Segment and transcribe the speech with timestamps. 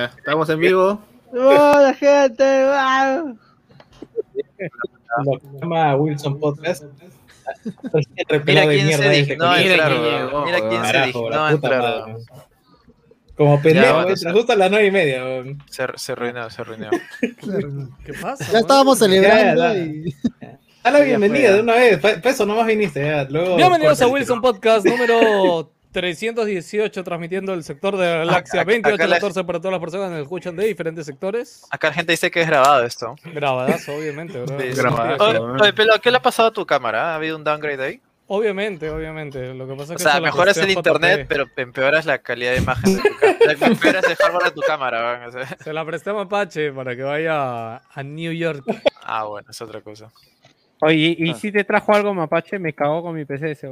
[0.00, 0.98] Ya, estamos en vivo.
[1.30, 2.64] ¡Hola, gente!
[2.64, 3.38] ¡Wow!
[5.26, 6.84] Lo que llama Wilson Podcast.
[8.46, 9.92] Mira quién se dignó entrar,
[10.46, 12.16] Mira quién se dignó entrar.
[13.36, 15.22] Como pendejo, justo a las nueve y media.
[15.22, 15.62] weón.
[15.68, 16.88] Se, se arruinó, se arruinó.
[18.06, 18.50] ¿Qué pasa?
[18.50, 20.14] Ya estábamos celebrando Ya, y...
[20.82, 21.98] La bienvenida de una vez.
[21.98, 23.04] Pa, pa eso nomás viniste.
[23.04, 23.24] Ya.
[23.24, 29.06] Luego Bienvenidos a Wilson Podcast número 318, transmitiendo el sector de Galaxia Acá- acá 28
[29.06, 31.66] la- 14 para todas las personas que nos escuchan de diferentes sectores.
[31.70, 33.16] Acá la gente dice que es grabado esto.
[33.24, 34.58] Grabadazo, obviamente, bro.
[34.60, 34.80] Sí, sí.
[34.80, 35.60] Grabadazo, Oye, weón.
[35.60, 37.12] oye, Pelo, ¿qué le ha pasado a tu cámara?
[37.12, 38.00] ¿Ha habido un downgrade ahí?
[38.32, 39.52] Obviamente, obviamente.
[39.54, 42.18] Lo que pasa O es que sea, eso lo mejoras el internet, pero empeoras la
[42.18, 43.64] calidad de imagen de tu.
[43.64, 45.46] Empeoras el hardware de tu cámara, o sea.
[45.64, 48.62] Se la presté a Mapache para que vaya a New York.
[49.02, 50.12] Ah, bueno, es otra cosa.
[50.82, 51.34] Oye, y Ah.
[51.34, 53.68] si te trajo algo Mapache, me cagó con mi PC ese.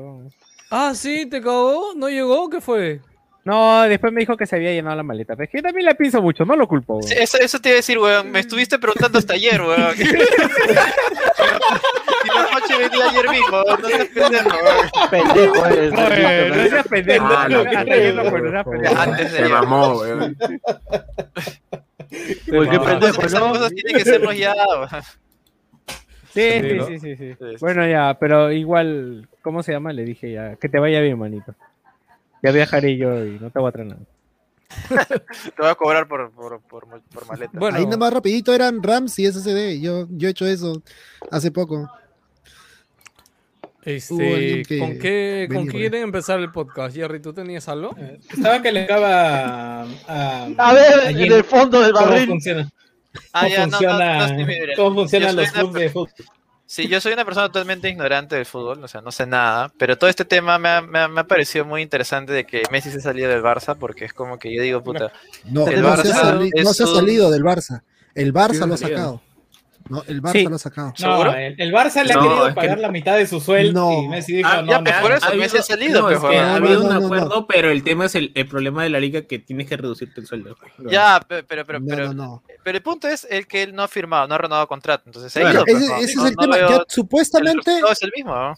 [0.71, 1.93] Ah, sí, te cagó.
[1.97, 2.49] ¿No llegó?
[2.51, 3.01] ¿Qué fue?
[3.45, 5.35] No, después me dijo que se había llenado la maleta.
[5.35, 7.01] Pero es que también la pienso mucho, no lo culpo.
[7.01, 8.31] Sí, eso, eso te iba a decir, weón.
[8.31, 9.95] Me estuviste preguntando hasta ayer, weón.
[12.25, 14.91] Y la noche venía ayer mismo, no seas pendejo, weón.
[15.11, 15.93] pendejo eres.
[15.93, 19.01] Oye, no seas pendejo, Ah, no, no, no.
[19.01, 20.37] Antes de Se mamó, weón.
[22.11, 24.89] Esas pendejo, esas cosas tienen que sernos ya, weón.
[26.35, 26.99] Sí, sí.
[27.01, 27.35] Sí, sí.
[27.61, 29.95] Bueno, ya, pero igual, ¿cómo se llama?
[29.95, 31.55] Le dije ya, que te vaya bien, manito.
[32.43, 34.01] Ya viajaré yo y no te voy a traer nada.
[35.09, 37.59] Te voy a cobrar por, por, por, por maleta.
[37.59, 39.81] Bueno, Ahí nada más rapidito eran RAMs y SSD.
[39.81, 40.83] Yo, yo he hecho eso
[41.31, 41.91] hace poco.
[43.83, 46.95] Este, que ¿con qué, con quieren empezar el podcast?
[46.95, 47.97] Jerry, ¿tú tenías algo?
[48.31, 50.45] Estaba que le acaba a.
[50.59, 52.29] A ver, a en el fondo del ¿Cómo barril.
[52.29, 52.71] funciona?
[53.33, 54.45] Ah, ¿Cómo ya, no, no, funciona- no.
[54.77, 56.11] ¿Cómo funcionan los clubes de fútbol?
[56.71, 59.97] Sí, yo soy una persona totalmente ignorante del fútbol, o sea, no sé nada, pero
[59.97, 62.91] todo este tema me ha, me ha- me ha parecido muy interesante de que Messi
[62.91, 65.11] se salió del Barça, porque es como que yo digo, puta,
[65.47, 67.81] No, El no, se, Barça ha sali- es no se ha salido del Barça.
[68.15, 68.99] El Barça Sí, lo ha salido.
[68.99, 69.23] sacado.
[69.89, 70.45] No, el Barça Sí.
[70.47, 70.89] lo ha sacado.
[70.89, 71.35] No, ¿Seguro?
[71.35, 74.03] el, el Barça le ha querido que- pagar la mitad de su sueldo No.
[74.03, 76.17] y Messi dijo, Ah, no, ya, no, pero por eso Ha Messi ha salido, pues,
[76.19, 77.07] es que ha habido no, un no, no.
[77.07, 80.21] acuerdo, pero el tema es el, el problema de la liga que tienes que reducirte
[80.21, 80.57] el sueldo.
[80.91, 82.43] ya, pe- pero, pero, No, pero, no, no.
[82.63, 85.33] pero el punto es el que él no ha firmado, no ha renovado contrato, entonces
[85.33, 86.57] se ha ido, Ese, no, ese no- es el no tema.
[86.57, 88.55] veo- Ya, el supuestamente, resultado es el mismo,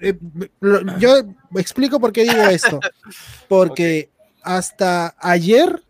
[0.00, 0.18] eh,
[0.60, 1.16] lo- yo
[1.56, 2.80] explico por qué digo esto.
[3.48, 4.10] Porque
[4.42, 5.82] hasta ayer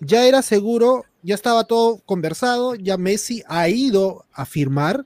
[0.00, 5.04] ya era seguro, ya estaba todo conversado, ya Messi ha ido a firmar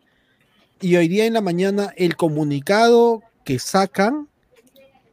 [0.81, 4.29] y hoy día en la mañana el comunicado que sacan,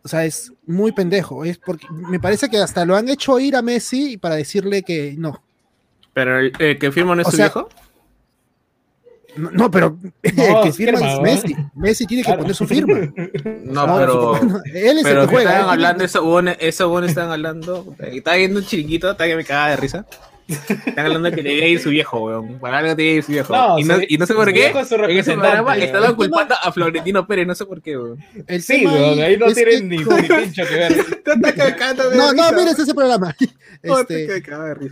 [0.03, 1.45] o sea, es muy pendejo.
[1.45, 5.15] Es porque me parece que hasta lo han hecho ir a Messi para decirle que
[5.17, 5.41] no.
[6.13, 7.69] Pero el, el que firma no es O su sea, viejo.
[9.37, 10.33] No, no, pero el
[10.63, 11.21] que firma firma, es.
[11.43, 11.55] Messi.
[11.75, 12.41] Messi tiene que Claro.
[12.41, 12.93] poner su firma.
[13.65, 14.35] No, No, pero.
[14.65, 15.49] él es Pero el que juega.
[15.51, 16.03] estaban tiene- hablando,
[16.59, 17.95] esos buenos, estaban hablando.
[17.99, 20.05] Estaba viendo un chiringuito, estaba que me cagaba de risa.
[20.47, 22.59] Están hablando que le iba a ir su viejo, weón.
[22.59, 23.51] Para algo que ir su viejo.
[23.55, 24.51] No, y, no, su- y no sé por qué.
[24.53, 27.97] viejo es su En ese programa estaban culpando a Florentino Pérez, no sé por qué,
[27.97, 28.23] weón.
[28.47, 30.95] El Sí, weón, ahí no es que- tienen ni, ni pincho que ver.
[32.15, 33.35] No, no, mires ese programa.
[33.81, 34.25] Este,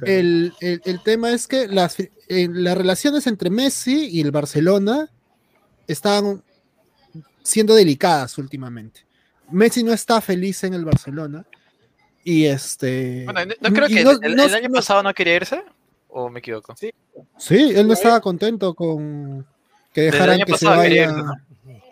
[0.05, 2.09] el, el- el tema es que las, eh,
[2.51, 5.09] las relaciones entre Messi y el Barcelona
[5.87, 6.41] están
[7.43, 9.01] siendo delicadas últimamente.
[9.51, 11.45] Messi no está feliz en el Barcelona.
[12.23, 13.23] Y este.
[13.25, 15.63] Bueno, no, no creo que no- el, año no- pasado no quería irse,
[16.09, 16.73] o me equivoco.
[17.37, 19.45] Sí, él no estaba contento con
[19.93, 21.03] que dejaran año que se vaya.
[21.03, 21.33] irse, ¿no?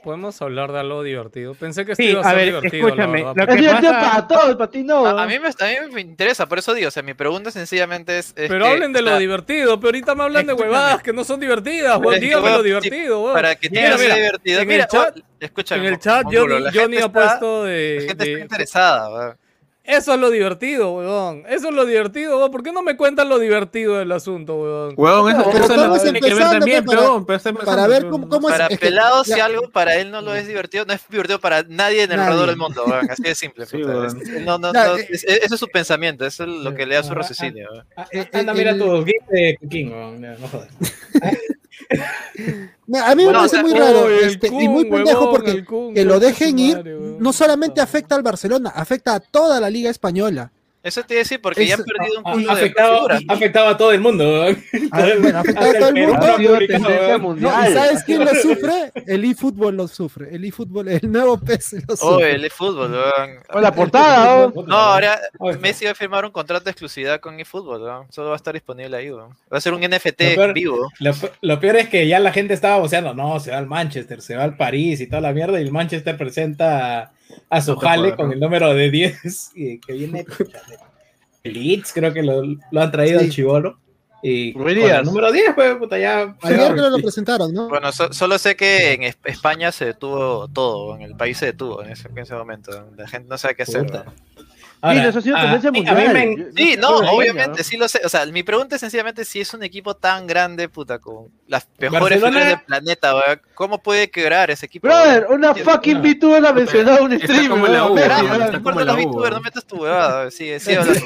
[0.04, 1.54] Podemos hablar de algo divertido.
[1.54, 2.88] Pensé que esto Sí, iba a a ser ver, divertido.
[2.88, 5.06] escúchame, la lo que pasa- para todos, para ti no.
[5.06, 5.52] A, a mí me, a
[5.86, 8.30] mí me interesa, por eso digo, o sea, mi pregunta sencillamente es...
[8.36, 11.04] es Pero que, hablen de o sea, lo divertido, pero ahorita me hablan de huevadas
[11.04, 13.34] que no son divertidas, Dígame weón, lo sí, divertido, weón.
[13.36, 14.62] Para que tenga mira, divertido.
[14.62, 16.26] en Mira, el chat- escúchame, En el chat
[16.74, 19.38] Johnny, ha puesto de, La gente de- está interesada, weón.
[19.84, 21.44] Eso es lo divertido, weón.
[21.50, 22.52] Eso es lo divertido, weón.
[22.52, 24.94] ¿Por qué no me cuentan lo divertido del asunto, weón?
[24.96, 27.38] Weón, eso, eso es lo estamos que tiene que ver también, pues, para- pero, pero
[27.38, 28.52] está empezando, para ver cómo, es.
[28.54, 31.02] Para es que- pelados, si ya- algo para él no lo es divertido, no es
[31.10, 33.10] divertido para nadie en el alrededor del mundo, weón.
[33.10, 33.66] Así de simple.
[33.66, 36.86] Sí, no, no, Ya, no, eh, es- eso es su pensamiento, eso es lo que
[36.86, 37.68] le da su Ah, raciocinio.
[37.72, 37.86] weón.
[37.98, 40.68] Ah, Eh, Anda, eh, mira de King, weón, no jodas.
[42.94, 46.60] A mí me parece muy raro este, y muy pendejo huevón, porque que lo dejen
[46.60, 50.52] ir madre, no solamente afecta al Barcelona, afecta a toda la liga española.
[50.84, 53.78] Eso te iba a decir porque ya han perdido un Ah, culo de afectaba, a
[53.78, 54.64] todo el mundo, weón.
[54.92, 56.28] A ver, bueno, afecta a todo el mundo.
[56.28, 58.92] No, tendencia ¿y sabes quién lo sufre?
[59.06, 60.36] El eFootball lo sufre.
[60.36, 62.32] El eFootball, el nuevo PES lo Oh, sufre.
[62.36, 63.30] el eFootball, weón.
[63.54, 64.64] O la portada, ¿no?
[64.64, 68.08] No, ahora Oye, Messi va a firmar un contrato de exclusividad con eFootball, weón.
[68.12, 69.30] Solo va a estar disponible ahí, weón.
[69.54, 70.92] Va a ser un NFT Lo peor- vivo.
[71.00, 71.12] Lo,
[71.42, 74.36] lo peor es que ya la gente estaba voceando, no, se va al Manchester, se
[74.36, 77.12] va al París y toda la mierda, y el Manchester presenta
[77.50, 80.26] a, su jale con el número de 10 y que viene.
[81.44, 83.26] Leeds, creo que lo, lo han traído Sí.
[83.26, 83.78] al chivolo.
[84.24, 86.36] Y con el número 10, pues, puta, ya.
[86.44, 87.68] Ayer lo presentaron, ¿no?
[87.70, 91.48] Bueno, so- solo sé que en Es- España se detuvo todo, en el país se
[91.48, 92.88] detuvo en ese, en ese momento.
[92.96, 93.88] La gente no sabe qué hacer.
[93.88, 94.04] Puta.
[94.06, 94.51] ¿no?
[94.82, 96.14] Ahora, sí, eso ha sido tendencia a mí mundial.
[96.14, 98.02] me- Sí, no, obviamente, sí lo sé.
[98.04, 101.68] O sea, mi pregunta es sencillamente si es un equipo tan grande, puta, con las
[101.78, 104.88] mejores figuras del planeta, weón, ¿cómo puede quebrar ese equipo?
[104.88, 107.50] Brother, una fucking VTuber ha mencionado un stream.
[107.50, 107.86] como la.
[107.86, 111.02] U, no la U, VTubers, no metas tu huevada, sigue, sigue hablando.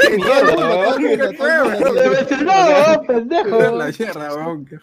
[0.99, 3.57] Me mencionó, weón, pendejo.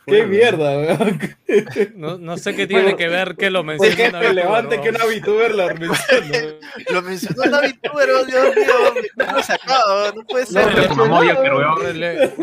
[0.06, 1.20] Qué mierda, weón.
[1.96, 4.80] No, no sé qué tiene que ver que lo Es mencione que una es relevante
[4.80, 6.58] que una VTuber lo mencione.
[6.88, 8.64] Lo mencionó la VTuber, oh, Dios mío,
[10.14, 10.68] no puede ser.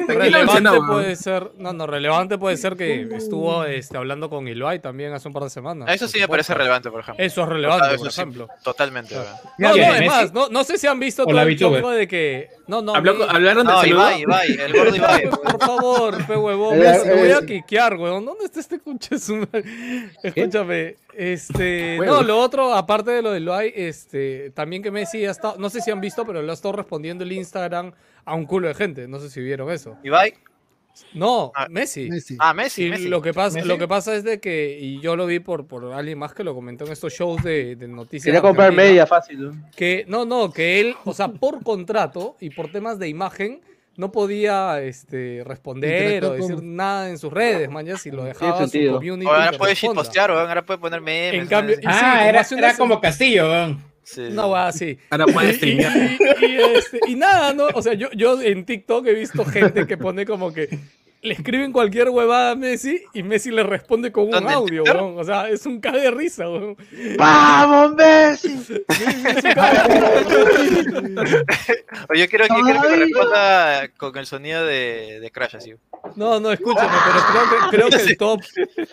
[0.08, 5.14] relevante puede ser, no, no, relevante puede ser que estuvo este, hablando con Iloy también
[5.14, 5.90] hace un par de semanas.
[5.94, 7.24] Eso sí me parece relevante, por ejemplo.
[7.24, 8.48] Eso es relevante, Eso por sí, ejemplo.
[8.64, 9.28] Totalmente, weón.
[9.58, 10.10] No, ¿Quién, no, es Messi?
[10.16, 11.82] más, no, no sé si han visto ¿O todo la el VTuber?
[11.82, 12.50] choco de que...
[12.68, 13.86] No, no, Habló- Hablaron de No.
[13.86, 15.30] Ibai, Ibai, el gordo Ibai.
[15.30, 18.26] Por favor, pe huevón, te voy a quiquear, huevón.
[18.26, 19.16] ¿Dónde está este concha?
[20.24, 25.32] Escúchame, este, no, lo otro, aparte de lo de Loai, este, también que Messi ha
[25.32, 27.92] estado, no sé si han visto, pero le ha estado respondiendo el Instagram
[28.26, 29.98] a un culo de gente, no sé si vieron eso.
[30.04, 30.34] Ibai.
[31.14, 32.10] No, Ah, Messi.
[32.10, 32.36] Messi.
[32.40, 33.08] Ah, Messi, Y Messi.
[33.08, 33.68] lo que pasa, ¿Messi?
[33.68, 36.44] lo que pasa es de que, y yo lo vi por, por alguien más que
[36.44, 38.26] lo comentó en estos shows de, de noticias.
[38.26, 39.46] Quería comprar media fácil.
[39.46, 39.70] ¿no?
[39.76, 43.62] Que, no, no, que él, o sea, por contrato y por temas de imagen,
[43.96, 48.24] no podía este, responder o decir con- nada en sus redes, man, ya si lo
[48.26, 48.96] dejaba su sentido.
[48.96, 49.26] community.
[49.30, 51.42] O ahora puede shitpostear, ahora puede poner memes.
[51.42, 53.89] En cambio, sí, Ah, era, era como Castillo, weón.
[54.12, 54.22] Sí.
[54.22, 54.98] Una hueá así.
[55.12, 55.96] Ahora Y, streamear.
[56.42, 57.68] y- y, este, y nada, ¿no?
[57.76, 60.68] O sea, yo, yo en TikTok he visto gente que pone como que
[61.22, 64.84] le escriben cualquier huevada a Messi y Messi le responde con un ¿Dónde, en audio,
[64.84, 65.18] weón.
[65.18, 66.78] O sea, es un cague de risa, weón.
[67.18, 68.58] ¡Vamos, Messi!
[68.88, 71.44] Es un cague de risa.
[72.10, 75.74] Oye, yo quiero, yo quiero que me responda con el sonido de, de Crash, así.
[76.16, 78.42] No, no, escúchame, pero creo que, creo que el top,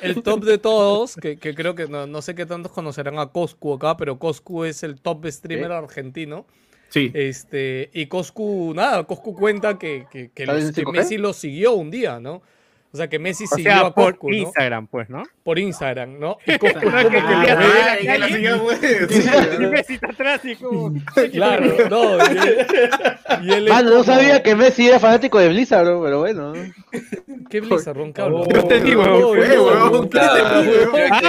[0.02, 3.28] el top de todos, que, que creo que no, no sé qué tantos conocerán a
[3.28, 6.46] Coscu acá, pero Coscu es el top streamer argentino.
[6.88, 7.10] Sí.
[7.14, 10.92] Este, y Coscu, nada, Coscu cuenta que, que, que, ¿Está los- que 5G?
[10.92, 12.42] Messi lo siguió un día, ¿no?
[12.96, 14.36] O sea, que Messi O siguió sea, a por Coscu, ¿no?
[14.36, 15.22] Instagram, pues, ¿no?
[15.44, 16.38] Por Instagram, ¿no?
[16.46, 16.86] Y Coscu que
[19.70, 20.94] Messi está atrás y como...
[21.32, 22.16] Claro, no.
[22.16, 22.66] Y él,
[23.42, 26.20] y él es Mano, no como- sabía que Messi era fanático de Blizzard, bro, pero
[26.20, 26.54] bueno.
[27.50, 27.98] ¿Qué Blizzard.
[27.98, 28.12] Oh,
[28.66, 30.70] te digo, No, fue, Blizzard, huevón, Ron, ¿qué ¿qué te te pasó, pasó?
[30.92, 31.26] Creo Ah, que,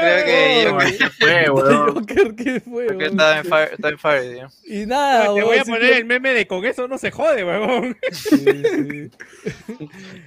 [0.00, 1.94] creo que yo Ay, ¿Qué fue, weón?
[1.94, 2.86] Joker, ¿qué fue?
[2.86, 3.10] creo que weón?
[3.20, 4.46] estaba en Fire, estaba en Fire, tío.
[4.64, 7.44] Y nada, Te voy weón, a poner el meme de con eso no se jode,
[8.12, 9.10] sí.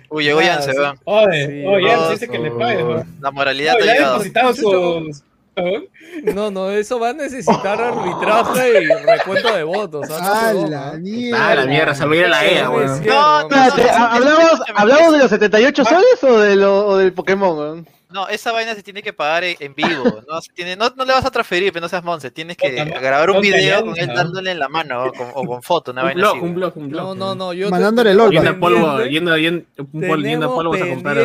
[0.10, 1.00] Uy, llegó Yance, weón.
[1.06, 3.18] Oye, Sí, oye, no, dice que le pague, weón.
[3.22, 4.66] La moralidad No, te ha depositaron sus...
[4.66, 5.12] weón.
[6.36, 10.08] No, no, eso va a necesitar arbitraje y recuento de votos.
[10.12, 10.50] ¿ah?
[10.50, 11.50] ¡A la mierda!
[11.52, 12.86] Ah, la mierda, se olvidó la EA, No, weón.
[12.92, 16.56] es cierto, No, no, no, Espérate, no, ¿hablamos, ¿hablamos de los 78 soles o, de
[16.56, 17.58] lo, o del Pokémon?
[17.58, 17.88] weón?
[18.14, 20.04] No, esa vaina se tiene que pagar en, vivo.
[20.30, 22.32] No, Se tiene, no, no le vas a transferir, pero no seas monce.
[22.32, 24.14] Tienes que Puta, grabar un no video con él ¿no?
[24.14, 26.46] dándole en la mano o con, o con foto, una Un vaina blog, así.
[26.46, 27.04] un blog, un blog.
[27.04, 27.54] No, no, no.
[27.54, 28.32] Yo Mandándole te- el oro.
[28.32, 31.18] Yendo a polvo, yendo, yendo, un pol- yendo a Tenemos polvos a comprar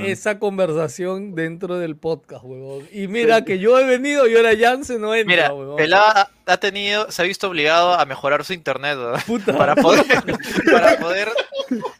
[0.00, 2.88] esa conversación dentro del podcast, huevón.
[2.92, 5.76] Y mira que yo he venido y ahora Yance no entra, Mira, huevón.
[5.76, 9.56] Pelada ha tenido, se ha visto obligado a mejorar su internet, Puta.
[9.56, 10.04] para poder,
[10.72, 11.28] para poder,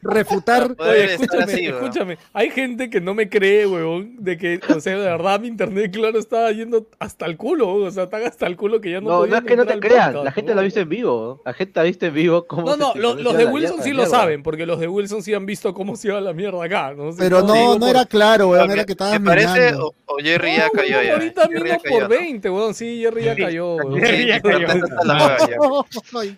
[0.02, 0.75] Refutar.
[0.75, 2.18] poder Oye, escúchame, así, escúchame.
[2.32, 5.92] Hay gente que no me cree, huevón, de que, o sea, de verdad mi internet,
[5.92, 7.88] claro, estaba yendo hasta el culo, huevón.
[7.88, 9.78] o sea, tan hasta el culo que ya no No, no es que no te
[9.78, 10.56] crean, podcast, la gente huevón.
[10.56, 11.42] lo ha visto en vivo.
[11.44, 13.92] La gente ha visto en vivo cómo No, no, lo- los de Wilson mierda, sí
[13.92, 16.94] lo saben, porque los de Wilson sí han visto cómo se iba la mierda acá,
[16.96, 17.11] ¿no?
[17.16, 18.66] Pero Sí, no, no por- era claro, weón.
[18.66, 19.94] Me- Era que estabas me parece, minando.
[20.23, 21.12] Jerry ya No, cayó ya.
[21.14, 22.09] ahorita Jerry cayó, por ¿no?
[22.09, 22.75] 20, weón.
[22.75, 24.00] Sí, Jerry ya cayó, weón.
[24.00, 24.66] Jerry ya cayó.
[24.69, 25.87] está.
[26.21, 26.37] Ay.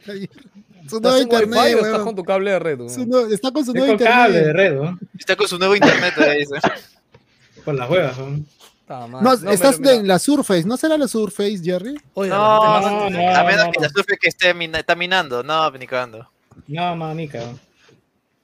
[0.88, 2.04] Su ¿Estás nuevo internet, Wi-Fi weón.
[2.04, 2.90] con tu cable de red, weón?
[2.90, 4.56] Su nuevo- Está con su nuevo con cable de internet.
[4.70, 5.00] red, weón.
[5.18, 6.54] Está con su nuevo internet, ahí dice.
[7.64, 8.46] Con las huevas, weón.
[8.80, 9.06] Está.
[9.08, 10.64] No, No, estás en la Surface.
[10.66, 11.94] ¿No será la Surface, Jerry?
[12.12, 13.36] oye, No, no, no.
[13.36, 15.42] a menos que la supe que esté mina- está minando.
[15.42, 16.28] No, ni cagando.
[16.66, 17.58] No, no, ni cagón.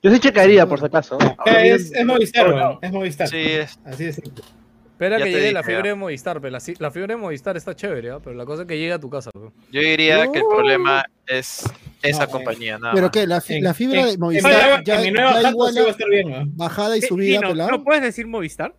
[0.02, 1.18] Yo sí checaría, por si acaso.
[1.44, 2.78] Es, es Movistar, weón.
[2.80, 3.28] Es Movistar.
[3.28, 4.42] Sí, es- Así de simple.
[5.00, 5.66] Espera Ya que llegue dije, la ya.
[5.66, 8.18] fibra de Movistar, pero la, la fibra de Movistar está chévere, ¿ah?
[8.22, 9.30] pero la cosa es que llegue a tu casa.
[9.34, 9.50] weón.
[9.72, 10.50] yo diría que el No.
[10.50, 11.64] problema es
[12.02, 12.32] esa No, eh.
[12.32, 12.78] compañía.
[12.78, 13.10] Nada ¿Pero más.
[13.12, 13.26] qué?
[13.26, 15.48] ¿La, fi- En- la fibra en- de en Movistar mi- ya, en mi nueva ya
[15.52, 17.70] igual sí va a estar bien, bajada y subida, Gino, pelado?
[17.70, 18.74] ¿No puedes decir Movistar?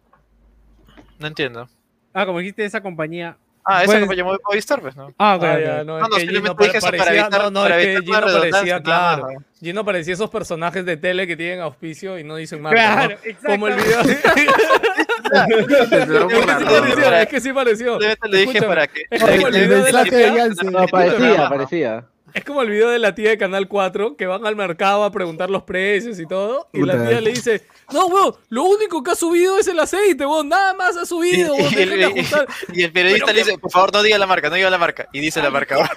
[1.18, 1.68] No entiendo.
[2.14, 3.38] Ah, como dijiste esa compañía.
[3.64, 5.14] Ah, esa Puedes- compañía Movi- Movistar, pues, ¿no?
[5.20, 7.22] Ah, ok, Ah, ya, no, No, es no, que Gino pa- dije eso para parecía,
[7.28, 9.34] evitar- no, no, para es que Gino parecía, claro, más.
[9.60, 13.16] Gino parecía esos personajes de tele que tienen auspicio y no dicen marca, Claro, ¿no?
[13.30, 13.48] exacto.
[13.48, 14.02] Como el video.
[17.22, 18.00] Es que sí pareció.
[18.00, 19.04] Le dije Escúchame, para que.
[19.10, 20.42] Es como el El video de la mensaje de chica.
[20.44, 20.72] Jansen.
[20.72, 22.04] No, parecía, parecía.
[22.34, 25.12] Es como el video de la tía de Canal 4 que van al mercado a
[25.12, 26.68] preguntar los precios y todo.
[26.74, 30.26] Y la tía le dice: No, weón, lo único que ha subido es el aceite,
[30.26, 30.50] weón.
[30.50, 31.72] Nada más ha subido, weón.
[31.74, 32.48] Y- de y- ajustar".
[32.74, 34.78] Y el periodista Pero le dice, por favor, no diga la marca, no diga la
[34.78, 35.08] marca.
[35.12, 35.90] Y dice la marca.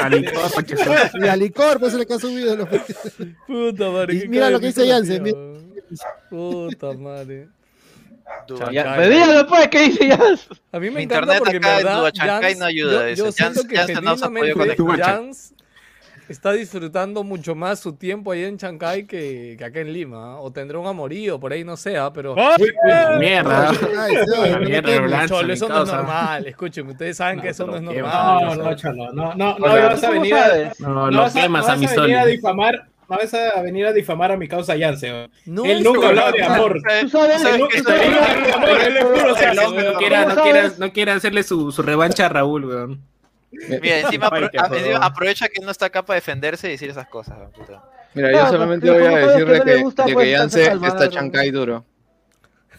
[0.00, 0.96] Alicor, Pachezón.
[1.22, 2.56] Y a licor, pues es el que ha subido.
[2.56, 2.68] los-
[3.46, 4.14] Puta madre.
[4.24, 5.24] Y mira lo que dice Jansen.
[6.30, 7.48] Puta madre.
[8.46, 10.18] Dígalo pues, ¿qué dice ya?
[10.72, 13.60] A mí me Mi encanta internet porque acá en Jans- no ayuda, Yo, yo siento
[13.62, 14.98] Jans- que Jans no se ha podido conectar.
[15.14, 15.54] Jans
[16.28, 20.34] está disfrutando mucho más su tiempo ahí en Chancay que, que acá en Lima.
[20.34, 20.40] ¿ah?
[20.40, 22.12] O tendrá un amorío, por ahí no sé, ¿ah?
[22.12, 22.36] pero...
[23.18, 23.72] Mierda.
[25.26, 26.46] Cholo, eso no es normal.
[26.46, 28.44] Escúcheme, ustedes saben que eso no es normal.
[28.44, 30.34] No, no, cholo, no, no, no vas a ¿Cómo venir?
[30.78, 32.30] No, no vas a, mi vas a venir a sol.
[32.30, 35.28] difamar, no vas a venir a difamar a mi causa Yance.
[35.46, 36.80] No, Él nunca que- ha hablado de amor.
[37.02, 37.60] Tú sabes, No, weón.
[37.60, 37.68] no
[39.98, 40.78] quiera, no, ¿Cómo quiera, sabes?
[40.78, 43.00] no quiera hacerle su, su revancha a Raúl, weón.
[43.50, 47.08] Mira, encima, Ay, apro- encima aprovecha que no está acá para defenderse y decir esas
[47.08, 47.38] cosas.
[47.38, 47.82] weón, puta.
[48.14, 50.32] Mira, yo solamente voy a ¿cómo sabes que decirle no que, gusta, de pues, que
[50.34, 51.84] entonces, Yance está chancay duro.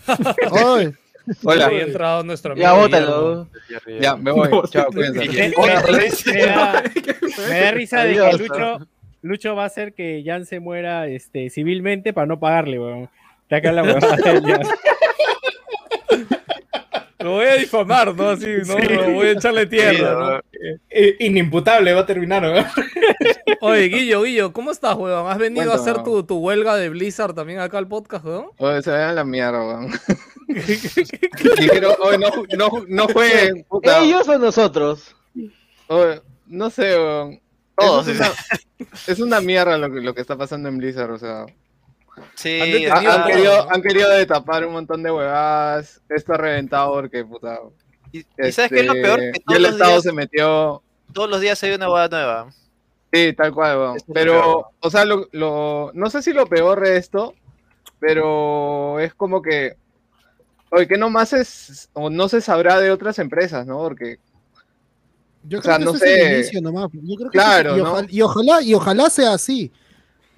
[0.08, 0.94] Ay,
[1.44, 3.48] Hola, Ahí entrado nuestro amigo Ya, bótalo.
[4.00, 4.50] ya, me voy.
[4.50, 5.20] No, Chao, cuídense.
[5.20, 5.54] Me, me-
[6.34, 6.84] me da,
[7.50, 8.38] me da risa de que.
[8.38, 8.88] Lucho,
[9.22, 13.10] Lucho va a hacer que Jan se muera este, civilmente para no pagarle, weón.
[13.52, 14.00] Ya que la Jan.
[17.20, 18.30] Lo voy a difamar, ¿no?
[18.30, 18.78] Así, ¿no?
[18.78, 20.40] Lo voy a echarle tierra, ¿no?
[20.90, 22.66] Eh, Inimputable va a terminar, weón.
[23.62, 25.30] Oye, Guillo, Guillo, ¿cómo estás, weón?
[25.30, 28.46] ¿Has venido a hacer tu, tu huelga de Blizzard también acá al podcast, weón?
[28.58, 29.92] Oye, se vayan a la mierda, weón.
[30.48, 34.00] Dijeron, oye, no, no, no jueguen, puta.
[34.00, 35.14] ¿Ellos o nosotros?
[35.88, 37.42] Oye, no sé, weón.
[37.76, 38.32] Todos, es, una,
[39.08, 41.46] es una mierda lo que, lo que está pasando en Blizzard, o sea.
[42.36, 46.02] Sí, Han Ha- detenido Han, todo, querido, han querido detapar un montón de huevadas.
[46.10, 47.60] Esto ha reventado porque, puta.
[48.12, 49.20] y, y ¿sabes qué es lo este, peor?
[49.20, 50.84] Que todos el los, Estado días, se metió.
[51.14, 52.50] todos los días hay una boda nueva.
[53.12, 53.98] Sí, tal cual, weón.
[54.14, 57.34] Pero, o sea, lo, lo- no sé si lo peor de esto,
[58.00, 59.76] pero es como que,
[60.70, 63.78] oye, que nomás es, o no se sabrá de otras empresas, ¿no?
[63.80, 64.20] Porque,
[65.44, 66.36] yo O creo sea, que no ese es el sé.
[66.36, 66.90] inicio nomás.
[66.94, 67.92] Yo creo que Claro, ese es- y, ¿no?
[67.92, 69.72] ojalá, y ojalá y ojalá sea así.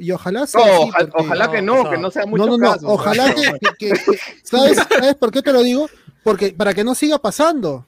[0.02, 0.84] Y ojalá sea no, así.
[0.90, 2.72] oja- porque- ojalá que no, no, que no sea No, mucho no, no.
[2.72, 3.36] casos, Ojalá ¿no?
[3.36, 5.90] que, que- que- ¿sabes, ¿Sabes por qué te lo digo?
[6.24, 7.86] Porque para que no siga pasando.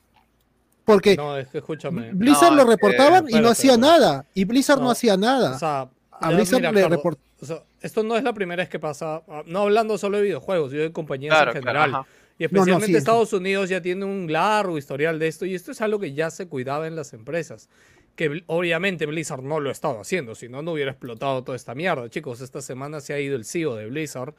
[0.86, 2.12] Porque No, es que escúchame.
[2.13, 4.25] Blizzard No, lo es que- reportaban y no hacía nada.
[4.34, 5.55] Y Blizzard no, No, hacía nada.
[5.55, 8.62] O sea, a Blizzard mira, le Carlos, report- o sea, esto no es la primera
[8.62, 11.89] vez que pasa, ah, no hablando solo de videojuegos, yo de compañías Claro, en general.
[11.89, 12.05] Y no,
[12.38, 12.98] especialmente sí, sí.
[12.98, 16.29] Estados Unidos ya tiene un largo historial de esto y esto es algo que ya
[16.29, 17.70] se cuidaba en las empresas.
[18.15, 22.10] Que obviamente Blizzard no lo estaba haciendo, si no, no hubiera explotado toda esta mierda.
[22.10, 24.34] Chicos, esta semana se ha ido el CEO de Blizzard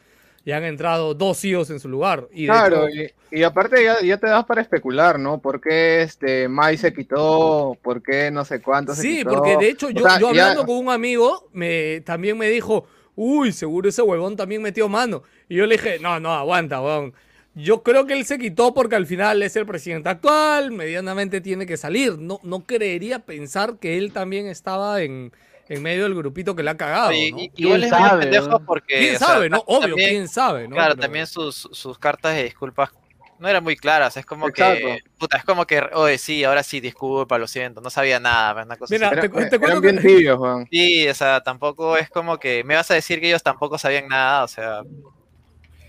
[0.45, 2.29] y han entrado dos CEOs en su lugar.
[2.33, 5.41] Y Claro, hecho- y, y aparte ya, ya te das para especular, ¿no?
[5.41, 7.77] ¿Por qué este Mai se quitó?
[7.83, 9.31] ¿Por qué no sé cuánto se Sí, quitó?
[9.31, 12.49] porque de hecho O yo, sea, yo ya- hablando con un amigo, me, también me
[12.51, 15.23] dijo, uy, seguro ese huevón también metió mano.
[15.49, 17.13] Y yo le dije, no, no, aguanta, huevón.
[17.55, 21.67] Yo creo que él se quitó porque al final es el presidente actual, medianamente tiene
[21.67, 22.19] que salir.
[22.19, 25.33] No, no creería pensar que él también estaba en,
[25.69, 27.39] en medio del grupito que le ha cagado, Oye, ¿no?
[27.39, 28.99] y- igual ¿Quién es pendejo porque.
[28.99, 29.63] ¿Quién o sea, sabe, no?
[29.67, 30.75] Obvio, también- quién sabe, ¿no?
[30.75, 32.91] Claro, Pero- también sus, sus cartas de disculpas
[33.39, 34.17] no eran muy claras.
[34.17, 34.99] Es como que.
[35.19, 35.81] Puta, es como que.
[35.93, 37.81] Oye, sí, ahora sí, disculpa, lo siento.
[37.81, 38.65] No sabía nada.
[38.65, 39.17] Una cosa Mira, así.
[39.17, 40.67] te te eran cuento bien que- tibios, Juan.
[40.71, 42.65] Sí, o sea, tampoco es como que.
[42.65, 44.83] Me vas a decir que ellos tampoco sabían nada, o sea.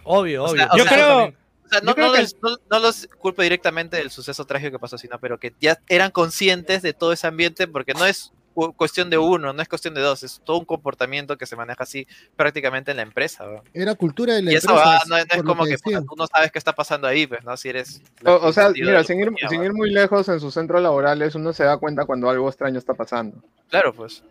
[0.04, 0.58] Obvio, O obvio.
[0.64, 3.08] sea, o Yo sea, creo, también- O sea, no, no que- los, no- no los
[3.20, 7.12] culpo directamente del suceso trágico que pasó, sino pero que ya eran conscientes de todo
[7.14, 10.42] ese ambiente, porque no es cu- cuestión de uno, no es cuestión de dos, es
[10.46, 13.46] todo un comportamiento que se maneja así prácticamente en la empresa.
[13.46, 13.64] ¿no?
[13.74, 14.90] Era cultura de la Y eso empresa.
[14.90, 16.06] va, no, es- no es como que, decían.
[16.06, 17.58] tú no sabes qué está pasando ahí, pues, ¿no?
[17.58, 18.02] Si eres...
[18.26, 21.34] O, o sea, mira, sin ir, compañía, sin ir muy lejos en sus centros laborales,
[21.36, 23.38] uno se da cuenta cuando algo extraño está pasando.
[23.70, 24.24] Claro, pues.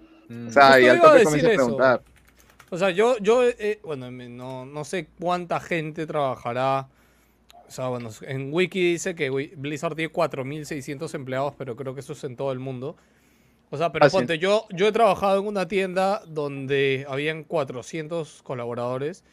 [0.48, 1.62] O sea, y al toque comienza a eso.
[1.64, 2.02] preguntar.
[2.70, 6.88] O sea, yo, yo eh, bueno, no, no sé cuánta gente trabajará.
[7.66, 12.12] O sea, bueno, en Wiki dice que Blizzard tiene 4.600 empleados, pero creo que eso
[12.12, 12.96] es en todo el mundo.
[13.70, 14.16] O sea, pero Ah, sí.
[14.16, 19.24] ponte, yo, yo he trabajado en una tienda donde habían 400 colaboradores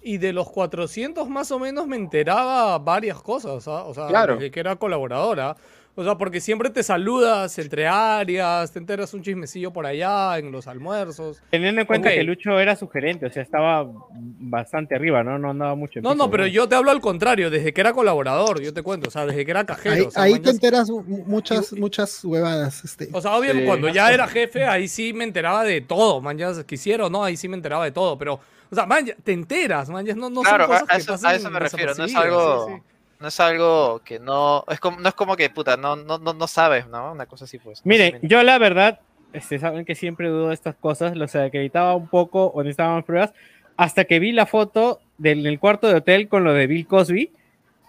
[0.00, 3.84] y de los 400 más o menos me enteraba varias cosas, ¿ah?
[3.84, 4.34] o sea, Claro.
[4.36, 5.56] desde que era colaboradora.
[5.94, 10.50] O sea, porque siempre te saludas entre áreas, te enteras un chismecillo por allá, en
[10.50, 11.42] los almuerzos.
[11.50, 15.38] teniendo en cuenta que Lucho era su gerente, o sea, estaba bastante arriba, ¿no?
[15.38, 17.80] No andaba mucho en No, piso, no, pero yo te hablo al contrario, desde que
[17.82, 19.94] era colaborador, yo te cuento, o sea, desde que era cajero.
[19.94, 22.84] Ahí, o sea, ahí te enteras mu- muchas, muchas huevadas.
[22.84, 23.10] Este.
[23.12, 23.66] o sea, obviamente Sí.
[23.68, 27.22] cuando ya era jefe, ahí sí me enteraba de todo, man, ya quisiera o no,
[27.22, 30.14] ahí sí me enteraba de todo, pero, o sea, man, ya- te enteras, man, ya
[30.14, 32.04] no, no Claro, son a- cosas a que eso- a pasan eso me refiero, no
[32.06, 32.82] es algo- sí, sí.
[33.22, 34.64] No es algo que no...
[34.68, 37.12] Es como, no es como que, puta, no, no, no, no sabes, ¿no?
[37.12, 37.78] Una cosa así, pues.
[37.78, 38.98] no Mire, sé, yo la verdad,
[39.32, 43.04] este, saben que siempre dudo de estas cosas, los acreditaba un poco o necesitaba más
[43.04, 43.32] pruebas,
[43.76, 47.32] hasta que vi la foto del el cuarto de hotel con lo de Bill Cosby.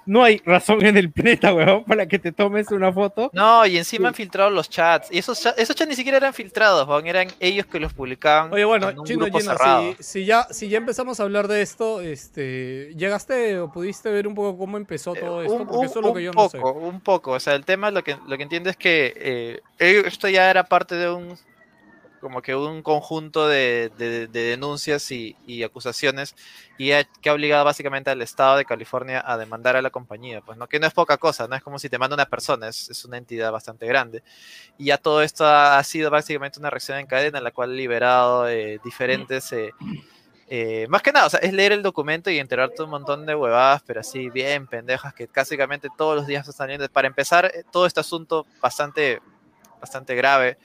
[0.06, 3.30] No hay razón en el planeta, weón, para que te tomes una foto.
[3.34, 5.10] No, y encima han filtrado los chats.
[5.12, 8.66] Y esos, esos chats ni siquiera eran filtrados, weón, eran ellos que los publicaban Oye,
[8.66, 9.94] bueno, en un Chino, grupo Chino, cerrado.
[9.98, 14.28] si, si ya, si ya empezamos a hablar de esto, este, ¿llegaste o pudiste ver
[14.28, 15.54] un poco cómo empezó todo esto?
[15.54, 16.60] Eh, un, Porque un- eso es lo un que yo no sé.
[16.60, 17.32] poco, un poco.
[17.32, 20.50] O sea, el tema lo que, lo que entiendo es que eh, eh, esto ya
[20.50, 21.38] era parte de un
[22.24, 26.36] como que un conjunto de, de- de denuncias y, y acusaciones
[26.80, 30.42] y ha- que ha obligado básicamente al Estado de California a demandar a la compañía,
[30.42, 32.68] pues no que no es poca cosa, no es como si te manda una persona,
[32.70, 34.24] es, es una entidad bastante grande.
[34.78, 37.72] Y ya todo esto ha, ha sido básicamente una reacción en cadena en la cual
[37.72, 39.72] ha liberado eh, diferentes eh,
[40.48, 43.34] eh, más que nada, o sea, es leer el documento y enterarte un montón de
[43.34, 46.88] huevadas, pero así bien pendejas que básicamente todos los días están saliendo.
[46.90, 49.22] Para empezar, eh, todo este asunto bastante,
[49.80, 50.58] bastante grave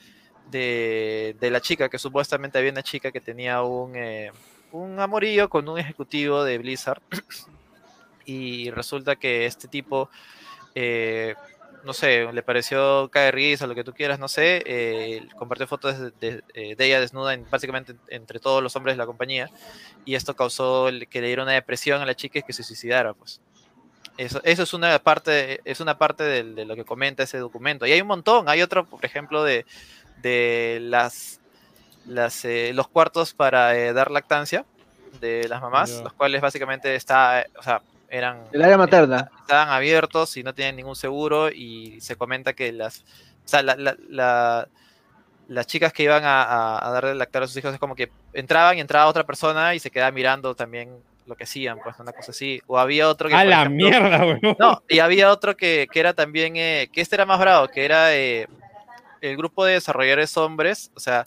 [0.50, 4.30] de, de la chica, que supuestamente había una chica que tenía un, eh,
[4.72, 7.02] un amorío con un ejecutivo de Blizzard.
[8.24, 10.10] y resulta que este tipo,
[10.74, 11.34] eh,
[11.84, 15.98] no sé, le pareció caer risa, lo que tú quieras, no sé, eh, compartió fotos
[15.98, 19.48] de, de- eh, de ella desnuda en- básicamente entre todos los hombres de la compañía
[20.04, 23.14] y esto causó que le diera una depresión a la chica y que se suicidara,
[23.14, 23.40] pues.
[24.18, 27.86] Eso, eso es una parte, es una parte del- de, lo que comenta ese documento.
[27.86, 28.48] Y hay un montón.
[28.48, 29.64] Hay otro, por ejemplo, de,
[30.22, 31.40] de las,
[32.06, 34.64] las eh, los cuartos para eh, dar lactancia
[35.20, 39.30] de las mamás, los cuales básicamente está, eh, o sea, eran El área materna.
[39.40, 43.00] estaban abiertos y no tienen ningún seguro y se comenta que las,
[43.44, 44.68] o sea, la- la- la-
[45.48, 48.10] las chicas que iban a, a- a darle lactar a sus hijos es como que
[48.34, 52.12] entraban y entraba otra persona y se quedaba mirando también lo que hacían, pues una
[52.12, 52.60] cosa así.
[52.66, 53.34] O había otro que...
[53.34, 54.56] A la ejemplo, mierda, weón.
[54.58, 57.84] no, y había otro que, que era también, eh, que este era más bravo, que
[57.84, 58.46] era eh,
[59.20, 61.26] el grupo de desarrolladores hombres, o sea,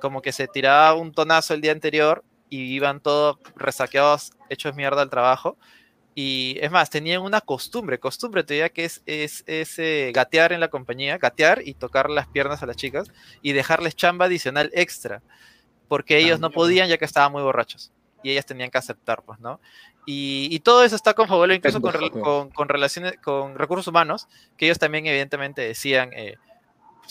[0.00, 5.02] como que se tiraba un tonazo el día anterior y iban todos resaqueados, hechos mierda
[5.02, 5.56] al trabajo.
[6.14, 10.52] Y es más, tenían una costumbre, costumbre te diría que es, es, es, eh, gatear
[10.52, 14.70] en la compañía, gatear y tocar las piernas a las chicas y dejarles chamba adicional
[14.74, 15.22] extra,
[15.86, 19.38] porque ellos no podían ya que estaban muy borrachos y ellas tenían que aceptar, pues,
[19.40, 19.60] ¿no?
[20.04, 24.66] Y, y todo eso está confabulado incluso con, con, con relaciones, con recursos humanos, que
[24.66, 26.36] ellos también evidentemente decían, eh,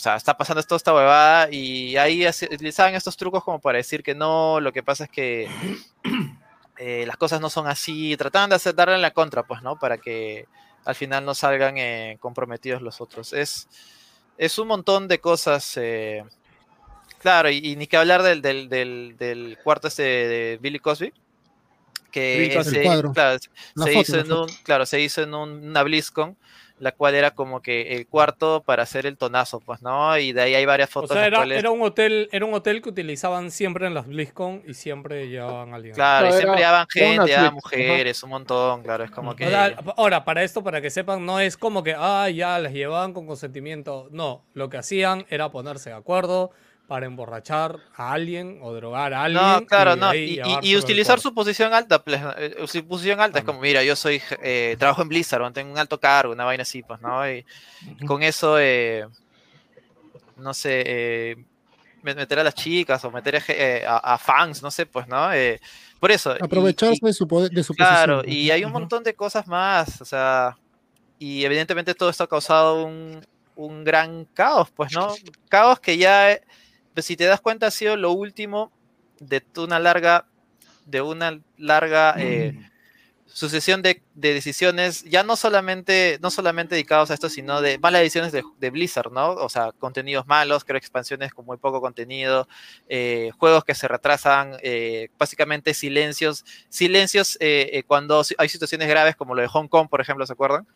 [0.00, 4.02] o sea, está pasando esto, esta huevada, y ahí utilizaban estos trucos como para decir
[4.02, 5.46] que no, lo que pasa es que
[6.78, 9.78] eh, las cosas no son así, trataban de hacer, darle la contra, pues, ¿no?
[9.78, 10.46] Para que
[10.86, 13.34] al final no salgan eh, comprometidos los otros.
[13.34, 13.68] Es,
[14.38, 15.76] es un montón de cosas.
[15.76, 16.24] eh,
[17.18, 21.12] claro, y, y ni que hablar del, del, del, del cuarto este de Billy Cosby.
[22.10, 22.82] Que se,
[23.12, 23.38] claro,
[23.74, 26.36] La se foto, hizo en un, claro, se hizo en un- una BlizzCon,
[26.80, 30.18] la cual era como que el cuarto para hacer el tonazo, pues, ¿no?
[30.18, 31.10] Y de ahí hay varias O fotos.
[31.10, 34.06] sea, las era, cuales- era un hotel, era un hotel que utilizaban siempre en las
[34.06, 35.94] BlizzCon y siempre llevaban a alguien.
[35.94, 39.46] Claro, y No, siempre era- llevaban gente, llevaban mujeres, un montón, claro, es como que...
[39.46, 42.72] O sea, ahora, para esto, para que sepan, no es como que, ah, ya las
[42.72, 44.08] llevaban con consentimiento.
[44.10, 46.50] No, lo que hacían era ponerse de acuerdo
[46.90, 49.40] para emborrachar a alguien o drogar a alguien.
[49.40, 50.12] No, claro, y no.
[50.12, 53.84] Y, y- y utilizar su posición alta, pues, eh, su posición alta es como, mira,
[53.84, 57.00] yo soy, eh, trabajo en Blizzard, o tengo un alto cargo, una vaina así, pues,
[57.00, 57.30] ¿no?
[57.30, 57.46] Y
[58.06, 59.06] con eso, eh,
[60.36, 61.36] no sé, eh,
[62.02, 65.06] me- meter a las chicas o meter a, eh, a- a fans, no sé, pues,
[65.06, 65.32] ¿no?
[65.32, 65.60] Eh,
[66.00, 66.34] por eso.
[66.40, 68.36] Aprovecharse y- de su, poder- de su Claro, posición.
[68.36, 70.56] y hay un montón de cosas más, o sea,
[71.20, 73.24] y evidentemente todo esto ha causado un,
[73.54, 75.14] un gran caos, pues, ¿no?
[75.48, 76.36] Caos que ya,
[77.00, 78.72] eh, pues, si te das cuenta, ha sido lo último
[79.20, 80.26] de una larga,
[80.86, 82.54] de una larga eh,
[83.26, 88.00] sucesión de, de decisiones, ya no solamente, no solamente dedicados a esto, sino de malas
[88.02, 89.32] decisiones de, de Blizzard, ¿no?
[89.32, 92.48] O sea, contenidos malos, creo expansiones con muy poco contenido,
[92.88, 99.16] eh, juegos que se retrasan, eh, básicamente silencios, silencios eh, eh, cuando hay situaciones graves
[99.16, 100.66] como lo de Hong Kong, por ejemplo, ¿se acuerdan?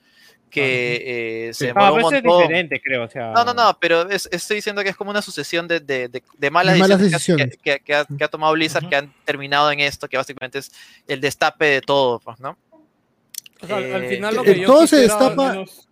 [0.50, 2.42] Que eh, se Ah, demoró pero un eso es montón.
[2.42, 3.04] diferente, creo.
[3.04, 5.80] O sea, No, no, no, pero es- estoy diciendo que es como una sucesión de,
[5.80, 7.58] de- de- de malas, De malas decisiones, que- decisiones.
[7.62, 10.70] Que, que ha, que ha tomado Blizzard, que han terminado en esto, que básicamente es
[11.08, 12.56] el destape de todo, pues, ¿no?
[13.62, 15.88] O sea, al- al eh, final lo que yo todo se destapa- menos-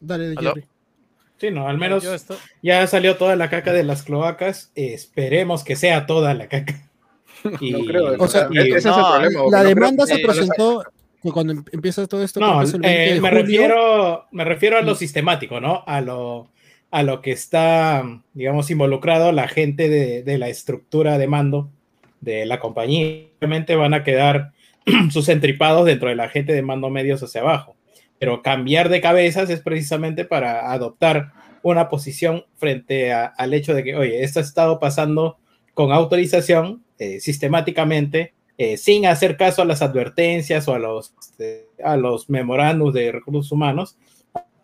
[0.00, 0.54] Dale, ¿Aló?
[0.54, 0.66] Jerry.
[1.38, 2.04] sí, no, al menos
[2.62, 4.70] ya salió toda la caca de las cloacas.
[4.74, 6.88] Esperemos que sea toda la caca.
[7.60, 8.14] Y, No creo.
[8.18, 9.40] O sea, y- ese es el no, problema.
[9.42, 10.84] porque La no creo demanda que- se presentó
[11.30, 12.40] cuando em- empieza todo esto.
[12.40, 15.84] No, que es el 20 eh, me, refiero, me refiero a lo sistemático, ¿no?
[15.86, 16.50] A lo,
[16.90, 18.02] a lo que está,
[18.34, 21.70] digamos, involucrado la gente de, de la estructura de mando
[22.20, 23.26] de la compañía.
[23.38, 24.52] Obviamente van a quedar
[25.10, 27.76] sus entripados dentro de la gente de mando medios hacia abajo.
[28.18, 31.32] Pero cambiar de cabezas es precisamente para adoptar
[31.62, 35.38] una posición frente a- al hecho de que, oye, esto ha estado pasando
[35.74, 41.66] con autorización eh, sistemáticamente, eh, sin hacer caso a las advertencias o a los, este,
[41.82, 43.98] a los memorándums de recursos humanos,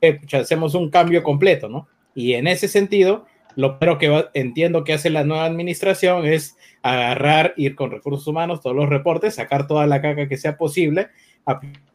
[0.01, 1.89] eh, pucha, hacemos un cambio completo, ¿no?
[2.15, 7.55] Y en ese sentido, lo primero que entiendo que hace la nueva administración es agarrar,
[7.57, 11.09] ir con recursos humanos, todos los reportes, sacar toda la caca que sea posible,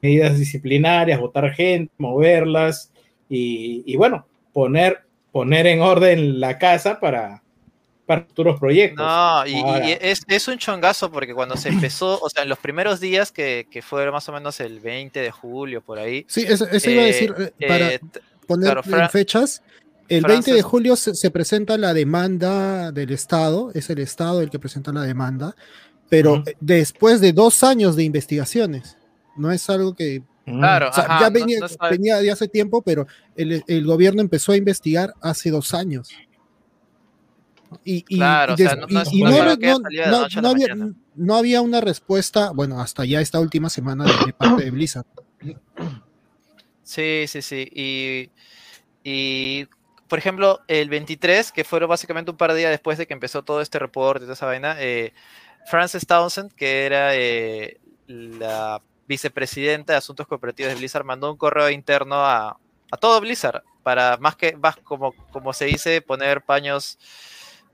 [0.02, 2.92] medidas disciplinarias, votar gente, moverlas
[3.30, 7.43] y, y bueno, poner, poner en orden la casa para,
[8.06, 9.06] para futuros proyectos.
[9.06, 12.58] No, y, y es, es un chongazo porque cuando se empezó, o sea, en los
[12.60, 16.26] primeros días que, que fue más o menos el 20 de julio, por ahí.
[16.28, 18.00] Sí, eso, eso iba a eh, decir, eh, para eh,
[18.48, 19.62] poner claro, en fechas.
[20.10, 24.42] El 20 de Francis- julio se, se presenta la demanda del Estado, es el Estado
[24.42, 25.56] el que presenta la demanda,
[26.10, 26.44] pero Ujú.
[26.50, 28.98] eh, después de dos años de investigaciones,
[29.38, 30.22] no es algo que.
[30.46, 33.64] Claro, o sea, ajá, ya no- venía, no sabe- venía de hace tiempo, pero el,
[33.66, 36.10] el gobierno empezó a investigar hace dos años.
[37.84, 39.28] Y, y- Claro, y o sea, no- no y no
[40.42, 40.76] no había,
[41.16, 45.06] no había una respuesta, bueno, hasta ya esta última semana de, de parte de Blizzard.
[46.84, 47.68] Sí, sí, sí.
[47.74, 48.30] Y,
[49.04, 49.68] y,
[50.08, 53.44] por ejemplo, el 23, que fueron básicamente un par de días después de que empezó
[53.44, 55.14] todo este reporte y toda esa vaina, eh,
[55.66, 61.70] Frances Townsend, que era eh, la vicepresidenta de Asuntos Cooperativos de Blizzard, mandó un correo
[61.70, 62.58] interno a,
[62.92, 66.98] a todo Blizzard para más que, más como, como se dice, poner paños,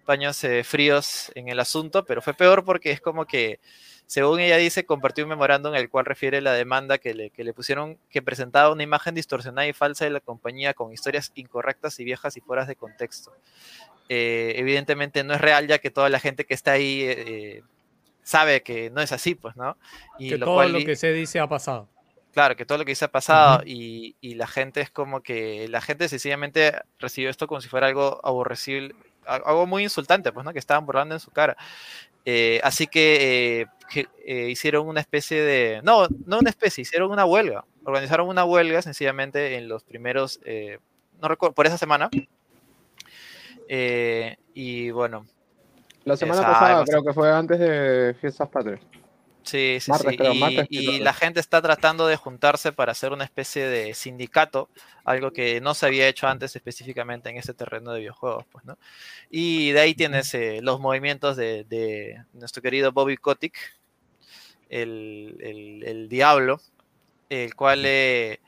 [0.10, 3.60] paños eh, fríos en el asunto, pero fue peor porque es como que
[4.08, 7.44] según ella dice, compartió un memorándum en el cual refiere la demanda que le, que
[7.44, 12.00] le pusieron, que presentaba una imagen distorsionada y falsa de la compañía con historias incorrectas
[12.00, 13.32] y viejas y fuera de contexto.
[14.10, 17.62] Eh, evidentemente no es real, ya que toda la gente que está ahí eh,
[18.24, 19.78] sabe que no es así, pues, ¿no?
[20.18, 21.88] Y que lo todo cual lo que se dice ha pasado.
[22.34, 25.68] Claro, que todo lo que se ha pasado y, y la gente es como que
[25.68, 28.96] la gente sencillamente recibió esto como si fuera algo aborrecible,
[29.30, 30.54] algo muy insultante, pues, ¿no?
[30.54, 31.56] Que estaban burlando en su cara.
[32.26, 37.12] Eh, así que, eh, que, eh, hicieron una especie de, no, no una especie, hicieron
[37.12, 40.80] una huelga, organizaron una huelga sencillamente en los primeros, eh,
[41.22, 42.10] no recuerdo, por esa semana.
[43.68, 45.26] Eh, y bueno,
[46.04, 48.82] La semana pasada creo que fue antes de Fiestas Patrias.
[49.50, 50.18] Sí, sí, sí.
[50.70, 54.70] y, la gente está tratando de juntarse para hacer una especie de sindicato,
[55.04, 58.78] algo que no se había hecho antes específicamente en ese terreno de videojuegos, pues, ¿no?
[59.30, 63.58] Y de ahí tienes eh, los movimientos de, de nuestro querido Bobby Kotick,
[64.70, 66.62] el, el- el diablo,
[67.30, 68.40] el cual eh,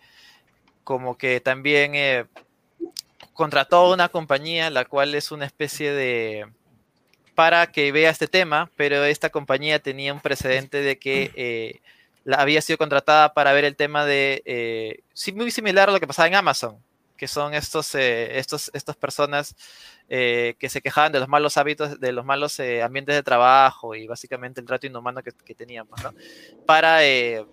[0.84, 2.26] como que también eh,
[3.34, 6.46] contrató a una compañía, la cual es una especie de
[7.42, 11.82] para que vea este tema, pero esta compañía tenía un precedente de que eh,
[12.24, 15.02] la, había sido contratada para ver el tema de, eh,
[15.34, 16.78] muy similar a lo que pasaba en Amazon,
[17.18, 19.56] que son estos, eh, estos, estas personas
[20.08, 23.96] eh, que se quejaban de los malos hábitos, de los malos eh, ambientes de trabajo
[23.96, 26.14] y básicamente el trato inhumano que, que tenían, pues, ¿no?
[26.68, 27.44] para, eh,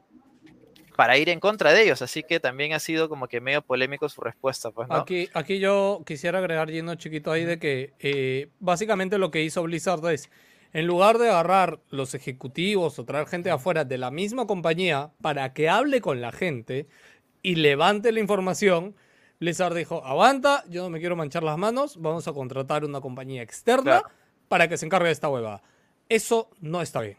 [0.98, 4.08] para ir en contra de ellos, así que también ha sido como que medio polémico
[4.08, 4.96] su respuesta, pues, ¿no?
[4.96, 9.62] Aquí, aquí yo quisiera agregar yendo chiquito ahí de que eh, básicamente lo que hizo
[9.62, 10.28] Blizzard es,
[10.72, 15.12] en lugar de agarrar los ejecutivos o traer gente de afuera de la misma compañía
[15.22, 16.88] para que hable con la gente
[17.42, 18.96] y levante la información,
[19.38, 23.42] Blizzard dijo, aguanta, yo no me quiero manchar las manos, vamos a contratar una compañía
[23.42, 24.08] externa Claro.
[24.48, 25.62] para que se encargue de esta huevada.
[26.08, 27.18] Eso no está bien.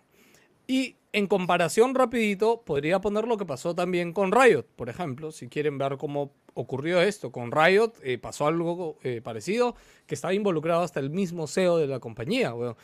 [0.70, 5.48] Y en comparación rapidito, podría poner lo que pasó también con Riot, por ejemplo, si
[5.48, 7.32] quieren ver cómo ocurrió esto.
[7.32, 11.88] Con Riot eh, pasó algo eh, parecido, que estaba involucrado hasta el mismo CEO de
[11.88, 12.76] la compañía, weón.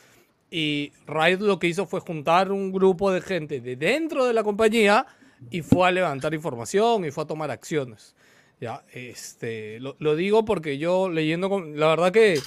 [0.50, 4.44] Y Riot lo que hizo fue juntar un grupo de gente de dentro de la
[4.44, 5.06] compañía
[5.52, 8.16] y fue a levantar información y fue a tomar acciones.
[8.60, 12.40] Ya, este, lo, lo digo porque yo leyendo, com- la verdad que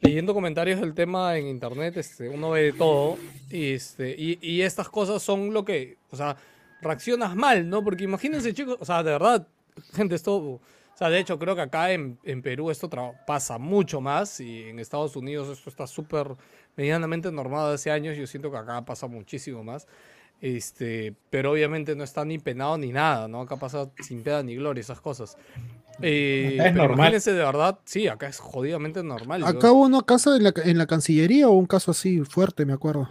[0.00, 3.16] leyendo comentarios del tema en internet, este, uno ve todo
[3.50, 6.36] y, este, y, y estas cosas son lo que, o sea,
[6.80, 7.82] reaccionas mal, ¿no?
[7.82, 9.46] Porque imagínense, chicos, o sea, de verdad,
[9.94, 10.60] gente, esto, o
[10.94, 12.88] sea, de hecho, creo que acá en, en Perú esto
[13.26, 16.36] pasa mucho más y en Estados Unidos esto está súper
[16.76, 19.86] medianamente normado hace años, yo siento que acá pasa muchísimo más.
[20.40, 23.40] Este, pero obviamente no está ni penado ni nada, ¿no?
[23.40, 25.38] Acá pasa sin pena ni gloria esas cosas.
[26.02, 26.96] Eh, es normal.
[26.98, 29.44] imagínense de verdad, sí, acá es jodidamente normal.
[29.44, 32.72] Acá hubo una casa en la, en la Cancillería o un caso así fuerte, me
[32.74, 33.08] acuerdo.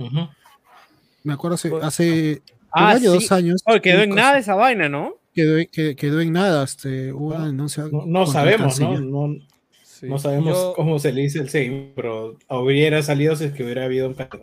[1.24, 3.06] Me acuerdo hace, Pues- hace Ah, un año, sí.
[3.20, 3.64] dos años.
[3.82, 5.16] Quedó en caso- nada esa vaina, ¿no?
[5.34, 6.64] Quedó, quedó en nada.
[6.64, 7.84] Este, hubo No, una denuncia.
[7.84, 9.00] No, no contra el sabemos, ¿no?
[9.00, 9.36] No,
[9.84, 10.08] sí.
[10.08, 13.64] no sabemos Yo- cómo se le dice el seguimiento, pero hubiera salido si es que
[13.64, 14.40] hubiera habido un caso.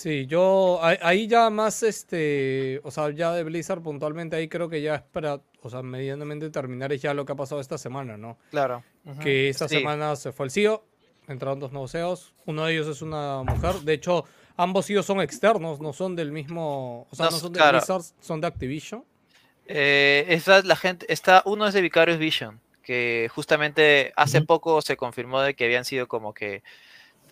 [0.00, 4.80] Sí, yo ahí- ya más este, o sea, ya de Blizzard puntualmente ahí creo que
[4.80, 8.16] ya es para, o sea, medianamente terminar es ya lo que ha pasado esta semana,
[8.16, 8.38] ¿no?
[8.50, 8.82] Claro.
[9.22, 9.76] Que esta Sí.
[9.76, 10.82] semana se fue el CEO,
[11.28, 14.24] entraron dos nuevos CEOs, uno de ellos es una mujer, de hecho,
[14.56, 17.76] ambos CEOs son externos, no son del mismo, o sea, No, no son de claro.
[17.78, 19.04] Blizzard, son de Activision.
[19.66, 24.96] Eh, esa, la gente, está, uno es de Vicarious Vision, que justamente hace poco se
[24.96, 26.62] confirmó de que habían sido como que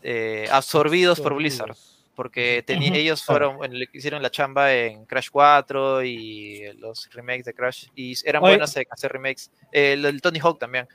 [0.03, 1.75] eh, absorbidos por Blizzard.
[2.19, 7.55] Porque Ujú, ellos fueron, le- hicieron la chamba en Crash 4 y los remakes de
[7.55, 7.87] Crash.
[7.95, 8.55] Y eran Oye.
[8.55, 9.53] buenos en hacer remakes.
[9.71, 10.89] El, el Tony Hawk también.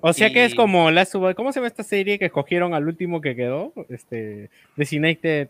[0.00, 2.86] O sea que es como la sub- ¿Cómo se llama esta serie que escogieron al
[2.86, 3.72] último que quedó?
[3.88, 4.50] Este.
[4.76, 5.48] Designated.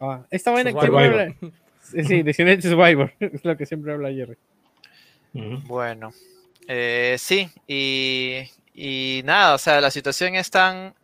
[0.00, 1.52] Ah, esta vaina que siempre Survivor.
[1.82, 3.12] Sí, Designated Survivor.
[3.20, 4.38] Es lo que siempre habla Jerry.
[5.66, 6.10] Bueno,
[6.68, 10.94] eh, sí, y, y nada, o sea, la situación es tan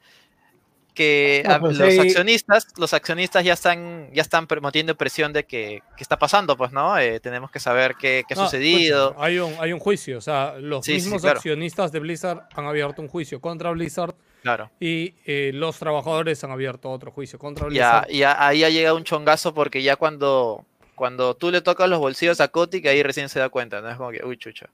[0.94, 5.44] que No, a- pues los accionistas, los accionistas ya están, ya están metiendo presión de
[5.44, 6.96] que, qué está pasando, pues, ¿no?
[6.98, 9.14] Eh, tenemos que saber qué, qué ha No, sucedido.
[9.18, 11.38] hay, un, hay un juicio, o sea, los Sí, sí, mismos claro.
[11.38, 14.70] accionistas de Blizzard han abierto un juicio contra Blizzard Claro.
[14.78, 18.08] y eh, los trabajadores han abierto otro juicio contra Blizzard.
[18.08, 22.40] ya ahí ha llegado un chongazo porque ya cuando, cuando tú le tocas los bolsillos
[22.40, 23.90] a Kotick, ahí recién se da cuenta, ¿no?
[23.90, 24.68] Es como que, uy, chucha,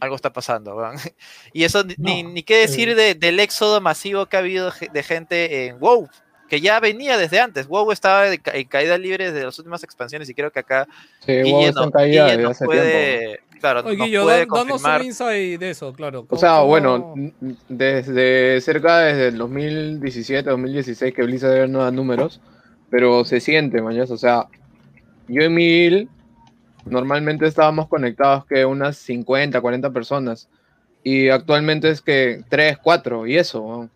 [0.00, 0.96] algo está pasando, weón.
[1.52, 2.94] Y eso ni, ni- No, ni qué decir eh.
[2.94, 6.08] de- del éxodo masivo que ha habido de gente en WoW,
[6.48, 7.66] que ya venía desde antes.
[7.66, 10.86] WoW estaba de ca- en caída libre desde las últimas expansiones y creo que acá
[11.24, 12.82] Sí, Guille WoW está no- en caída Guille desde nos hace tiempo.
[12.82, 15.00] puede, claro, Oye, nos puede da- danos confirmar.
[15.00, 16.20] un insight de eso, claro.
[16.20, 17.14] O ¿Cómo- sea, bueno,
[17.68, 22.40] desde cerca desde el 2017, 2016 que Blizzard no da números,
[22.90, 24.06] pero se siente, mañana.
[24.12, 24.46] O sea,
[25.28, 26.08] yo en mi
[26.86, 30.48] normalmente estábamos conectados que unas 50, 40 personas
[31.02, 33.88] y actualmente es que 3, 4 y eso.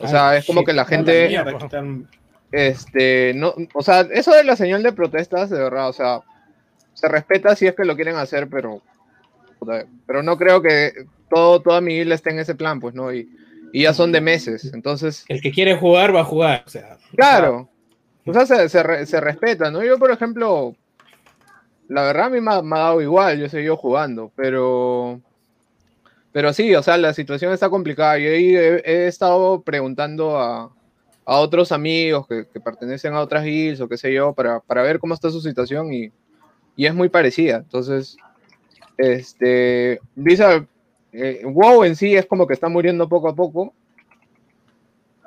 [0.00, 2.08] O sea, es como shit, que la gente, mierda, están-
[2.52, 6.20] este, no, o sea, eso de la señal de protestas, de verdad, o sea,
[6.94, 8.80] se respeta si es que lo quieren hacer, pero,
[10.06, 10.92] pero no creo que
[11.28, 13.12] todo, toda mi isla esté en ese plan, pues, ¿no?
[13.12, 13.28] Y,
[13.72, 16.62] y ya son de meses, entonces, El que quiere jugar va a jugar.
[16.66, 17.68] O sea, claro,
[18.24, 19.82] o sea, se, se, re- se respeta, ¿no?
[19.84, 20.74] Yo, por ejemplo,
[21.88, 25.20] la verdad a mí me ha, me ha dado igual, yo seguido jugando, pero,
[26.32, 28.18] pero sí, o sea, la situación está complicada.
[28.18, 30.70] Yo he, he estado preguntando a,
[31.24, 34.82] a otros amigos que, que pertenecen a otras guilds o qué sé yo, para, para
[34.82, 36.12] ver cómo está su situación y,
[36.76, 37.56] y es muy parecida.
[37.56, 38.16] Entonces,
[38.96, 40.66] este, Blizzard,
[41.12, 43.72] eh, WoW en sí es como que está muriendo poco a poco.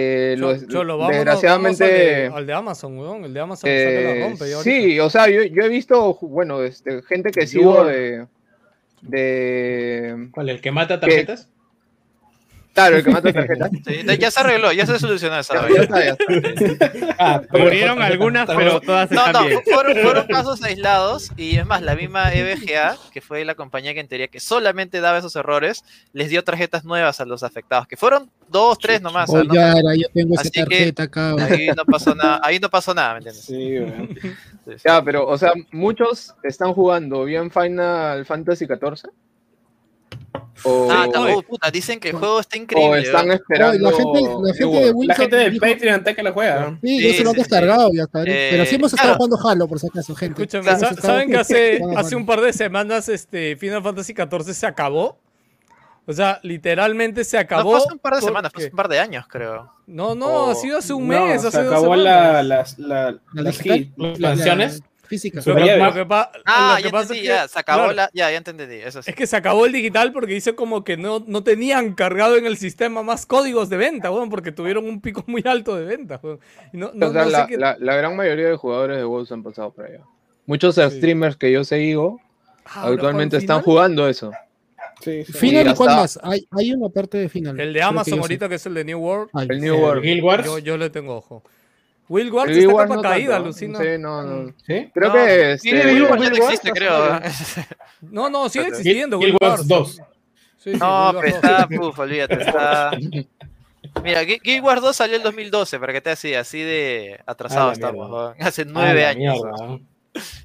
[0.01, 0.35] Eh,
[0.69, 3.25] Cho- lo- vámonos- desgraciadamente, vamos al, de, al de Amazon, weón.
[3.25, 4.45] El de Amazon la eh, rompe.
[4.63, 8.25] sí, o sea, yo, yo he visto, bueno, este, gente que sigo de,
[10.31, 10.49] ¿Cuál?
[10.49, 11.49] ¿El que mata tarjetas?
[12.73, 13.69] Claro, el que mata tarjetas.
[13.85, 15.75] Sí, ya se arregló, ya se solucionó esa Ya, vaina.
[15.77, 17.15] ya está, ya está.
[17.19, 19.61] Ah, pero- Murieron algunas, pero todas No, están no, bien.
[19.63, 23.93] fu- fueron, fueron casos aislados y es más, la misma EBGA, que fue la compañía
[23.93, 27.87] que en teoría que solamente daba esos errores, les dio tarjetas nuevas a los afectados,
[27.87, 29.29] que fueron dos, tres nomás.
[29.29, 31.35] o sea, Oye, no- Yara, yo tengo esa Así que- tarjeta acá.
[31.39, 33.43] ahí no pasó nada, ahí no pasó nada, ¿me entiendes?
[33.45, 34.09] Sí, weón.
[34.21, 34.83] Sí, sí.
[34.85, 39.09] Ya, pero, o sea, muchos están jugando bien Final Fantasy XIV.
[40.63, 42.99] O, Ah, oh, puta, dicen que el juego está o increíble.
[43.01, 43.41] están ¿verdad?
[43.41, 43.89] esperando.
[43.89, 44.85] La gente, la gente de World.
[44.85, 46.69] La Wilson gente del dijo- Patreon está que la juega.
[46.81, 47.49] Sí, Sí, yo se lo han sí, sí.
[47.49, 48.21] descargado ya está.
[48.23, 49.17] Eh, Pero sí hemos estado claro.
[49.29, 50.41] jugando Halo, por si acaso, gente.
[50.43, 54.67] Escúchame, estado- ¿saben que hace, hace un par de semanas este Final Fantasy XIV se
[54.67, 55.17] acabó?
[56.05, 57.71] O sea, literalmente se No acabó.
[57.71, 59.71] fue hace un par de semanas, fue porque- hace un par de años, creo.
[59.87, 62.03] No, no, o- ha sido hace un No, mes, se hace dos acabó semanas.
[62.05, 63.91] la, las, la, La las digital,
[65.11, 65.41] hit- la- la- expansiones.
[65.41, 65.41] Física.
[65.41, 67.21] Su- Lo, que- Pero ya- lo que pa- Ah, lo que ya pasa entendí, es
[67.21, 68.09] que, ya, se acabó claro, la...
[68.13, 69.09] Ya, ya entendí, eso sí.
[69.11, 72.45] Es que se acabó el digital porque dice como que no, no tenían cargado en
[72.45, 76.19] el sistema más códigos de venta, weón, porque tuvieron un pico muy alto de venta,
[76.23, 76.39] weón.
[76.73, 78.97] Y no, no- o sea, no sé la, qué- la- la gran mayoría de jugadores
[78.97, 80.01] de WoW se han pasado por allá.
[80.45, 82.19] Muchos streamers que yo sigo
[82.65, 83.63] Ah, ¿ahora actualmente están Final?
[83.65, 84.31] jugando eso.
[85.03, 85.33] Sí, sí.
[85.33, 86.19] Final y cuál más?
[86.21, 87.59] Hay, hay una parte de final.
[87.59, 88.19] El de Amazon sé.
[88.19, 90.03] ahorita que es el de New World, Ay, El New El World.
[90.03, 90.45] Guild Wars.
[90.45, 91.43] yo, yo le tengo ojo.
[92.11, 93.43] Will Wars El está Wars capa no caída, tanto.
[93.45, 93.79] alucina.
[93.79, 94.53] Sí, no, no.
[94.67, 94.91] ¿Sí?
[94.93, 95.69] Creo No, que este,
[96.01, 97.19] Wars Wars ya no existe, creo.
[98.01, 99.17] No, no, sigue existiendo.
[99.19, 99.91] Will Wars Wars 2.
[100.57, 101.51] Sí, sí, No, pero Wars 2.
[101.51, 102.91] está, puf, olvídate, está...
[104.03, 107.69] Mira, Gui- Guild Wars 2 salió en 2012, para que te así, así de atrasado
[107.69, 109.39] Ah, estamos, hace Ah, nueve la años.
[109.41, 109.79] mierda.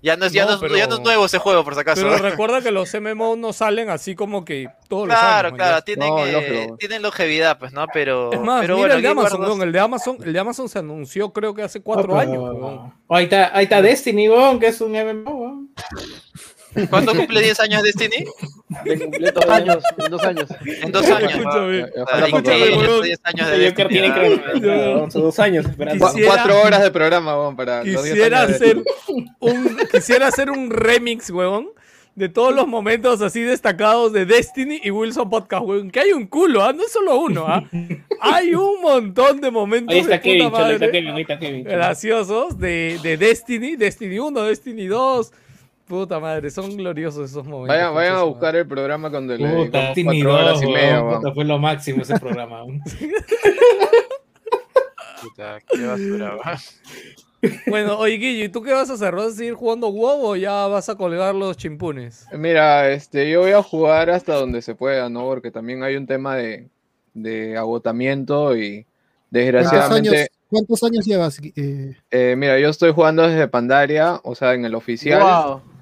[0.00, 1.74] Ya no, es, ya, No, no, es- pero- ya no es nuevo ese juego, por
[1.74, 2.02] si acaso.
[2.02, 5.56] Pero recuerda que los MMO no salen así como que todos los Claro, años.
[5.58, 7.84] claro, man, tienen, No, eh, tienen longevidad, pues, ¿no?
[7.92, 8.32] Pero.
[8.32, 10.38] Es más, pero mira bueno, el de Amazon, 2 weón, el de Amazon, el de
[10.38, 12.38] Amazon se anunció creo que hace cuatro años.
[12.38, 14.28] Oh, ahí, está, ahí está Destiny,
[14.60, 15.66] que es un MMO.
[16.90, 18.24] ¿Cuándo cumple 10 años Destiny?
[18.84, 20.48] De cumplir dos años, en dos años.
[20.82, 21.30] En dos años.
[21.34, 21.78] Escúchame.
[21.80, 22.80] Escúchame, poco.
[22.80, 23.02] huevón.
[23.04, 26.06] 10 años de Joker tiene que son dos años esperando.
[26.26, 28.82] Cuatro horas de programa, weón, para los 10 Quisiera hacer
[29.40, 31.68] un quisiera hacer un remix, huevón,
[32.14, 35.90] de todos los momentos así destacados de Destiny y Wilson Podcast, huevón.
[35.90, 36.72] Que hay un culo, ¿ah?
[36.72, 37.62] No es solo uno, ¿ah?
[38.20, 41.64] Hay un montón de momentos Ahí está de Kevin, puta está Kevin, ahí está Kevin.
[41.64, 45.32] graciosos de, de Destiny, Destiny 1, Destiny 2.
[45.86, 47.76] Puta madre, son gloriosos esos momentos.
[47.76, 51.32] Vayan, vayan a buscar el programa cuando le Puta, cuatro horas 2, y media, puta,
[51.32, 52.64] fue lo máximo ese programa.
[55.22, 56.38] Puta, qué basura.
[57.66, 59.14] Bueno, oye, Guillo, ¿y tú qué vas a hacer?
[59.14, 62.26] ¿Vas a seguir jugando WoW o ya vas a colgar los chimpunes?
[62.32, 65.24] Mira, este, yo voy a jugar hasta donde se pueda, ¿no?
[65.24, 66.68] Porque también hay un tema de,
[67.14, 68.86] de agotamiento y
[69.30, 71.40] ¿Cuántos años, desgraciadamente, ¿Cuántos años llevas?
[71.42, 75.75] eh, eh, mira, yo estoy jugando desde Pandaria, o sea, en el oficial, Wow.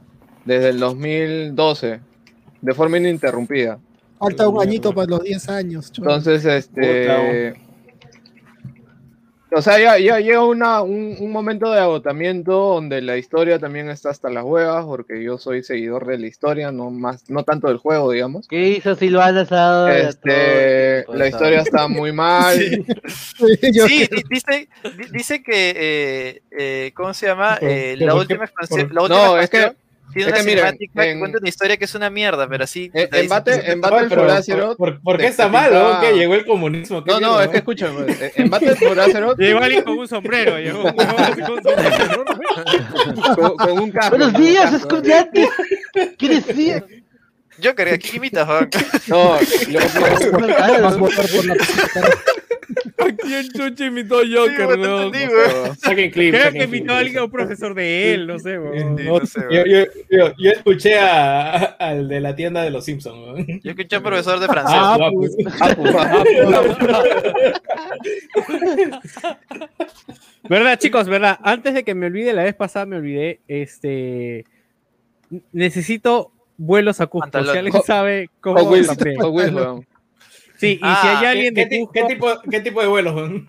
[0.45, 2.01] Desde el 2012,
[2.61, 3.79] de forma ininterrumpida.
[4.19, 5.93] falta un añito para los 10 años.
[5.97, 7.55] Entonces, este.
[9.57, 13.89] O sea, ya, ya llega una, un, un momento de agotamiento donde la historia también
[13.89, 17.69] está hasta las huevas, porque yo soy seguidor de la historia, no más, no tanto
[17.69, 18.49] del juego, digamos.
[18.49, 19.43] ¿Qué hizo Silvana?
[19.97, 22.59] Este, la historia está muy mal.
[22.59, 23.47] Sí,
[24.11, 27.57] di- dice, di- dice que, eh, eh, ¿cómo se llama?
[27.61, 28.89] Eh, la última expansión.
[28.89, 29.73] por- La última No, es que-
[30.13, 32.49] tiene es una que miren, cinemática que en- cuenta una historia que es una mierda,
[32.49, 32.91] pero así.
[32.95, 34.77] En, en Battle, en for Azeroth.
[34.77, 36.01] ¿por, por qué te- está mal, pintaba-?
[36.01, 37.03] Que llegó el comunismo.
[37.03, 37.59] ¿qué No, no, es que
[38.09, 42.25] eh, en Battle for Azeroth, Llegó alguien con un sombrero, llegó un con un sombrero.
[43.37, 44.17] con, con un casco.
[44.17, 45.49] Buenos días, estudiante.
[46.19, 46.85] ¿Qué decía?
[47.59, 48.49] Yo quería que imitas.
[49.07, 49.39] No,
[49.69, 49.81] lo-
[50.41, 50.49] lo-
[50.83, 51.55] Vas a votar por la
[52.99, 55.19] ¿A quién chucha imitó Joker, Sí, entendí.
[55.81, 56.35] Saquen clip.
[56.35, 56.75] Creo saquen que clip.
[56.75, 58.97] invitó a alguien a un profesor de él, no sé, weón.
[58.97, 59.69] No sé, Yo, weón.
[59.69, 63.17] yo, yo, yo escuché a, al de la tienda de los Simpsons.
[63.17, 63.47] weón.
[63.63, 64.77] Yo escuché a un profesor de francés.
[64.79, 65.35] Ah, Ah, pues.
[70.49, 71.09] ¿Verdad, chicos?
[71.09, 71.39] ¿Verdad?
[71.43, 74.45] Antes de que me olvide, la vez pasada me olvidé, este...
[75.53, 77.43] Necesito vuelos a Cusco.
[77.43, 78.61] Si alguien sabe cómo...
[78.61, 79.17] Hot Wheels, también.
[79.21, 79.87] Hot Wheels, weón.
[80.57, 81.93] Sí, y si Ah, hay alguien ¿Qué, de Cusco...
[81.93, 83.43] qué tipo, ¿Qué tipo de vuelos?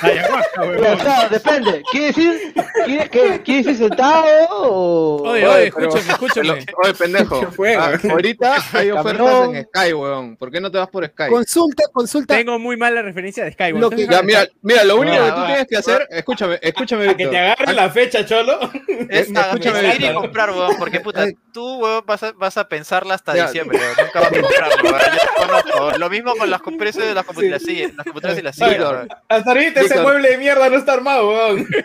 [0.00, 0.98] Ayahuasca, O weón.
[1.00, 1.82] sea, depende.
[1.90, 2.54] ¿Quiere decir,
[2.84, 5.22] quiere, qué, ¿quiere decir sentado o...?
[5.28, 6.66] Oye, Oye, pero- escúchame, escúchame.
[6.84, 7.40] Oye, pendejo.
[7.46, 10.36] ¿Qué fue, ah, ahorita hay ofertas en Sky, weón.
[10.36, 11.28] ¿Por qué no te vas por Sky?
[11.30, 12.34] Consulta, consulta.
[12.36, 13.80] Tengo muy mala referencia de Skyward.
[13.80, 15.46] Lo que- Ya, mira, mira, lo único que tú va.
[15.46, 17.30] tienes que hacer, escúchame, escúchame, A que Víctor.
[17.32, 18.58] te agarre la fecha, cholo.
[19.10, 20.22] Es a- Escúchame, es ir y Víctor.
[20.22, 23.46] comprar, weón, porque puta, tú, weón, vas a, vas a pensarla hasta Ya.
[23.46, 25.98] diciembre, weón, nunca vas a comprarlo, weón, yo te conozco.
[25.98, 29.18] Lo mismo con las precios de las computadoras, sí, las computadoras y las sillas, Víctor.
[29.28, 31.66] Hasta ahorita ese mueble de mierda no está armado, weón.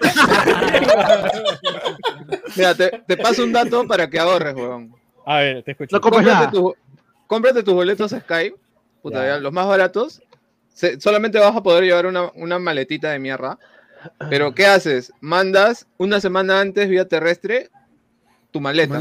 [2.56, 4.94] Mira, te, te paso un dato para que ahorres, weón.
[5.26, 5.96] A ver, te escucho.
[5.96, 6.52] No Cómprate, nada.
[6.52, 6.76] tu-
[7.28, 8.54] cómprate tus boletos Sky,
[9.02, 9.28] puta, Ya.
[9.36, 10.22] ya, los más baratos.
[10.74, 13.58] Se- solamente vas a poder llevar una, una maletita de mierda.
[14.30, 15.14] Pero, ¿qué haces?
[15.22, 17.70] Mandas una semana antes vía terrestre
[18.50, 19.00] tu maleta.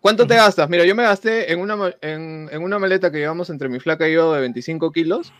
[0.00, 0.68] ¿Cuánto te gastas?
[0.70, 4.14] Mira, yo me gasté en una, en una maleta que llevamos entre mi flaca y
[4.14, 5.32] yo de 25 kilos,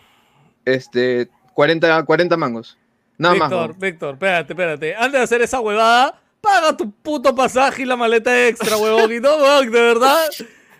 [0.64, 2.76] este, 40, 40 mangos.
[3.18, 3.50] Nada más.
[3.50, 3.76] Víctor.
[3.78, 4.94] Víctor, espérate, espérate.
[4.96, 9.12] Antes de hacer esa huevada, paga tu puto pasaje y la maleta extra, huevón.
[9.12, 10.18] Y no, huevón, de verdad.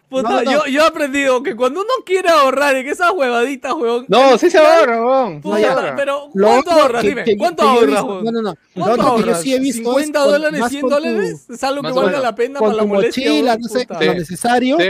[0.09, 0.53] Puta, No, no.
[0.53, 4.05] Yo, yo he aprendido que cuando uno quiere ahorrar en esas huevaditas, huevón.
[4.09, 5.97] No, sí se ahorra, se ahorra.
[5.97, 7.03] pero Lo ¿cuánto ahorras?
[7.03, 8.25] que- Dime, que- ¿cuánto que ahorras, visto- huevón?
[8.25, 8.55] No, no, no.
[8.75, 9.40] ¿Cuánto yo ahorras?
[9.42, 11.47] sí he visto es ¿50 con- dólares, más 100 con tu- dólares?
[11.49, 13.29] ¿Es algo que valga la pena Con para la molestia?
[13.31, 13.62] mochila, huevón?
[13.62, 14.05] no sé, Puta.
[14.05, 14.77] lo necesario.
[14.79, 14.88] Sí.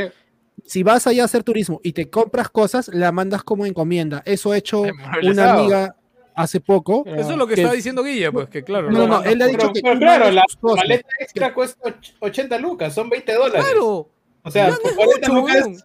[0.67, 4.23] Si vas allá a hacer turismo y te compras cosas, la mandas como encomienda.
[4.25, 4.83] Eso ha hecho
[5.23, 5.97] una amiga
[6.35, 7.05] hace poco.
[7.07, 8.91] Eso es lo que Que- está diciendo Guille, pues que claro.
[8.91, 10.77] No, no, no, él le ha dicho Pero, que pero claro, la cosas.
[10.85, 13.65] maleta extra cuesta och- 80 lucas, son 20 dólares.
[13.65, 14.09] Claro.
[14.43, 15.85] O sea, no por es 40 mucho, lucas.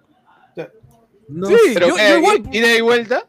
[1.27, 1.71] No Sí, sé.
[1.75, 3.27] Pero yo, igual, ¿Ida y vuelta?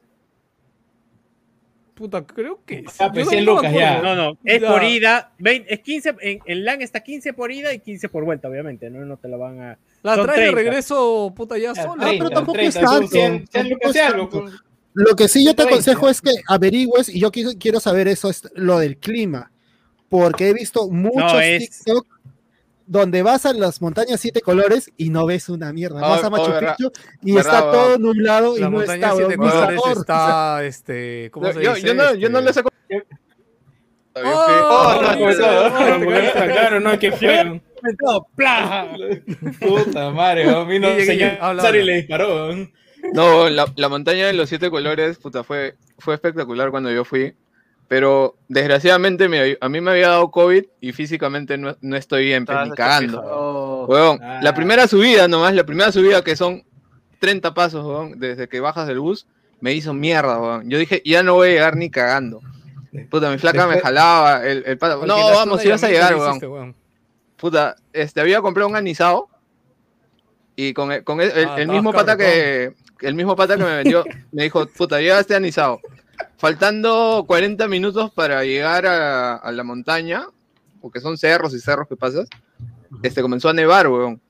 [2.01, 2.85] Puta, creo que sí.
[2.99, 4.01] Ah, pues Yo 100 no me lucas ya.
[4.01, 4.69] No, no, es Ya.
[4.73, 5.33] por ida.
[5.39, 8.89] vein- es 15, en, en LAN está 15 por ida y 15 por vuelta, obviamente.
[8.89, 9.79] No, no te la van a.
[10.03, 10.55] La traes de 30.
[10.57, 12.07] regreso, puta, ya Ah, sola.
[12.07, 14.29] 30, pero tampoco 30, es son tanto, 100, 100 tampoco lucas es y algo.
[14.29, 14.41] tanto.
[14.41, 14.55] pues.
[14.95, 15.75] Lo que sí yo te 120.
[15.75, 19.53] aconsejo es que averigües, y yo qui- quiero saber eso, es lo del clima.
[20.09, 22.07] Porque he visto muchos es- TikTok
[22.91, 26.01] donde vas a las montañas siete colores y no ves una mierda.
[26.03, 26.53] Ah, vas a oh, Machu.
[26.59, 27.73] Picchu y Verdad, está verdad.
[27.85, 29.99] todo nublado y no está, siete colores sabor.
[29.99, 31.87] está, este, ¿cómo se yo- dice?
[31.87, 32.71] yo no, yo no Este, le saco.
[34.17, 37.13] Oh, Oh, pues, claro, no, que
[38.35, 38.89] ¡pla!
[39.61, 41.71] Puta madre, a mí no Guille, Guille, señor habla.
[41.71, 42.55] le disparó.
[43.15, 47.35] No, la, la montaña de los siete colores, puta, fue, fue espectacular cuando yo fui.
[47.91, 52.45] Pero desgraciadamente me- a mí me había dado COVID y físicamente no, no estoy bien,
[52.45, 53.21] Estabas ni cagando.
[53.25, 54.17] Oh.
[54.23, 54.39] Ah.
[54.45, 56.63] la primera subida nomás, la primera subida que son
[57.19, 59.27] 30 pasos, huevón, desde que bajas del bus,
[59.61, 60.71] me hizo mierda, huevón.
[60.71, 62.41] Yo dije, ya no voy a llegar ni cagando.
[63.11, 66.77] Puta, mi flaca me jalaba, el, el No, vamos, si vas a llegar, hiciste, weón.
[67.39, 69.29] Puta, este, había comprado un anisado
[70.55, 73.65] y con el, con el, el- Ah, el mismo pata que el mismo pata que
[73.65, 75.81] me vendió me dijo, puta, llega este anisado.
[76.41, 80.27] Faltando 40 minutos para llegar a, a la montaña,
[80.81, 82.29] porque son cerros y cerros que pasas,
[83.03, 84.21] este comenzó a nevar, weón.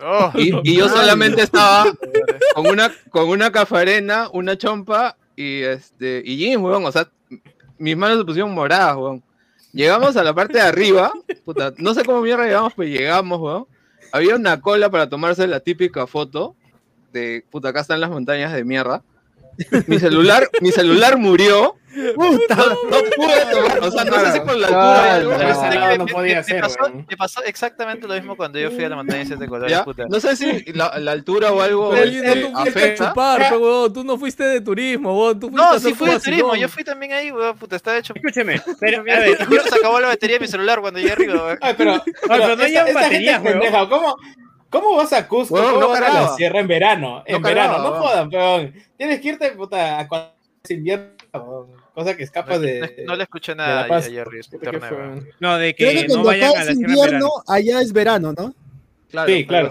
[0.00, 1.92] Oh, Y, y yo solamente estaba
[2.54, 6.84] con una, con una cafarena, una chompa y este y jeans, weón.
[6.84, 7.08] O sea,
[7.78, 9.22] mis manos se pusieron moradas, weón.
[9.72, 11.12] Llegamos a la parte de arriba,
[11.44, 13.66] puta, no sé cómo mierda llegamos, pero llegamos, weón.
[14.10, 16.56] Había una cola para tomarse la típica foto
[17.12, 19.04] de, puta, acá están las montañas de mierda.
[19.86, 21.76] Mi celular, mi celular murió.
[22.14, 22.54] Puta.
[22.54, 25.18] No pude tomar, o sea, no sé si por la altura Ah,
[25.70, 27.06] pero no me- podía me- ser, me pasó, weón.
[27.10, 29.84] me pasó exactamente lo mismo cuando yo fui a la montaña de siete colores, ¿ya?
[29.84, 30.04] puta.
[30.08, 33.08] No sé si la, la altura o algo Pero este, tú afecta.
[33.08, 33.92] chupar, pe, weón.
[33.92, 35.40] Tú no fuiste de turismo, weón.
[35.40, 38.12] Tú fuiste No, sí fui de turismo, yo fui también ahí, weón, puta, estaba hecho...
[38.14, 41.00] Escúcheme, pero a Mira, ver, te juro, se acabó la batería de mi celular cuando
[41.00, 41.58] llegué arriba, weón.
[41.60, 43.88] Ay, pero, pero no esta- llevan baterías, pendeja.
[43.88, 44.14] ¿Cómo,
[44.70, 45.54] ¿Cómo vas a Cusco?
[45.54, 47.22] Huevón, ¿Cómo no vas a la sierra en verano?
[47.26, 48.74] En No verano, cargaba, no jodan, peón.
[48.96, 51.12] Tienes que irte, puta, a cuando es invierno,
[51.94, 53.04] cosa que escapas No, de...
[53.06, 54.06] no le escuché de nada La Paz.
[54.06, 55.12] a Jerry, es Puta, ¿qué internet, fue, weón.
[55.18, 55.28] weón?
[55.40, 57.28] no, de Creo que que no cuando vayan acá a es la sierra en invierno,
[57.28, 57.42] verano.
[57.48, 58.54] allá es verano, ¿no?
[59.10, 59.70] Claro, Sí, claro.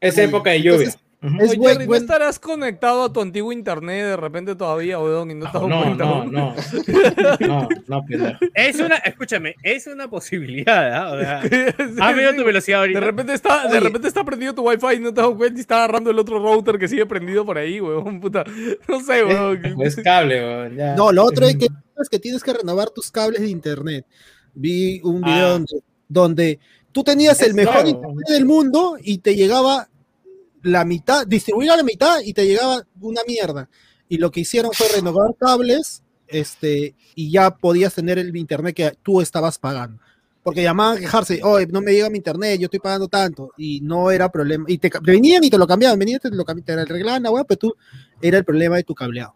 [0.00, 0.78] Es época de lluvia.
[0.78, 1.00] Entonces.
[1.40, 5.30] Es Oye, buen- Jerry, ¿no estarás conectado a tu antiguo internet de repente todavía, weón?
[5.30, 6.54] Y no has dado No, no, no.
[7.40, 8.38] No, no, pendejo.
[8.54, 11.12] Es una, escúchame, es una posibilidad, ¿ah?
[11.12, 11.42] O sea,
[11.78, 12.36] Sí, has medido sí.
[12.36, 13.00] tu velocidad De ahorita.
[13.00, 15.60] repente está, de repente está prendido tu wifi y no te has dado cuenta y
[15.60, 18.44] está agarrando el otro router que sigue prendido por ahí, weón, puta.
[18.88, 19.80] No sé, weón.
[19.82, 20.76] Es cable, weón.
[20.76, 20.94] ya.
[20.94, 21.66] No, lo otro es que,
[22.00, 24.06] es que tienes que renovar tus cables de internet.
[24.54, 25.50] Vi un video Ah.
[25.52, 25.74] donde,
[26.08, 26.58] donde
[26.92, 29.88] tú tenías Es el mejor internet del mundo y te llegaba
[30.64, 33.68] la mitad, distribuir a la mitad y te llegaba una mierda.
[34.08, 38.92] Y lo que hicieron fue renovar cables este, y ya podías tener el internet que
[39.02, 40.00] tú estabas pagando.
[40.42, 43.50] Porque llamaban a quejarse, oye, no me llega mi internet, yo estoy pagando tanto.
[43.56, 44.64] Y no era problema.
[44.68, 47.30] Y te, venían y te lo cambiaban, venían y te lo cambiaban, te arreglaban la
[47.30, 47.74] web, pero tú
[48.20, 49.34] era el problema de tu cableado.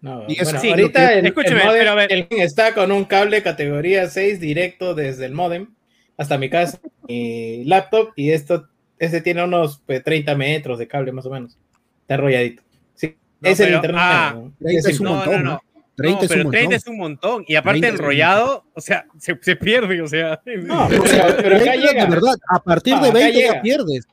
[0.00, 2.12] No, Y eso bueno, sí, ahorita que- el, escúcheme, el modem- pero a ver.
[2.12, 5.74] el está con un cable categoría 6 directo desde el modem
[6.16, 6.78] hasta mi casa
[7.08, 8.68] y laptop y esto
[8.98, 11.58] este tiene unos pues, 30 metros de cable más o menos.
[12.02, 12.62] Está enrolladito.
[12.94, 14.00] Sí, No, es el pero- internet.
[14.04, 14.52] ah, ¿no?
[14.60, 15.50] 30 es un No, montón, no, ¿no?
[15.52, 15.60] no.
[15.96, 16.52] 30 no, es un pero montón.
[16.52, 17.44] 30 es un montón.
[17.46, 20.40] Y aparte 30 es un enrollado, o sea, se, se pierde, o sea.
[20.44, 22.04] No, pero, pero acá 30, llega.
[22.04, 24.06] de verdad, a partir No, de acá 20 ya pierdes.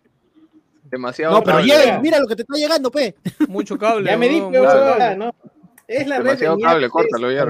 [0.91, 1.33] Demasiado.
[1.35, 3.15] No, pero llega, mira lo que te está llegando, pe.
[3.47, 4.09] Mucho cable.
[4.09, 4.41] Ya me di.
[4.41, 5.33] ¿no?
[5.87, 7.45] Es la red Demasiado de cable, córtalo, deja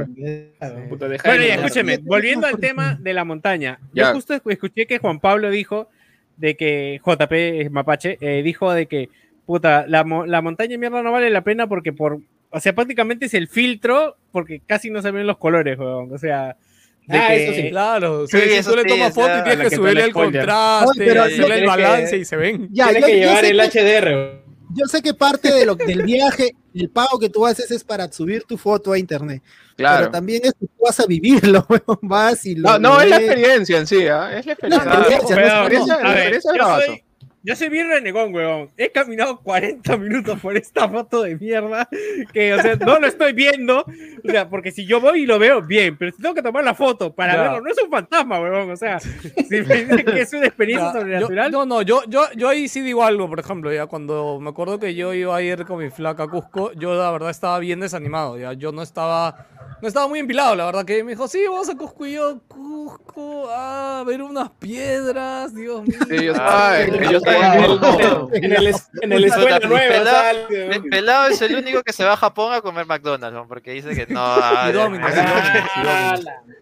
[1.29, 3.79] Bueno, ya escúcheme, volviendo al tema de la montaña.
[3.93, 4.13] Yo Ya.
[4.13, 5.89] justo escuché que Juan Pablo dijo
[6.41, 9.09] de que JP Mapache eh, dijo de que
[9.45, 12.19] puta, la, mo- la montaña de mierda no vale la pena porque por
[12.53, 16.13] o sea, prácticamente es el filtro porque casi no se ven los colores, weón.
[16.13, 16.57] O sea,
[17.07, 17.69] de Ah, que- eso sí.
[17.69, 20.91] Claro, Sí, sí, si tú le sí, tomas foto y tienes que subirle el contraste,
[21.05, 22.67] pero hacerle el que- balance y se ven.
[22.71, 24.05] Ya, Tiene yo, que llevar el que, HDR.
[24.15, 24.50] weón.
[24.73, 28.11] Yo sé que parte de lo, del viaje, el pago que tú haces es para
[28.11, 29.41] subir tu foto a internet.
[29.75, 29.99] Claro.
[29.99, 31.99] Pero también es que tú vas a vivirlo, weón.
[32.01, 34.37] Vas y lo No, no, es la experiencia en sí, ¿ah?
[34.37, 35.35] Es la La experiencia.
[35.97, 36.85] no la ver, experiencia es yo, bravazo.
[36.85, 37.03] soy,
[37.43, 38.69] yo soy bien renegón, weón.
[38.77, 41.87] He caminado 40 minutos por esta foto de mierda
[42.33, 43.79] que, o sea, no lo estoy viendo.
[43.81, 46.63] O sea, porque si yo voy y lo veo, bien, pero si tengo que tomar
[46.63, 48.69] la foto para verlo, no es un fantasma, weón.
[48.71, 51.51] O sea, si me dicen que es una experiencia Ya, sobrenatural.
[51.51, 54.49] yo- no, no, yo, yo, yo ahí sí digo algo, por ejemplo, ya cuando me
[54.49, 57.57] acuerdo que yo iba a ir con mi flaca a Cusco, yo la verdad estaba
[57.59, 59.47] bien desanimado, ya yo no estaba,
[59.81, 62.39] no estaba muy empilado, la verdad que me dijo, sí, vamos a Cusco y yo,
[62.47, 65.97] Cusco, a ver unas piedras, Dios mío.
[66.09, 66.91] Sí, yo estaba, sí.
[67.11, 67.79] yo estaba en el-
[68.43, 70.33] En el, es- en el escuela nueva,
[70.89, 73.47] pelado- es el único que se va a Japón a comer McDonald's, ¿no?
[73.47, 74.21] porque dice que no.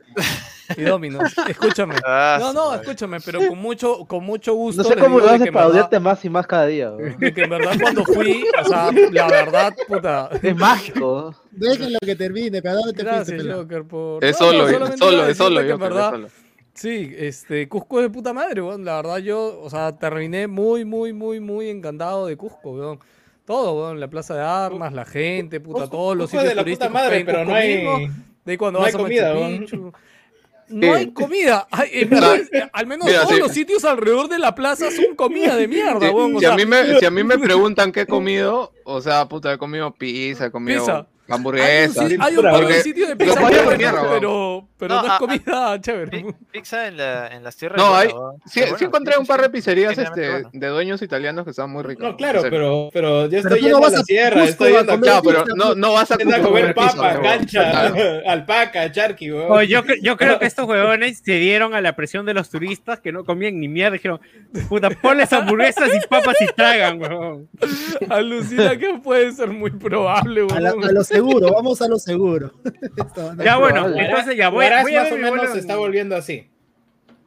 [0.78, 1.96] Y Domino's, escúchame.
[2.06, 2.82] ah, No, no, madre.
[2.84, 4.84] escuchame, pero con mucho, con mucho gusto.
[4.84, 6.92] No sé cómo lo haces para verdad- odiarte más y más cada día.
[6.92, 10.30] de que en verdad cuando fui, o sea, la verdad, puta.
[10.44, 11.34] Es mágico.
[11.52, 13.62] Déjenlo que termine, pero ¿a dónde te fuiste, Gracias, pelado?
[13.64, 14.24] Joker, por.
[14.24, 16.28] Es No, no, solo, es solo, es solo, que en es verdad, solo.
[16.76, 18.86] Sí, este, Cusco es de puta madre, weón.
[18.86, 23.00] La verdad, yo, o sea, terminé muy, muy, muy, muy encantado de Cusco, weón.
[23.44, 24.00] Todo, weón.
[24.00, 26.62] La plaza de armas, la gente, puta, Cusco- todos los Cusco es sitios de la
[26.62, 26.94] puta turísticos.
[26.94, 28.14] madre, hay en pero no hay- mismo.
[28.46, 29.60] De ahí cuando no vas hay a comida, Machu weón.
[29.60, 29.94] Picchu.
[30.70, 31.68] No hay comida.
[31.72, 33.40] Ay, en Mira, verdad, eh, al menos mira, todos sí.
[33.40, 36.36] los sitios alrededor de la plaza son comida de mierda, Si, weón.
[36.36, 39.28] O si a mí me, si a mí me preguntan qué he comido, o sea,
[39.28, 41.08] puta, he comido pizza, he comido Pizza.
[41.30, 41.98] Hay un, hamburguesas.
[42.20, 43.78] hay un Pura par de sitios de pizza weón.
[43.78, 46.10] pero, pero No, no, es a- a- comida chévere.
[46.24, 47.78] Pi- Pizza en, la, en las tierras.
[47.78, 48.10] No, hay,
[48.46, 50.50] sí, encontré sí, un par de pizzerías este, bueno.
[50.54, 52.10] de dueños italianos que estaban muy ricas.
[52.10, 54.50] No, claro, pero, pero yo Pero estoy no yendo a vas la a sierra, Cusco
[54.50, 57.24] estoy yendo a Claro, pero no, no vas a comer comer pizza, papa, weón.
[57.24, 57.94] cancha,
[58.28, 59.52] alpaca, charqui, weón.
[59.52, 63.00] Oye, yo, yo creo que estos huevones se dieron a la presión de los turistas
[63.00, 63.92] que no comían ni mierda.
[63.94, 64.20] Dijeron,
[64.68, 67.48] puta, ponles hamburguesas y papas y tragan, huevón.
[68.10, 70.60] Alucina que puede ser muy probable, A,
[71.20, 72.52] a seguro, vamos a lo seguro.
[73.16, 74.06] No Ya bueno, probable.
[74.06, 76.50] entonces ya voy, voy a más o menos se está volviendo así.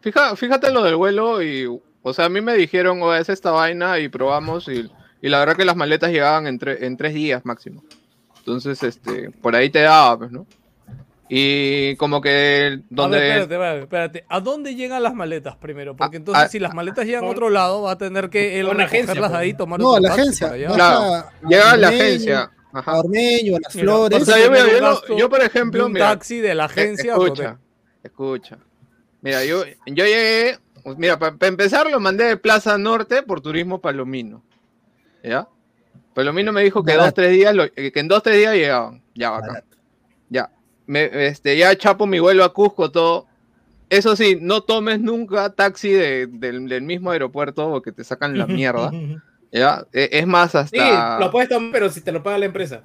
[0.01, 1.67] Fija- fíjate lo del vuelo y,
[2.03, 4.91] o sea, a mí me dijeron, o es esta vaina y probamos y,
[5.21, 7.85] y la verdad que las maletas llegaban en, tre- en tres días máximo.
[8.39, 10.47] Entonces, este, por ahí te daba, pues, ¿no?
[11.35, 13.17] Y como que A ver, donde...
[13.19, 14.25] espérate, espérate, espérate.
[14.29, 15.97] ¿A dónde llegan las maletas primero?
[15.97, 18.67] Porque entonces ah, si las maletas llegan a otro lado, va a tener que él
[18.67, 19.59] A una recogerlas agencia, de ahí, pues.
[19.59, 20.47] tomar No, a la agencia.
[20.49, 20.69] para allá.
[20.69, 21.19] vas Claro, a-
[21.69, 22.99] a a la Ormeño, A Ajá.
[23.01, 24.23] Ormeño, a las Mira, flores.
[24.23, 27.13] O sea, yo, por ejemplo, un mira, taxi de la eh, agencia.
[27.13, 27.59] escucha,
[28.03, 28.59] escucha.
[29.21, 33.81] Mira, yo, yo llegué, pues, mira, para empezar lo mandé de Plaza Norte por Turismo
[33.81, 34.43] Palomino.
[35.23, 35.47] ¿Ya?
[36.15, 37.07] Palomino me dijo que Barato.
[37.07, 39.03] dos, tres días, lo- eh, que en dos, tres días llegaban.
[39.15, 39.63] Ya, bacán.
[40.29, 40.51] Ya.
[40.87, 43.27] Me, este, ya chapo mi vuelo a Cusco, todo.
[43.89, 48.47] Eso sí, no tomes nunca taxi de- del, del mismo aeropuerto porque te sacan la
[48.47, 48.91] mierda.
[49.53, 49.85] ¿Ya?
[49.93, 51.19] E- Es más, Sí, hasta.
[51.21, 52.83] lo puedes tomar, pero si te lo paga la empresa.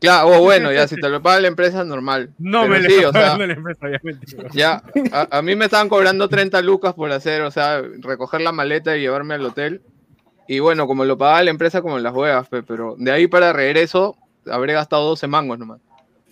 [0.00, 2.30] Claro, o bueno, ya, si te lo paga la empresa, normal.
[2.38, 4.26] No Pero me sí, estoy o sea, la empresa, obviamente.
[4.52, 8.52] Ya, a, a mí me estaban cobrando 30 lucas por hacer, o sea, recoger la
[8.52, 9.80] maleta y llevarme al hotel.
[10.48, 13.52] Y bueno, como lo pagaba la empresa, como las huevas, pe, pero de ahí para
[13.52, 14.16] regreso
[14.50, 15.80] habré gastado 12 mangos nomás.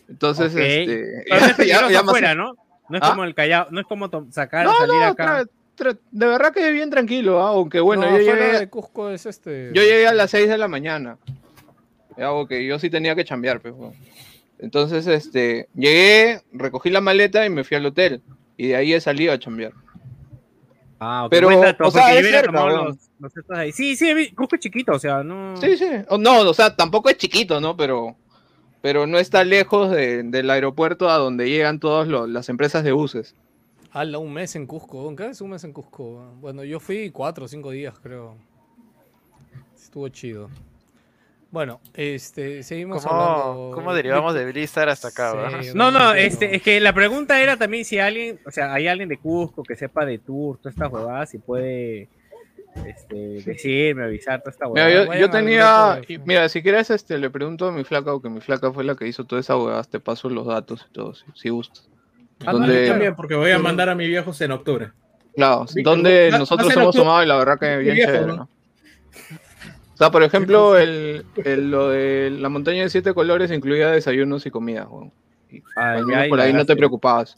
[0.08, 0.60] Entonces, Ok.
[0.60, 1.24] este.
[1.28, 2.54] Pero no es ya- ya más- afuera, ¿no?
[2.90, 3.10] No es ¿Ah?
[3.10, 5.40] como el Callao, no es como sacar, No, salir no, acá.
[5.42, 7.48] tra- de verdad que bien tranquilo, ¿ah?
[7.48, 9.70] aunque bueno, no, yo, llegué, de Cusco es este.
[9.74, 11.18] yo llegué a las 6 de la mañana.
[12.16, 13.74] Ya, ok, yo sí tenía que chambear, pues.
[13.76, 13.94] weón.
[14.58, 18.22] Entonces, este, llegué, recogí la maleta y me fui al hotel.
[18.56, 19.72] Y de ahí he salido a chambear.
[21.00, 23.72] Ah, ok, Pero, dato, o sea, es cerca, los, los estos ahí.
[23.72, 25.56] Sí, sí, Cusco es chiquito, o sea, no.
[25.56, 25.86] Sí, sí.
[26.08, 27.76] O- No, o sea, tampoco es chiquito, ¿no?
[27.76, 28.16] Pero,
[28.80, 33.34] pero no está lejos de- del aeropuerto a donde llegan todas las empresas de buses.
[33.94, 35.14] Hala, un mes en Cusco.
[35.14, 36.34] ¿Qué es un mes en Cusco?
[36.40, 38.36] Bueno, yo fui cuatro o cinco días, creo.
[39.76, 40.50] Estuvo chido.
[41.52, 43.70] Bueno, este, seguimos ¿Cómo, hablando.
[43.72, 45.62] cómo derivamos de Blizzard hasta acá?
[45.62, 48.88] Sí, No, no, este, es que la pregunta era también si alguien, o sea, hay
[48.88, 52.08] alguien de Cusco que sepa de tour, todas estas huevadas, y puede
[52.84, 53.14] este,
[53.44, 55.04] decirme, avisar toda esta Mira, huevada.
[55.04, 56.00] yo, vayan yo tenía.
[56.08, 58.82] y Mira, si quieres, este, le pregunto a mi flaca, o que mi flaca fue
[58.82, 61.88] la que hizo toda esa huevada, te paso los datos y todo, si, si gustas.
[62.40, 64.90] Ah, no, Donde- yo también, porque voy a mandar a mis viejos en octubre.
[65.34, 67.02] Claro, donde va- nosotros hemos octubre.
[67.04, 68.36] tomado y la verdad que bien viejo, chévere, ¿no?
[68.36, 68.48] ¿no?
[69.94, 74.44] O sea, por ejemplo, el, el- lo de la montaña de siete colores incluía desayunos
[74.46, 75.12] y comidas, weón.
[75.50, 77.36] Y Ah, al ya, menos y por ahí no te preocupabas.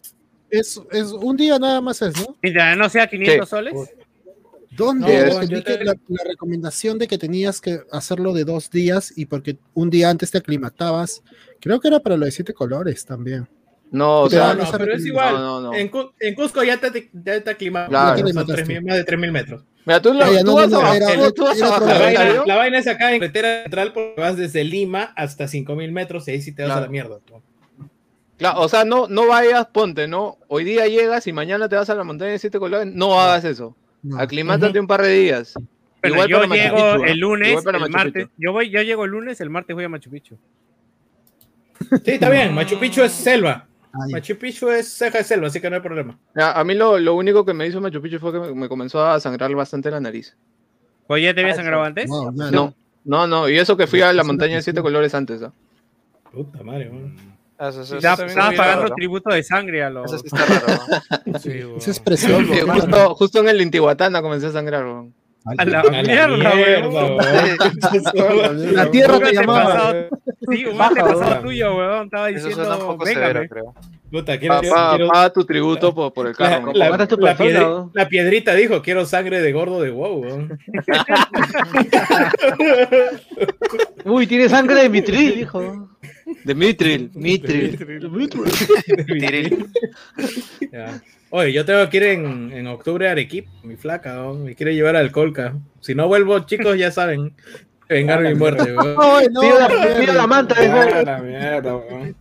[0.48, 2.36] Es, es un día nada más es, ¿no?
[2.42, 3.50] Mientras no sea 500 Sí.
[3.56, 3.74] soles.
[4.70, 5.06] ¿Dónde?
[5.06, 8.70] No, Entendí yo que te- la, la recomendación de que tenías que hacerlo de dos
[8.70, 11.22] días y porque un día antes te aclimatabas.
[11.60, 13.48] Creo que era para lo de siete colores también.
[13.90, 15.34] No, o sea, no, pero es igual.
[15.34, 15.74] No, no, no.
[15.74, 17.88] En, Cu- en Cusco ya te, ya te aclimatas.
[17.88, 18.18] Claro.
[18.18, 19.64] son Ya te 3.000 más de 3.000 metros.
[19.84, 21.66] mira, tú, lo- ya, tú no, vas no, a no, bajar, era- tú vas a
[21.66, 22.44] era bajar otro La vaina, avión.
[22.48, 26.32] la vaina es acá en carretera central porque vas desde Lima hasta 5.000 metros y
[26.32, 26.80] ahí sí te vas Claro.
[26.82, 27.18] a la mierda.
[28.56, 30.36] o sea, no, no vayas, ponte, ¿no?
[30.48, 32.92] Hoy día llegas y mañana te vas a la montaña de siete colores.
[32.92, 33.76] No hagas eso.
[34.02, 34.18] No.
[34.18, 35.54] Aclimátate un par de días.
[36.02, 36.52] Igual yo llego
[36.92, 38.28] Picchu, el lunes, Igual para el Machu martes.
[38.36, 40.36] Yo voy, yo llego el lunes, el martes voy a Machu Picchu.
[42.04, 42.54] Sí, está bien.
[42.54, 43.66] Machu Picchu es selva.
[44.08, 44.12] Ya.
[44.16, 46.18] Machu Picchu es ceja de selva, así que no hay problema.
[46.34, 49.04] A mí lo, lo único que me hizo Machu Picchu fue que me, me comenzó
[49.04, 50.36] a sangrar bastante la nariz.
[51.06, 52.08] ¿O ya te había Ah, sangrado antes?
[52.10, 52.74] No, No,
[53.04, 53.48] no, no.
[53.48, 55.42] Y eso que fui a la montaña de siete colores antes.
[55.42, 55.52] ¿ah?
[56.32, 57.14] Puta madre, weón.
[57.58, 58.94] Ah, eso- eso- Estabas eso también estabas es pagando raro.
[58.96, 60.12] tributo de sangre a los.
[60.12, 60.66] Eso sí está raro.
[61.24, 61.38] ¿no?
[61.38, 61.60] Sí,
[62.66, 62.74] ¿no?
[62.74, 64.84] justo, justo en el Intihuatana comencé a sangrar.
[64.84, 65.14] weón.
[65.58, 67.52] A la A la mierda, mierda.
[68.72, 69.94] La tierra te llamaba.
[70.50, 72.04] Sí, un antepasado tuyo, weón.
[72.06, 73.48] Estaba Eso suena un diciendo, poco severo, véngame.
[73.48, 73.74] creo.
[74.10, 76.66] Puta, quiero, Pa- quiero- pa- quiero- Paga tu tributo por, por el la, carro.
[76.66, 76.72] ¿no?
[76.74, 77.90] la- Mata a tu la piedri- ¿no?
[77.92, 80.58] la piedrita dijo, quiero sangre de gordo de wow, weón.
[84.04, 85.90] Uy, tiene sangre de mitril, hijo.
[86.44, 87.10] De Mitril.
[87.14, 87.78] Mitril.
[89.06, 89.66] Tiril.
[90.72, 91.02] Ya.
[91.30, 94.34] Oye, yo tengo que ir en, en octubre a Arequipa, mi flaca, ¿no?
[94.34, 95.54] me quiere llevar al Colca.
[95.80, 97.34] Si no vuelvo, chicos, ya saben.
[97.88, 98.94] Vengar mi muerte, weón.
[99.32, 99.98] No, Pido la, mierda.
[100.00, 100.54] pido la manta,
[101.04, 102.16] la mierda, weón.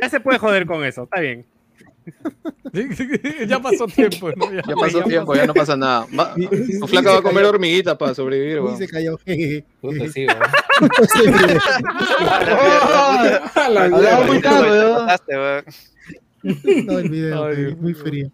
[0.00, 1.44] Ya se puede joder con eso, está bien.
[3.48, 4.52] ya pasó tiempo, ¿no?
[4.52, 6.06] Ya pasó tiempo, ya no pasa nada.
[6.18, 6.34] Va-
[6.86, 7.48] flaca va a comer cayó.
[7.50, 9.18] hormiguita para sobrevivir, Y se cayó.
[9.80, 10.40] Puta, sí, weón.
[16.42, 18.30] No, el video, Ay, muy frío.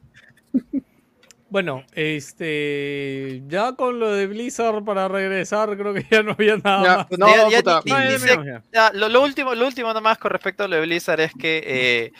[1.52, 3.42] Bueno, este.
[3.46, 7.06] Ya con lo de Blizzard para regresar, creo que ya no había nada Ya, más.
[7.18, 7.82] no, Ya- ya puta.
[7.84, 11.32] ni- ni lo, lo último, lo último nomás con respecto a lo de Blizzard es
[11.38, 12.12] que eh,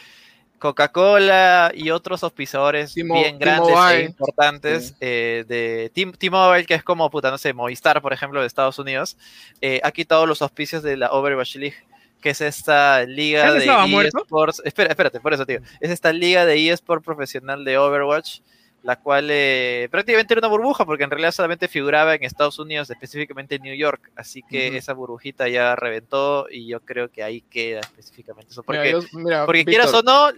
[0.59, 4.95] Coca-Cola y otros auspiciadores bien grandes e importantes Sí.
[5.01, 8.79] eh, de T- T-Mobile, que es como, puta, no sé, Movistar, por ejemplo, de Estados
[8.79, 9.17] Unidos,
[9.61, 11.77] eh, ha quitado los auspicios de la Overwatch League,
[12.21, 14.19] que es esta liga ¿Él de estaba muerto?
[14.23, 14.63] eSports.
[14.65, 15.61] Espera, espérate, por eso, tío.
[15.81, 18.39] Es esta liga de eSport profesional de Overwatch,
[18.83, 22.91] la cual eh, prácticamente era una burbuja, porque en realidad solamente figuraba en Estados Unidos,
[22.91, 24.11] específicamente en New York.
[24.17, 28.63] Así que esa burbujita ya reventó y yo creo que ahí queda específicamente eso.
[28.65, 30.31] Porque, Mira, yo- mira, porque Víctor, quieras o no,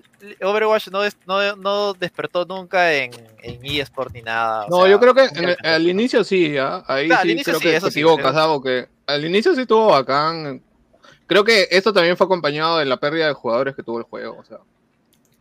[0.47, 4.66] Overwatch no, des- no, no despertó nunca en, en eSport ni nada.
[4.68, 5.66] No, sea, yo creo que en- realmente.
[5.68, 6.84] al inicio sí, ¿ah?
[6.86, 8.49] ahí Claro, al sí inicio creo sí, que eso te sí, equivocas, pero- ¿ah?
[8.53, 10.62] Porque al inicio sí estuvo bacán.
[11.26, 14.36] Creo que esto también fue acompañado de la pérdida de jugadores que tuvo el juego.
[14.38, 14.59] O sea,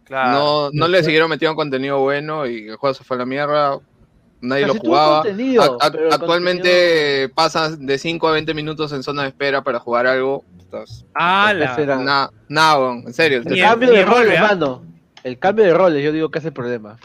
[0.05, 0.31] Claro.
[0.31, 3.79] no, no le siguieron metiendo contenido bueno y el juego se fue a la mierda.
[4.41, 5.21] Nadie Pero lo jugaba.
[5.23, 5.77] contenido,
[6.11, 10.43] actualmente pasas de 5 a 20 minutos en zona de espera para jugar algo.
[10.59, 11.05] Entonces.
[11.73, 11.97] Ese era-
[12.49, 13.41] Nada, weón, en serio.
[13.45, 14.47] El cambio de roles, ¿ah?
[14.49, 14.83] mano.
[15.23, 16.97] El cambio de roles, yo digo que es el problema.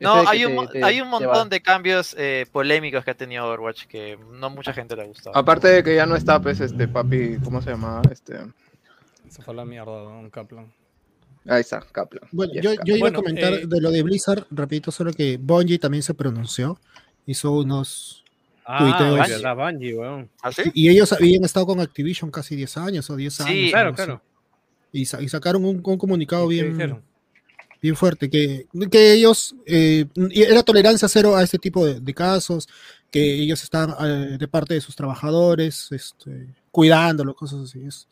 [0.00, 3.14] No, hay un, te- mo- te- hay un montón de cambios eh, polémicos que ha
[3.14, 5.34] tenido Overwatch que no mucha gente le ha gustado.
[5.36, 8.02] Aparte de que ya no está, pues, este papi, ¿cómo se llama?
[8.10, 8.38] Este,
[9.28, 10.70] Se fue a la mierda, don Kaplan.
[11.46, 12.28] Ahí está, Kaplan.
[12.32, 12.86] Bueno, Yes, yo, Kaplan.
[12.86, 16.02] yo iba Bueno, a comentar eh, de lo de Blizzard, rapidito, solo que Bungie también
[16.02, 16.78] se pronunció.
[17.26, 18.22] Hizo unos...
[18.66, 19.28] Ah, Tuiteos.
[19.28, 20.30] verdad, Bungie, weón.
[20.42, 20.62] ¿Ah, sí?
[20.72, 23.70] Y ellos habían estado con Activision casi 10 años o 10 Sí, años.
[23.70, 24.04] Claro, algo así.
[24.06, 24.22] claro.
[24.92, 27.02] Y, sa- y sacaron un, un comunicado ¿Qué bien,
[27.82, 32.14] bien fuerte, que, que ellos, eh, y era tolerancia cero a este tipo de, de
[32.14, 32.66] casos,
[33.10, 37.84] que ellos están eh, de parte de sus trabajadores, este, cuidándolo, cosas así.
[37.84, 38.08] Es,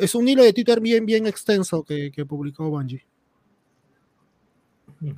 [0.00, 3.04] es un hilo de Twitter bien, bien extenso que, que publicó Bungie.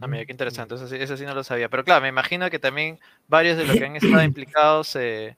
[0.00, 1.68] Ah, mira, qué interesante, eso sí, eso sí no lo sabía.
[1.68, 5.36] Pero claro, me imagino que también varios de los que han estado implicados eh,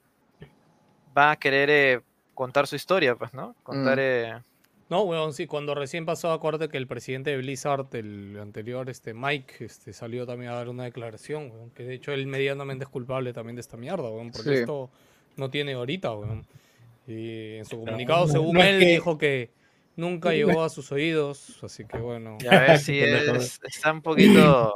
[1.13, 2.01] van a querer eh,
[2.35, 3.55] contar su historia, pues, ¿no?
[3.63, 3.97] Contar...
[3.97, 4.01] Mm.
[4.01, 4.41] eh,
[4.89, 9.15] No, weón, sí, cuando recién pasó, acuérdate que el presidente de Blizzard, el anterior, este
[9.15, 12.89] Mike, este, salió también a dar una declaración, weón, que de hecho él medianamente es
[12.89, 14.55] culpable también de esta mierda, weón, porque Sí.
[14.57, 14.91] esto
[15.37, 16.45] no tiene ahorita, weón.
[17.07, 19.51] Y en su comunicado, no- según él, que- dijo que
[19.95, 22.37] nunca llegó a sus oídos, así que bueno.
[22.41, 24.73] ya ver si es, está un poquito...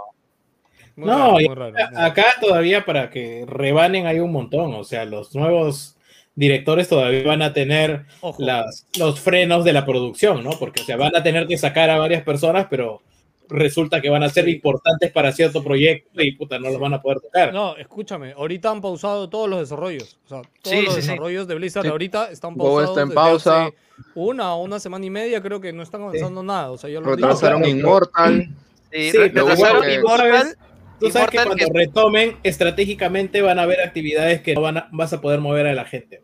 [0.96, 1.98] muy No, raro, y muy raro, muy raro.
[2.00, 5.96] Acá todavía para que rebanen hay un montón, o sea, los nuevos
[6.36, 8.06] directores todavía van a tener
[8.38, 10.52] las, los frenos de la producción, ¿no?
[10.52, 13.02] Porque, o sea, van a tener que sacar a varias personas, pero
[13.50, 17.02] resulta que van a ser importantes para cierto proyecto y puta, no los van a
[17.02, 17.54] poder tocar.
[17.54, 20.18] No, escúchame, ahorita han pausado todos los desarrollos.
[20.26, 21.08] O sea, todos Sí, los sí, sí.
[21.08, 21.90] desarrollos de Blizzard Sí.
[21.90, 22.90] ahorita están pausados.
[22.90, 23.66] está en pausa.
[23.66, 23.76] hace
[24.16, 26.72] una o una semana y media, creo que no están avanzando nada.
[26.72, 27.28] O sea, yo lo digo.
[27.28, 28.50] Retrasaron claro, Inmortal.
[28.92, 30.56] Sí, Sí, re- pero retrasaron que- Immortal,
[31.00, 34.78] Tú sabes que Immortal cuando que- retomen, estratégicamente van a haber actividades que no van
[34.80, 36.22] a- vas a poder mover a la gente.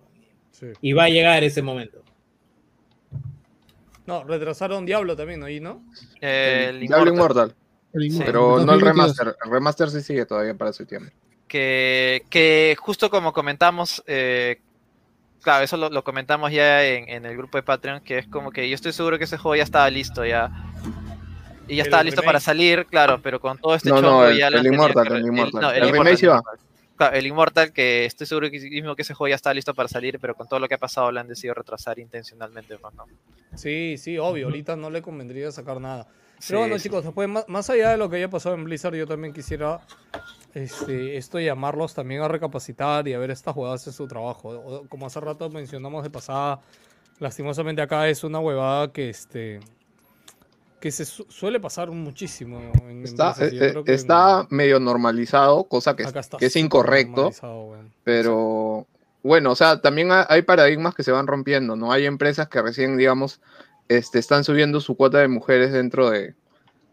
[0.51, 0.67] Sí.
[0.81, 2.01] Y va a llegar ese momento.
[4.05, 5.49] No, retrasaron Diablo también, ¿no?
[5.49, 5.83] ¿Y no?
[6.21, 7.49] eh, el Diablo Immortal.
[7.49, 7.55] Immortal.
[7.93, 8.83] El Immortal, Pero no el 2022.
[9.17, 9.35] remaster.
[9.45, 11.11] El remaster sí sigue todavía para septiembre.
[11.47, 14.59] que, que justo como comentamos, eh,
[15.41, 18.51] claro, eso lo, lo comentamos ya en, en el grupo de Patreon, que es como
[18.51, 20.51] que yo estoy seguro que ese juego ya estaba listo, ya.
[21.67, 24.65] Y ya estaba listo para salir, claro, pero con todo este No, el- ya el
[24.67, 25.61] Immortal, el Immortal.
[25.61, 26.43] no, El remake Immortal, sí va.
[27.13, 30.19] El Immortal, que estoy seguro que mismo que ese juego ya estaba listo para salir,
[30.19, 33.05] pero con todo lo que ha pasado lo han decidido retrasar intencionalmente, pues, ¿no?
[33.55, 34.47] Sí, sí, obvio.
[34.47, 36.07] Ahorita no le convendría sacar nada.
[36.07, 36.83] Pero Sí, bueno, sí.
[36.83, 39.79] chicos, después, más, más allá de lo que haya pasado en Blizzard, yo también quisiera
[40.53, 44.85] este, esto llamarlos también a recapacitar y a ver estas jugadas en su trabajo.
[44.89, 46.61] Como hace rato mencionamos de pasada,
[47.19, 49.59] lastimosamente acá es una huevada que este
[50.85, 55.95] que se su- suele pasar muchísimo en Está, eh, creo que está medio normalizado, cosa
[55.95, 56.03] que,
[56.45, 57.29] es incorrecto.
[58.03, 58.85] Pero
[59.23, 61.91] bueno, o sea, también ha- hay paradigmas que se van rompiendo, ¿no?
[61.91, 63.41] Hay empresas que recién, digamos,
[63.87, 66.35] este, están subiendo su cuota de mujeres dentro de.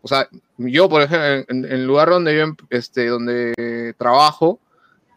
[0.00, 0.26] O sea,
[0.56, 4.58] yo, por ejemplo, en el lugar donde yo em- este, donde trabajo,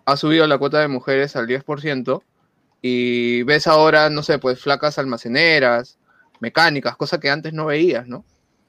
[0.04, 2.24] ha subido la cuota de mujeres al 10%,
[2.82, 5.98] y ves ahora, no sé, pues flacas almaceneras,
[6.42, 8.26] mecánicas, cosa que antes no veías, ¿no?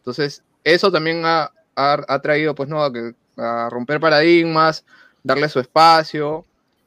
[0.06, 2.84] Entonces, eso también ha, ha- ha traído, pues, ¿no?
[2.84, 4.84] A, que- a romper paradigmas,
[5.24, 6.44] darle su espacio,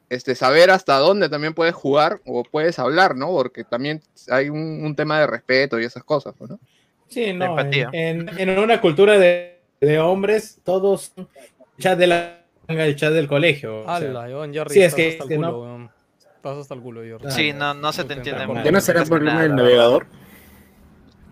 [0.08, 3.26] este, saber hasta dónde también puedes jugar o puedes hablar, ¿no?
[3.28, 4.00] Porque también
[4.30, 6.58] hay un, un tema de respeto y esas cosas, pues, ¿no?
[7.08, 7.90] Sí, no, empatía.
[7.92, 11.12] en, en- en una cultura de de hombres, todos
[11.78, 13.80] chat de la el chat del colegio.
[13.80, 13.96] o sea.
[13.96, 15.92] Ala, weón, Jerry, sí, es que- hasta el que culo, no-.
[16.36, 17.30] Estás hasta el culo, Jerry.
[17.30, 19.56] Sí, no, no se te entiende ¿por muy ¿Qué no será problema nada, del la
[19.56, 20.06] navegador?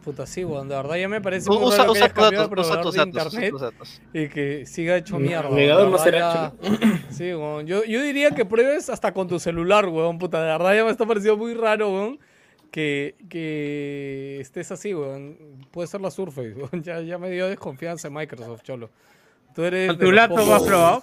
[0.09, 2.22] Puta, sí, weón, de verdad ya me parece muy Usa, raro que usa hayas tus
[2.22, 4.02] cambiado datos, de usa tus proveedor de datos, usa internet tus datos.
[4.14, 5.50] y que siga hecho El mierda.
[5.54, 6.52] de no será ya-
[7.11, 7.66] Sí, weón.
[7.66, 10.40] Yo, yo diría que pruebes hasta con tu celular, weón, puta.
[10.40, 12.18] De verdad ya me está pareciendo muy raro, weón.
[12.70, 15.36] Que, que estés así, weón.
[15.70, 16.82] Puede ser la Surface, weón.
[16.82, 18.88] Ya, ya me dio desconfianza en Microsoft, cholo.
[19.54, 19.88] Tú eres.
[19.88, 21.02] ¿Con tu los laptop pocos- has probado?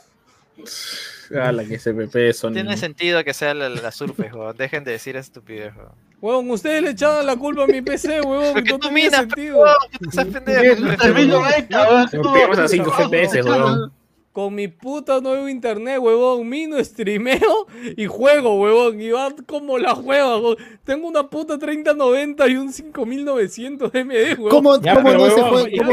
[1.36, 2.54] Ah, la que SPP son.
[2.54, 4.56] Tiene sentido que sea la, la Surface, weón.
[4.58, 5.92] Dejen de decir estupidez, weón.
[6.22, 8.54] Weón, ustedes le echaban la culpa a mi PC, weón.
[8.54, 9.58] No tú tenía minas, sentido.
[9.60, 10.62] weón, que tú seas pendejo.
[10.62, 12.10] El servicio recta, weón.
[12.14, 13.92] Nos pegamos a 5 FPS, weón.
[14.32, 19.00] Con mi puta nuevo internet, huevón, mino, streameo y juego, huevón.
[19.02, 20.58] Y va como la juega, huevón.
[20.84, 24.50] Tengo una puta 3090 y un 5900 MD, huevón.
[24.50, 25.78] ¿Cómo, Ya, cómo pero no se fue?
[25.78, 25.92] ¿Cómo,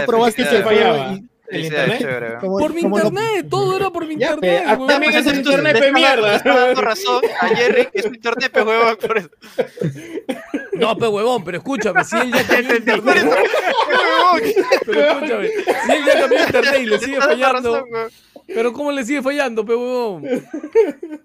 [0.00, 0.64] lo probaste felicidades.
[0.64, 0.92] juego?
[0.92, 1.18] Fallaba.
[1.52, 2.38] ¿El internet?
[2.40, 5.36] Por mi cómo lo- internet, todo era por mi Ya, internet, pe, también es el
[5.36, 6.36] internet, Le pe mierda.
[6.36, 8.96] está dando razón a Jerry que es su internet, pe huevón.
[8.96, 9.28] Por eso.
[10.72, 13.26] No, pero huevón, pero escúchame, si él ya cambió internet.
[14.86, 17.74] pero escúchame, si él ya cambió internet y le sigue fallando.
[17.86, 18.10] razón.
[18.54, 20.24] Pero ¿cómo le sigue fallando, pe huevón?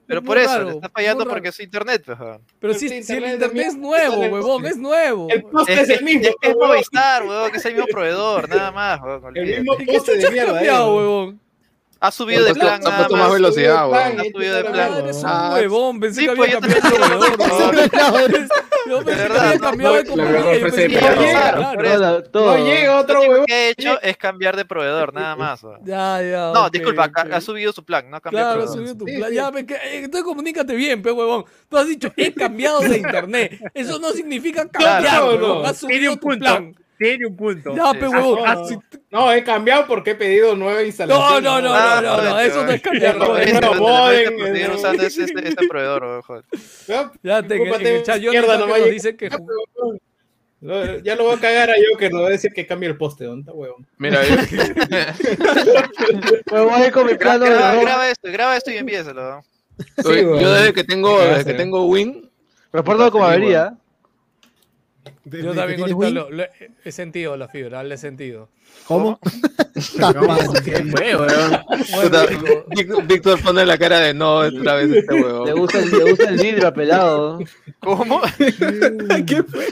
[0.08, 2.42] Pero por eso, raro, le está fallando porque es internet, pe huevón.
[2.60, 5.28] Pero si, sí, si el internet es nuevo, huevón, es nuevo.
[5.30, 6.30] El poste Es, el mismo.
[6.42, 6.56] es.
[6.56, 9.36] Movistar, huevón, que es el mismo proveedor, nada más, huevón.
[9.38, 10.64] El mismo ¿Y qué poste de mierda.
[10.64, 10.70] eh.
[10.70, 11.42] huevón?
[12.00, 14.94] Ha subido de Ha plan, ha nada puesto más velocidad, Ha subido de Ah, plan,
[14.98, 17.40] eres un Ah, huevón, pensé sí, que pues, había cambiado de proveedor,
[18.30, 18.48] huevón.
[18.88, 20.10] Yo De pensé que verdad, había no, cambiado de no,
[22.30, 22.58] todo.
[22.58, 23.46] No llega Lo otro huevón.
[23.46, 25.62] que he hecho es cambiar de proveedor, nada más.
[25.84, 26.52] Ya, ya.
[26.54, 28.96] No, disculpa, ha, ha subido su plan, no ha cambiado Claro, de ha proveedor.
[28.96, 29.34] subido tu plan.
[29.34, 31.46] Ya, eh, entonces comunícate bien, pe huevón.
[31.70, 33.60] Tú has dicho, he cambiado de internet.
[33.74, 35.62] Eso no significa cambiar, no.
[35.62, 36.76] Tiene subido tu plan.
[36.98, 37.74] Tiene un punto.
[37.74, 38.44] Huevón.
[38.44, 38.78] No, Si-
[39.12, 41.44] No, he cambiado porque he pedido nueva No, instalación.
[41.44, 43.16] no, no, Ah, no, no, no, eso no es cambiar.
[43.18, 44.76] no, no, Este, no, no.
[44.76, 45.26] usando ese
[45.70, 46.24] proveedor.
[47.24, 49.30] Ya te en Discúlpate, el chat yo nomás nos llega- dice que
[51.04, 53.26] Ya lo voy a cagar a Joker, no voy a decir que cambie el poste,
[53.26, 53.86] ¿dónde está huevón?
[53.98, 54.36] Mira, yo-
[56.52, 59.22] Me voy a ir con mi Gra- plano de graba, esto, graba esto y envíeselo.
[59.22, 59.44] ¿no?
[60.04, 62.30] Yo desde que tengo, desde que tengo Win,
[62.74, 63.74] Reporto como avería.
[65.26, 66.14] De- yo de- también ¿tienes ahorita Win?
[66.16, 66.44] lo, lo-
[66.84, 68.50] he sentido la fibra, le he sentido.
[68.86, 69.20] ¿Cómo?
[70.66, 71.28] ¿Qué weón?
[72.04, 72.26] puta,
[73.06, 75.56] Víctor, pone la cara de no, otra vez este Le huevo.
[75.58, 77.40] gusta, el- le gusta el vidrio pelado.
[77.80, 78.22] ¿Cómo?
[78.38, 79.68] ¿Qué fue?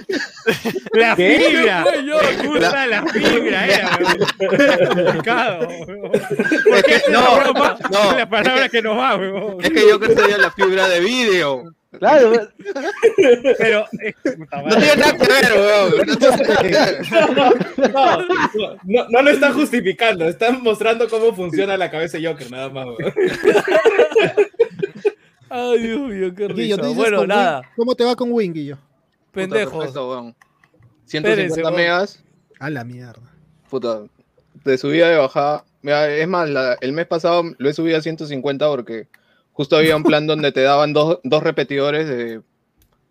[0.94, 1.40] La ¿Qué?
[1.50, 1.84] fibra.
[1.84, 4.00] Fue yo, Me gusta la fibra, era,
[4.40, 6.12] weón.
[6.76, 7.54] Es que, no,
[7.92, 9.58] no, La palabra que nos va, weón.
[9.64, 11.64] es que yo quería la fibra de vídeo.
[12.00, 12.32] Claro,
[13.58, 15.94] Pero, eh, No tiene nada que ver, weón.
[19.10, 22.86] No lo están justificando, están mostrando cómo funciona la cabeza de Joker, nada más.
[22.86, 22.98] weón.
[25.50, 26.76] Ay, Dios mío, qué risa.
[26.78, 27.70] ¿tú dices Bueno, nada, Win?
[27.76, 28.78] ¿Cómo te va con Win, Guillo?
[29.32, 30.36] Perfecto, weón.
[31.06, 31.76] Espérense, 150 weón.
[31.76, 32.24] megas,
[32.60, 33.22] A la mierda.
[33.70, 34.02] puta,
[34.64, 35.64] de subida de bajada.
[35.82, 39.08] Mira, es más, la- el mes pasado lo he subido a 150 porque
[39.56, 42.42] justo había un plan donde te daban dos, dos repetidores de...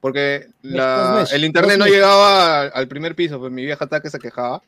[0.01, 4.63] Porque la- el internet no llegaba al, primer piso, pues mi vieja ataque se quejaba.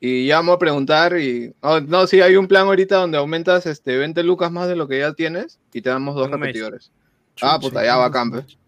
[0.00, 1.54] Y llamo a preguntar y...
[1.60, 4.88] oh, no, sí, hay un plan ahorita donde aumentas este, 20 lucas más de lo
[4.88, 6.90] que ya tienes y te damos dos repetidores.
[7.40, 8.58] Ah, puta, ya bacán, pues.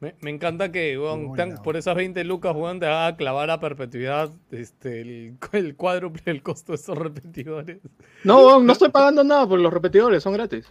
[0.00, 3.60] Me, me encanta que weón, tan- por esas 20 lucas weón, te haga clavar a
[3.60, 7.78] perpetuidad este, el, el cuádruple del costo de esos repetidores.
[8.24, 10.66] No, no estoy pagando nada por los repetidores, son gratis.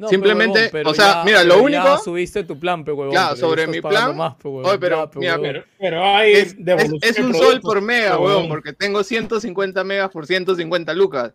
[0.00, 2.92] No, Simplemente, pero, o sea, ya- mira, lo pero único- ya subiste tu plan, pe,
[2.92, 3.12] huevón.
[3.12, 4.64] Claro, pero ya sobre mi plan- Más, pe, huevón.
[4.70, 5.42] Oye, pero, Ya, mira, huevón.
[5.52, 8.36] Pero, pero hay Es, es- devolución es un sol por mega, huevón.
[8.36, 11.32] weón, porque tengo 150 megas por 150 lucas.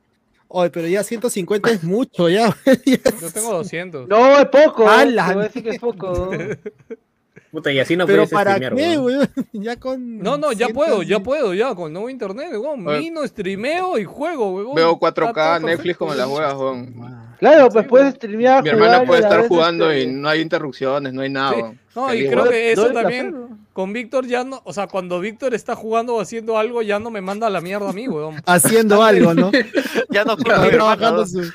[0.48, 2.56] Oye, pero ya 150 es mucho, ya.
[3.22, 4.08] Yo tengo 200.
[4.08, 4.84] no, es poco.
[4.86, 6.32] Voy a decir que es poco.
[7.56, 9.30] Puta, y así no pero puedes ¿para streamear, qué, weón.
[9.54, 10.18] Ya con.
[10.18, 11.24] No, no, ya 100, puedo, ya sí.
[11.24, 12.84] puedo, ya, con nuevo internet, weón.
[12.84, 14.76] Mino, streameo y juego, weón.
[14.76, 16.96] Veo Está 4K, todo Netflix perfecto, como las huevas, weón.
[17.40, 18.62] Claro, pues puedes streamear.
[18.62, 21.80] Mi hermana puede estar jugando este, y no hay interrupciones, no hay nada, Sí.
[21.96, 22.50] No, y creo weón.
[22.50, 23.45] que eso también, placer,
[23.76, 27.12] con Víctor ya no, o sea, cuando Víctor está jugando o haciendo algo, ya no
[27.12, 28.42] me manda a la mierda a mí, weón.
[28.46, 29.52] Haciendo algo, ¿no?
[30.10, 31.42] Ya no trabajando su.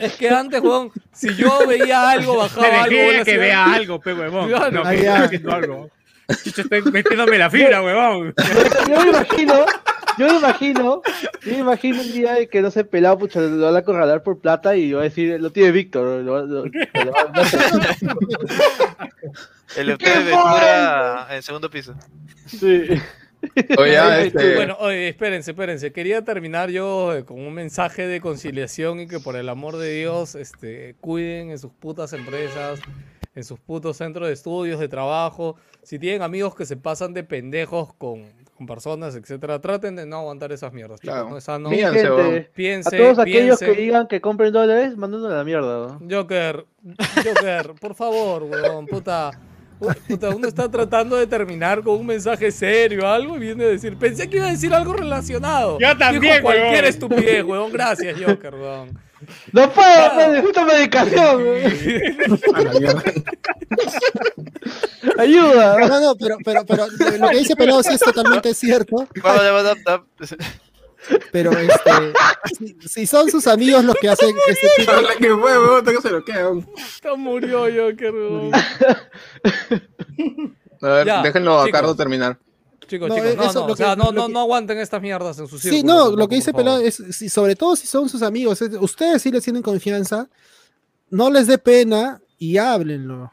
[0.00, 3.72] Es que antes, weón, si yo veía algo, Me bajaba algo, weón, que hacía- vea
[3.72, 4.48] algo, pe, huevón.
[4.48, 4.82] Claro.
[4.82, 5.90] No, que haciendo algo.
[6.42, 8.34] Chucho, estoy metiéndome la fibra, huevón.
[8.88, 9.64] Yo me imagino,
[10.18, 11.02] yo me imagino,
[11.44, 14.38] yo me imagino un día que no sé, pelado, pucha, lo van a acorralar por
[14.40, 16.22] plata y va a decir, lo tiene Víctor.
[16.22, 16.70] lo- lo- lo-
[19.76, 21.94] El hotel de Ventura en segundo piso.
[22.46, 22.86] sí.
[23.40, 25.92] Este, Bueno, oye, espérense, espérense.
[25.92, 29.92] Quería terminar yo eh, con un mensaje de conciliación y que por el amor de
[29.92, 32.80] Dios, este, cuiden en sus putas empresas,
[33.36, 35.54] en sus putos centros de estudios, de trabajo.
[35.84, 38.24] Si tienen amigos que se pasan de pendejos con,
[38.58, 41.00] con personas, etcétera, traten de no aguantar esas mierdas.
[41.00, 41.30] chicos, Claro.
[41.30, 41.70] No es sano.
[41.70, 42.36] Mira, Gente, weón.
[42.38, 43.66] a Piense, todos aquellos piense.
[43.76, 45.96] que digan que compren dólares, mándanos a la mierda.
[45.98, 46.00] ¿no?
[46.10, 46.66] Joker,
[47.24, 49.30] Joker, por favor, weón, puta.
[50.08, 53.96] Puta, uno está tratando de terminar con un mensaje serio, algo, y viene a decir,
[53.96, 55.78] pensé que iba a decir algo relacionado.
[55.78, 56.84] Yo también, Dijo cualquier weón.
[56.84, 57.72] estupidez, weón.
[57.72, 58.98] Gracias, Joker, weón.
[59.52, 60.12] No puedo, Ah.
[60.14, 61.44] pues, necesito medicación.
[65.18, 65.78] Ayuda.
[65.88, 66.86] No, no, pero, pero, pero
[67.18, 69.08] lo que dice Pelado sí es totalmente cierto,
[71.32, 71.90] pero este,
[72.58, 76.00] si, si son sus amigos los que hacen este tipo La que fue, weón, tengo
[76.02, 76.48] se lo queda.
[76.50, 76.68] weón.
[76.76, 78.50] Está murió Joker, weón.
[80.82, 81.70] a ver, Ya, déjenlo a.
[81.70, 82.38] Carlos terminar.
[82.88, 84.78] Chicos, No, chicos, no, eso no, lo o sea, que- no, no, que- no aguanten
[84.78, 85.94] estas mierdas en su Sí, círculo.
[86.10, 86.52] no, lo que dice.
[86.52, 90.28] Pelado es, si- sobre todo si son sus amigos, es- ustedes sí les tienen confianza,
[91.10, 93.30] no les dé pena y háblenlo.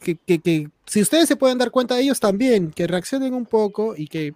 [0.00, 3.46] Que, que, que si ustedes se pueden dar cuenta de ellos también, que reaccionen un
[3.46, 4.34] poco y que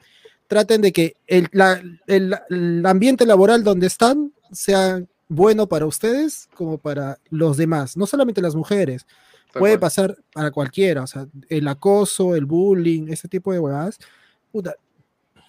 [0.49, 6.49] traten de que el, la- el- el ambiente laboral donde están sea bueno para ustedes
[6.55, 9.07] como para los demás, no solamente las mujeres.
[9.53, 13.99] Puede pasar para cualquiera, o sea, el acoso, el bullying, ese tipo de huevadas.
[14.57, 14.75] Puta,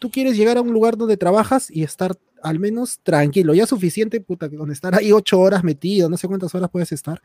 [0.01, 4.19] tú quieres llegar a un lugar donde trabajas y estar al menos tranquilo, ya suficiente,
[4.19, 7.21] puta, que con estar ahí ocho horas metido, no sé cuántas horas puedes estar,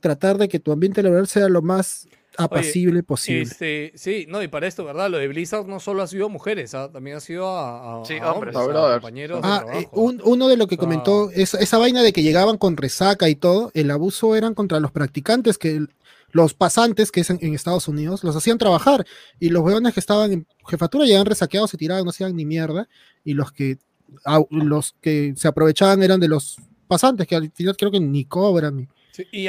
[0.00, 3.42] tratar de que tu ambiente laboral sea lo más apacible posible.
[3.42, 5.08] Este, sí, no, y para esto, ¿verdad?
[5.08, 6.90] Lo de Blizzard no solo ha sido a mujeres, ¿ah?
[6.92, 8.56] también ha sido a, a- Sí, a hombres.
[8.56, 10.00] hombres, A compañeros Ah, de eh, trabajo.
[10.02, 10.78] un- uno de lo que Ah.
[10.78, 14.80] comentó, esa, esa vaina de que llegaban con resaca y todo, el abuso eran contra
[14.80, 15.90] los practicantes, que el-
[16.32, 19.06] los pasantes, que es en, en Estados Unidos, los hacían trabajar,
[19.40, 22.88] y los hueones que estaban en jefatura llegaban resaqueados, se tiraban, no hacían ni mierda,
[23.24, 23.78] y los que,
[24.24, 26.56] au- los que se aprovechaban eran de los
[26.88, 28.76] pasantes, que al final creo que ni cobran.
[28.76, 29.48] ni- Sí, y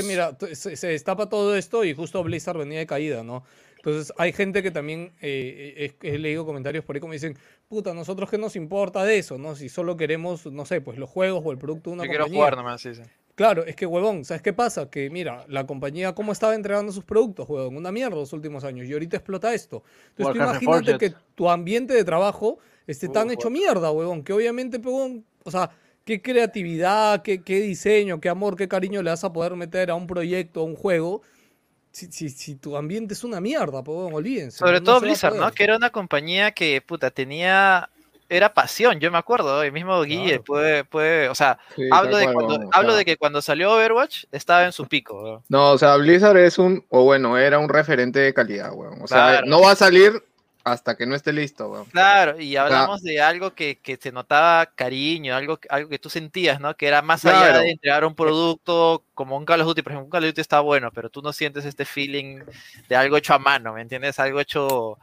[0.00, 3.44] que, mira, se, se destapa todo esto y justo Blizzard venía de caída, ¿no?
[3.76, 7.36] Entonces hay gente que también, eh, he, he leído comentarios por ahí como dicen,
[7.68, 9.54] puta, nosotros qué nos importa de eso, ¿no?
[9.56, 12.26] Si solo queremos, no sé, pues los juegos o el producto de una Yo quiero
[12.28, 13.02] jugar nomás, sí, sí.
[13.34, 14.90] Claro, es que, huevón, ¿sabes qué pasa?
[14.90, 17.76] Que, mira, la compañía, ¿cómo estaba entregando sus productos, huevón?
[17.76, 18.86] Una mierda los últimos años.
[18.86, 19.82] Y ahorita explota esto.
[20.10, 24.22] Entonces, tú imagínate que tu ambiente de trabajo esté tan Uh, hecho mierda, huevón.
[24.22, 25.70] Que obviamente, huevón, o sea,
[26.04, 29.94] qué creatividad, qué, qué diseño, qué amor, qué cariño le vas a poder meter a
[29.94, 31.22] un proyecto, a un juego.
[31.90, 34.58] Si, si, si tu ambiente es una mierda, huevón, olvídense.
[34.58, 35.50] Sobre no todo Blizzard, ¿no?
[35.52, 37.88] Que era una compañía que, puta, tenía...
[38.32, 40.44] Era pasión, yo me acuerdo, el mismo Guille Claro.
[40.44, 44.24] puede, puede, o sea, Sí, hablo, de cuando, hablo sea, de que cuando salió Overwatch
[44.32, 45.42] estaba en su pico.
[45.50, 49.02] No, o sea, Blizzard es un, o bueno, era un referente de calidad, weón.
[49.02, 49.46] O sea, Claro.
[49.46, 50.22] no va a salir
[50.64, 51.86] hasta que no esté listo, weón.
[51.86, 56.60] Claro, y hablamos de algo que, que te notaba cariño, algo, algo que tú sentías,
[56.60, 56.76] ¿no?
[56.76, 60.04] Que era más allá de entregar un producto como un Call of Duty, por ejemplo,
[60.06, 62.40] un Call of Duty está bueno, pero tú no sientes este feeling
[62.88, 64.18] de algo hecho a mano, ¿me entiendes?
[64.20, 64.98] Algo hecho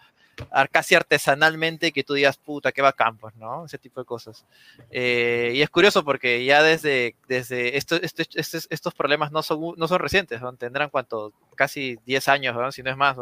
[0.72, 3.66] casi artesanalmente que tú digas, puta, qué bacán, pues, ¿no?
[3.66, 4.46] Ese tipo de cosas.
[4.92, 9.74] Eh, y es curioso porque ya desde, desde esto, esto- estos, estos problemas no son,
[9.78, 10.54] no son recientes, ¿no?
[10.56, 12.72] tendrán cuánto, casi 10 años, ¿no?
[12.72, 13.16] si no es más,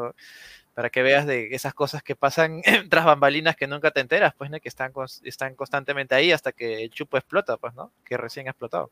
[0.74, 4.50] para que veas de esas cosas que pasan tras bambalinas que nunca te enteras, pues,
[4.52, 4.60] ¿no?
[4.60, 4.92] Que están,
[5.24, 7.92] están constantemente ahí hasta que el chupo explota, pues, ¿no?
[8.06, 8.92] Que recién ha explotado.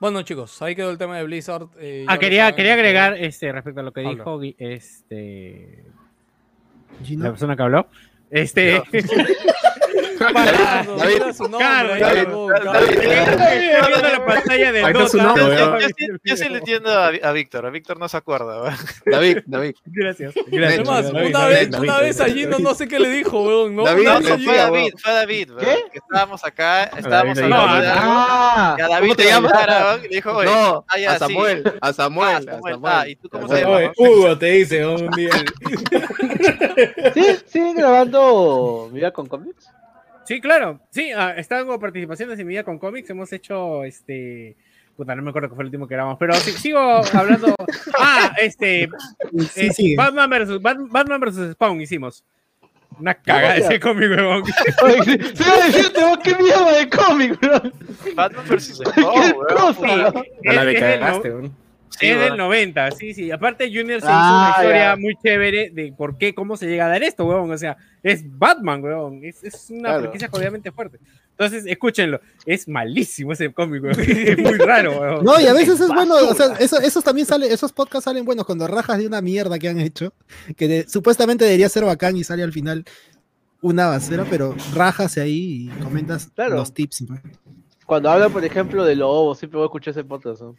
[0.00, 1.66] Bueno, chicos, ahí quedó el tema de Blizzard.
[1.80, 4.12] eh, Ah, quería, quería este, agregar este, respecto a lo que Habla.
[4.12, 5.84] dijo Gui- este,
[7.02, 7.24] Gino.
[7.24, 7.86] la persona que habló.
[8.30, 8.80] Este,
[10.18, 12.00] David, mira su nombre,
[14.10, 17.66] la pantalla de su nombre, Yo, yo sí, yo sí le entiendo a, a Víctor,
[17.66, 18.76] a Víctor no se acuerda, weón.
[19.06, 19.74] David, David.
[19.86, 20.34] Gracias.
[20.46, 22.98] Gracias, Además, David, una David, vez, David, una vez David, allí no, no sé qué
[22.98, 23.84] le dijo, weón, ¿no?
[23.84, 25.84] David, No, fue David, fue David, weón, ¿Qué?
[25.92, 30.02] que estábamos acá, estábamos David, hablando Ah, y a David ¿Cómo te llamas?
[30.02, 31.18] le dijo, oye, No, ah, ya, a sí.
[31.20, 33.90] Samuel, a Ah, Samuel, a Samuel, ah, ¿y tú cómo te llamas?
[33.96, 35.30] Hugo te dice un día.
[37.14, 37.24] ¿Sí?
[37.46, 39.68] ¿Siguen grabando Vida con cómics?
[40.28, 40.78] Sí, claro.
[40.90, 43.08] Sí, ah, están con participaciones en mi vida con cómics.
[43.08, 44.56] Hemos hecho este.
[44.94, 46.78] Puta, no me acuerdo qué fue el último que grabamos, pero sí- sigo
[47.14, 47.54] hablando.
[47.98, 48.88] Ah, este.
[49.72, 49.96] Sí, eh.
[49.96, 52.22] Batman versus Bat- Batman versus Spawn hicimos.
[53.00, 53.66] Una cagada Hostia.
[53.68, 54.10] ese cómic,
[54.44, 54.52] sí,
[55.34, 57.62] sí, iba a decirte, vos, qué mierda de cómic, bro.
[58.14, 58.80] Batman vs.
[58.94, 59.46] Qué Spawn, weón.
[59.56, 60.22] cosa, ¿no?
[60.50, 61.56] A la de del cagaste, weón.
[61.98, 62.36] Sí, es del weón.
[62.38, 63.30] 90, sí, sí.
[63.30, 64.96] Aparte, Junior se hizo Ah, una historia ya.
[64.96, 67.50] muy chévere de por qué, cómo se llega a dar esto, weón.
[67.50, 69.20] O sea, es Batman, weón.
[69.24, 70.00] Es, es una Claro.
[70.02, 70.98] franquicia jodidamente fuerte.
[71.30, 72.20] Entonces, escúchenlo.
[72.46, 73.96] Es malísimo ese cómic, weón.
[74.36, 75.24] Es muy raro, weón.
[75.24, 78.24] No, y a veces es bueno, o sea, eso- esos también salen, esos podcasts salen
[78.24, 80.12] buenos cuando rajas de una mierda que han hecho,
[80.56, 82.84] que de- supuestamente debería ser bacán y sale al final
[83.60, 86.56] una basura, pero rajas ahí y comentas Claro.
[86.56, 87.04] los tips.
[87.88, 90.54] Cuando hablan, por ejemplo, de Lobo, siempre voy a escuchar ese podcast, ¿no?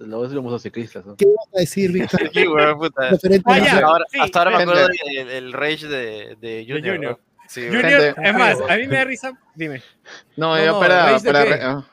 [0.00, 1.14] De Lobos y los motociclistas, ¿no?
[1.14, 2.28] ¿Qué vas a decir, Víctor?
[2.34, 3.08] Sí, weón, puta.
[3.44, 3.86] Ah, ya.
[3.86, 6.96] Ahora, sí, hasta ahora me acuerdo del el rage de, de Junior.
[6.96, 7.20] Junior.
[7.46, 7.68] Sí.
[7.68, 9.32] Junior, es más, a mí me da risa.
[9.54, 9.80] Dime.
[10.36, 11.06] No, No, ya no, para.
[11.06, 11.86] ¿raíz de para ah.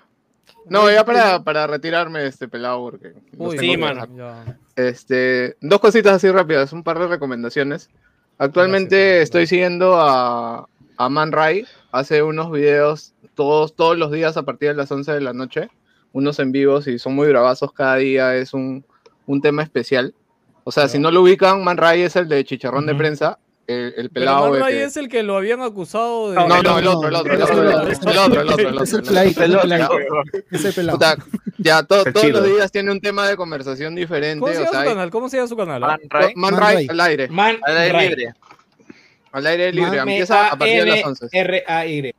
[0.66, 3.14] no, ya para, para retirarme este pelado porque.
[3.38, 4.08] Uy, sí, mano.
[4.76, 7.92] Este, dos cositas así rápidas, un par de recomendaciones.
[8.40, 10.68] Actualmente Gracias, estoy siguiendo a,
[11.00, 15.14] a Man Ray, hace unos videos todos, todos los días a partir de las 11
[15.14, 15.70] de la noche,
[16.12, 18.86] unos en vivos y son muy bravazos cada día, es un,
[19.26, 20.14] un tema especial.
[20.66, 23.94] O sea, si no lo ubican, Man Ray es el de chicharrón de prensa, el,
[23.96, 24.42] el Pero pelado.
[24.50, 26.36] Man de Ray que- es el que lo habían acusado de.
[26.36, 27.82] No, no, no, el otro, el otro, el es otro, el otro,
[28.12, 29.10] el otro, el otro, el Es el otro.
[29.10, 29.70] peladito, es el otro.
[29.70, 29.96] peladito,
[30.52, 30.98] ese pelado.
[30.98, 31.18] Puta,
[31.60, 34.42] ya to- El todos los días tiene un tema de conversación diferente.
[34.42, 35.10] ¿Cómo se o llama sea, su canal?
[35.12, 35.80] ¿Cómo se llama su canal?
[35.82, 36.54] Man Ray, Man
[36.90, 38.10] al aire, Man al aire Ray.
[38.10, 38.34] libre.
[39.32, 41.28] Al aire libre, Man- empieza a partir de las 11.
[41.32, 42.14] R-A-Y.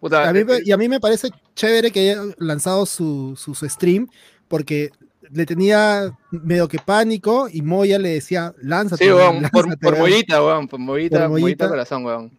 [0.00, 3.54] Puta, A mí eh, y a mí me parece chévere que haya lanzado su, su,
[3.54, 4.08] su stream,
[4.46, 4.90] porque
[5.30, 9.04] le tenía medio que pánico y Moya le decía, lánzate.
[9.04, 9.98] Sí, weón, por, por weón".
[10.10, 11.68] mollita, weón, por mollita, Por mollita mollita.
[11.68, 12.38] corazón, weón.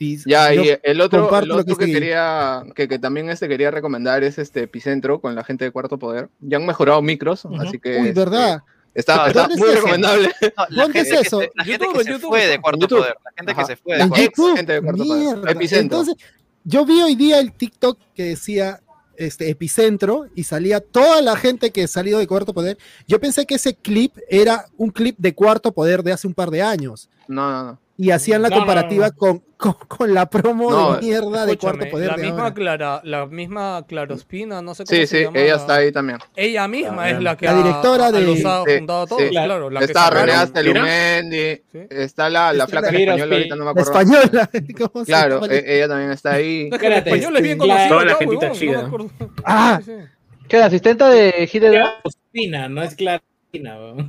[0.00, 3.70] Y Ya, y el otro, el lo otro que quería, que, que también este quería
[3.72, 6.28] recomendar es este Epicentro con la gente de Cuarto Poder.
[6.40, 8.62] Ya han mejorado micros, así que Uy, este, verdad.
[9.00, 9.76] Está, está ¿dónde es muy eso?
[9.76, 10.28] recomendable.
[10.40, 11.40] No, la ¿Dónde gente es que eso?
[11.40, 12.60] se- la gente YouTube, que en se YouTube fue de.
[12.60, 12.98] Cuarto YouTube.
[12.98, 13.14] Poder.
[13.24, 13.66] La gente que Ajá.
[13.66, 14.56] se fue de En Cuarto YouTube.
[14.56, 15.50] gente de Cuarto Poder.
[15.50, 15.98] Epicentro.
[16.00, 16.14] Entonces,
[16.64, 18.80] yo vi hoy día el TikTok que decía
[19.16, 22.78] este epicentro y salía toda la gente que salió de Cuarto Poder.
[23.08, 26.50] Yo pensé que ese clip era un clip de Cuarto Poder de hace un par
[26.50, 27.08] de años.
[27.26, 27.80] No, no, no.
[28.00, 29.16] Y hacían la No, no, comparativa no.
[29.16, 32.10] Con, con, con la promo No, de mierda de Cuarto Poder.
[32.10, 32.54] la de misma ahora.
[32.54, 35.38] Clara, la misma Clarospina, no sé cómo Sí, se sí, llama.
[35.40, 36.18] ella la- está ahí también.
[36.36, 39.02] Ella misma Ah, es la que la ha- directora a de- los ha Sí, juntado
[39.02, 39.28] a todos, sí.
[39.30, 39.68] claro.
[39.68, 40.40] La que Está.
[40.42, 41.78] Astelumendi, Sí.
[41.90, 43.90] está la, la Está flaca la- española, ahorita no me La acuerdo.
[44.00, 44.50] española.
[44.92, 45.54] ¿cómo se Claro, llama?
[45.54, 46.68] e- ella también está ahí.
[46.70, 47.88] No, es que el Espérate, español es bien este, conocido.
[47.88, 48.90] toda la gentita no chida.
[49.44, 49.80] Ah.
[49.84, 50.04] Sí, sí.
[50.48, 51.84] ¿Qué, la asistenta de Hideo?
[52.04, 53.20] Ospina, no es weón.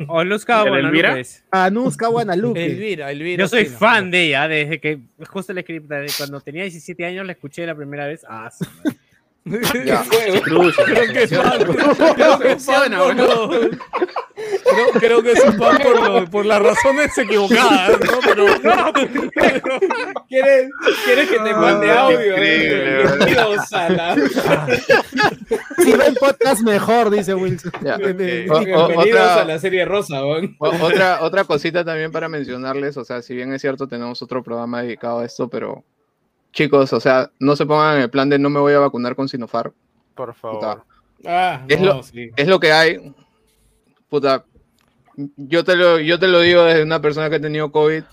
[0.07, 1.09] O Luz Cabo ¿El Elvira?
[1.09, 1.29] Guadalupe.
[1.51, 2.65] Anuska Guanalupe.
[2.65, 3.43] Elvira, Elvira.
[3.43, 5.85] Yo soy fan de ella, desde que justo la escribí,
[6.17, 8.25] cuando tenía 17 años la escuché la primera vez.
[8.27, 8.51] Ah,
[8.83, 8.99] madre.
[9.45, 10.03] Ya.
[10.43, 15.53] Creo que es fan, creo que es fan por lo- creo, creo que es un
[15.57, 18.19] fan por, lo- por las razones equivocadas, ¿no?
[18.23, 18.45] Pero,
[20.27, 20.69] ¿Quieres,
[21.05, 22.19] ¿Quieres que te mande Ah, audio?
[22.37, 23.03] eh?
[23.05, 23.19] weón.
[23.27, 24.15] Dios, Sala.
[25.77, 27.71] Si ven podcast mejor, dice Wilson.
[27.81, 28.59] Bienvenidos
[28.95, 30.21] otra- a la serie rosa,
[30.59, 34.83] Otra, otra cosita también para mencionarles, o sea, si bien es cierto, tenemos otro programa
[34.83, 35.83] dedicado a esto, pero
[36.51, 39.15] chicos, o sea, no se pongan en el plan de no me voy a vacunar
[39.15, 39.73] con Sinopharm.
[40.15, 40.83] Por favor.
[41.25, 42.29] Ah, Es no, lo- sí.
[42.35, 43.13] es lo que hay.
[44.09, 44.45] Puta,
[45.37, 48.03] yo te lo, yo te lo digo desde una persona que ha tenido COVID.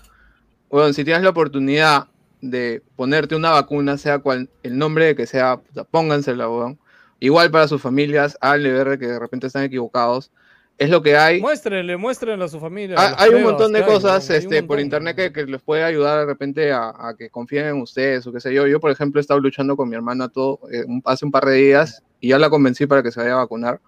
[0.69, 2.07] Bueno, si tienes la oportunidad
[2.41, 6.79] de ponerte una vacuna, sea cual el nombre de que sea, puta, póngansela, weón.
[7.19, 10.31] Igual para sus familias, háganle ver que de repente están equivocados.
[10.77, 11.41] Es lo que hay.
[11.41, 12.95] muéstrenle, muéstrenle a su familia.
[12.99, 16.25] Ah, Hay un montón de cosas este, por internet que, que les puede ayudar de
[16.25, 18.67] repente a, a que confíen en ustedes o qué sé yo.
[18.67, 21.55] Yo, por ejemplo, he estado luchando con mi hermana todo, eh, hace un par de
[21.55, 23.81] días y ya la convencí para que se vaya a vacunar.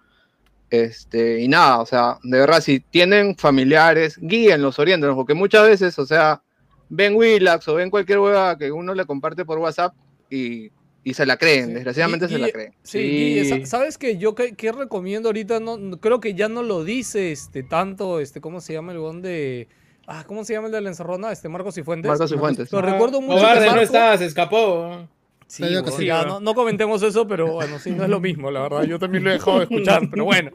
[0.68, 5.98] Este, y nada, o sea, de verdad, si tienen familiares, guíenlos, oriéntenlos, porque muchas veces,
[5.98, 6.42] o sea,
[6.88, 9.94] ven Willax o ven cualquier hueva que uno le comparte por WhatsApp
[10.28, 10.70] y,
[11.02, 11.72] y se la creen, Sí.
[11.74, 12.72] desgraciadamente Y- se y- la creen.
[12.82, 13.38] Sí, Sí.
[13.40, 16.62] y sa- ¿sabes que Yo que, que recomiendo ahorita, no, no- creo que ya no
[16.62, 19.68] lo dice este tanto, este, ¿cómo se llama el buen de...
[20.06, 21.30] Ah, ¿cómo se llama el de la encerrona?
[21.30, 22.08] Este, Marcos y Fuentes.
[22.08, 22.68] Marcos y Fuentes.
[22.70, 25.08] Pero recuerdo mucho Cobarde, que no Marco- estaba, se escapó.
[25.50, 26.28] Sí, Sabía que bueno, sí, ya, ¿no?
[26.34, 28.84] no, no comentemos eso, pero bueno, sí, no es lo mismo, la verdad.
[28.84, 30.52] Yo también lo he dejado de escuchar, pero bueno.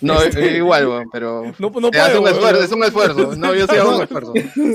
[0.00, 2.64] No, igual, weón, pero No, puedo, un esfuerzo, weón.
[2.64, 3.36] es un esfuerzo.
[3.36, 4.32] No, yo sí hago un esfuerzo.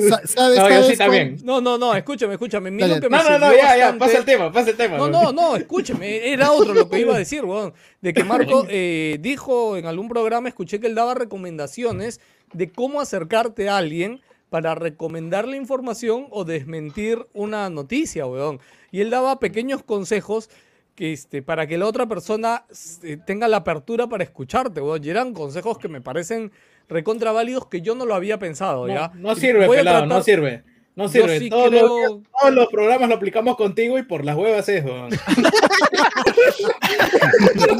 [0.09, 1.37] Sa- ¿Sabes, No, yo sabes sí también.
[1.43, 2.69] No, no, no, escúchame, escúchame.
[2.69, 2.95] a mí Dale.
[2.97, 4.97] lo que me No, no, no, ya, ya, pasa el tema, pasa el tema.
[4.97, 7.73] No, no, no, escúcheme, era otro lo que iba a decir, weón.
[7.99, 12.19] De que Marco eh, dijo en algún programa, escuché que él daba recomendaciones
[12.53, 14.21] de cómo acercarte a alguien
[14.53, 18.59] para recomendarle información o desmentir una noticia, weón.
[18.91, 20.47] Y él daba pequeños consejos
[20.93, 25.03] que, este, para que la otra persona este, tenga la apertura para escucharte, weón.
[25.03, 26.51] Y eran consejos que me parecen
[26.87, 29.09] recontra válidos que yo no lo había pensado, ¿ya?
[29.15, 30.63] No, no sirve, pelado, tratar- no sirve.
[30.95, 31.39] No Yo sirve.
[31.39, 34.83] sí todos, los, todos los programas lo aplicamos contigo y por las huevas es.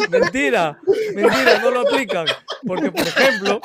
[0.09, 0.79] Mentira,
[1.13, 2.25] mentira, no lo aplican.
[2.65, 3.61] Porque, por ejemplo,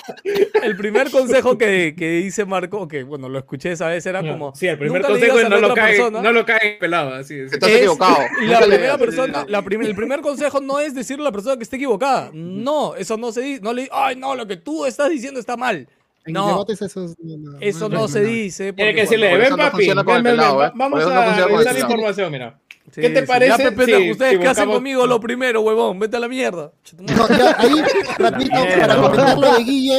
[0.62, 4.54] el primer consejo que, que dice Marco, que bueno, lo escuché esa vez, era como.
[4.54, 7.52] Sí, el primer consejo es no lo cae, persona- no lo cae pelado, así es.
[7.52, 8.18] Estás es- equivocado.
[8.42, 11.62] La primera persona, la prim- el primer consejo no es decirle a la persona que
[11.62, 12.30] esté equivocada.
[12.32, 13.62] No, eso no se dice.
[13.62, 15.86] No le ay, no, lo que tú estás diciendo está mal.
[16.28, 18.72] En No, debates esos, no, no, eso es no se dice.
[18.72, 20.70] Tiene que decirle, ven papi, ven, ven, ¿eh?
[20.74, 21.78] vamos a revisar la pelado.
[21.78, 22.60] información, mira.
[22.92, 23.26] Sí, ¿Qué te sí.
[23.26, 25.98] parece Ya, ustedes si qué hacen conmigo lo primero, huevón.
[25.98, 26.72] Vete a la mierda.
[26.98, 27.82] No, ya, ahí,
[28.18, 29.98] rapidito, para comentar lo de Guille,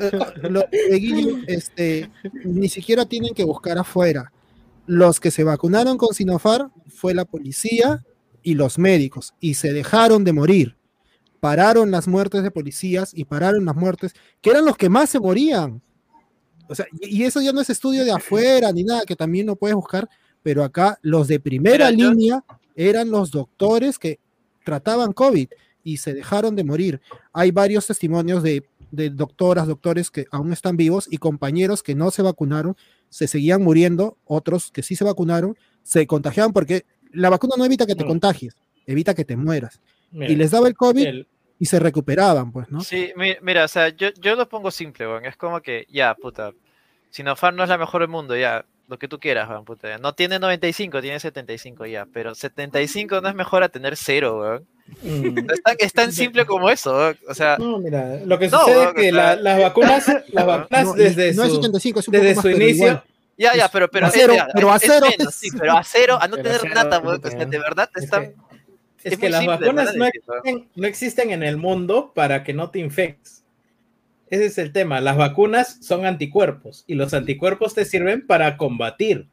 [0.00, 0.10] eh,
[0.48, 2.10] lo de Guille, este,
[2.44, 4.32] ni siquiera tienen que buscar afuera.
[4.86, 8.04] Los que se vacunaron con Sinofar fue la policía
[8.42, 10.76] y los médicos, y se dejaron de morir.
[11.40, 15.18] Pararon las muertes de policías y pararon las muertes, que eran los que más se
[15.20, 15.80] morían.
[16.68, 19.56] O sea, y eso ya no es estudio de afuera ni nada, que también lo
[19.56, 20.08] puedes buscar,
[20.42, 22.44] pero acá los de primera línea
[22.76, 24.20] eran los doctores que
[24.64, 25.48] trataban COVID
[25.82, 27.00] y se dejaron de morir.
[27.32, 32.10] Hay varios testimonios de, de doctoras, doctores que aún están vivos y compañeros que no
[32.10, 32.76] se vacunaron,
[33.08, 37.86] se seguían muriendo, otros que sí se vacunaron, se contagiaban porque la vacuna no evita
[37.86, 38.08] que te Mm.
[38.08, 38.54] contagies,
[38.86, 39.80] evita que te mueras.
[40.12, 41.26] Mira, Y les daba el COVID el-
[41.60, 42.80] y se recuperaban, pues, ¿no?
[42.80, 45.24] Sí, mi- mira, o sea, yo, yo lo pongo simple, weón.
[45.26, 46.50] Es como que, ya, puta.
[47.10, 48.64] Sinopharm no es la mejor del mundo, ya.
[48.88, 49.98] Lo que tú quieras, weón, puta.
[49.98, 52.06] No tiene 95, tiene 75 ya.
[52.12, 54.66] Pero 75 no es mejor a tener cero, weón.
[55.02, 55.50] Mm.
[55.52, 57.18] Es tan, es tan simple como eso, weón.
[57.28, 60.06] O sea, No, mira, lo que No, sucede es o que sea- la- las vacunas,
[60.32, 62.86] las vacunas No, desde no es su, 75, es un desde poco más, su inicio,
[62.86, 63.02] igual.
[63.38, 65.38] ya, ya, Es- pero, pero, a es- cero, ya, pero a es cero menos, es-
[65.38, 67.20] sí, pero a cero, a no tener cero, nada, weón.
[67.22, 68.24] O sea, de verdad Es está.
[69.04, 72.52] Es es que las simple, vacunas no existen, no existen en el mundo para que
[72.52, 73.44] no te infectes.
[74.28, 75.00] Ese es el tema.
[75.00, 79.26] Las vacunas son anticuerpos y los anticuerpos te sirven para combatir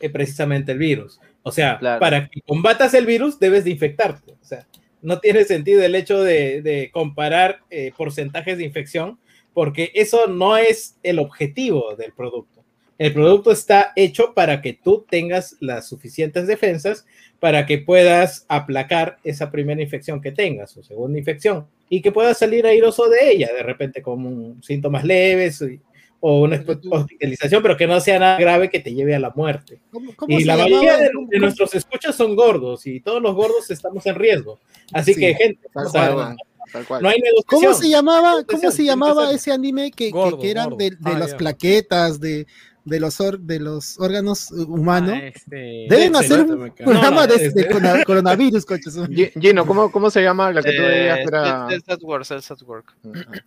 [0.00, 1.20] eh, precisamente el virus.
[1.42, 2.00] O sea, Claro.
[2.00, 4.32] para que combatas el virus debes de infectarte.
[4.32, 4.66] O sea,
[5.00, 9.18] no tiene sentido el hecho de, de comparar eh, porcentajes de infección
[9.54, 12.62] porque eso no es el objetivo del producto.
[12.98, 17.06] El producto está hecho para que tú tengas las suficientes defensas
[17.40, 22.38] para que puedas aplacar esa primera infección que tengas o segunda infección y que puedas
[22.38, 25.80] salir airoso de ella de repente con síntomas leves y-
[26.18, 29.78] o una hospitalización, pero que no sea nada grave que te lleve a la muerte.
[29.92, 30.70] ¿Cómo, cómo Y la llamaba?
[30.70, 34.58] mayoría de, ¿Cómo- de nuestros escuchas son gordos y todos los gordos estamos en riesgo.
[34.92, 36.36] Así Sí, que, gente, Tal o sea, cual, weón,
[36.72, 37.02] tal cual.
[37.02, 37.60] no hay negociación.
[37.62, 40.64] ¿Cómo se llamaba, cómo que se llamaba que ese anime que, que- Gordo, que eran
[40.70, 40.76] gordo.
[40.78, 41.36] de, de Ah, las ya.
[41.36, 42.46] plaquetas, de,
[42.86, 45.12] de, los or- de los órganos uh, humanos?
[45.14, 46.54] Ah, este, Deben hacer ¿no?
[46.54, 48.96] un No, programa no, de, de corona- coronavirus, coches.
[49.10, 51.18] Gi- Gino, ¿cómo, ¿cómo se llama la que tú veías?
[51.18, 52.94] Eh, que era- Cells at Work, Cells at Work.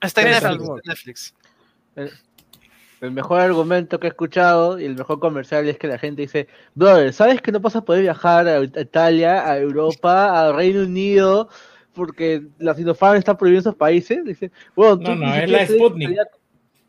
[0.01, 1.33] Está en Netflix.
[3.01, 6.47] El mejor argumento que he escuchado y el mejor comercial es que la gente dice,
[6.75, 11.47] brother, ¿sabes que no vas a poder viajar a Italia, a Europa, a Reino Unido,
[11.93, 14.25] porque la Sinopharm está prohibida en esos países?
[14.25, 16.09] Dice, bueno, No, no, es la Sputnik.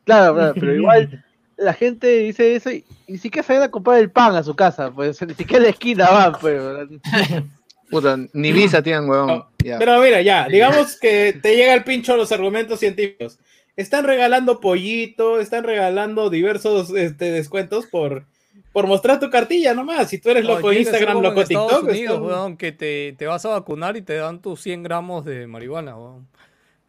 [0.04, 1.24] Claro, claro, pero igual
[1.60, 4.90] la gente dice eso y, ni siquiera salen a comprar el pan a su casa,
[4.90, 6.88] pues ni siquiera en la esquina van, pero...
[7.90, 9.26] Puta, ni visa tienen, weón.
[9.26, 9.76] No, Ya.
[9.78, 13.38] Pero mira, ya, digamos que te llega el pincho los argumentos científicos.
[13.76, 18.26] Están regalando pollito, están regalando diversos este, descuentos por,
[18.72, 20.08] por mostrar tu cartilla nomás.
[20.08, 23.26] Si tú eres loco Instagram, en loco Estados TikTok, Unidos, están- weón, que te, te
[23.26, 26.28] vas a vacunar y te dan tus 100 gramos de marihuana, weón.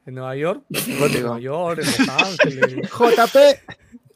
[0.05, 2.09] En Nueva York, en Nueva York, en Los
[2.43, 2.89] Ángeles.
[2.89, 3.38] JP,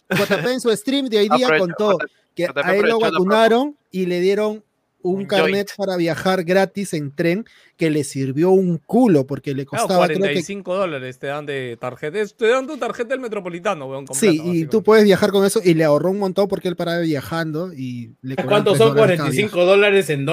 [0.09, 1.97] JP en su stream de hoy día Aprovecha, contó
[2.35, 4.63] que a él lo vacunaron y le dieron
[5.01, 5.77] un Un carnet joint.
[5.77, 7.45] para viajar gratis en tren
[7.77, 11.45] que le sirvió un culo porque le Claro, costaba creo que 45 dólares te dan
[11.45, 12.25] de tarjeta.
[12.25, 14.07] Te dan tu tarjeta del metropolitano, weón.
[14.07, 16.75] completa, Sí, y tú puedes viajar con eso y le ahorró un montón porque él
[16.75, 20.25] paraba viajando y le cobraban ¿Cuántos tres son dólares cada 45 dólares en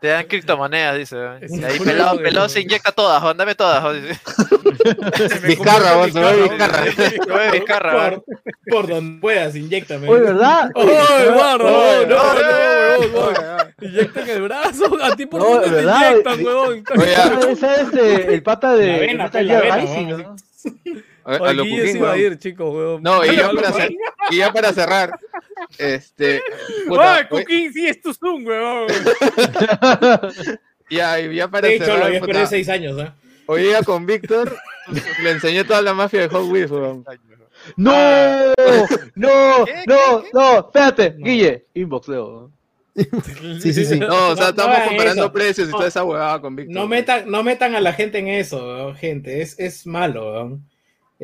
[0.00, 1.16] Te dan criptomonedas, dice.
[1.48, 3.82] Y ahí pelado, pelado se inyecta todas, weón, dame todas.
[3.84, 4.20] weón, dice.
[5.46, 7.50] Vizcarra, ve Vizcarra.
[7.52, 8.24] Vizcarra, weón.
[8.24, 10.08] Por, por donde puedas, inyectame.
[10.08, 10.70] Oye, ¿verdad?
[10.74, 11.66] ¡Oh, Eduardo!
[11.66, 13.74] Oye, No, no, no, weón.
[13.80, 14.98] Inyectan el brazo.
[15.02, 16.10] A ti por No, te ¿verdad?
[16.10, 16.46] inyectan.
[16.46, 16.82] Oye,
[17.16, 20.06] Ah, Ese es el pata de Metal pues, Gear Rising.
[20.08, 20.36] ¿no?
[21.26, 23.02] A, a lo Guille Cuquín, se iba a ir, chicos, weón.
[23.02, 23.78] No, y ya, Algo para más.
[23.80, 23.96] cer-
[24.30, 25.18] y ya para cerrar,
[25.78, 26.42] este,
[26.88, 28.86] puta, ¡Ay, oye, Coquín, sí es tu Zoom, weón!
[30.90, 33.14] ya, y ya para De hecho, lo puta, esperado 6 años, ¿ah?
[33.46, 34.56] hoy día con Víctor
[35.22, 37.04] le enseñé toda la mafia de Hot Wheels, weón.
[37.76, 37.92] ¡No!
[39.14, 39.64] ¡No!
[39.64, 39.84] ¿Qué?
[39.86, 40.22] ¡No!
[40.32, 40.58] ¡No!
[40.58, 41.64] Espérate, Guille.
[41.74, 42.50] Inbox, Leo.
[42.94, 43.98] Sí, sí, sí.
[43.98, 45.32] No, o sea, No, estamos no comparando eso.
[45.32, 45.76] precios y No.
[45.78, 46.74] toda esa huevada con Víctor.
[46.74, 49.40] No metan, no metan a la gente en eso, gente.
[49.40, 50.64] Es, es malo, weón.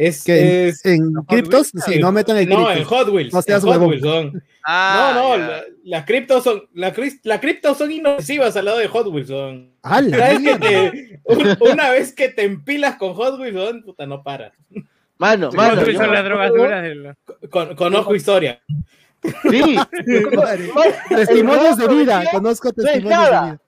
[0.03, 2.85] Es, Que es- en criptos, si no metan el no, en.
[2.85, 3.35] Hot Wheels.
[3.35, 3.83] No seas en Hot.
[3.83, 4.43] Wheels son.
[4.65, 8.79] Ah, no, no, la- las criptos son, la, cris- la criptos son inofensivas al lado
[8.79, 9.29] de Hot Wheels.
[9.29, 9.71] Son.
[9.83, 10.69] ¡A la ¿Sabes que mierda!
[10.69, 14.53] te- un- una vez que te empilas con Hot Wheels, son, puta, no para.
[15.19, 15.85] Mano, Sí, mano.
[15.85, 17.15] Yo- son las drogas duras del-
[17.51, 18.63] Con, conozco historia.
[19.51, 19.77] Sí.
[21.09, 23.61] Testimonios de vida, conozco no es testimonios de vida.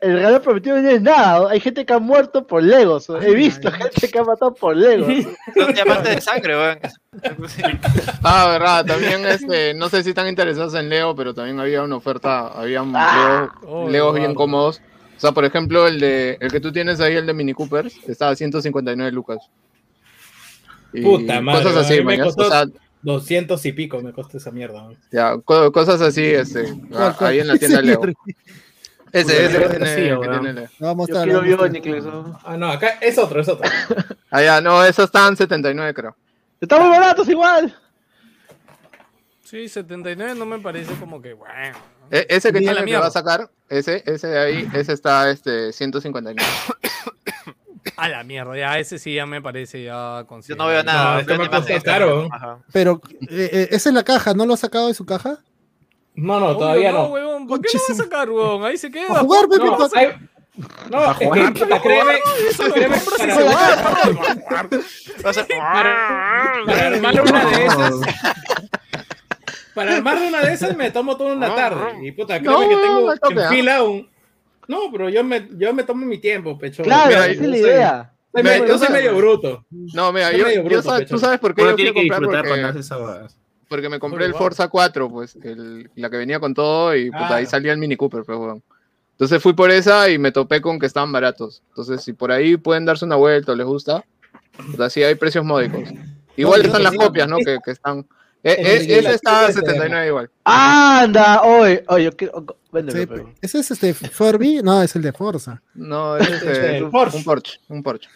[0.00, 1.50] El regalo prometido no es nada.
[1.50, 3.08] Hay gente que ha muerto por Legos.
[3.20, 3.80] He visto ay.
[3.82, 5.08] gente que ha matado por Legos.
[5.54, 6.78] Son diamantes de sangre, weón.
[8.22, 11.96] Ah, verdad, también este, no sé si están interesados en Leo, pero también había una
[11.96, 13.50] oferta, había Ah.
[13.62, 14.80] Leo- Oh, Legos bien cómodos.
[15.16, 17.94] O sea, por ejemplo, el de el que tú tienes ahí, el de Mini Coopers,
[18.08, 19.38] está a 159 lucas.
[20.94, 22.64] Y Puta madre, Cosas así, me costó- O sea,
[23.02, 24.82] 200 y pico me costó esa mierda.
[24.82, 24.94] ¿no?
[25.12, 26.64] ya, co- cosas así, este,
[27.20, 28.00] ahí en la tienda Leo.
[29.12, 30.22] Ese, ese Leo.
[30.24, 31.86] No, vamos a quiero hablando de Bionic.
[31.86, 32.08] esto.
[32.08, 32.38] eso.
[32.44, 33.68] Ah, no, acá es otro, es otro.
[34.32, 36.16] Ah, ya, no, esos están 79, creo.
[36.60, 37.76] Están muy baratos igual.
[39.42, 41.76] Sí, 79 no me parece como que, bueno.
[42.12, 45.72] E- ese que tiene que va a sacar, ese, ese de ahí, ese está este
[45.72, 46.40] 159.
[47.96, 51.14] A la mierda, ya ese sí ya me parece ya Yo no veo nada.
[51.14, 52.28] No, este me costó caro.
[52.72, 55.38] Pero eh, eh, esa es la caja, ¿no lo ha sacado de su caja?
[56.14, 57.08] No, no, todavía no, no.
[57.08, 57.46] huevón.
[57.46, 58.64] ¿Por qué no va a sacar, huevón?
[58.64, 59.06] Ahí se queda.
[59.16, 59.98] A jugar, Pepe, No, pasa.
[59.98, 60.08] hay-
[60.90, 63.50] no, es que, créeme, lo para- se va.
[65.24, 67.94] Va a ser- para armar una de esas,
[69.74, 72.06] para armar una de esas me tomo toda una tarde.
[72.06, 73.48] Y puta, créeme No, que tengo en ¿ah?
[73.48, 74.08] fila un.
[74.68, 76.82] No, pero yo me, yo me tomo mi tiempo, pecho.
[76.82, 78.12] Claro, Mira, esa yo es la idea.
[78.32, 79.64] soy yo yo soy medio bruto.
[79.70, 81.14] No, mira, Soy yo, medio yo bruto, pecho.
[81.14, 82.98] tú sabes por qué Uno yo tiene quiero que comprar disfrutar porque, cuando hace esa
[82.98, 83.28] huevada.
[83.70, 84.34] Porque me compré el.
[84.34, 87.36] Forza 4, pues, el- la que venía con todo y pues, Ah.
[87.36, 88.62] ahí salía el Mini Cooper, pues, weón.
[89.12, 91.62] Entonces fui por esa y me topé con que estaban baratos.
[91.68, 94.04] Entonces, si por ahí pueden darse una vuelta o les gusta,
[94.66, 95.82] pues así hay precios módicos.
[96.36, 97.36] Igual yo están las copias, ¿no?
[97.38, 98.06] Que, que están.
[98.42, 100.30] Eh, El eh, la ese está a chica de 79 igual.
[100.44, 102.46] Anda, oye, oye, yo quiero.
[102.72, 104.62] Véndeme, Sí, pero- ¿Ese es este Furby?
[104.62, 105.60] No, es el de Forza.
[105.74, 107.18] No, es este, el un Porsche.
[107.18, 107.58] un Porsche.
[107.68, 108.08] Un Porsche.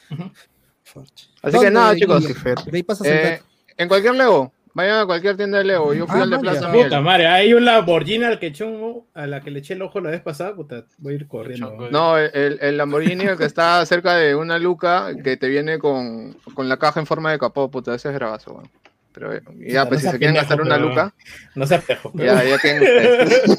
[1.42, 2.24] Así ¿Dónde, que nada, chicos.
[2.24, 3.42] De ahí eh,
[3.76, 4.53] en cualquier Lego.
[4.74, 5.94] Vayan a cualquier tienda de Lego.
[5.94, 6.38] Yo fui Ah, al de.
[6.40, 7.02] Plaza Puta Miel.
[7.02, 10.10] madre, hay un Lamborghini al que un- a la que le eché el ojo la
[10.10, 11.88] vez pasada, puta, voy a ir corriendo.
[11.92, 16.32] No, el, el Lamborghini el que está cerca de una luca que te viene con,
[16.54, 18.68] con la caja en forma de capó, puta, ese es bravazo, weón.
[19.12, 21.14] Pero eh, ya, no pues si se quieren gastar una luca,
[21.54, 22.10] No seas pejo.
[22.14, 23.52] ya, ya tienen ustedes.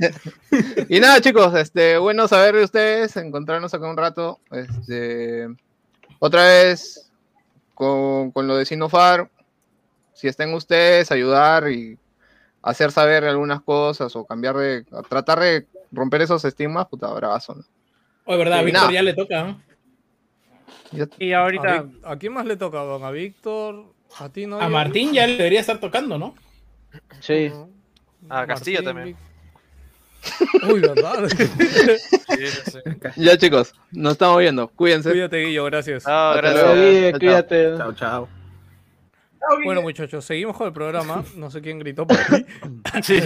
[0.88, 4.40] y nada, chicos, este, bueno saber de ustedes, encontrarnos acá un rato.
[4.50, 5.48] Este,
[6.18, 7.10] otra vez
[7.74, 9.28] con, con lo de Sinofar,
[10.12, 11.98] si estén ustedes, ayudar y
[12.62, 17.54] hacer saber algunas cosas o cambiar de, tratar de romper esos estigmas, puta, bravazo.
[17.56, 17.62] ¿no?
[18.24, 19.44] Oye, verdad, a Víctor ya le toca.
[19.44, 19.62] ¿no?
[20.92, 23.04] Ya- Y ¿A, ahorita, Vic- ¿A quién más le toca, weón?
[23.04, 23.86] ¿A Víctor?
[24.18, 24.60] ¿A ti no?
[24.60, 26.34] A Martín ya le debería estar tocando, ¿no?
[27.20, 27.50] Sí.
[28.28, 29.08] A Castillo también.
[29.08, 29.16] Vic-
[30.70, 31.28] Uy, ¿verdad?
[32.32, 32.78] Sí, sí.
[33.16, 34.68] Ya chicos, nos estamos viendo.
[34.68, 35.10] Cuídense.
[35.10, 36.04] Cuídate, Guillo, gracias.
[36.06, 36.74] Ah, Hasta gracias.
[36.76, 37.18] luego.
[37.18, 37.76] Cuídate.
[37.76, 38.41] Chao, chao.
[39.64, 41.24] Bueno, muchachos, seguimos con el programa.
[41.36, 42.46] No sé quién gritó por ahí.
[43.02, 43.20] Sí.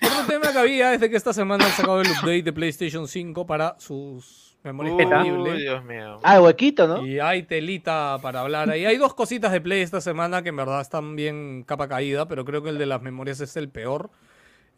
[0.00, 3.08] Otro tema que había es de que esta semana han sacado el update de PlayStation
[3.08, 5.58] 5 para sus memorias Uy, disponibles.
[5.58, 6.20] Dios mío.
[6.22, 7.04] Ah, huequito, ¿no?
[7.06, 8.84] Y hay telita para hablar ahí.
[8.84, 12.44] Hay dos cositas de Play esta semana que en verdad están bien capa caída, pero
[12.44, 14.10] creo que el de las memorias es el peor.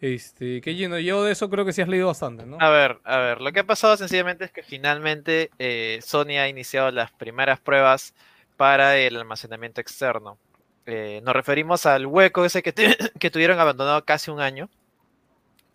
[0.00, 2.56] Este, que lleno, yo de eso creo que sí has leído bastante, ¿no?
[2.58, 6.48] A ver, a ver, lo que ha pasado sencillamente es que finalmente eh, Sony ha
[6.48, 8.14] iniciado las primeras pruebas
[8.60, 10.36] para el almacenamiento externo.
[10.84, 12.74] Eh, nos referimos al hueco ese que,
[13.18, 14.68] que tuvieron abandonado casi un año,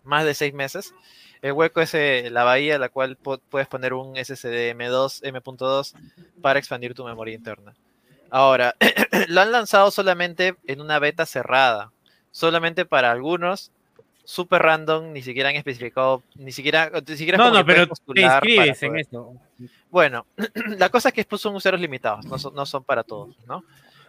[0.04, 0.94] más de seis meses.
[1.42, 5.18] El hueco es eh, la bahía en la cual pu- puedes poner un SSD M2,
[5.24, 5.94] M.2
[6.40, 7.74] para expandir tu memoria interna.
[8.30, 8.76] Ahora,
[9.28, 11.90] lo han lanzado solamente en una beta cerrada,
[12.30, 13.72] solamente para algunos,
[14.22, 18.34] super random, ni siquiera han especificado, ni siquiera, ni siquiera no, no, pero te para
[18.36, 19.32] inscribes en esto.
[19.96, 20.26] Bueno,
[20.76, 23.64] la cosa es que son usuarios limitados, no son, no son para todos, ¿no?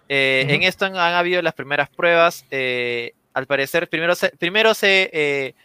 [0.09, 2.45] Eh, En esto han, han habido las primeras pruebas.
[2.51, 5.55] eh, al parecer, primero se, primero se eh,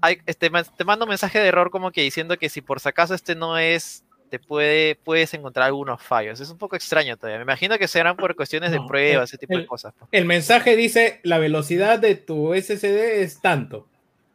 [0.00, 0.48] hay- este,
[0.78, 3.34] te mando un mensaje de error como que diciendo que si por si acaso este
[3.34, 6.40] no es, te puede, puedes encontrar algunos fallos.
[6.40, 7.36] Es un poco extraño todavía.
[7.36, 9.92] Me imagino que serán por cuestiones de prueba, el- ese tipo de el- cosas.
[9.98, 10.08] pues.
[10.10, 13.86] El mensaje dice, la velocidad de tu SSD es tanto.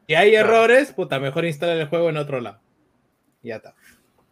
[0.07, 0.49] Si hay Claro.
[0.49, 2.59] errores, puta, mejor instala el juego en otro lado.
[3.41, 3.73] Ya está.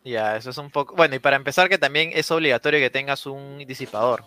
[0.04, 0.96] Ya, eso es un poco.
[0.96, 4.24] Bueno, y para empezar, que también es obligatorio que tengas un disipador,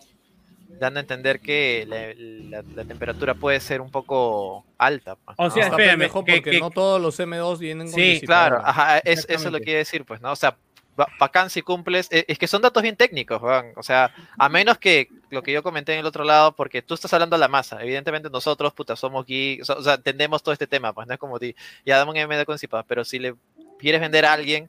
[0.78, 5.16] dando a entender que la, la- la temperatura puede ser un poco alta.
[5.16, 5.50] pues, O ¿no?
[5.50, 8.60] sea, Está espérame, pendejo que- porque que- no todos los M2 vienen con Sí, disipador.
[8.60, 10.32] Claro, ajá, es- eso es lo que quiere decir, pues, ¿no?
[10.32, 10.58] O sea,
[10.94, 12.08] ba- bacán si cumples.
[12.12, 13.72] eh, Es que son datos bien técnicos, weón.
[13.76, 16.92] O sea, a menos que lo que yo comenté en el otro lado, porque tú
[16.92, 17.82] estás hablando a la masa.
[17.82, 21.38] Evidentemente nosotros, puta, somos geeks, o sea, entendemos todo este tema, pues no es como
[21.38, 21.54] ti.
[21.86, 23.34] Ya dame un MD con CIPA, pero si le
[23.78, 24.68] quieres vender a alguien,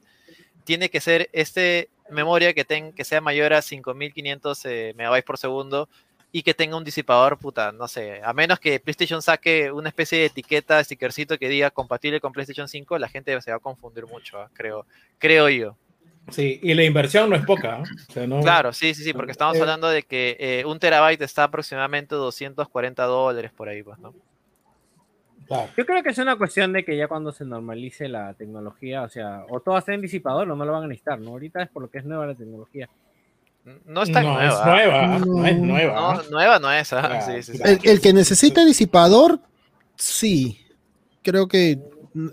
[0.64, 5.38] tiene que ser este memoria que, ten, que sea mayor a 5500 eh, megabytes por
[5.38, 5.88] segundo
[6.32, 10.18] y que tenga un disipador, puta, no sé, a menos que PlayStation saque una especie
[10.18, 14.04] de etiqueta, stickercito que diga compatible con PlayStation 5, la gente se va a confundir
[14.06, 14.50] mucho, ¿ah?
[14.52, 14.84] creo,
[15.18, 15.76] creo yo.
[16.30, 17.78] Sí, y la inversión no es poca.
[17.78, 17.82] ¿no?
[18.08, 20.78] O sea, no- Claro, sí, sí, sí, porque estamos Eh, hablando de que eh, un
[20.80, 24.14] terabyte está aproximadamente 240 dólares por ahí, pues, ¿no?
[25.46, 25.68] Claro.
[25.76, 29.08] Yo creo que es una cuestión de que ya cuando se normalice la tecnología, o
[29.08, 31.30] sea, o todo va a ser en disipador o no lo van a necesitar, ¿no?
[31.30, 32.88] Ahorita es por lo que es nueva la tecnología.
[33.86, 34.48] No es tan no nueva.
[34.48, 34.64] es ¿ah?
[34.66, 36.14] nueva, no es nueva.
[36.16, 37.00] No, nueva no es, ¿ah?
[37.00, 37.58] Claro, Sí, sí, sí.
[37.58, 37.78] claro.
[37.82, 39.40] El, el que necesita disipador,
[39.96, 40.60] sí.
[41.22, 41.78] Creo que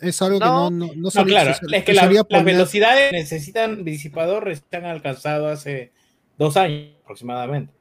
[0.02, 0.46] es algo No.
[0.46, 3.84] que no, no, no No, soli- claro, se- es que la- las velocidades que necesitan
[3.86, 5.92] disipador se han alcanzado hace
[6.38, 7.74] dos años aproximadamente.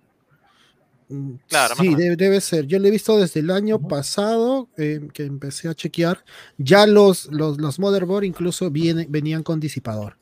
[1.11, 2.67] Mm, Claro, sí, debe, debe ser.
[2.67, 6.25] Yo lo he visto desde el año pasado eh, que empecé a chequear.
[6.57, 10.17] Ya los, los, los motherboard incluso viene- venían con disipador.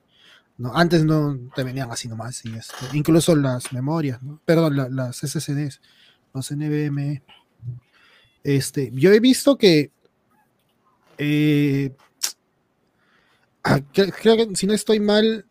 [0.56, 0.74] ¿no?
[0.74, 2.44] Antes no te venían así nomás.
[2.44, 4.40] y este, incluso las memorias, ¿no?
[4.44, 5.81] perdón, la- las SSDs,
[6.35, 7.23] los NVMe.
[8.43, 9.90] Este, yo he visto que
[11.19, 11.93] eh,
[13.65, 15.44] ah, cre- creo que si no estoy mal,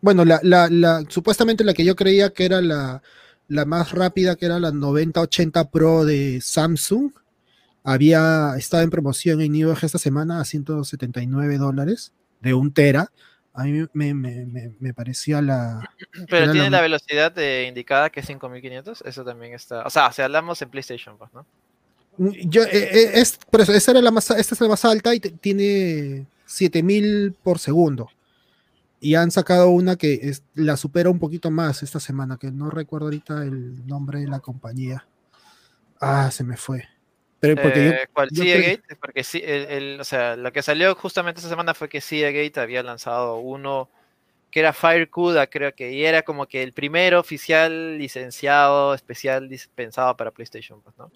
[0.00, 3.02] bueno, la, la, la- supuestamente la que yo creía que era la,
[3.48, 7.12] la más rápida, que era la 9080 Pro de Samsung,
[7.84, 13.10] había estado en promoción en New York esta semana a 179 dólares de un tera.
[13.54, 15.90] A mí me, me, me, me parecía la...
[16.28, 19.82] Pero tiene la- la velocidad eh, indicada que es 5500, eso también está.
[19.82, 21.44] O sea, si hablamos en PlayStation, pues, ¿no?
[22.18, 25.14] Yo, eh, eh, es, por eso, esa era la más, esta es la más alta
[25.14, 28.08] y tiene 7000 por segundo.
[29.04, 32.70] Y han sacado una que es- la supera un poquito más esta semana, que no
[32.70, 35.04] recuerdo ahorita el nombre de la compañía.
[36.00, 36.84] Ah, se me fue.
[37.40, 38.28] Pero porque yo- Eh, ¿Cuál?
[38.30, 41.74] yo creo- Seagate, porque sí, el, el- o sea, lo que salió justamente esta semana
[41.74, 43.90] fue que Seagate había lanzado uno
[44.52, 50.16] que era FireCuda, creo que, y era como que el primero oficial licenciado, especial dispensado
[50.16, 51.10] para PlayStation, pues, ¿no?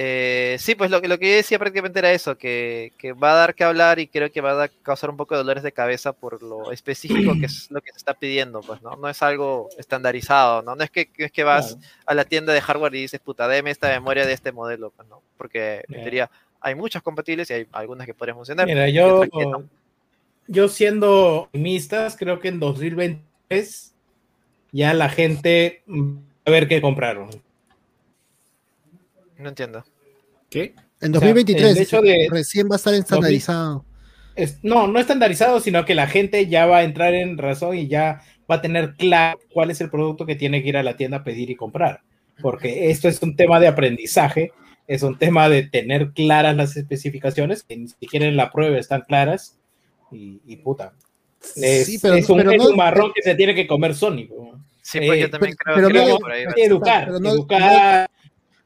[0.00, 3.32] Eh, sí, pues lo, que- lo que yo decía prácticamente era eso, que, que va
[3.32, 5.72] a dar que hablar y creo que va a causar un poco de dolores de
[5.72, 8.94] cabeza por lo específico que es lo que se está pidiendo, pues, ¿no?
[8.94, 10.76] No es algo estandarizado, ¿no?
[10.76, 11.88] No es que, es que vas Claro.
[12.06, 15.08] a la tienda de hardware y dices, puta, deme esta memoria de este modelo, pues,
[15.08, 15.20] ¿no?
[15.36, 16.30] Porque en teoría
[16.60, 18.66] hay muchas compatibles y hay algunas que podrían funcionar.
[18.68, 19.64] Mira, yo, no.
[20.46, 23.94] yo siendo optimistas, creo que en 2023
[24.70, 26.14] ya la gente va
[26.44, 27.30] a ver qué compraron.
[29.38, 29.84] No entiendo.
[30.50, 30.74] ¿Qué?
[31.00, 33.84] en o sea, 2023 el hecho de- recién va a estar estandarizado.
[34.34, 37.86] Es- no, no estandarizado, sino que la gente ya va a entrar en razón y
[37.88, 40.96] ya va a tener claro cuál es el producto que tiene que ir a la
[40.96, 42.00] tienda a pedir y comprar.
[42.40, 44.52] Porque esto es un tema de aprendizaje,
[44.86, 49.02] es un tema de tener claras las especificaciones, que ni siquiera en la prueba están
[49.02, 49.56] claras.
[50.10, 50.94] Y, y puta.
[51.54, 53.94] Es, Sí, pero- es un, pero es no- un marrón que se tiene que comer
[53.94, 54.26] Sony.
[54.82, 56.44] Sí, pues Eh, yo también pero- creo pero que no- por ahí.
[56.46, 58.10] Hay que educar, pero no- educar.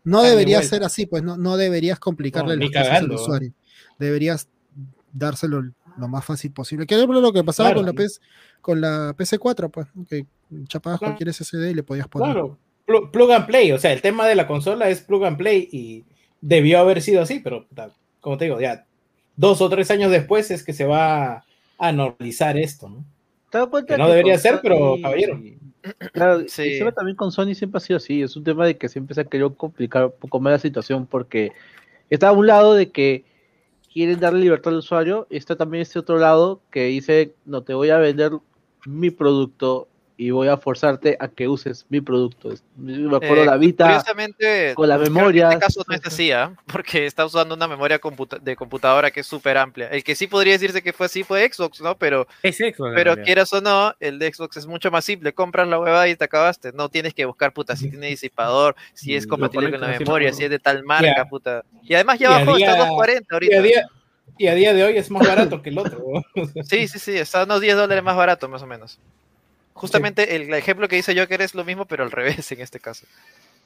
[0.05, 0.77] No debería vuelta.
[0.77, 3.53] ser así, pues no, no deberías complicarle No, las cosas al usuario.
[3.99, 4.49] Deberías
[5.13, 5.63] dárselo
[5.99, 6.87] lo más fácil posible.
[6.87, 7.81] Que era lo que pasaba Claro.
[7.81, 8.21] con la PS,
[8.61, 10.05] con la PC4, pues, ¿no?
[10.07, 10.27] que
[10.67, 11.13] chapabas Claro.
[11.13, 12.33] cualquier SSD y le podías poner.
[12.33, 15.37] Claro, pl- plug and play, o sea, el tema de la consola es plug and
[15.37, 16.05] play y
[16.41, 17.67] debió haber sido así, pero
[18.21, 18.87] como te digo, ya
[19.37, 21.45] dos o tres años después es que se va
[21.79, 23.05] a normalizar esto, ¿no?
[23.51, 25.41] ¿Te das cuenta Que no que debería ser, pero, caballero.
[26.13, 26.63] Claro, Sí.
[26.63, 28.23] encima también con Sony siempre ha sido así.
[28.23, 31.07] Es un tema de que siempre se ha querido complicar un poco más la situación
[31.07, 31.53] porque
[32.11, 33.25] está a un lado de que
[33.93, 37.75] quieren darle libertad al usuario y está también este otro lado que dice, no te
[37.75, 38.33] voy a vender
[38.87, 39.89] mi producto
[40.27, 42.51] y voy a forzarte a que uses mi producto.
[42.77, 44.99] Me acuerdo Eh, la Vita Curiosamente, con creo
[45.33, 46.55] que En este caso no es así, ¿ah?
[46.73, 49.89] porque está usando una memoria computa- de computadora que es súper amplia.
[49.89, 51.97] El que sí podría decirse que fue así fue Xbox, ¿no?
[51.99, 52.93] Pero, Es Xbox.
[52.95, 55.33] pero quieras o no, el de Xbox es mucho más simple.
[55.33, 56.73] Compras la huevada y te acabaste.
[56.73, 60.33] No tienes que buscar, puta, si tiene disipador, si es Lo compatible con la memoria,
[60.33, 61.65] si es de tal marca, puta.
[61.83, 63.57] Y además ya Y a abajo está día- 240 Y ahorita.
[63.59, 63.87] a, día,
[64.39, 65.23] y a día de hoy es más
[65.57, 66.01] barato que el otro.
[66.65, 69.01] Sí, sí, sí, está unos 10 dólares más barato, más o menos.
[69.75, 73.07] Justamente el ejemplo que dice Joker es lo mismo, pero al revés en este caso.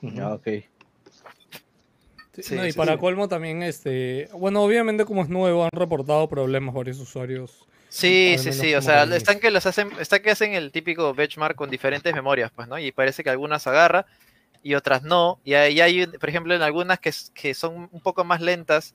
[0.00, 0.44] Ya, ok.
[0.44, 2.98] Sí, Sí, no, y sí, para sí.
[2.98, 7.66] colmo también, este, bueno, obviamente como es nuevo han reportado problemas varios usuarios.
[7.88, 11.56] Sí, sí, sí, o sea, están que los hacen, están que hacen el típico benchmark
[11.56, 12.78] con diferentes memorias, pues, ¿no?
[12.78, 14.04] Y parece que algunas agarra
[14.62, 15.40] y otras no.
[15.44, 18.94] Y hay, hay, por ejemplo, en algunas que, que son un poco más lentas,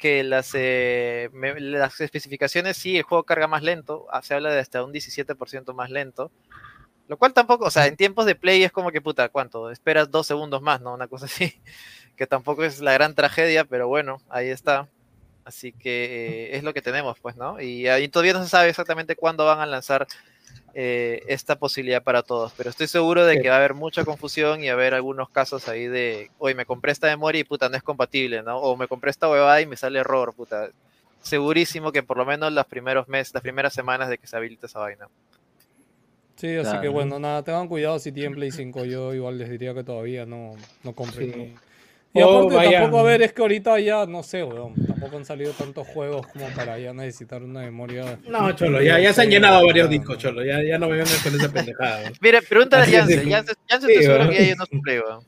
[0.00, 4.50] que las, eh, me- las especificaciones sí, el juego carga más lento, ah, se habla
[4.52, 6.32] de hasta un 17% más lento,
[7.08, 9.70] lo cual tampoco, o sea, en tiempos de play es como que puta, ¿cuánto?
[9.70, 10.94] Esperas dos segundos más, ¿no?
[10.94, 11.60] Una cosa así,
[12.16, 14.88] que tampoco es la gran tragedia, pero bueno, ahí está.
[15.44, 17.60] Así que eh, es lo que tenemos, pues, ¿no?
[17.60, 20.06] Y ahí todavía no se sabe exactamente cuándo van a lanzar
[20.74, 24.62] eh, esta posibilidad para todos, pero estoy seguro de que va a haber mucha confusión
[24.62, 27.68] y va a haber algunos casos ahí de, oye, me compré esta memoria y puta,
[27.68, 28.58] no es compatible, ¿no?
[28.58, 30.70] O me compré esta huevada y me sale error, puta.
[31.22, 34.66] Segurísimo que por lo menos los primeros meses, las primeras semanas de que se habilite
[34.66, 35.08] esa vaina.
[36.36, 38.84] Sí, así que bueno, nada, tengan cuidado si tienen Play 5.
[38.84, 40.54] Yo igual les diría que todavía no,
[40.84, 41.32] no compren.
[41.32, 41.54] Sí.
[42.12, 45.24] Y O aparte tampoco, a ver, es que ahorita ya, no sé, weón, tampoco han
[45.24, 48.18] salido tantos juegos como para ya necesitar una memoria.
[48.28, 50.44] No, Cholo, ya, ya se han llenado varios discos, Cholo.
[50.44, 52.00] Ya, ya no me vengan con esa pendejada.
[52.00, 52.12] weón.
[52.20, 53.30] Mira, pregúntale a Así es, Jansen, sí.
[53.30, 54.30] Jansen, Jansen Sí, estoy seguro weón.
[54.34, 55.24] que ya llenó su play, weón.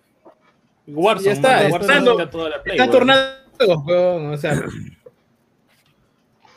[0.89, 2.91] Warzone, Ya está, está Warzone saca toda la Play, Está
[3.59, 4.63] juegos, weón, o sea.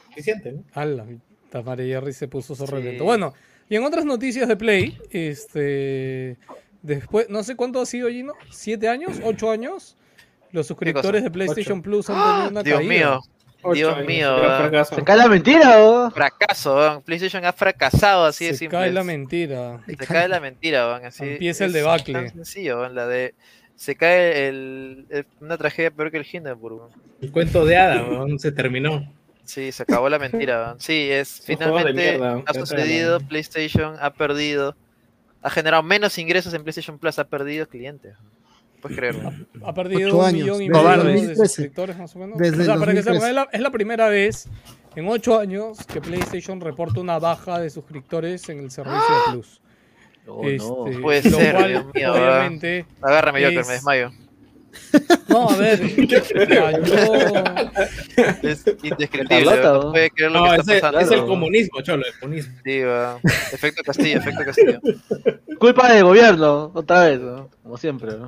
[0.10, 0.64] Suficiente, ¿no?
[0.74, 1.06] Ala,
[1.50, 2.98] Tamara Jerry se puso sorprendente.
[2.98, 3.04] Sí.
[3.04, 3.34] Bueno,
[3.70, 6.38] y en otras noticias de Play, este.
[6.82, 9.20] Después, no sé cuánto ha sido, Gino, ¿siete años?
[9.24, 9.98] ¿Ocho años?
[10.56, 12.94] Los suscriptores de PlayStation Plus han tenido una Dios caída.
[12.94, 13.22] mío,
[13.74, 14.86] Dios mío.
[14.86, 16.10] Se cae la mentira, ¿o?
[16.12, 17.02] fracaso, weón.
[17.02, 18.78] PlayStation ha fracasado así de Se simple.
[18.80, 19.82] cae la mentira.
[19.86, 21.06] Se cae la mentira, weón.
[21.06, 22.14] Así Empieza el debacle.
[22.14, 23.34] Tan sencillo, la de.
[23.76, 26.90] Se cae el, el- una tragedia peor que el Hindenburg.
[27.22, 28.06] El cuento de Ada,
[28.38, 29.06] se terminó.
[29.44, 30.76] Sí, se acabó la mentira.
[30.80, 33.20] Sí, es de finalmente mierda, ha sucedido.
[33.20, 34.76] PlayStation ha perdido,
[35.42, 38.16] ha generado menos ingresos en PlayStation Plus, ha perdido clientes.
[38.88, 39.32] Puedes creerlo.
[39.66, 41.36] Ha perdido Ocho un años, millón y medio de 2013.
[41.48, 42.38] suscriptores más o menos.
[42.38, 43.28] Desde o sea, para que 2013.
[43.30, 44.48] es la, es la primera vez
[44.96, 49.62] en ocho años que PlayStation reporta una baja de suscriptores en el servicio de Plus.
[50.28, 50.50] Oh, no.
[50.50, 54.12] Este, Puede lo ser, cual, Dios mío, obviamente, Agárrame, Joker, Es- me desmayo.
[55.30, 56.18] no, a ver, yo,
[58.42, 59.28] Es indescriptible.
[59.46, 59.92] Carlota, No ¿no?
[59.92, 61.00] puede creer lo No, que es está el, pasando.
[61.00, 62.54] es el comunismo, Cholo, el comunismo.
[62.64, 63.20] Sí, weón.
[63.54, 64.80] Efecto Castillo, efecto Castillo.
[65.60, 67.50] Culpa del gobierno, otra vez, ¿no?
[67.64, 68.28] Como siempre, ¿no?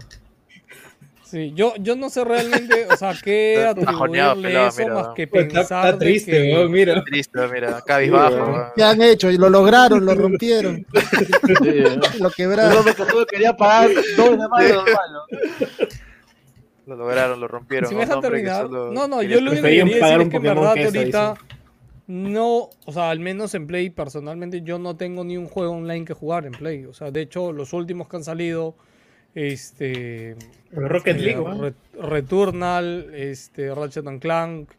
[1.30, 4.94] Sí, yo, yo no sé realmente, o sea, qué Está atribuirle pelado, eso mira.
[4.94, 7.04] más que Pues Está, pensar está triste, que- weón, mira.
[7.04, 8.72] Triste, mira, cabizbajo.
[8.76, 9.30] ¿Qué han hecho?
[9.32, 10.86] Y lo lograron, lo rompieron,
[11.64, 12.20] Sí, ¿no?
[12.20, 12.84] lo quebraron.
[12.96, 14.84] solo quería pagar doble de ¿no?
[16.86, 17.90] Lo lograron, lo rompieron.
[17.90, 18.62] Si me dejan terminar.
[18.68, 21.34] solo No, no, yo lo único que quería decir es que en verdad ahorita
[22.08, 26.06] no, o sea, al menos en Play personalmente yo no tengo ni un juego online
[26.06, 26.86] que jugar en Play.
[26.86, 28.76] O sea, de hecho, los últimos que han salido,
[29.36, 30.38] este,
[30.72, 31.62] Rocket League, eh, weón.
[31.62, 34.70] Re- Returnal, este, Ratchet and Clank.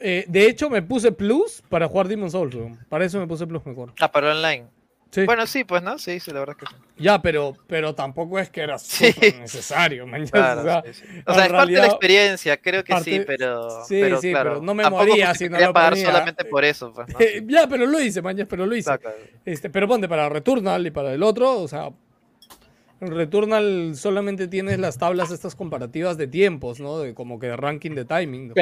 [0.00, 2.56] Eh, de hecho, me puse Plus para jugar Demon's Souls.
[2.88, 3.92] Para eso me puse Plus mejor.
[4.00, 4.66] Ah, para online.
[5.10, 5.24] Sí.
[5.24, 5.98] Bueno, sí, pues, ¿no?
[5.98, 6.82] Sí, sí, la verdad es que sí.
[6.98, 9.10] Ya, pero, pero tampoco es que era Sí.
[9.10, 10.26] súper necesario, man.
[10.28, 11.04] Claro, o sea, sí, sí.
[11.26, 13.84] O sea, en es parte de la experiencia, creo que sí, pero.
[13.86, 16.06] sí, pero, sí, claro, pero no me tampoco moría si no lo pagar ponía.
[16.06, 17.20] solamente por eso, pues, ¿no?
[17.20, 18.90] Eh, ya, pero lo hice, mañas, pero lo hice.
[19.46, 21.88] Este, pero ponte para Returnal y para el otro, o sea,
[23.00, 26.98] en Returnal solamente tienes las tablas estas comparativas de tiempos, ¿no?
[26.98, 28.52] De como que de ranking de timing.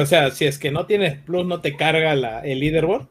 [0.00, 3.06] O sea, si es que no tienes plus, ¿no te carga la, el leaderboard?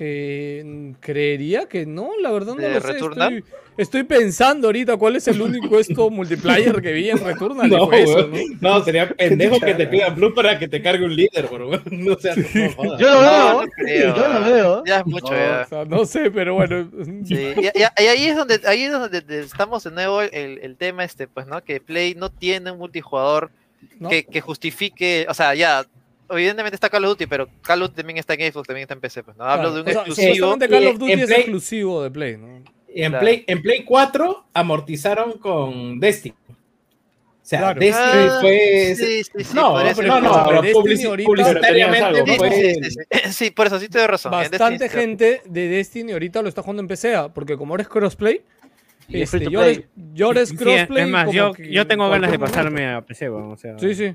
[0.00, 2.92] Eh, creería que no, la verdad no ¿De lo sé.
[2.98, 3.44] Estoy,
[3.76, 7.68] estoy pensando ahorita cuál es el único esto multiplayer que vi en Returnal.
[7.68, 8.28] No, eso.
[8.28, 8.36] ¿no?
[8.60, 11.82] No, sería pendejo que te pidan plus para que te cargue un leaderboard, weón.
[11.90, 13.00] No sea, no jodas.
[13.00, 14.84] Yo lo veo, creo, yo lo veo.
[14.86, 15.62] Ya es mucho, No, ya.
[15.64, 16.88] o sea, no sé, pero bueno.
[17.24, 20.58] Sí, y, y- y ahí es donde ahí es donde de- estamos de nuevo el,
[20.62, 21.62] el tema este, pues, ¿no?
[21.64, 23.50] Que Play no tiene un multijugador
[23.98, 24.08] ¿no?
[24.10, 25.84] que, que justifique, o sea, ya,
[26.30, 28.94] evidentemente está Call of Duty, pero Call of Duty también está en Xbox, también está
[28.94, 29.44] en PC, pues, ¿no?
[29.44, 30.34] Hablo Claro, de un o sea, exclusivo.
[30.34, 32.62] supuestamente Call of Duty en es Play- exclusivo de Play, ¿no?
[32.94, 33.20] Y en, Claro.
[33.22, 36.34] Play, en Play 4 amortizaron con Destiny.
[36.48, 36.54] O
[37.48, 37.80] sea, Claro.
[37.80, 38.94] Destiny Ah, fue.
[38.96, 42.50] sí, sí, sí, no, no, no, pero Destiny publici- ahorita- publicitariamente Pero tenías algo, fue-
[42.50, 42.90] Sí, sí,
[43.24, 44.32] sí, sí, por eso sí te doy razón.
[44.32, 44.96] Bastante Destiny sí.
[44.98, 47.28] gente de Destiny ahorita lo está jugando en PC, ¿ah?
[47.32, 48.42] porque como eres crossplay,
[49.08, 49.88] Y es free este, to yo eres, play.
[50.12, 51.04] yo eres Sí, crossplay.
[51.04, 52.76] es más, yo, que yo tengo en ganas de cualquier momento.
[52.82, 53.78] pasarme a PC, weón, o sea.
[53.78, 54.14] Sí, sí.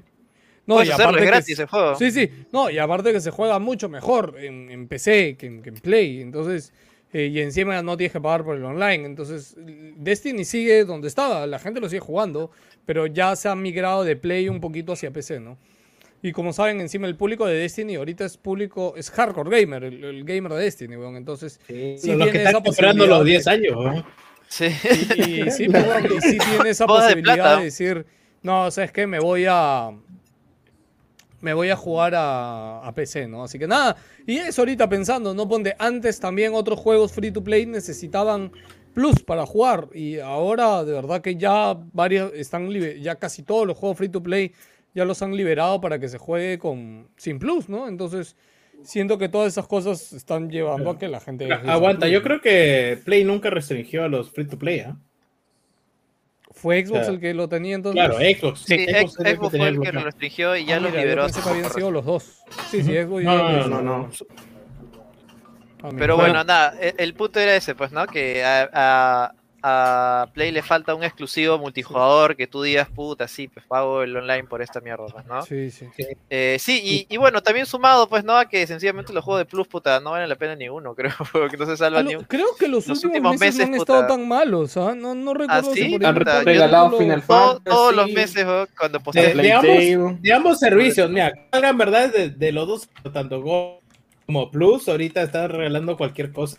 [0.65, 1.95] No, Puedes y hacerlo, aparte es que gratis el juego.
[1.95, 2.30] Sí, sí.
[2.52, 5.76] No, y aparte que se juega mucho mejor en, en PC que en, que en
[5.76, 6.22] Play.
[6.22, 6.72] Entonces,
[7.11, 9.06] eh, y encima no tienes que pagar por el online.
[9.06, 11.45] Entonces, Destiny sigue donde estaba.
[11.48, 12.49] La gente lo sigue jugando,
[12.85, 15.57] pero ya se ha migrado de Play un poquito hacia PC, ¿no?
[16.22, 20.02] Y como saben, encima el público de Destiny ahorita es público, es hardcore gamer, el,
[20.06, 21.18] el gamer de Destiny, weón.
[21.18, 24.06] Entonces, Sí, Sí los que están esperando los posibilidad 10 años, weón.
[24.48, 24.65] Sí.
[25.18, 27.57] y, y sí, y sí tiene esa Boda de posibilidad plata.
[27.57, 28.06] de decir,
[28.41, 29.06] no, ¿sabes qué?
[29.07, 29.91] Me voy a.
[31.44, 33.44] Me voy a jugar a, a PC, ¿no?
[33.44, 33.95] Así que nada.
[34.26, 35.48] Y eso ahorita pensando, ¿no?
[35.48, 38.52] Ponte, antes también otros juegos free to play necesitaban
[38.94, 39.90] plus para jugar.
[39.94, 42.72] Y ahora, de verdad que ya varios están
[43.02, 44.53] ya casi todos los juegos free to play
[44.95, 47.88] ya los han liberado para que se juegue con sin plus, ¿no?
[47.88, 48.36] Entonces,
[48.84, 51.52] siento que todas esas cosas están llevando a que la gente...
[51.52, 54.98] Aguanta, yo creo que Play nunca restringió a los free to play, ¿ah?
[56.64, 58.02] ¿Fue Xbox o sea, el que lo tenía entonces?
[58.02, 58.60] Claro, Xbox.
[58.65, 61.27] Sí, Xbox fue el que lo restringió y ya Ah, los mira, yo liberó.
[61.27, 62.23] que habían sido los dos.
[62.72, 64.10] Sí, sí, Xbox No, ya no, no, no.
[64.11, 64.26] hizo.
[65.84, 65.90] Ah.
[65.98, 66.30] Pero Bueno.
[66.34, 68.07] bueno, nada, el, el punto era ese, pues, ¿no?
[68.07, 69.34] Que a, a-
[69.65, 74.15] a Play le falta un exclusivo multijugador que tú digas, puta, sí, pues pago el
[74.15, 75.41] online por esta mierda, ¿no?
[75.45, 75.85] Sí, sí.
[76.30, 78.35] Eh, sí, y, y bueno, también sumado, pues, ¿no?
[78.38, 81.14] A que sencillamente los juegos de Plus, puta, no valen la pena ni uno, creo,
[81.31, 82.26] porque no se Ah, salva lo- ni uno.
[82.27, 84.94] creo que los, los últimos, últimos meses, no han estado tan malos, ¿ah?
[84.95, 85.84] No, no recuerdo sí?
[85.84, 86.15] si por Han
[86.45, 88.65] regalado Final Todo- todos los meses, ¿no?
[88.77, 92.90] cuando De, postean de ambos, de ambos servicios, mira, en verdad de, de los dos,
[93.14, 93.80] tanto Go
[94.26, 96.57] como Plus, ahorita están regalando cualquier cosa.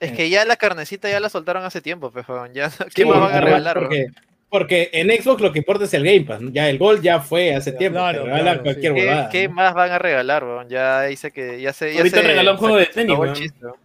[0.00, 3.04] Es que ya la carnecita ya la soltaron hace tiempo, pues, weón, ya, ¿qué Sí,
[3.04, 3.78] más van a regalar?
[3.78, 3.88] weón?
[3.90, 4.10] Porque,
[4.50, 6.40] porque en Xbox lo que importa es el Game Pass.
[6.52, 7.98] Ya el Gold ya fue hace tiempo.
[8.00, 8.98] Claro, te regalan claro, cualquier sí.
[9.00, 9.28] ¿Qué, huevada.
[9.30, 9.54] qué ¿no?
[9.54, 10.68] más van a regalar, weón?
[10.68, 11.92] Ya dice que ya se.
[11.92, 13.34] Ya Ahorita se- regaló un juego de tenis, weón.
[13.34, 13.76] chiste, weón.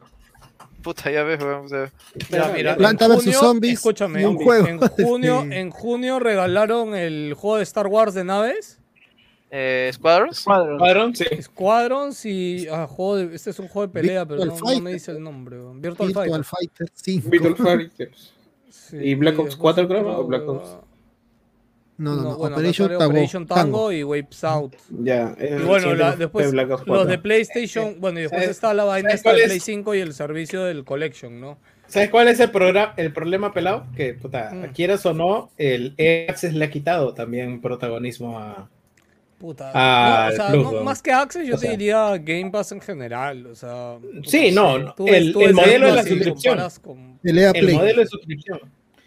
[0.84, 1.66] Puta, ya ves, weón.
[1.66, 1.90] o sea,
[2.30, 4.68] Ya, mira, en Planta versus junio- zombies Escúchame, un en- juego.
[4.68, 8.80] En junio, en junio regalaron el juego de Star Wars de naves,
[9.50, 10.46] eh, Squadrons.
[11.18, 11.26] Sí.
[11.42, 14.66] Squadrons y ah, juego de- este es un juego de pelea, pero Virtual no, no
[14.68, 14.94] me Fighter.
[14.94, 15.58] dice el nombre.
[15.58, 16.44] Virtual, Virtual Fighter.
[16.44, 17.30] Fighter 5.
[17.30, 18.34] Virtual Fighters.
[18.70, 20.58] Sí, y Black Ops después 4 creo, otro, o Black weón.
[20.58, 20.78] Ops.
[22.00, 22.38] No, no, no.
[22.38, 23.92] bueno, Operation, Tango, Operation Tango, Tango.
[23.92, 24.76] y Wapes Out.
[25.02, 25.36] Ya.
[25.40, 27.06] Y bueno, la- después Ops los 4.
[27.06, 29.46] de PlayStation, bueno, y después ¿Sabes- está la vaina esta de?
[29.46, 31.58] Play 5 y el servicio del Collection, ¿no?
[31.88, 33.88] ¿Sabes cuál es el, programa, el problema, pelado?
[33.96, 34.74] Que, puta, Mm.
[34.74, 38.70] quieras o no, el EA Access le ha quitado también protagonismo a.
[39.38, 39.72] Puta.
[39.74, 42.72] Ah, no, o sea, Plus, no- más que Access, yo O te diría Game Pass
[42.72, 43.46] en general.
[43.46, 46.54] O sea, Sí, no, no, tú el- tú el ves modelo de suscripción.
[46.56, 47.76] comparas con- El EA El Play.
[47.76, 48.60] modelo de suscripción.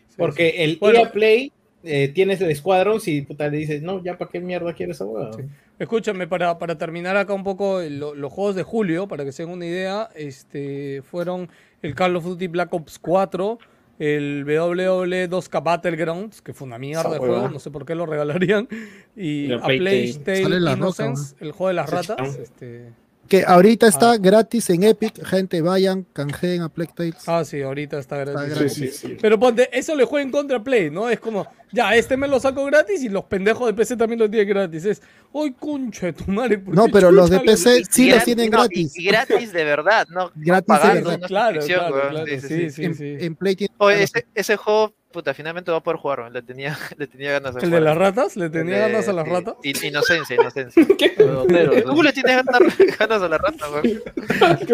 [0.09, 0.63] sí, Porque sí.
[0.63, 1.53] el Bueno, EA Play
[1.83, 5.07] eh, tienes el Squadrons y puta, le dices, no, ya para qué mierda quieres esa.
[5.33, 5.43] Sí.
[5.79, 9.43] Escúchame, para, para terminar acá un poco lo- los juegos de julio, para que se
[9.45, 11.49] den una idea, este, fueron
[11.83, 13.59] el Call of Duty Black Ops 4,
[14.01, 17.95] el WWE 2K Battlegrounds, que fue una mierda Esa de juego, no sé por qué
[17.95, 18.67] lo regalarían,
[19.15, 22.37] y El a roca, Innocence, el juego de las ratas.
[22.37, 22.93] Este,
[23.31, 23.89] Que ahorita Ah.
[23.89, 25.25] está gratis en Epic.
[25.25, 27.15] Gente, vayan, canjeen a Plague Tales.
[27.29, 28.53] ah, sí, ahorita está gratis.
[28.53, 29.17] Está Sí, sí, sí.
[29.23, 31.09] Pero ponte, eso le juega en contra a Play, ¿no?
[31.09, 34.29] Es como, ya, este me lo saco gratis y los pendejos de PC también lo
[34.29, 34.85] tienen gratis.
[34.85, 35.01] Es,
[35.33, 36.59] ¡ay, concha de tu madre!
[36.59, 38.97] ¿por No, pero los de PC sí los tienen no, gratis.
[38.99, 41.29] Y, y gratis de verdad, no, Gratis de pagando verdad.
[41.29, 42.71] Claro, claro, claro, Sí, sí, sí, sí.
[42.71, 43.17] sí, en, sí.
[43.21, 46.33] en Play tiene- Oye, ese, ese juego, puta, finalmente va a poder jugar, weón.
[46.33, 48.37] le tenía, le tenía ganas de ¿El de las ratas?
[48.37, 49.55] ¿Le tenía de- ganas a las ratas?
[49.63, 50.87] in- Inocencia, inocencia.
[51.17, 52.61] Pero, ¿Tú le tienes ganas,
[52.99, 54.03] ganas a la rata, weón?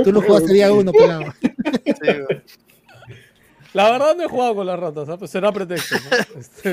[0.05, 1.25] Tú lo jugaste día uno, pelado.
[1.43, 2.43] Sí, weón.
[3.73, 5.17] La verdad no he jugado con las ratas, ¿ah?
[5.19, 5.97] Pues será pretexto.
[5.97, 6.41] ¿no?
[6.41, 6.71] Este-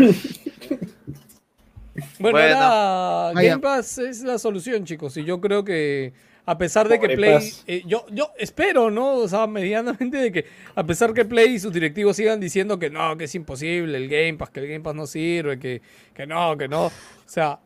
[2.17, 2.55] Bueno, Bueno.
[2.57, 3.31] ahora Ah.
[3.35, 5.15] Game Pass es la solución, chicos.
[5.17, 6.13] Y yo creo que
[6.45, 9.15] a pesar de que Play, eh, yo, yo espero, ¿no?
[9.15, 10.45] O sea, medianamente de que
[10.75, 14.09] a pesar que Play y sus directivos sigan diciendo que no, que es imposible el
[14.09, 15.81] Game Pass, que el Game Pass no sirve, que,
[16.13, 16.87] que no, que no.
[16.87, 16.91] O
[17.25, 17.59] sea,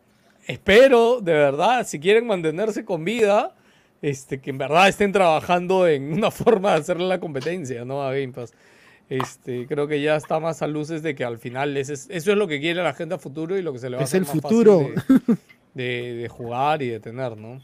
[0.45, 3.55] espero, de verdad, si quieren mantenerse con vida,
[4.01, 8.03] este, que en verdad estén trabajando en una forma de hacerle la competencia, ¿no?
[8.03, 8.53] A Game Pass.
[9.09, 12.31] Este, creo que ya está más a luces de que al final ese es- eso
[12.31, 14.03] es lo que quiere la gente a futuro y lo que se le va a
[14.03, 14.89] Es hacer el más fácil futuro.
[15.73, 17.61] De, de- de jugar y de tener, ¿no?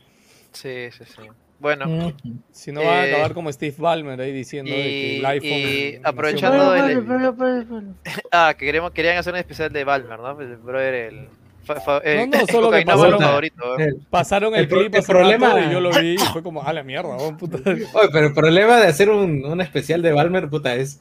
[0.54, 1.22] Sí, sí, sí.
[1.60, 2.14] Bueno, Mm.
[2.52, 5.26] Si no van a Eh, acabar como Steve Ballmer ahí diciendo de que el y-
[5.26, 5.50] iPhone.
[5.50, 7.84] y aprovechando el- pero,
[8.32, 10.40] ah, que queremos, querían hacer un especial de Balmer, ¿no?
[10.42, 11.28] El brother, el.
[11.64, 13.78] fa- fa- el- No, no, solo que pasaron- favorito.
[13.78, 16.74] El- Pasaron el, el clip el problema- y yo lo vi y fue como, a
[16.74, 17.58] la mierda, weón, puta.
[17.94, 21.00] Oye, pero el problema de hacer un, un especial de Balmer, puta, es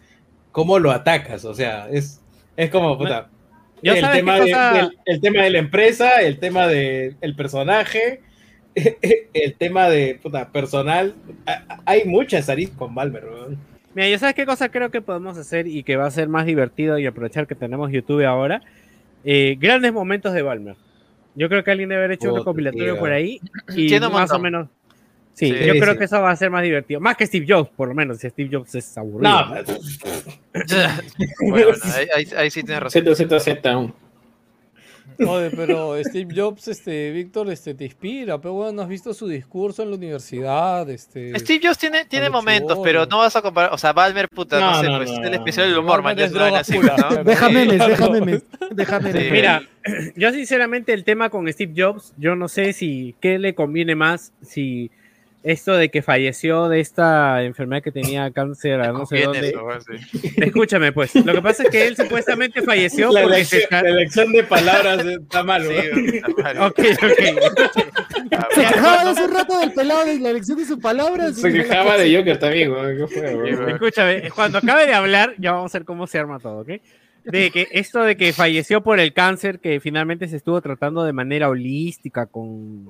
[0.53, 1.45] cómo lo atacas.
[1.45, 2.21] O sea, es,
[2.57, 3.29] es como, puta.
[3.83, 8.21] Ya el, sabes tema qué de, el tema de la empresa, el tema del personaje,
[9.35, 11.15] el tema de puta, personal.
[11.85, 13.59] Hay muchas aristas con Balmer, weón.
[13.95, 16.47] Mira, ¿ya sabes qué cosa creo que podemos hacer y que va a ser más
[16.47, 18.63] divertido y aprovechar que tenemos YouTube ahora?
[19.25, 20.77] Eh, grandes momentos de Balmer.
[21.35, 23.01] Yo creo que alguien debe haber hecho un recopilatorio tío.
[23.01, 23.41] por ahí
[23.77, 24.69] y Tiene un más o menos.
[25.35, 27.01] Sí, Sí, yo creo que eso va a ser más divertido.
[27.01, 29.31] Más que Steve Jobs, por lo menos, si Steve Jobs es aburrido.
[29.31, 29.63] No, ¿no?
[31.41, 32.91] bueno, bueno, ahí, ahí, ahí sí tienes razón.
[33.65, 33.95] Aún.
[35.27, 39.29] Oye, pero Steve Jobs, este, Víctor, este, te inspira, pero bueno, ¿no has visto su
[39.29, 40.89] discurso en la universidad?
[40.91, 43.73] Este, Steve Jobs tiene, tiene momentos, pero no vas a comparar.
[43.73, 46.17] O sea, Balmer, puta, no, No, sé, no, pues no, el especial del humor, man.
[46.17, 48.43] Deja memes.
[49.13, 49.29] Sí.
[49.31, 49.63] Mira,
[50.17, 54.33] yo sinceramente el tema con Steve Jobs, yo no sé si qué le conviene más,
[54.43, 54.91] si
[55.43, 59.49] esto de que falleció de esta enfermedad que tenía cáncer a no sé dónde.
[59.49, 60.33] eso, weón, sí.
[60.37, 61.15] Escúchame, pues.
[61.15, 64.43] Lo que pasa es que él supuestamente falleció La porque se elección, la elección de
[64.45, 66.59] palabras está mal, Sí, está mal.
[66.63, 67.83] Ok, ok.
[68.53, 71.37] Se quejaba hace un rato del pelado de la elección de sus palabras.
[71.37, 72.73] Se quejaba de Joker también.
[72.73, 73.71] ¿Qué fue, weón.
[73.71, 76.71] Escúchame, cuando acabe de hablar, ya vamos a ver cómo se arma todo, ¿ok?
[77.25, 81.13] De que esto de que falleció por el cáncer, que finalmente se estuvo tratando de
[81.13, 82.89] manera holística, con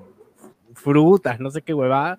[0.75, 2.19] frutas, no sé qué huevada,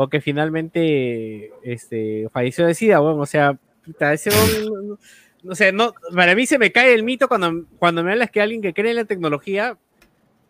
[0.00, 4.96] o que finalmente este, falleció de SIDA, bueno, o sea, puta, ese no-
[5.42, 8.40] no sé, no, para mí se me cae el mito cuando, cuando me hablas que
[8.40, 9.76] alguien que cree en la tecnología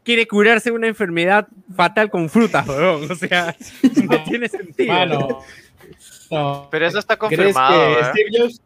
[0.05, 3.57] quiere curarse de una enfermedad fatal con frutas, weón, o sea,
[4.11, 4.93] no tiene sentido.
[4.93, 5.41] Mano.
[6.31, 6.69] No.
[6.71, 7.95] Pero eso está ¿Crees confirmado.
[7.95, 8.05] que ¿eh?
[8.11, 8.63] Steve Jobs,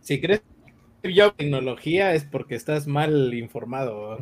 [0.00, 4.18] si crees que Steve Jobs tecnología es porque estás mal informado.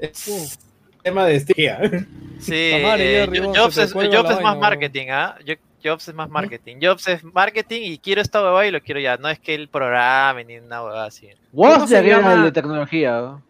[0.00, 0.58] Es
[1.04, 2.06] tema de Steve.
[2.40, 5.36] Sí, eh, vos, Jobs, es, Jobs más marketing, ¿ah?
[5.46, 5.54] Jo-
[5.84, 6.76] Jobs es más marketing.
[6.82, 9.16] Jobs es marketing y quiero esta huevada y lo quiero ya.
[9.18, 11.28] No es que él programe ni una huevada así.
[11.52, 12.32] Wozniak se era llama?
[12.34, 13.20] el de tecnología.
[13.20, 13.42] ¿no?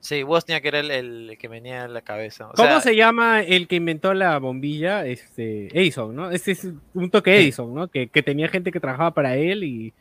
[0.00, 2.48] Sí, Wozniak era el, el que venía en la cabeza.
[2.48, 5.04] O ¿Cómo sea, se llama el que inventó la bombilla?
[5.06, 6.30] Este, Edison, ¿no?
[6.30, 7.86] Este es un toque Edison, ¿no?
[7.88, 9.92] Que, que tenía gente que trabajaba para él y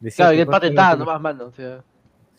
[0.00, 1.44] decía Claro, que y él patentaba que- nomás, mano.
[1.44, 1.80] O sea,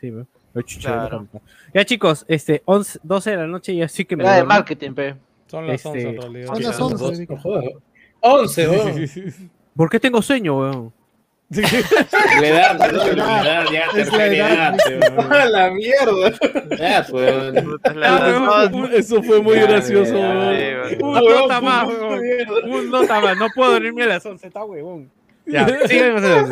[0.01, 0.27] Sí, ¿no?
[0.63, 1.27] Claro.
[1.33, 1.41] no.
[1.73, 5.15] Ya chicos, este, 11, 12 de la noche y así que me de marketing, pe.
[5.47, 6.47] Son las Este, 11 en realidad.
[6.47, 6.85] Son las Ya.
[6.85, 7.25] 11.
[7.29, 7.65] No jodas.
[8.19, 9.51] 11, weón.
[9.75, 10.93] ¿Por qué tengo sueño, weón?
[11.49, 11.61] Le
[12.51, 14.75] da, le da, ya, Es la tercera edad.
[14.89, 15.31] edad, weón.
[15.33, 16.33] ¡A la mierda!
[16.77, 17.79] Ya, weón.
[17.95, 18.17] la-
[18.65, 20.47] Ah, Eso fue muy Ya, gracioso, ya, weón.
[20.47, 21.03] Weón.
[21.03, 22.19] Un weón, nota más, weón.
[22.69, 23.37] Un nota más.
[23.37, 25.09] No puedo dormirme a las 11, está huevón.
[25.45, 26.49] Ya, entonces.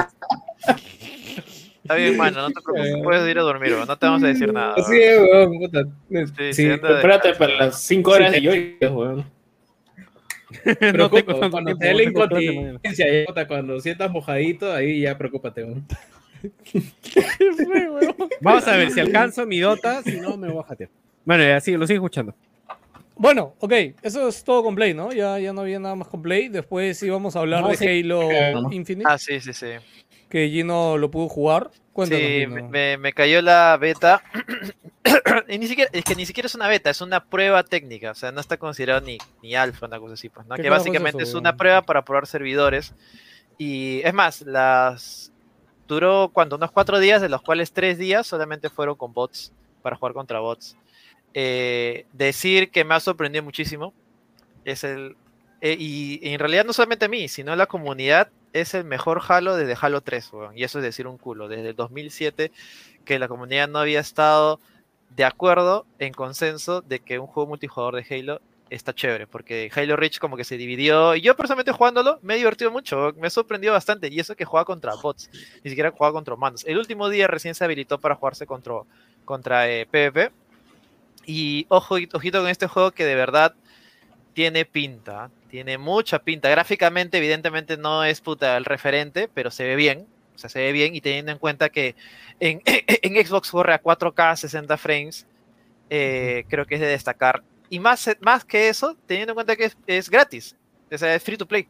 [1.86, 3.04] Está bien, mano, no te preocupes.
[3.04, 4.74] Puedes ir a dormir, weón, No te vamos a decir nada.
[4.76, 5.04] Así weón.
[5.04, 5.84] es, weón, puta.
[6.42, 9.26] sí, Sí, de- prepárate para las 5 horas de yoyo, weón.
[10.96, 13.06] No tanto cuando te dé la incontinencia,
[13.48, 15.86] cuando sientas mojadito, ahí ya preocúpate, weón.
[18.42, 20.90] Vamos a ver si alcanzo mi dota, si no me voy a jatear.
[21.24, 22.34] Bueno, ya sí, lo sigo escuchando.
[23.18, 25.12] Bueno, ok, eso es todo con Play, ¿no?
[25.14, 26.50] Ya, ya no había nada más con Play.
[26.50, 27.88] Después íbamos a hablar No, de sí.
[27.88, 28.30] Halo.
[28.72, 29.68] Infinite, Ah, sí, sí, sí.
[30.30, 31.72] Que Gino lo pudo jugar.
[31.94, 32.68] Cuéntanos, Sí, Gino.
[32.70, 34.22] me, me- cayó la beta.
[35.48, 38.12] y ni siquiera, es que ni siquiera es una beta, es una prueba técnica.
[38.12, 40.56] O sea, no está considerado ni, ni alfa, una cosa así, pues, ¿no?
[40.56, 42.94] ¿Qué Que carajo es básicamente eso, es una prueba para probar servidores.
[43.58, 45.32] Y es más, las
[45.88, 49.96] duró cuando unos cuatro días, de los cuales tres días solamente fueron con bots, para
[49.96, 50.76] jugar contra bots.
[51.34, 53.94] Eh, decir que me ha sorprendido muchísimo
[54.64, 55.16] es el.
[55.62, 59.22] eh, y, y en realidad no solamente a mí, sino la comunidad es el mejor
[59.28, 61.50] Halo desde Halo 3, weón, y eso es decir un culo.
[61.50, 62.52] Desde el 2007
[63.04, 64.62] que la comunidad no había estado
[65.10, 69.98] de acuerdo, en consenso, de que un juego multijugador de Halo está chévere, porque Halo
[69.98, 73.74] Reach como que se dividió, y yo personalmente jugándolo me he divertido mucho, me sorprendió
[73.74, 75.30] bastante, y eso que jugaba contra bots,
[75.64, 76.64] ni siquiera jugaba contra humanos.
[76.66, 78.76] El último día recién se habilitó para jugarse contra,
[79.26, 80.32] contra eh, PvP,
[81.26, 83.54] y ojo, ojito con este juego que de verdad
[84.36, 86.50] tiene pinta, tiene mucha pinta.
[86.50, 90.06] Gráficamente, evidentemente, no es puta el referente, pero se ve bien.
[90.36, 91.96] O sea, se ve bien y teniendo en cuenta que
[92.42, 95.26] en, en Xbox corre a 4K 60 frames,
[95.90, 97.44] eh, creo que es de destacar.
[97.70, 100.58] Y más, más que eso, teniendo en cuenta que es, es gratis.
[100.92, 101.68] O sea, es free to play.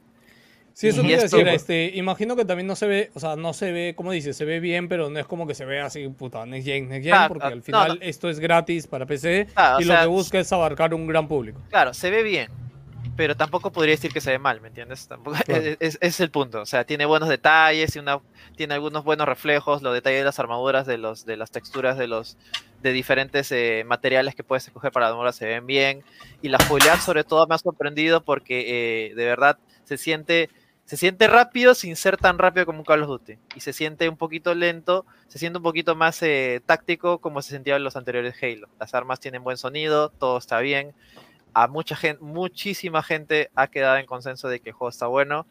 [0.77, 3.09] Sí, eso Y te iba a esto- decir, este, imagino que también no se ve,
[3.13, 5.55] o sea, no se ve, como dices, se ve bien, pero no es como que
[5.55, 8.05] se ve así, puta, Next Gen, Next Gen, porque al final no.
[8.05, 9.47] esto es gratis para PC
[9.79, 11.61] y sea, lo que busca es abarcar un gran público.
[11.69, 12.49] Claro, se ve bien,
[13.15, 15.07] pero tampoco podría decir que se ve mal, ¿me entiendes?
[15.07, 15.61] Tampoco, Claro.
[15.65, 16.59] es, es- es el punto.
[16.59, 18.19] O sea, tiene buenos detalles y una,
[18.57, 22.07] tiene algunos buenos reflejos, los detalles de las armaduras, de, los, de las texturas de
[22.07, 22.37] los
[22.81, 26.03] de diferentes eh, materiales que puedes escoger para la armadura se ven bien.
[26.41, 30.49] Y la jugabilidad sobre todo me ha sorprendido porque eh, de verdad se siente,
[30.85, 33.37] se siente rápido sin ser tan rápido como un Call of Duty.
[33.55, 37.51] Y se siente un poquito lento, se siente un poquito más eh, táctico como se
[37.51, 38.69] sentía en los anteriores Halo.
[38.79, 40.93] Las armas tienen buen sonido, todo está bien
[41.55, 45.47] a mucha gente, muchísima gente ha quedado en consenso de que el juego está bueno.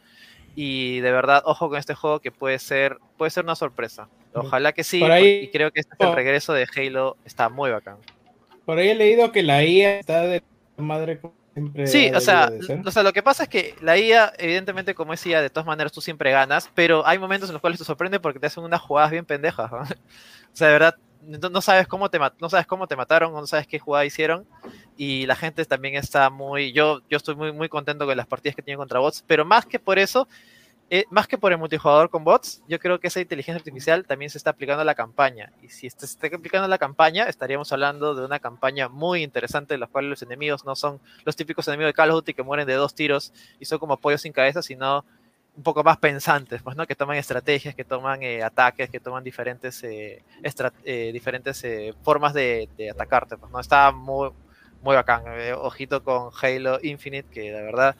[0.55, 4.09] Y de verdad, ojo con este juego que puede ser, puede ser una sorpresa.
[4.35, 5.03] Ojalá que sí.
[5.03, 6.15] Ahí- y creo que este es el oh.
[6.15, 7.17] regreso de Halo.
[7.25, 7.97] Está muy bacán.
[8.67, 10.43] Por ahí he leído que la IA está de
[10.77, 11.21] madre
[11.55, 11.87] siempre.
[11.87, 12.53] Sí, o sea,
[12.85, 15.67] o sea, lo que pasa es que la IA, evidentemente, como es IA, de todas
[15.67, 18.65] maneras tú siempre ganas, pero hay momentos en los cuales te sorprende porque te hacen
[18.65, 19.73] unas jugadas bien pendejas.
[19.73, 19.79] ¿no?
[20.55, 23.47] O sea, de verdad, no, no sabes cómo te no sabes cómo te mataron, no
[23.47, 24.47] sabes qué jugada hicieron.
[24.97, 26.73] Y la gente también está muy.
[26.73, 29.67] Yo, yo estoy muy, muy contento con las partidas que tiene contra bots, pero más
[29.67, 30.29] que por eso,
[30.91, 34.31] eh, más que por el multijugador con bots, yo creo que esa inteligencia artificial también
[34.31, 35.53] se está aplicando a la campaña.
[35.63, 39.75] Y si se está aplicando a la campaña, estaríamos hablando de una campaña muy interesante,
[39.75, 42.43] en la cual los enemigos no son los típicos enemigos de Call of Duty que
[42.43, 45.05] mueren de dos tiros y son como pollos sin cabeza, sino
[45.57, 46.87] un poco más pensantes, pues, ¿no?
[46.87, 50.23] Que toman estrategias, que toman eh, ataques, que toman diferentes, eh,
[50.85, 51.65] eh, diferentes
[52.03, 53.61] formas de, de atacarte, pues, ¿no?
[53.61, 54.31] Está muy,
[54.83, 55.23] muy bacán.
[55.57, 57.97] ojito con Halo Infinite, que la verdad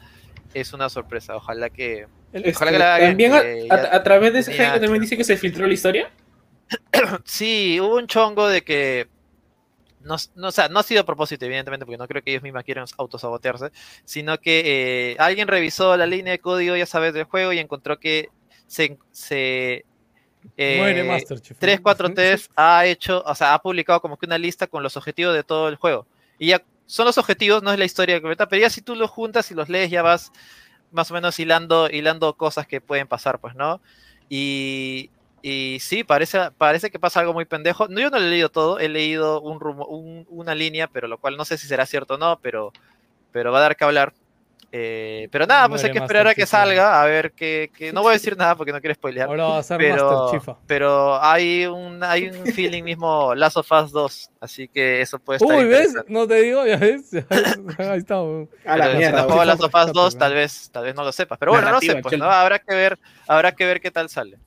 [0.53, 1.35] es una sorpresa.
[1.35, 2.07] Ojalá que...
[2.53, 5.01] Ojalá que la Este, también a, eh, a- a través de ese tenía- Halo también
[5.01, 6.11] dice que se filtró la historia.
[7.23, 9.07] Sí, hubo un chongo de que.
[10.01, 12.43] No, no, o sea, no ha sido a propósito, evidentemente, porque no creo que ellos
[12.43, 13.71] mismas quieran autosabotearse,
[14.03, 14.61] sino que
[15.13, 18.29] eh, alguien revisó la línea de código, ya sabes, del juego y encontró que
[18.67, 18.97] se.
[19.11, 19.85] se
[20.57, 21.57] eh, Muere Masterchef.
[21.57, 25.43] 343 ha hecho, o sea, ha publicado como que una lista con los objetivos de
[25.43, 26.05] todo el juego.
[26.37, 29.09] Y ya son los objetivos, no es la historia completa, pero ya si tú los
[29.09, 30.31] juntas y los lees, ya vas
[30.95, 33.81] más o menos hilando, hilando cosas que pueden pasar, pues, ¿no?
[34.29, 35.11] Y,
[35.41, 37.87] y sí, parece, parece que pasa algo muy pendejo.
[37.89, 41.07] No, yo no lo he leído todo, he leído un rumo- un- una línea, pero
[41.07, 42.75] lo cual no sé si será cierto o no, pero,
[43.31, 44.13] pero va a dar que hablar.
[44.77, 48.01] Eh, pero nada, pues hay que esperar a que salga, a ver que, que- No
[48.01, 49.29] voy a decir nada porque no quiero spoilear.
[49.29, 53.71] Ahora va a ser Pero, Master pero hay un, hay un feeling mismo Last of
[53.71, 55.93] Us 2, así que eso puede estar Uy, ¿ves?
[56.09, 57.09] No te digo, ya ves.
[57.09, 57.57] Ya ves.
[57.79, 58.15] Ahí está.
[58.15, 59.25] A la Pero si mierda.
[59.27, 59.45] no.
[59.45, 61.37] Last of Us 2, Rescate, tal vez, tal vez no lo sepas.
[61.39, 62.19] Pero bueno, no sé, Narrativa, pues.
[62.19, 62.25] ¿no?
[62.29, 64.37] Habrá que ver, habrá que ver qué tal sale.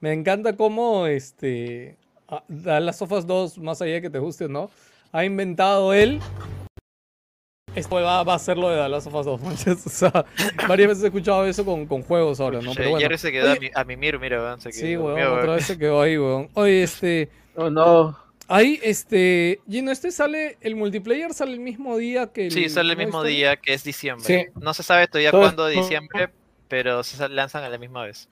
[0.00, 1.96] Me encanta cómo este
[2.28, 2.42] a-
[2.78, 4.70] Last of Us 2, más allá de que te guste o no,
[5.12, 6.20] ha inventado él.
[7.74, 9.86] Esto va, va a ser lo de The Last of Us 2, manches.
[9.86, 10.24] O sea,
[10.68, 12.70] varias veces he escuchado eso con, con juegos ahora, ¿no?
[12.70, 13.02] Che, Pero bueno.
[13.02, 15.56] Jerry se quedó a, Oye, mi, a mimir, mira, weón, se Sí, weón, otra weón.
[15.56, 16.48] vez se quedó ahí, weón.
[16.54, 17.30] Oye, este.
[17.56, 18.18] No, no.
[18.46, 19.60] Ahí, este.
[19.68, 20.58] Gino, este sale.
[20.60, 22.52] El multiplayer sale el mismo día que el.
[22.52, 24.26] Sí, sale el mismo día, que es diciembre.
[24.52, 24.60] Sí.
[24.60, 26.28] No se sabe todavía Todo- cuándo de diciembre,
[26.68, 28.28] pero se lanzan a la misma vez.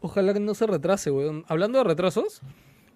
[0.00, 1.44] Ojalá que no se retrase, weón.
[1.48, 2.42] Hablando de retrasos,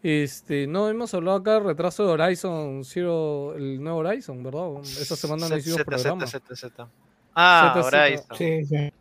[0.02, 4.80] este, no hemos hablado acá del retraso de Horizon Zero, el nuevo Horizon, ¿verdad?
[4.82, 6.26] Esta semana no Z, hicimos Z, programa.
[6.26, 6.88] Z, Z, Z.
[7.34, 8.02] Ah, Z, Z.
[8.04, 8.36] Horizon.
[8.36, 8.92] Sí, sí.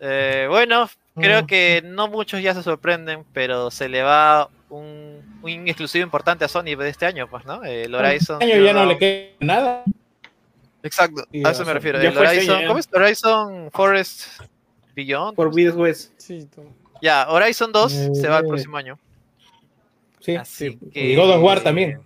[0.00, 1.46] Eh, bueno, creo Mm.
[1.46, 6.48] que no muchos ya se sorprenden, pero se le va un, un exclusivo importante a
[6.48, 7.62] Sony de este año, pues, ¿no?
[7.64, 8.40] El Horizon.
[8.40, 9.84] Este año ya no le queda nada.
[10.82, 11.98] Exacto, Y a eso me refiero.
[12.00, 12.66] El este Horizon.
[12.66, 12.88] ¿Cómo es?
[12.92, 14.22] Horizon Forest
[14.96, 15.36] Beyond.
[15.36, 16.12] Por West.
[16.16, 16.48] Sí,
[17.02, 18.98] Ya, Horizon 2 se va el Eh, próximo año.
[20.20, 20.36] Sí.
[20.36, 20.78] Así sí.
[20.92, 21.12] que...
[21.12, 22.00] Y God of War también.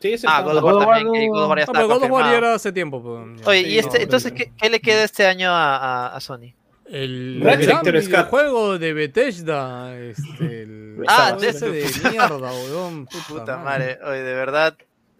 [0.00, 1.22] Sí, ese Ah, está- God of War God of War también.
[1.24, 3.02] que God of War ya No, pero God of War ya era hace tiempo.
[3.02, 3.46] pues.
[3.46, 6.20] Oye, Sí, y este, no, entonces, ¿qué, qué le queda este año a, a- a
[6.20, 6.54] Sony?
[6.90, 7.92] El Cut.
[7.92, 9.98] videojuego de Bethesda.
[9.98, 13.06] Este, el Ah, ese de- de mierda, weón.
[13.06, 13.98] Puta, Puta madre.
[14.04, 14.76] oye, de verdad,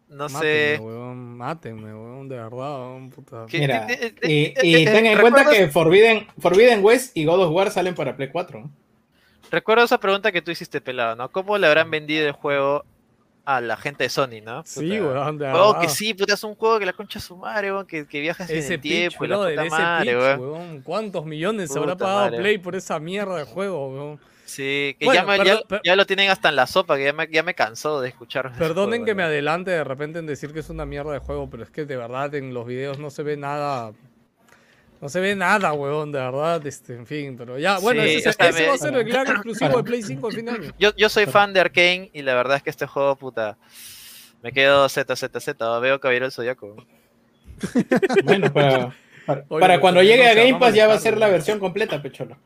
[0.09, 0.78] no Mátenme, sé.
[0.80, 1.36] weón.
[1.36, 2.28] Mátenme, weón.
[2.28, 3.10] De verdad, weón.
[3.10, 3.46] Puta.
[3.48, 7.16] ¿Qué- Mira, eh, y, eh, y eh, ten en ¿recuerdas- cuenta que Forbidden, Forbidden West
[7.16, 8.70] y God of War salen para Play 4.
[9.50, 11.30] Recuerdo esa pregunta que tú hiciste, pelado, ¿no?
[11.30, 12.84] ¿Cómo le habrán vendido el juego
[13.44, 14.62] a la gente de Sony, no?
[14.66, 15.02] Sí, Puta.
[15.04, 15.38] weón.
[15.38, 15.80] De Oh, verdad.
[15.80, 18.50] que sí, puta, es un juego que la concha su madre, weón, que, que viajas
[18.50, 20.40] en el tiempo y la brother, puta ese madre, pitch, weón.
[20.40, 20.82] weón.
[20.82, 22.38] ¿Cuántos millones se habrá Puta pagado madre.
[22.38, 24.20] Play por esa mierda de juego, weón?
[24.44, 26.96] Sí, que Bueno, ya, me- ya- perdón, per- ya lo tienen hasta en la sopa,
[26.96, 28.50] que ya me, ya me cansó de escuchar.
[28.56, 31.48] Perdonen juego, que me adelante de repente en decir que es una mierda de juego,
[31.50, 33.92] pero es que de verdad en los videos no se ve nada.
[35.00, 38.30] No se ve nada, weón, de verdad, este, en fin, pero ya, bueno, Sí, ese,
[38.30, 40.44] o sea, ese me- va a ser el gran exclusivo de Play 5 al fin
[40.46, 40.72] de año.
[40.78, 43.56] Yo, yo soy fan de Arkane y la verdad es que este juego, puta,
[44.42, 46.84] me quedo ZZZ, veo Caballero del Zodiaco.
[48.24, 48.94] Bueno, para,
[49.26, 52.00] para, Oye, para cuando llegue a Game Pass ya va a ser la versión completa,
[52.02, 52.36] pecholo.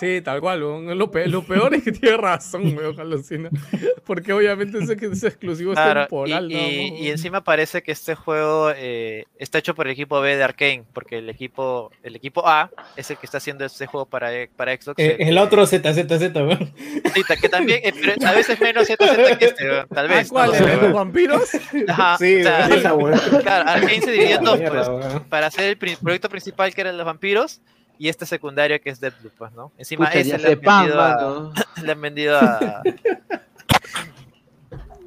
[0.00, 0.60] Sí, tal cual.
[0.60, 3.50] Lo, pe- lo peor es que tiene razón, weón, alucina.
[4.04, 7.06] Porque obviamente ese, que ese exclusivo es Claro, y, temporal, y- más, y weón.
[7.06, 11.18] encima parece que este juego eh, está hecho por el equipo B de Arkane, porque
[11.18, 14.98] el equipo, el equipo A es el que está haciendo este juego para, para Xbox.
[14.98, 16.72] Eh, el- el otro ZZZ, weón.
[17.14, 18.96] Sí, que también, eh, pero a veces menos ZZ
[19.38, 20.26] que este, weón, tal Ah, vez.
[20.28, 20.48] no ¿cuál?
[20.50, 21.50] lo ¿El sé, de los vampiros?
[21.88, 23.18] Ajá, Sí, o sea, Esa, weón.
[23.42, 24.88] claro, Arkane se dividió en dos, pues,
[25.28, 27.60] para hacer el proyecto principal que eran los vampiros
[28.00, 29.72] y este secundario que es Deathloop, pues, ¿no?
[29.76, 31.52] Encima Pucha, le han, vendido a, mano.
[31.84, 32.82] le han vendido a...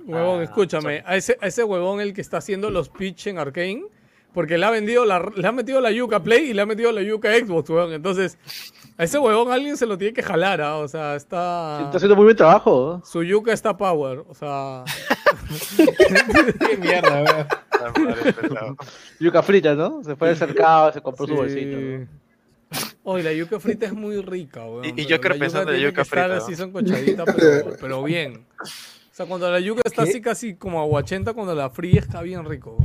[0.05, 3.39] Huevón, Ah, escúchame, a ese, a ese huevón el que está haciendo los pitch en
[3.39, 3.85] Arkane,
[4.31, 6.91] porque le ha vendido la, le ha metido la yuca Play y le ha metido
[6.91, 7.93] la yuca Xbox, huevón.
[7.93, 8.37] Entonces,
[8.95, 10.77] a ese huevón alguien se lo tiene que jalar, ¿ah?
[10.77, 11.81] O sea, está.
[11.85, 12.99] Está haciendo muy buen trabajo.
[12.99, 13.05] ¿no?
[13.07, 14.83] Su yuca está power, o sea.
[16.69, 17.47] Qué mierda,
[17.95, 18.77] weón.
[19.19, 20.03] Yuca frita, ¿no?
[20.03, 21.75] Se fue al mercado, se compró su bolsito.
[21.75, 22.22] ¿no?
[23.03, 24.85] Oye, la yuca frita es muy rica, weón.
[24.97, 26.57] Y- yo creo la pensando en tiene yuca estar frita, así ¿no?
[26.57, 28.45] sancochadita, pero, pero bien.
[28.61, 30.09] O sea, cuando la yuca está ¿Qué?
[30.09, 32.77] así casi como aguachenta, cuando la fría está bien rico.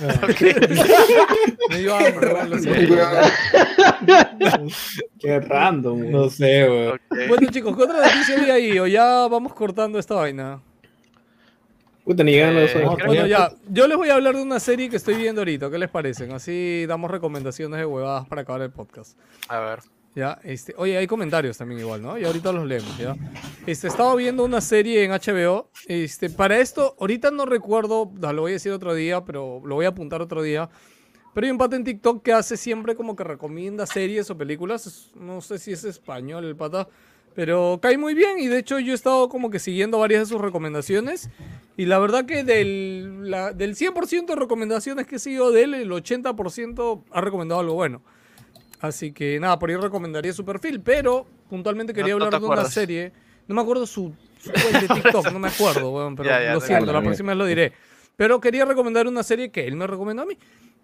[1.68, 2.94] Me dio hambre, weón, lo siento.
[5.18, 6.10] Qué random.
[6.10, 6.88] No sé.
[6.88, 7.00] Ok.
[7.28, 8.78] Bueno, chicos, ¿qué otra noticia había ahí?
[8.78, 10.62] O ya vamos cortando esta vaina.
[12.10, 12.74] Puta, ni ganas.
[12.74, 15.14] Eh, no, Bueno, no, ya, yo les voy a hablar de una serie que estoy
[15.14, 15.70] viendo ahorita.
[15.70, 16.32] ¿Qué les parecen?
[16.32, 19.16] Así damos recomendaciones de huevadas para acabar el podcast.
[19.46, 19.78] A ver.
[20.16, 22.18] Ya, este, oye, hay comentarios también igual, ¿no?
[22.18, 23.14] Y ahorita los leemos, ¿ya?
[23.64, 25.70] Este, estaba viendo una serie en HBO.
[25.86, 29.84] Este, para esto, ahorita no recuerdo, lo voy a decir otro día, pero lo voy
[29.84, 30.68] a apuntar otro día.
[31.32, 35.12] Pero hay un pata en TikTok que hace siempre como que recomienda series o películas.
[35.14, 36.88] No sé si es español el pata,
[37.34, 38.38] pero cae muy bien.
[38.38, 41.30] Y de hecho, yo he estado como que siguiendo varias de sus recomendaciones.
[41.76, 45.90] Y la verdad que del, la- del 100% de recomendaciones que sigo de él, el
[45.90, 48.02] 80% ha recomendado algo bueno.
[48.80, 52.42] Así que nada, por ahí recomendaría su perfil, pero puntualmente quería No- no hablar te
[52.42, 52.74] de una acuerdas.
[52.74, 53.12] serie.
[53.48, 56.60] No me acuerdo su, su de TikTok, no me acuerdo, weón, pero Ya, ya, lo
[56.60, 57.72] no siento, la próxima vez lo diré.
[58.16, 60.36] Pero quería recomendar una serie que él me recomendó a mí,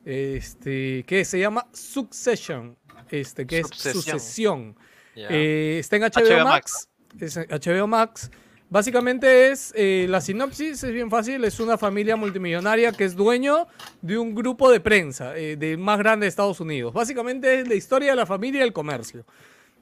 [0.05, 2.77] este, que se llama Succession,
[3.11, 3.97] este, que Succession.
[3.99, 4.77] es Sucesión.
[5.17, 6.89] Eh, está en HBO, HBO Max.
[7.19, 8.31] Es en HBO Max.
[8.69, 13.69] Básicamente es, eh, la sinopsis es bien fácil, es una familia multimillonaria que es dueño
[14.03, 16.93] de un grupo de prensa, eh, del más grande de Estados Unidos.
[16.93, 19.25] Básicamente es la historia de la familia y el comercio.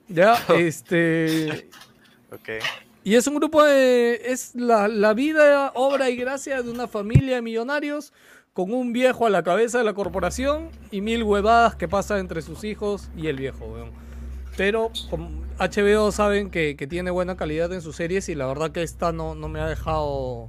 [0.08, 1.70] Ya, este...
[2.30, 2.48] Ok.
[3.04, 4.20] Y es un grupo de...
[4.26, 8.12] Es la, la vida, obra y gracia de una familia de millonarios
[8.52, 12.42] con un viejo a la cabeza de la corporación y mil huevadas que pasan entre
[12.42, 14.03] sus hijos y el viejo, weón.
[14.56, 14.90] Pero
[15.58, 19.12] HBO saben que, que tiene buena calidad en sus series y la verdad que esta
[19.12, 20.48] no, no me ha dejado...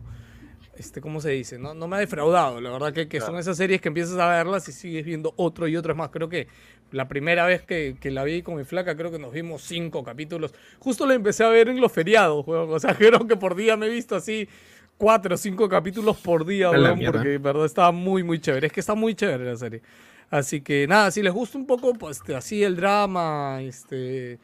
[0.77, 1.57] Este, ¿Cómo se dice?
[1.57, 2.59] No, no me ha defraudado.
[2.59, 5.69] La verdad que, que son esas series que empiezas a verlas y sigues viendo otro
[5.69, 6.09] y otro es más.
[6.09, 6.49] Creo que
[6.91, 10.03] la primera vez que, que la vi con mi flaca, creo que nos vimos cinco
[10.03, 10.53] capítulos.
[10.79, 12.69] Justo la empecé a ver en los feriados, weón.
[12.73, 14.49] O sea, creo que por día me he visto así
[14.97, 18.67] cuatro o cinco capítulos por día, weón, porque verdad estaba muy, muy chévere.
[18.67, 19.81] Es que está muy chévere la serie.
[20.29, 24.39] Así que nada, si les gusta un poco, pues este, así el drama, este,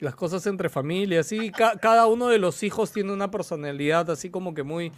[0.00, 4.30] las cosas entre familias, así, ca- cada uno de los hijos tiene una personalidad así
[4.30, 4.90] como que muy,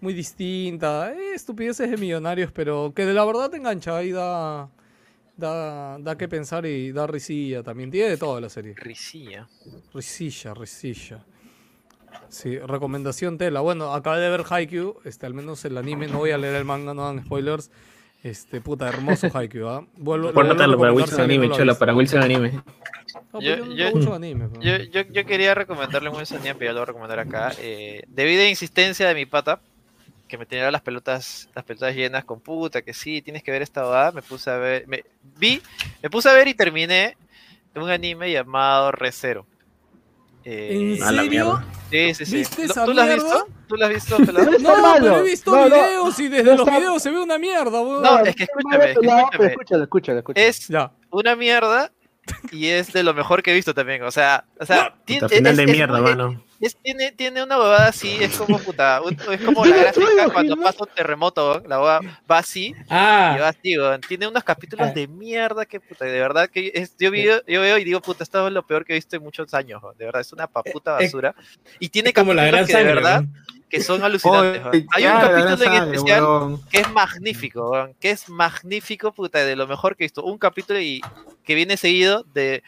[0.00, 1.12] muy distinta.
[1.14, 4.68] Eh, estupideces de millonarios, pero que de la verdad te engancha y da,
[5.36, 7.90] da, da que pensar y da risilla también.
[7.90, 8.74] Tiene de todo la serie.
[8.76, 9.48] Risilla.
[9.94, 11.24] Risilla, risilla.
[12.28, 13.60] Sí, recomendación tela.
[13.60, 16.64] Bueno, acabé de ver Haikyuu, este, al menos el anime, no voy a leer el
[16.64, 17.70] manga, no dan spoilers.
[18.22, 19.86] Este, puta, hermoso Haikyuu, ¿ah?
[19.96, 21.78] Vuelvo, lo vuelvo a Pórtatelo para Wilson Anime, no lo ha chola, visto.
[21.78, 22.50] para Wilson Anime.
[23.32, 24.48] No, Yo- yo no yo- veo mucho anime.
[24.60, 27.52] Yo, yo, yo quería recomendarle un Sonic, pero ya lo voy a recomendar acá.
[27.58, 29.60] Eh, debido a insistencia de mi pata,
[30.28, 33.62] que me tenía las pelotas, las pelotas llenas con puta, que sí, tienes que ver
[33.62, 35.02] esta boda, me puse a ver, me
[35.38, 35.60] vi,
[36.02, 37.16] me puse a ver y terminé
[37.74, 39.46] un anime llamado Recero.
[40.44, 41.62] Eh, ¿En serio?
[41.90, 42.36] Sí, sí, sí.
[42.38, 43.46] ¿Viste ¿Tú- esa ¿Tú lo has visto?
[43.68, 44.50] ¿Tú lo has visto, pelado?
[44.60, 47.10] No No, pero he visto No, no, videos y desde no los está- videos se
[47.10, 48.02] ve una mierda, weón.
[48.02, 49.46] No, es que escúchame, pero escúchame.
[49.46, 50.46] Escúchalo, escúchalo, escúchalo.
[50.46, 50.92] Es Ya.
[51.10, 51.92] una mierda
[52.52, 54.02] y es de lo mejor que he visto también.
[54.02, 56.42] O sea, o sea, tiene, Puta, final es- de es mierda, mano.
[56.60, 60.56] Es- tiene, tiene una huevada así, es como puta, un- es como la gráfica cuando
[60.56, 62.00] pasa un terremoto, la huevada
[62.30, 64.00] va así y va Ah, así, weón.
[64.02, 64.92] tiene unos capítulos Ah.
[64.92, 68.22] de mierda que puta, de verdad que es, yo, vi- yo veo y digo, puta,
[68.24, 70.46] esto es lo peor que he visto en muchos años, weón, de verdad, es una
[70.46, 71.34] paputa Eh, basura.
[71.78, 72.94] Y tiene como la gran capítulos que de sangre.
[72.94, 73.60] verdad ¿no?
[73.70, 74.66] que son alucinantes.
[74.66, 76.60] Oye, Hay un capítulo en especial weón.
[76.68, 80.24] que es magnífico, que es magnífico, puta, de lo mejor que he visto.
[80.24, 81.00] Un capítulo y
[81.44, 82.62] que viene seguido de,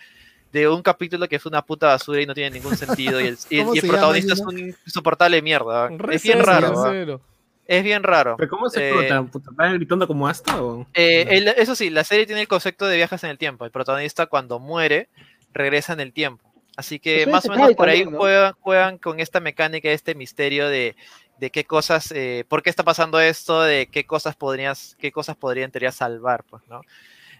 [0.53, 3.21] de un capítulo que es una puta basura y no tiene ningún sentido.
[3.21, 5.91] Y el, y el- ¿Cómo y el se llama, protagonista es un insoportable de mierda.
[6.11, 7.19] Es bien raro,
[7.67, 8.37] es bien raro.
[8.37, 9.23] ¿Pero cómo se Eh, explota?
[9.31, 10.87] Puta, ¿Estás gritando como hasta o...?
[10.95, 13.65] Eh, el- eso sí, la serie tiene el concepto de viajes en el tiempo.
[13.65, 15.09] El protagonista cuando muere
[15.55, 16.45] regresa en el tiempo.
[16.77, 18.19] Así que Eso más o menos por ahí también, ¿no?
[18.19, 20.97] juegan, juegan con esta mecánica, este misterio de,
[21.39, 25.37] de qué cosas, eh, por qué está pasando esto, de qué cosas podrías, qué cosas
[25.37, 26.81] podrían teoría salvar, pues, ¿no?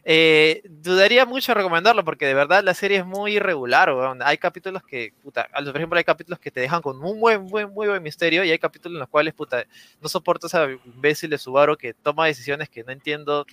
[0.05, 3.93] Eh, dudaría mucho recomendarlo porque de verdad la serie es muy irregular.
[4.25, 7.73] Hay capítulos que, puta, por ejemplo, hay capítulos que te dejan con un buen, buen,
[7.73, 9.65] muy buen misterio y hay capítulos en los cuales, puta,
[10.01, 13.47] no soporto esa imbécil de Subaru que toma decisiones que no entiendo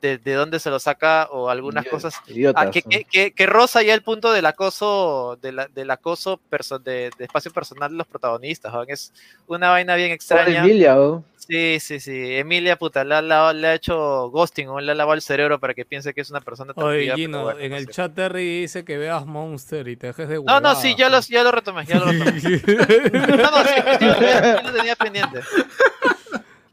[0.00, 3.46] de, de dónde se lo saca o algunas cosas idiotas, Ah, que, que, que, que
[3.46, 7.90] roza ya el punto del acoso, de la- del acoso perso- de, de espacio personal
[7.90, 8.74] de los protagonistas.
[8.88, 9.12] Es
[9.46, 10.64] una vaina bien Pobre extraña.
[10.64, 11.24] Emilia, ¿no?
[11.46, 12.34] Sí, sí, sí.
[12.36, 15.60] Emilia, puta, le ha, la- le ha hecho ghosting o le ha lavado el cerebro
[15.60, 17.92] para que piense que es una persona Oye, Gino, bueno, en no el sé.
[17.92, 21.20] chat Terry dice que veas Monster y te dejes de No, no, sí, ya lo,
[21.20, 22.32] ya lo retomé, ya lo retomé.
[23.36, 25.40] No, no, sí, sí lo tenía pendiente.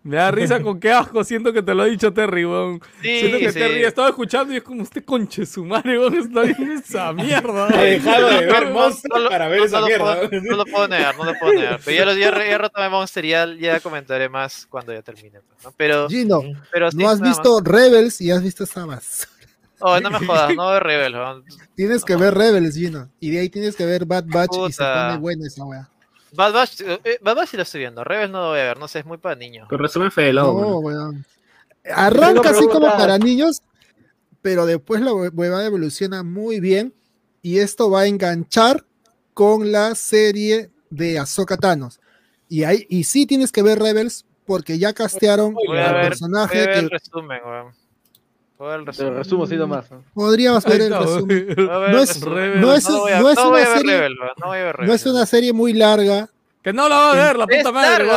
[0.04, 1.24] Me da risa con qué asco.
[1.24, 2.82] Siento que te lo ha dicho Terry, weón.
[3.02, 3.60] Sí, Siento que sí.
[3.60, 6.16] Terry estaba escuchando y es como este conche su madre, weón.
[6.16, 7.70] Está viendo esa mierda.
[7.82, 10.20] He dejado de ver No, Monster no lo- para ver no, esa no mierda.
[10.30, 11.80] puedo- no lo puedo negar, no lo puedo negar.
[11.86, 15.40] Pero ya, lo, ya, ya retomé Monster y ya, ya comentaré más cuando ya termine.
[15.40, 15.74] pues, ¿no?
[15.78, 17.30] Pero, Gino, pero sí, no has más.
[17.30, 19.30] visto Rebels y has visto esa basura.
[19.86, 21.44] Oh, no me jodas, no veo Rebel, weón.
[21.76, 23.10] Tienes que ver Rebels, Gino.
[23.22, 25.08] Y de ahí tienes que ver Bad Batch y se Puta.
[25.08, 25.90] pone buena esa wea.
[26.36, 28.04] Bad Batch, eh, Bad Batch sí lo estoy viendo.
[28.04, 29.68] Rebel no lo voy a ver, no sé, es muy para niños.
[29.70, 30.84] Con resumen No, weón.
[30.86, 31.26] weón.
[31.94, 33.62] Arranca así como para niños,
[34.42, 36.94] pero después la hue- huevada evoluciona muy bien
[37.42, 38.86] y esto va a enganchar
[39.34, 42.00] con la serie de Ahsoka Thanos.
[42.48, 46.66] Y, ahí, y sí tienes que ver Rebels porque ya castearon al voy personaje a
[46.68, 47.74] ver el que resumen, weón.
[48.60, 49.16] El resumen.
[49.16, 49.92] resumo así nomás.
[49.92, 50.04] ¿no?
[50.14, 51.46] podríamos ver el resumen.
[51.48, 51.56] weón.
[51.56, 54.58] Voy a ver No es- no es- no es una serie- Rebel, weón, no voy
[54.58, 54.88] a ver Rebel.
[54.88, 56.30] No es una serie muy larga.
[56.64, 58.08] Que no la va a ver, la Es puta madre.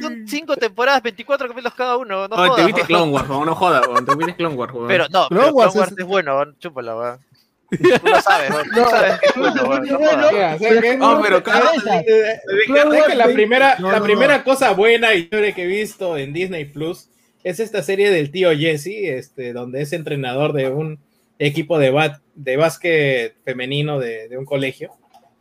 [0.00, 2.28] Son cinco temporadas, 24 capítulos cada uno.
[2.28, 2.82] No te viste.
[2.82, 3.82] Clone Wars, no jodas.
[4.06, 4.72] Te viste Clone Wars.
[4.86, 6.44] Pero no, Clone pero Wars Clone Wars es- es bueno.
[6.60, 7.18] Chúpala, weón.
[7.68, 8.50] Tú lo sabes.
[8.76, 8.86] No.
[10.98, 15.66] No, pero cada- ¿Sabes que la primera, la primera cosa buena y chévere que he
[15.66, 17.08] visto en Disney Plus
[17.48, 20.98] es esta serie del tío Jesse, este, donde es entrenador de un
[21.38, 24.90] equipo de, bat, de básquet femenino de, de un colegio.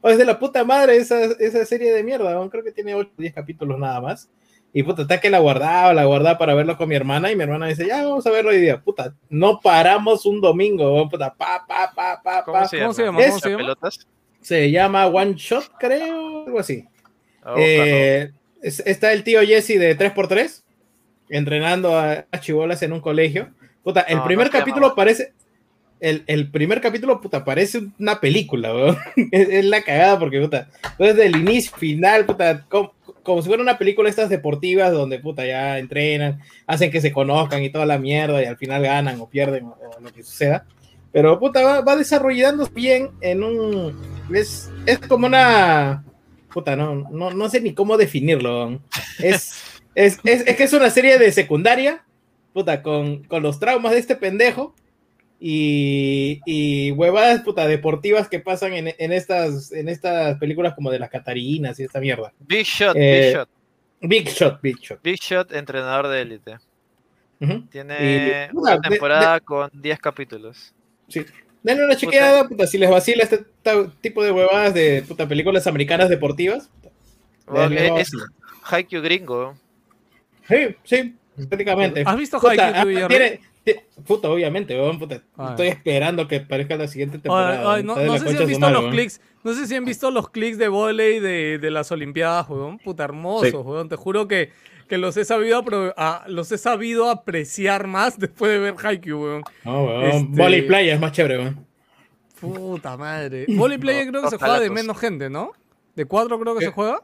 [0.01, 2.47] Oh, es de la puta madre esa, esa serie de mierda, ¿no?
[2.51, 4.29] creo que tiene 8 o 10 capítulos nada más.
[4.71, 7.41] Y puta, está que la guardaba, la guardaba para verlo con mi hermana y mi
[7.43, 8.79] hermana dice, ya vamos a verlo hoy día.
[8.81, 12.67] Puta, no paramos un domingo, puta, pa, pa, pa, pa, ¿Cómo pa.
[12.67, 12.93] se ¿Cómo llama?
[12.93, 13.17] se llama?
[13.25, 13.63] ¿Cómo se llama?
[13.63, 14.07] ¿Pelotas?
[14.41, 16.85] Se llama One Shot, creo, algo así.
[17.37, 17.55] Búscalo.
[17.57, 20.64] Eh, es- está el tío Jesse de 3x3
[21.29, 23.49] entrenando a, a chibolas en un colegio.
[23.83, 24.95] Puta, el No, primer no capítulo llama.
[24.95, 25.33] parece.
[26.01, 28.97] El, el primer capítulo, puta, parece una película, weón.
[29.31, 30.69] es, es la cagada porque, puta,
[30.99, 32.93] desde el inicio, final, puta, como,
[33.23, 37.63] como si fuera una película estas deportivas donde, puta, ya entrenan, hacen que se conozcan
[37.63, 40.65] y toda la mierda y al final ganan o pierden o, o lo que suceda.
[41.13, 43.97] Pero, puta, va, va desarrollándose bien en un...
[44.33, 46.03] Es, es como una...
[46.53, 48.57] Puta, no, no, no sé ni cómo definirlo.
[48.65, 48.81] weón.
[49.19, 49.53] Es,
[49.95, 52.03] es, es, es que es una serie de secundaria,
[52.53, 54.75] puta, con, con los traumas de este pendejo
[55.39, 60.99] y, y huevadas, puta, deportivas que pasan en, en, estas, en estas películas como de
[60.99, 62.33] las Catarinas y esta mierda.
[62.39, 63.49] Big Shot, Eh, Big Shot.
[64.01, 64.99] Big Shot, Big Shot.
[65.03, 66.57] Big Shot, entrenador de élite.
[67.69, 70.73] Tiene Y, puta, una de- temporada con 10 capítulos.
[71.61, 73.43] Denle una chequeada, puta, si les vacila este
[74.01, 76.69] tipo de huevadas de puta, películas americanas deportivas.
[77.45, 77.67] puta,
[77.99, 78.11] es.
[78.63, 79.55] Haikyuu gringo.
[80.47, 81.15] Sí, sí,
[81.47, 82.03] prácticamente.
[82.05, 83.41] ¿Has visto Puta, Haikyuu, ah, tiene-
[84.05, 85.21] Puta, obviamente, weón, puta.
[85.49, 87.73] Estoy esperando que aparezca la siguiente Ay, temporada.
[87.73, 89.21] ay, no, de no la sé si han visto los clics.
[89.43, 92.77] No sé si han visto los clics de volei de, de las Olimpiadas, weón.
[92.77, 93.55] Puta hermosos, Sí.
[93.55, 93.89] weón.
[93.89, 94.51] Te juro que,
[94.87, 99.19] que los he sabido apro- a- los he sabido apreciar más después de ver Haikyuu,
[99.23, 99.41] weón.
[99.63, 100.03] No, weón.
[100.03, 101.65] Este- Volley playa es más chévere, weón.
[102.39, 103.45] Puta madre.
[103.49, 105.53] Volley Playa creo que se juega de menos gente, ¿no?
[105.95, 106.65] De cuatro creo que ¿Qué?
[106.67, 107.01] se juega.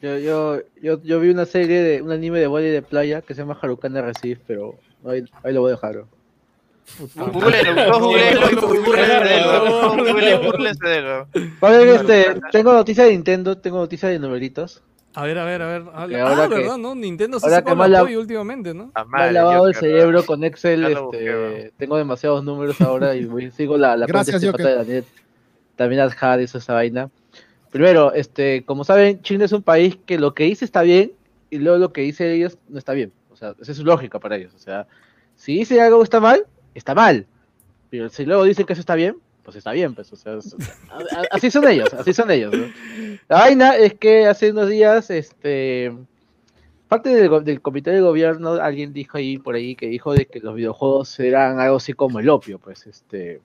[0.00, 3.34] Yo, yo, yo, yo vi una serie de un anime de volley de playa que
[3.34, 4.74] se llama Harukana Recife, pero
[5.06, 6.04] ahí, ahí lo voy a dejar.
[11.94, 14.82] este, tengo noticias de Nintendo, tengo noticias de numeritos.
[15.14, 15.82] A ver, a ver, a ver.
[15.92, 16.76] Ah, ahora ah, que- ¿verdad?
[16.76, 16.94] ¿No?
[16.94, 18.90] Nintendo se sacó la últimamente, ¿no?
[18.94, 23.78] Ah, Me he lavado el cerebro con Excel, este, tengo demasiados números ahora y sigo
[23.78, 25.04] la, la Gracias, de Daniel.
[25.76, 27.10] También Adhad hizo esa vaina.
[27.74, 31.10] Primero, este, como saben, China es un país que lo que dice está bien
[31.50, 33.12] y luego lo que dice ellos no está bien.
[33.32, 34.54] O sea, esa es su lógica para ellos.
[34.54, 34.86] O sea,
[35.34, 37.26] si dice algo está mal, está mal.
[37.90, 40.12] Pero si luego dicen que eso está bien, pues está bien, pues.
[40.12, 40.38] O sea,
[41.32, 42.56] así son ellos, así son ellos.
[42.56, 42.64] ¿no?
[43.28, 45.92] La vaina es que hace unos días, este,
[46.86, 50.38] parte del, del comité de gobierno, alguien dijo ahí por ahí que dijo de que
[50.38, 53.40] los videojuegos eran algo así como el opio, pues, este.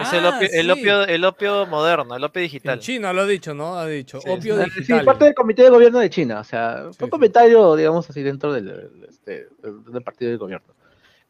[0.00, 2.74] Es el Ah, opio, el, opio, el opio moderno, el opio digital.
[2.74, 3.74] En China lo ha dicho, ¿no?
[3.76, 4.20] Ha dicho.
[4.20, 5.04] Sí, Opio Sí, digital.
[5.04, 7.10] parte del comité de gobierno de China, o sea, Sí, fue un sí.
[7.10, 10.74] comentario, digamos así, dentro del, del- este, del- partido del gobierno.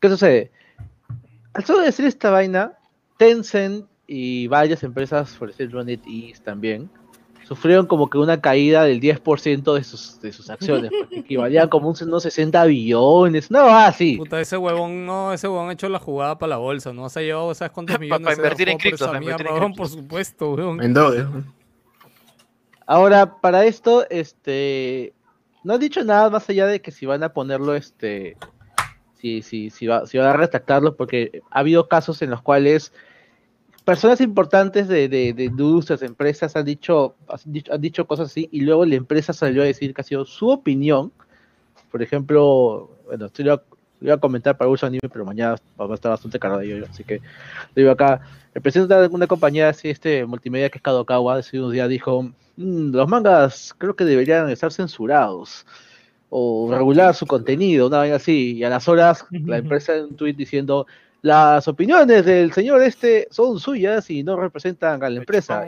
[0.01, 0.51] ¿Qué sucede?
[1.55, 2.73] Al solo decir esta vaina,
[3.17, 6.91] Tencent y varias empresas, por ejemplo NetEase también,
[7.49, 11.89] sufrieron como que una caída del 10% de sus, de sus acciones, porque equivalían como
[11.89, 14.19] un- unos 60 billones, no, así.
[14.19, 17.09] Puta, ese huevón, no, ese huevón ha hecho la jugada para la bolsa, ¿no?
[17.09, 18.27] Se ha llevado, ¿sabes cuántos millones?
[18.27, 19.73] pa' se invertir en dejó por criptos, esa pa' invertir en mierda, weón?
[19.73, 19.91] criptos.
[19.97, 20.83] Por supuesto, weón.
[20.83, 21.25] En Doge.
[22.87, 25.13] Ahora, para esto, este,
[25.65, 28.37] no han dicho nada más allá de que si van a ponerlo, este,
[29.15, 32.93] si, si, si, va, si van a retractarlo, porque ha habido casos en los cuales
[33.89, 37.17] personas importantes de, de, de industrias, empresas, han dicho,
[37.71, 40.51] han dicho, cosas así, y luego la empresa salió a decir que ha sido su
[40.51, 41.11] opinión,
[41.91, 43.63] Por ejemplo, bueno, estoy lo
[44.03, 46.87] iba a comentar para uso anime, pero mañana va a estar bastante cargado de ello,
[46.91, 48.21] así que lo digo acá.
[48.53, 52.25] El presidente de una compañía así, este multimedia que es Kadokawa, hace unos días dijo,
[52.57, 55.65] "Mm, los mangas creo que deberían estar censurados
[56.31, 58.57] o regular su contenido, una vez así.
[58.59, 60.87] Y a las horas, la empresa en un tweet diciendo,
[61.23, 65.65] las opiniones del señor este son suyas y no representan a la empresa.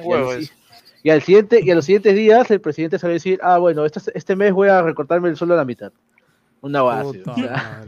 [1.03, 3.59] Y al, y siguiente, y a los siguientes días el presidente sale a decir, ah,
[3.59, 5.93] bueno, este, este mes voy a recortarme el sueldo a la mitad.
[6.63, 7.23] Una base.
[7.27, 7.83] O sea,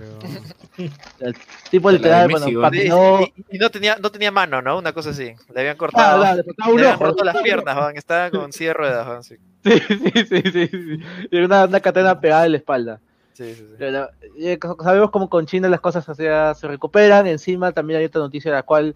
[1.20, 1.36] el
[1.70, 3.20] tipo literal, bueno, que Y, no...
[3.20, 4.78] y- y no tenía, no tenía mano, ¿no?
[4.78, 5.34] Una cosa así.
[5.55, 6.36] Le habían Ah, cortado.
[6.36, 7.05] le cortaba un le habían ojo.
[7.05, 7.97] roto las piernas, weón.
[7.98, 9.26] Estaba con silla de ruedas.
[9.26, 10.98] Sí, Sí, sí, sí, sí, sí.
[11.30, 13.01] Y una, una cadena pegada en la espalda.
[13.38, 17.26] Eh, sabemos como con China las cosas se recuperan.
[17.26, 18.94] Encima también hay otra noticia en la cual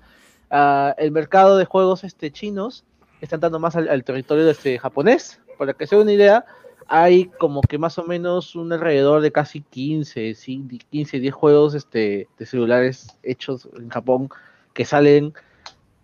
[0.51, 2.85] ah, el mercado de juegos este, chinos
[3.21, 5.41] está entrando más al, al territorio este, japonés.
[5.59, 6.45] Para que se una idea,
[6.89, 11.75] hay como que más o menos un alrededor de casi 15, sí, 15 10 juegos
[11.75, 14.29] este, de celulares hechos en Japón
[14.73, 15.33] que salen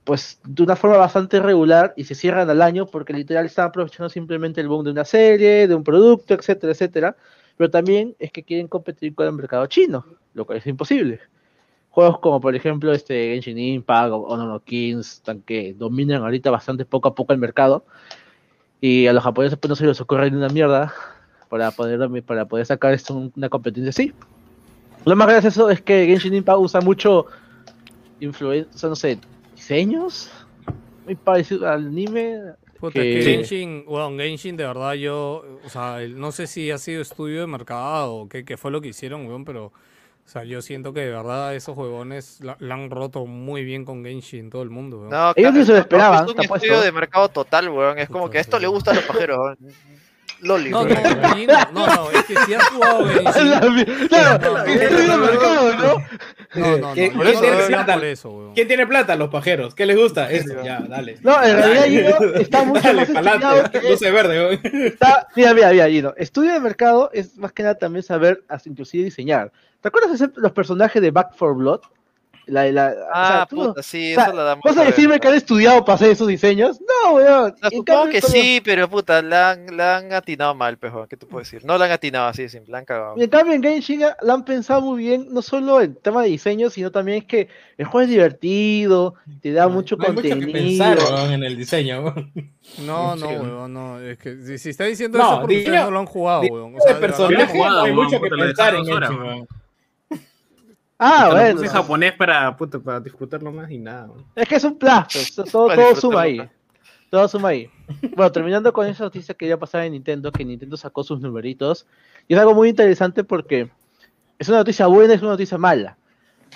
[0.04, 4.08] pues de una forma bastante regular y se cierran al año porque literal están aprovechando
[4.08, 7.16] simplemente el boom de una serie, de un producto, etcétera, etcétera
[7.56, 10.04] pero también es que quieren competir con el mercado chino,
[10.34, 11.20] lo cual es imposible.
[11.90, 17.08] Juegos como por ejemplo este Genshin Impact o Honor Kings, que dominan ahorita bastante poco
[17.08, 17.84] a poco el mercado
[18.80, 20.92] y a los japoneses pues no se les ocurre ni una mierda
[21.48, 24.12] para poder, para poder sacar esto una competencia así.
[25.04, 27.26] Lo más gracioso es que Genshin Impact usa mucho
[28.20, 29.18] influencia, no sé,
[29.54, 30.30] diseños
[31.04, 32.54] muy parecido al anime.
[32.82, 36.78] Puta, que- que Genshin, weón, Genshin de verdad yo, o sea, no sé si ha
[36.78, 39.72] sido estudio de mercado o qué, qué fue lo que hicieron, weón, pero, o
[40.28, 44.04] sea, yo siento que de verdad esos huevones la, la han roto muy bien con
[44.04, 45.10] Genshin todo el mundo, weón.
[45.10, 47.98] No, Ellos ca- ni se lo esperaban, Es un estudio de mercado total, weón.
[48.00, 49.58] Es como que esto le gusta a los pajeros, weón.
[50.42, 50.94] Loli, No, no,
[51.72, 53.06] no, no, es que si has jugado
[54.08, 56.04] claro, no, que no, estudio de no, mercado, ¿no?
[56.54, 58.06] no, no, ¿Quién- tiene plata?
[58.06, 58.50] eso.
[58.54, 59.16] ¿Quién tiene plata?
[59.16, 59.74] Los pajeros.
[59.74, 60.30] ¿Qué les gusta?
[60.30, 61.18] Esto, ya, dale.
[61.22, 63.80] No, en realidad Gino está mucho Dale, más estudiado pa'lante.
[63.80, 66.14] que Luce verde, está, mira, mira, mira, Gino.
[66.16, 69.52] Estudio de mercado es más que nada también saber hasta inclusive diseñar.
[69.80, 71.80] ¿Te acuerdas de hacer los personajes de Back for Blood?
[72.46, 74.76] La, la, o Ah, sea, tú no- puta, sí, o sea, eso lo da ¿Vas
[74.76, 76.80] a decirme de- que han estudiado para hacer esos diseños?
[76.80, 77.54] No, weón.
[77.62, 81.06] No, supongo cambio, que sí, pero puta, la han, la han atinado mal, pejo.
[81.06, 81.64] ¿Qué te puedo decir?
[81.64, 83.14] No la han atinado así, simple, la han cagado.
[83.16, 86.30] Y en cambio en Genshin la han pensado muy bien, no solo en tema de
[86.30, 87.48] diseño, sino también es que
[87.78, 90.52] el juego es divertido, te da mucho No hay mucho que contenido.
[90.84, 92.02] pensar, weón, en el diseño.
[92.02, 92.32] weón.
[92.84, 95.90] No, no, weón, no, es que si, si está diciendo No, eso porque diseño- no
[95.92, 96.74] lo han jugado, weón.
[96.76, 99.46] O sea, de personaje, hay weón, mucho que pensar en horas, weón.
[101.04, 101.54] Ah, Puta, lo bueno.
[101.54, 104.08] puse en japonés para, puta, para disfrutarlo más y nada.
[104.36, 106.48] Es que es un pues, todo, todo suma ahí.
[107.10, 107.68] Todo suma ahí.
[108.14, 111.86] Bueno, terminando con esa noticia que ya pasaba en Nintendo, que Nintendo sacó sus numeritos.
[112.28, 113.68] Y es algo muy interesante porque
[114.38, 115.98] es una noticia buena y es una noticia mala.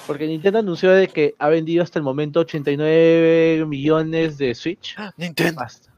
[0.06, 4.97] Porque Nintendo anunció de que ha vendido hasta el momento 89 millones de Switch.
[5.16, 5.60] Nintendo.
[5.60, 5.90] Hasta,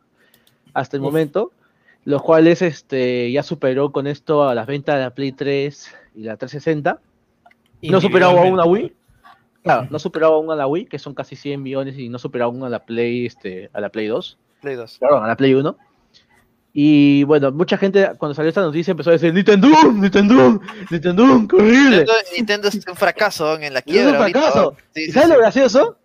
[0.72, 1.52] hasta el momento.
[2.04, 6.22] Los cuales este, ya superó con esto a las ventas de la Play 3 y
[6.22, 6.98] la 360.
[7.82, 8.94] No superaba aún a Wii.
[9.60, 12.50] Claro, no superaba aún a la Wii, que son casi 100 millones, y no superaba
[12.50, 14.38] aún a la Play, este, a la Play 2.
[14.62, 14.98] Play 2.
[14.98, 15.76] Perdón, a la Play 1.
[16.72, 20.60] Y bueno, mucha gente cuando salió esta noticia empezó a decir Nintendo, Nintendo,
[20.90, 22.06] Nintendo, qué horrible.
[22.36, 24.18] Nintendo, es un fracaso en la Es un quiebra.
[24.28, 24.76] fracaso.
[24.94, 25.34] Sí, ¿Y sí, sabes sí.
[25.34, 25.98] lo gracioso?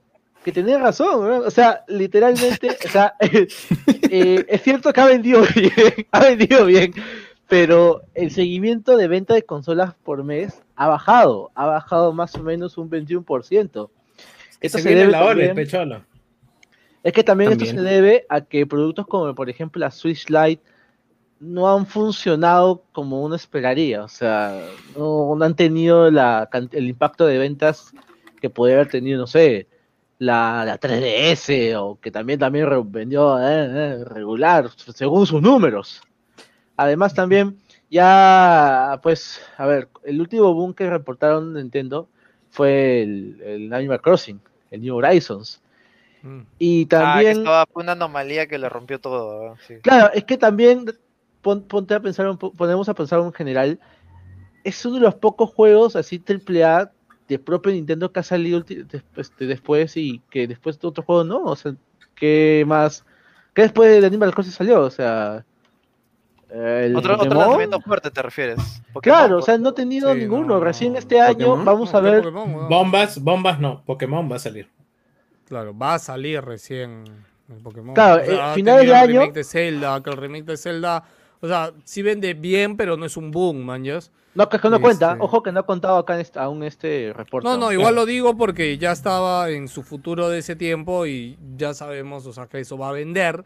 [0.43, 1.43] Que tenía razón, weón.
[1.45, 5.71] o sea, literalmente, o sea, eh, es cierto que ha vendido bien,
[6.11, 6.93] ha vendido bien,
[7.53, 12.41] pero el seguimiento de venta de consolas por mes ha bajado, ha bajado más o
[12.41, 13.91] menos un 21%.
[14.59, 16.01] Que Esto se se debe la también- pecholo.
[17.03, 20.63] Es que también, esto se debe a que productos como por ejemplo la Switch Lite
[21.39, 24.59] no han funcionado como uno esperaría, o sea,
[24.97, 27.93] no, no han tenido la, el impacto de ventas
[28.41, 29.67] que podría haber tenido, no sé,
[30.17, 33.43] la, la 3DS o que también, también vendió eh,
[33.99, 36.01] eh, regular según sus números.
[36.77, 37.57] Además también
[37.89, 42.09] ya, pues, a ver, el último boom que reportaron Nintendo
[42.49, 44.39] fue el, el Animal Crossing,
[44.71, 45.61] el New Horizons.
[46.23, 46.41] Mm.
[46.59, 49.55] Y Ah, también, estaba fue una anomalía que le rompió todo.
[49.67, 49.75] sí.
[49.81, 50.85] claro, es que también,
[51.41, 53.79] pon- ponte a pensar, un po- ponemos a pensar en general,
[54.63, 56.91] es uno de los pocos juegos así triple A
[57.27, 58.63] de propio Nintendo que ha salido
[59.17, 61.75] este, después y que después de otro juego no, o sea,
[62.15, 63.05] ¿qué más?
[63.53, 64.81] ¿Qué después de Animal Crossing salió?
[64.81, 65.45] O sea,
[66.53, 68.57] el Otro, otro lanzamiento fuerte te refieres.
[68.93, 70.45] Pokémon, Claro, o sea, no he tenido Sí, ninguno.
[70.45, 71.65] no, Recién este año Pokémon.
[71.65, 72.23] vamos a No, ¿qué ver.
[72.23, 72.69] Pokémon?
[72.69, 73.83] Bombas, bombas no.
[73.85, 74.69] Pokémon va a salir.
[75.47, 77.03] Claro, va a salir recién
[77.49, 77.93] el Pokémon.
[77.95, 80.57] Claro, O sea, eh, finales de el año- remake de Zelda, que el remake de
[80.57, 81.03] Zelda,
[81.41, 83.99] O sea, sí vende bien, pero no es un boom, man, ¿ya?
[84.33, 85.11] No, que es que no cuenta.
[85.11, 87.45] Este- Ojo que no ha contado acá en este- aún este reporte.
[87.45, 91.37] No, no, igual lo digo porque ya estaba en su futuro de ese tiempo y
[91.57, 93.43] ya sabemos, o sea, que eso va a vender,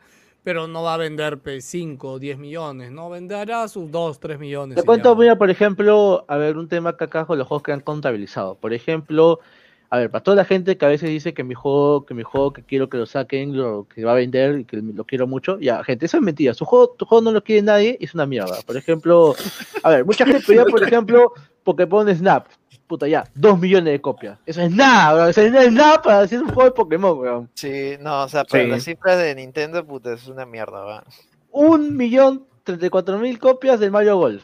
[0.48, 3.10] pero no va a vender pues, 5 o 10 millones, ¿no?
[3.10, 4.78] Venderá sus 2, 3 millones.
[4.78, 5.20] Te cuento, ya.
[5.20, 8.56] mira, por ejemplo, a ver, un tema que acá con los juegos que han contabilizado.
[8.56, 9.42] Por ejemplo,
[9.90, 12.24] a ver, para toda la gente que a veces dice que mi juego, que mi
[12.24, 15.28] juego que quiero que lo saquen, lo que va a vender y que lo quiero
[15.28, 16.54] mucho, ya, gente, eso es mentira.
[16.54, 18.56] Su juego, tu juego no lo quiere nadie y es una mierda.
[18.66, 19.36] Por ejemplo,
[19.84, 21.34] a ver, mucha gente pedía, por ejemplo,
[21.66, 22.48] Pokémon Snap.
[22.88, 24.40] Puta, ya, dos millones de copias.
[24.46, 25.28] Eso es nada, bro.
[25.28, 27.50] Eso es nada para decir un juego de Pokémon, weón.
[27.54, 28.70] Sí, no, o sea, pero Sí.
[28.70, 31.04] las cifras de Nintendo, puta, es una mierda, va.
[31.52, 34.44] Un millón treinta y cuatro mil copias del Mario Golf.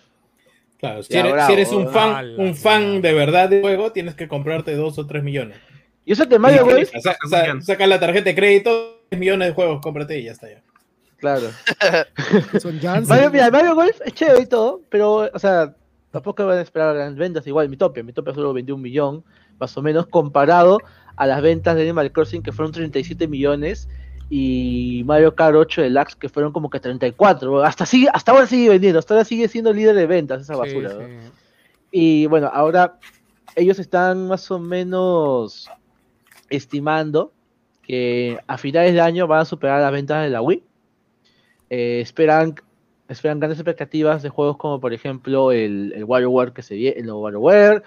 [0.80, 3.62] Claro, si Ya, eres, bravo, si eres un fan, ala, un fan de verdad del
[3.62, 5.58] juego, tienes que comprarte dos o tres millones.
[6.06, 9.20] Yo sé que Mario Golf, O sea, o sea, saca la tarjeta de crédito, 3
[9.22, 10.62] millones de juegos, cómprate y ya está ya.
[11.18, 11.48] claro.
[12.60, 12.78] Son.
[13.08, 15.74] Mario, mira, Mario Golf es chévere y todo, pero, o sea,
[16.14, 17.48] tampoco van a esperar grandes ventas.
[17.48, 19.24] Igual, mi Topia, mi Topia solo vendió un millón,
[19.60, 20.78] más o menos, comparado
[21.16, 23.90] a las ventas de Animal Crossing, que fueron 37 millones,
[24.30, 27.64] y Mario Kart 8 Deluxe, que fueron como que 34.
[27.64, 30.60] Hasta, sigue, hasta ahora sigue vendiendo, hasta ahora sigue siendo líder de ventas esa Sí,
[30.60, 30.94] basura.
[30.94, 31.00] ¿no?
[31.00, 31.32] sí.
[31.92, 33.00] Y bueno, ahora
[33.56, 35.68] ellos están más o menos
[36.52, 37.32] estimando
[37.82, 40.64] que a finales de año van a superar las ventas de la Wii.
[41.72, 42.54] Eh, esperan,
[43.08, 47.06] esperan grandes expectativas de juegos como por ejemplo el, el WarioWare que se viene, el
[47.06, 47.84] nuevo WarioWare,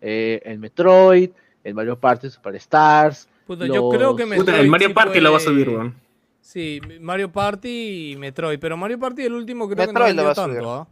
[0.00, 1.30] eh, el Metroid,
[1.64, 3.28] el Mario Party Superstars.
[3.46, 5.50] Puta, yo creo que los- Puta, el Metroid Mario sí Party lo va a puede-
[5.54, 5.94] subir, weón.
[6.40, 10.26] Sí, Mario Party y Metroid, pero Mario Party el último creo que Metroid no lo
[10.26, 10.54] va a subir.
[10.56, 10.88] tanto, ¿ah?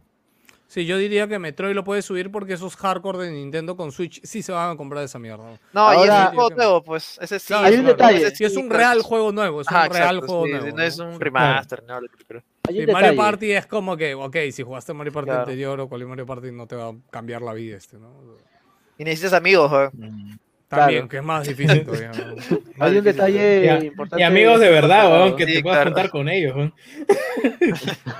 [0.67, 4.19] Sí, yo diría que Metroid lo puede subir porque esos hardcore de Nintendo con Switch
[4.23, 5.43] sí se van a comprar esa mierda.
[5.73, 7.19] No, y es Ahora- un juego nuevo, pues.
[7.21, 7.47] Ese sí.
[7.47, 7.95] Claro, Hay un claro.
[7.97, 8.27] detalle.
[8.27, 10.51] ese Sí, es sí, un real es- juego nuevo, es un real exacto, juego sí,
[10.51, 10.77] nuevo.
[10.77, 12.43] No es un remaster, no, creo.
[12.67, 13.17] hay Sí, un Mario detalle.
[13.17, 15.41] Party es como que, ok, si jugaste Mario Party Claro.
[15.41, 18.11] anterior o cualquier Mario Party no te va a cambiar la vida este, ¿no?
[18.97, 20.39] Y necesitas amigos, weón.
[20.67, 21.09] También, Claro.
[21.09, 22.11] que es más difícil todavía.
[22.11, 22.57] ¿no?
[22.79, 24.21] Hay un detalle importante.
[24.21, 25.91] Y amigos de verdad, weón, que Sí, te puedas claro.
[25.91, 26.73] juntar con ellos, weón.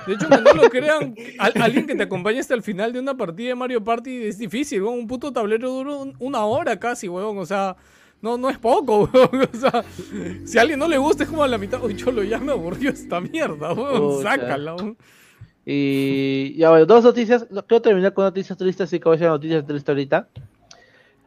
[0.06, 3.16] De hecho, no lo crean, al- alguien que te acompañe hasta el final de una
[3.16, 4.98] partida de Mario Party es difícil, weón.
[5.00, 7.36] Un puto tablero dura un- una hora casi, weón.
[7.38, 7.76] O sea,
[8.22, 9.48] no, no es poco, weón.
[9.52, 9.84] O sea,
[10.44, 11.82] si a alguien no le gusta, es como a la mitad.
[11.84, 14.18] Uy, cholo, ya me aburrió esta mierda, weón.
[14.18, 14.30] Pucha.
[14.36, 14.96] Sácala, weón.
[15.64, 17.50] Y ya bueno, dos noticias.
[17.50, 20.28] no, Quiero terminar con noticias tristes, así que voy a hacer noticias tristes ahorita.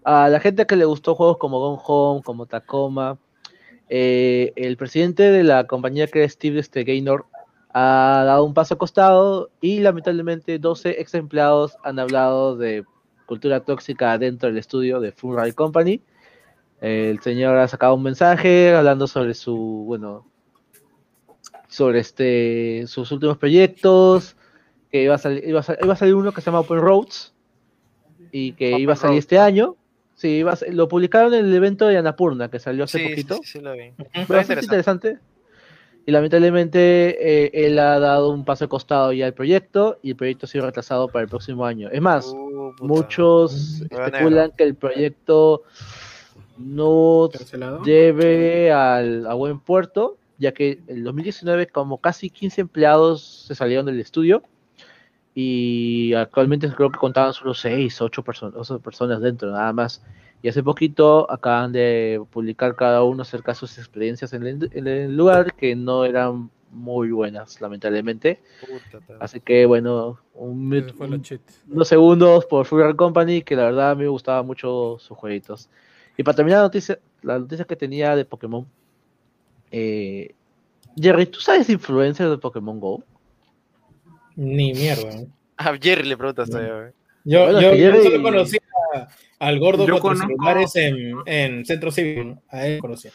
[0.03, 3.17] A la gente que le gustó juegos como Gone Home, como Tacoma,
[3.89, 7.25] eh, el presidente de la compañía que es Steve este, Gaynor
[7.73, 12.83] ha dado un paso acostado y lamentablemente 12 ex empleados han hablado de
[13.25, 16.01] cultura tóxica dentro del estudio de Full Ride Company.
[16.81, 20.25] El señor ha sacado un mensaje hablando sobre su, bueno,
[21.67, 24.35] sobre este sus últimos proyectos,
[24.91, 26.79] que iba a salir, iba a sal- iba a salir uno que se llama Open
[26.79, 27.33] Roads
[28.31, 29.75] y que Open iba a salir este año.
[30.19, 33.03] Sí, iba a ser- lo publicaron en el evento de Annapurna que salió hace Sí,
[33.05, 33.35] sí, poquito.
[33.35, 33.93] sí, sí lo vi.
[34.27, 35.17] Bastante interesante.
[36.05, 40.45] Y lamentablemente eh, él ha dado un paso costado ya al proyecto y el proyecto
[40.45, 41.89] ha sido retrasado para el próximo año.
[41.89, 44.53] Es más, Uh, muchos especulan negro.
[44.57, 45.63] que el proyecto
[46.57, 47.83] no Cancelado.
[47.83, 53.85] lleve al, a buen puerto, ya que en 2019 como casi 15 empleados se salieron
[53.85, 54.43] del estudio
[55.39, 60.03] y actualmente creo que contaban solo 6 o 8 personas, personas dentro, nada más.
[60.41, 64.87] Y hace poquito acaban de publicar cada uno acerca de sus experiencias en el, en
[64.87, 68.41] el lugar que no eran muy buenas, lamentablemente.
[69.19, 71.27] Así que bueno, un, un-
[71.67, 75.69] unos segundos por Fury Company, que la verdad a mí me gustaba mucho sus jueguitos.
[76.17, 78.67] Y para terminar la noticia, la noticia que tenía de Pokémon.
[79.71, 80.35] eh,
[80.95, 83.03] Jerry, ¿tú sabes influencers de Pokémon Go?
[84.39, 85.33] Ni mierda, weón.
[85.57, 86.93] A Jerry le preguntas todavía.
[87.25, 88.57] Yo, Bueno, yo, yo solo conocí
[88.95, 89.07] a-
[89.39, 91.91] al gordo Yo con conozco- celulares en, en Centro.
[92.23, 92.41] ¿no?
[92.49, 93.09] A él conocí.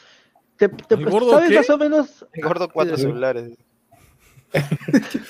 [0.58, 1.56] ¿Te, te- ¿El gordo ¿Sabes qué?
[1.56, 2.26] más o menos?
[2.42, 3.56] Gordo cuatro celulares.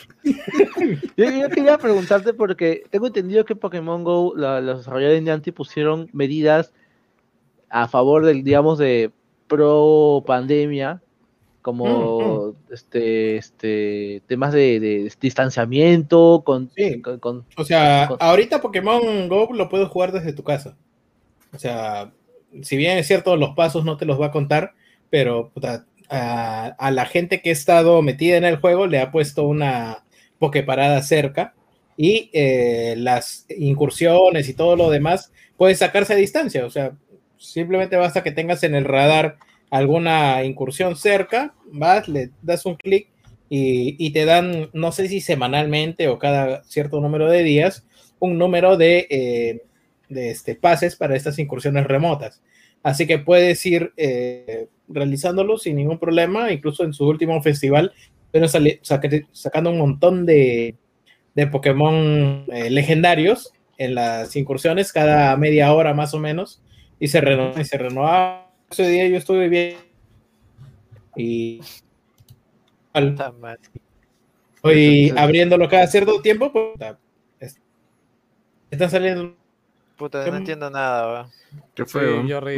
[1.17, 5.55] Yo, yo quería preguntarte porque tengo entendido que Pokémon Go, la- los desarrolladores de Niantic
[5.55, 6.73] pusieron medidas
[7.71, 9.13] a favor del, digamos, de
[9.47, 11.03] pro pandemia,
[11.65, 17.01] como este, este, temas de, de distanciamiento, con, Sí.
[17.01, 20.77] con- con- O sea, Con- ahorita Pokémon Go lo puedes jugar desde tu casa.
[21.55, 22.13] O sea,
[22.61, 24.75] si bien es cierto, los pasos no te los va a contar,
[25.09, 29.11] pero puta, a, a la gente que ha estado metida en el juego le ha
[29.11, 30.05] puesto una
[30.39, 31.55] Poképarada cerca
[31.97, 36.67] y eh, las incursiones y todo lo demás puede sacarse a distancia.
[36.67, 36.93] O sea,
[37.39, 39.39] simplemente basta que tengas en el radar
[39.71, 43.09] alguna incursión cerca, vas, le das un clic
[43.49, 47.87] y, y te dan, no sé si semanalmente o cada cierto número de días,
[48.19, 49.63] un número de, eh,
[50.09, 52.43] de este, pases para estas incursiones remotas.
[52.83, 57.93] Así que puedes ir eh, realizándolo sin ningún problema, incluso en su último festival,
[58.31, 60.75] pero sacando un montón de,
[61.35, 66.63] de Pokémon eh, legendarios en las incursiones cada media hora más o menos,
[67.01, 68.44] y se renovaba y se renovaba.
[68.71, 69.77] Ese día yo estuve bien
[71.17, 71.61] y
[74.79, 76.99] y abriéndolo cada cierto tiempo, pues, puta,
[77.41, 77.61] es-
[78.71, 79.37] están saliendo
[79.97, 81.29] Puta, no entiendo nada.
[81.75, 82.03] ¿Qué fue?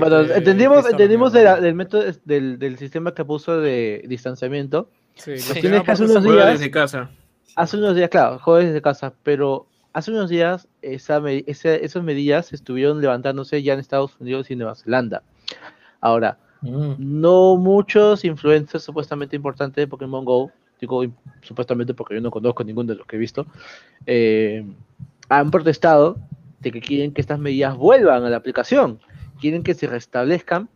[0.00, 4.88] Bueno, entendimos, entendimos de la- del método del, del sistema que puso de distanciamiento.
[5.16, 7.10] Sí, Tienes que parte unos días- desde casa.
[7.56, 12.54] Hace unos días, claro, jueves desde casa, pero hace unos días esa, ese- esas medidas
[12.54, 15.22] estuvieron levantándose ya en Estados Unidos y Nueva Zelanda.
[16.06, 16.94] Ahora, Mm.
[16.98, 20.50] no muchos influencers supuestamente importantes de Pokémon Go,
[20.80, 21.04] digo
[21.42, 23.44] supuestamente porque yo no conozco ninguno de los que he visto,
[24.06, 24.64] eh,
[25.28, 26.16] han protestado
[26.60, 29.00] de que quieren que estas medidas vuelvan a la aplicación,
[29.40, 30.68] quieren que se restablezcan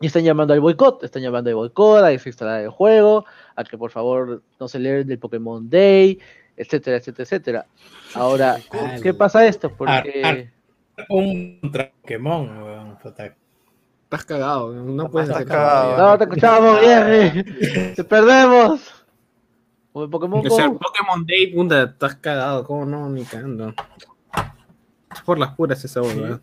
[0.00, 3.24] y están llamando al boicot, están llamando al boicot, a desinstalar el juego,
[3.56, 6.18] a que por favor no se leen del Pokémon Day,
[6.56, 7.66] etcétera, etcétera, etcétera.
[8.14, 8.56] Ahora,
[9.02, 9.70] ¿qué pasa esto?
[9.74, 12.98] Porque ar- Un contra Pokémon, weón.
[14.12, 15.96] Estás cagado, no puedes Estás hacer cagado.
[15.96, 16.10] nada.
[16.12, 18.80] no te escuchamos, Jerry, te perdemos.
[19.94, 20.78] O el Pokémon O sea, Go.
[20.78, 23.08] Pokémon Day, puta, estás cagado, ¿cómo no?
[23.08, 23.72] Ni cagando.
[25.14, 26.42] Es por las puras esa weón.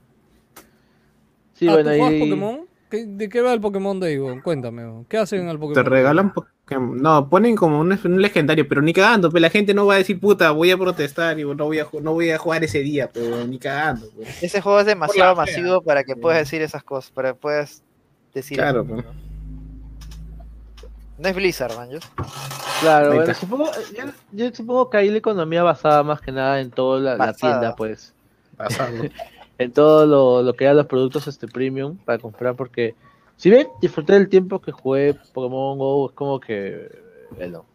[1.53, 2.68] Sí, Ah, bueno, ¿tú juegas y- Pokémon?
[2.89, 4.17] ¿Qué- ¿De qué va el Pokémon Day?
[4.43, 5.05] Cuéntame.
[5.07, 5.91] ¿Qué hacen en el Te Pokémon Day?
[5.93, 6.97] regalan Pokémon.
[7.01, 9.97] No, ponen como un, un legendario, pero ni cagando, pero la gente no va a
[9.97, 13.09] decir, puta, voy a protestar y no voy a, no voy a jugar ese día,
[13.11, 14.07] pero ni cagando.
[14.15, 14.41] pues.
[14.43, 15.45] Ese juego es demasiado fea.
[15.45, 17.81] masivo para que puedas decir esas cosas, para que puedas
[18.33, 18.57] decir.
[18.57, 19.03] Claro, pues.
[19.05, 19.11] ¿no?
[21.17, 21.89] No es Blizzard, man.
[21.89, 21.99] yo-
[22.81, 26.71] Claro, bueno, supongo, yo, yo supongo que ahí la economía basada más que nada en
[26.71, 28.13] toda la, la tienda, pues,
[28.55, 28.93] Pasado.
[29.59, 32.95] en todo lo, lo que eran los productos este premium para comprar, porque
[33.35, 36.89] si bien disfruté del tiempo que jugué Pokémon Go, es como que,
[37.37, 37.65] bueno,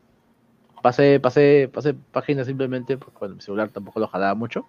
[0.82, 4.64] pasé, pasé, pasé páginas simplemente, porque bueno, mi celular tampoco lo jalaba mucho,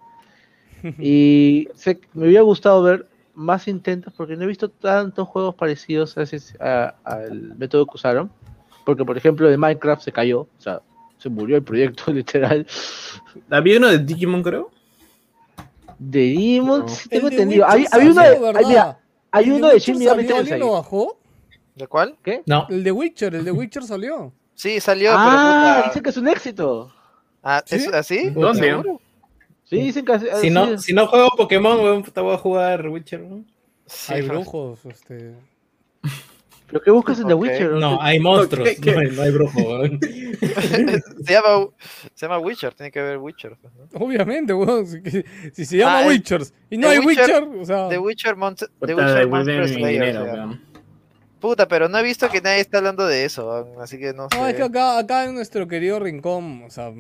[1.00, 5.56] y sé, que me hubiera gustado ver más intentos, porque no he visto tantos juegos
[5.56, 8.30] parecidos a ese- a- al método que usaron,
[8.86, 10.82] porque por ejemplo el Minecraft se cayó, o sea,
[11.18, 12.68] se murió el proyecto literal.
[13.50, 14.70] Había uno de Digimon, creo.
[15.98, 16.88] De Demon, No.
[16.88, 17.66] sí tengo entendido.
[17.68, 19.00] Hay, hay uno de, hay, mira,
[19.32, 20.24] hay ¿El uno de Shin Megami?
[20.26, 20.40] Tensei.
[20.40, 21.18] ¿Alguien lo bajó?
[21.76, 22.16] ¿De cuál?
[22.24, 22.42] ¿Qué?
[22.46, 24.32] No, El de Witcher, el de Witcher salió.
[24.54, 25.76] Sí, salió, Ah, pero.
[25.82, 26.94] puta- dicen que es un éxito.
[27.44, 27.90] Ah, ¿es ¿Sí?
[27.94, 28.30] así?
[28.30, 28.82] ¿Dónde?
[29.66, 30.50] Sí, dicen que si sí.
[30.50, 33.22] no, si no juego Pokémon, weón, puta, voy a jugar Witcher.
[33.24, 33.46] weón.
[33.86, 35.36] Sí, Hay brujos, este.
[36.68, 37.42] ¿Pero qué buscas en The Ok.
[37.42, 37.72] Witcher?
[37.74, 38.68] No, hay monstruos.
[38.84, 40.00] No, hay, no hay brujo, weón.
[41.26, 41.68] se, llama,
[42.14, 43.56] se llama Witcher, tiene que ver Witcher.
[43.62, 43.88] pues, ¿no?
[44.06, 44.86] Obviamente, weón.
[44.88, 45.00] Si,
[45.54, 47.06] si se llama Ah, Witchers y no hay Witcher-
[47.42, 47.90] Witcher, o sea.
[47.90, 50.34] The Witcher, Mont The Puta, Witcher Monster mi Slayer, dinero, o sea.
[50.34, 50.62] weón.
[51.40, 54.38] Puta, pero no he visto que nadie está hablando de eso, así que no sé.
[54.40, 56.92] No, es que acá, acá en nuestro querido rincón, o sea,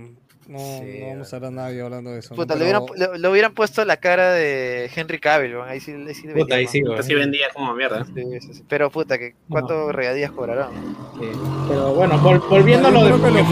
[0.47, 2.29] no, Sí, no vamos a a nadie hablando de eso.
[2.31, 2.35] ¿no?
[2.35, 5.79] Puta, le, Pero- hubieran, le, le hubieran puesto la cara de Henry Cavill, weón, ahí
[5.79, 6.99] sí, ahí sí le Puta, ahí vendía sí.
[6.99, 8.05] Así vendía como mierda.
[8.05, 8.63] Sí, sí, sí.
[8.67, 10.71] Pero puta, que ¿cuánto regalías cobrarán?
[11.19, 11.27] Sí.
[11.69, 13.45] Pero bueno, vol- volviendo a lo de le Pokémon,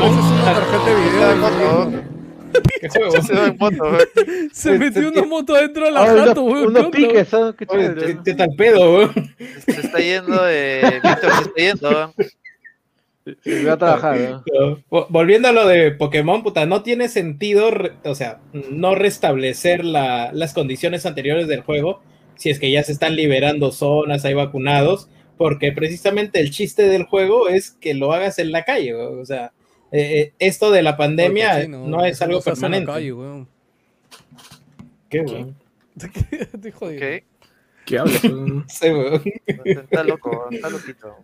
[4.51, 6.67] Se metió una moto dentro de la Ah, jato, weón.
[6.67, 7.55] unos piques, ¿sabes?
[7.55, 7.65] ¿qué-
[8.23, 9.13] ¿Qué tal pedo, weón?
[9.65, 12.13] Se está yendo, eh, Víctor se está yendo, weón.
[13.67, 14.41] Va a trabajar,
[15.09, 17.69] Volviendo a lo de Pokémon, puta, no tiene sentido,
[18.03, 18.39] o sea,
[18.69, 22.01] no restablecer la- las condiciones anteriores del juego
[22.35, 27.03] si es que ya se están liberando zonas, hay vacunados, porque precisamente el chiste del
[27.03, 29.53] juego es que lo hagas en la calle, weón, o sea,
[29.91, 32.91] eh, eh, esto de la pandemia Oye, cochino, no es algo en la permanente.
[32.91, 33.47] calle, weón.
[35.09, 35.55] ¿Qué, weón?
[36.81, 37.23] Ok.
[37.85, 38.21] ¿Qué hablas?
[38.67, 39.21] Sí, weón.
[39.65, 41.15] Está loco, está loquito.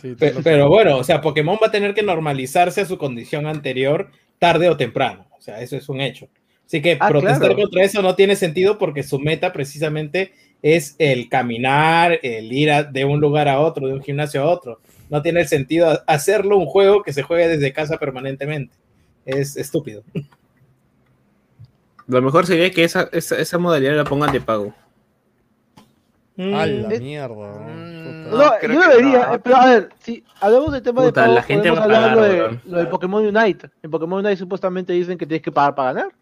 [0.00, 3.46] Sí, pe- pero bueno, o sea, Pokémon va a tener que normalizarse a su condición
[3.46, 5.26] anterior tarde o temprano.
[5.38, 6.28] O sea, eso es un hecho.
[6.66, 7.56] Así que Ah, protestar claro.
[7.56, 12.82] contra eso no tiene sentido porque su meta precisamente es el caminar, el ir a-
[12.82, 14.80] de un lugar a otro, de un gimnasio a otro.
[15.08, 18.74] No tiene sentido a- hacerlo un juego que se juegue desde casa permanentemente.
[19.24, 20.02] Es estúpido.
[22.06, 24.74] Lo mejor sería que esa, esa, esa modalidad la pongan de pago.
[26.38, 28.30] A la mierda, mm, Puta.
[28.30, 29.34] No, No, yo debería, no.
[29.34, 31.82] eh, pero a ver, si hablamos del tema Puta, de pago, la gente va a
[31.84, 33.70] hablar pagar, lo, de, lo del Pokémon Unite.
[33.82, 36.12] En Pokémon Unite supuestamente dicen que tienes que pagar para ganar.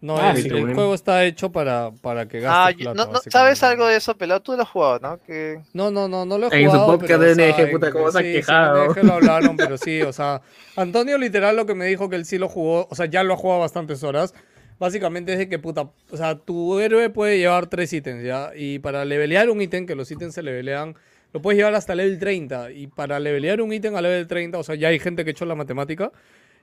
[0.00, 3.18] No, Ah, el, sí, juego está hecho para, para que gastes Ah, plata, no, no.
[3.30, 4.40] ¿sabes algo de eso, pelado?
[4.40, 5.18] Tú lo has jugado, ¿no?
[5.24, 5.60] Que...
[5.72, 6.92] No, no, no, no lo he En su jugado.
[6.92, 8.84] podcast pero, de o sea, NG, puta, en- cómo se ha sí, sí, quejado.
[8.84, 10.40] en NG lo hablaron, pero sí, o sea,
[10.76, 13.34] Antonio literal lo que me dijo que él sí lo jugó, o sea, ya lo
[13.34, 14.34] ha jugado bastantes horas.
[14.78, 18.52] Básicamente es de que, puta, o sea, tu héroe puede llevar tres ítems, ¿ya?
[18.54, 20.94] Y para levelear un ítem, que los ítems se levelean,
[21.32, 22.70] lo puedes llevar hasta level 30.
[22.70, 25.32] Y para levelear un ítem a level 30, o sea, ya hay gente que ha
[25.32, 26.12] hecho la matemática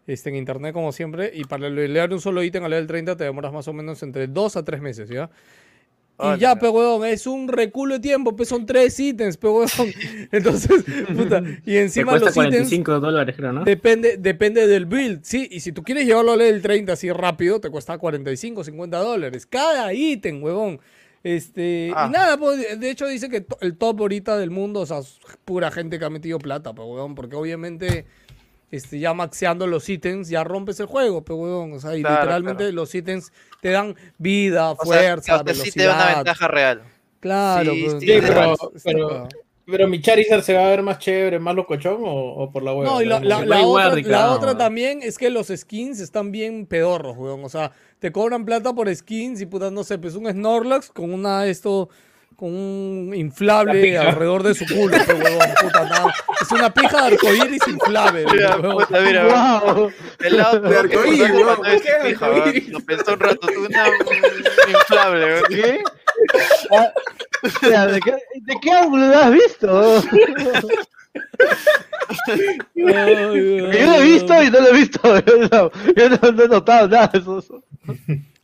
[0.08, 3.24] este, en internet como siempre, y para levelear un solo ítem a level 30 te
[3.24, 5.30] demoras más o menos entre 2 a 3 meses, ¿ya?
[6.18, 9.70] Y ya, pe huevón, es un reculo de tiempo, pues son tres ítems, pe huevón.
[10.32, 10.84] Entonces,
[11.16, 13.64] puta, y Te encima cuesta los ítems 45 dólares, creo, ¿no?
[13.66, 17.60] depende, depende del build, sí, y si tú quieres llevarlo a level 30 así rápido,
[17.60, 19.46] te cuesta 45, 50 dólares.
[19.46, 20.80] Cada ítem, huevón.
[21.24, 22.06] Este, Ah.
[22.08, 25.18] y nada, pues, de hecho dice que el top ahorita del mundo, o sea, es
[25.44, 28.06] pura gente que ha metido plata, pe huevón, porque obviamente
[28.72, 31.74] este, ya maxeando los ítems, ya rompes el juego, pe huevón.
[31.74, 32.76] O sea, y Claro, literalmente claro.
[32.76, 33.32] los ítems
[33.66, 36.16] te dan vida, O fuerza, sea, sí te da una velocidad.
[36.18, 36.84] ventaja real.
[37.20, 38.14] Claro, Sí, pues, sí, Sí,
[38.84, 39.28] pero,
[39.66, 42.74] pero, mi Charizard se va a ver más chévere, más locochón o, o por la
[42.76, 42.92] hueva.
[42.92, 46.68] No, y la, la- la otra, la otra también es que los skins están bien
[46.68, 47.44] pedorros, weón.
[47.44, 51.12] O sea, te cobran plata por skins y putas, no sé, pues un Snorlax con
[51.12, 51.90] una esto,
[52.36, 56.14] con un La inflable alrededor de su culo, pe, huevón, puta, nada.
[56.42, 58.86] Es una pija de arcoíris inflable, Mira, huevón.
[58.86, 59.26] puta, mira,
[59.64, 59.92] ¡Wow!
[60.20, 62.70] el lado De arcoíris, weón, ¿por qué de arcoíris?
[62.70, 65.44] Lo pensó un rato, tú una un inflable, weón.
[65.50, 65.84] ¿Qué?
[66.72, 66.92] Ah,
[67.44, 70.04] espera, ¿de, qué, ¿De qué ángulo lo has visto?
[72.76, 75.20] Yo lo he visto y no lo he visto.
[75.22, 77.64] Yo no, yo no- no he notado nada de eso.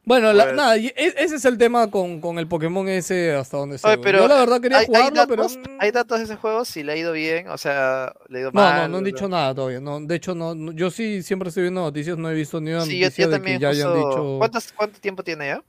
[0.04, 3.34] Bueno, la- Pues- nada, y e- ese es el tema con, con el Pokémon ese
[3.36, 3.98] hasta donde se.
[4.00, 5.48] Pero Yo la verdad quería hay, hay jugarlo, pero.
[5.80, 8.52] hay datos de ese juego, si le ha ido bien, o sea, le ha ido
[8.52, 8.82] No, mal.
[8.82, 9.80] no, no han dicho nada todavía.
[9.80, 12.72] No, de hecho, no, no- yo sí siempre estoy viendo noticias, no he visto ni
[12.72, 14.38] una Sí, yo, noticia yo de también que ya hayan justo- dicho.
[14.40, 15.64] ¿Cuántos- ¿Cuánto tiempo tiene ya?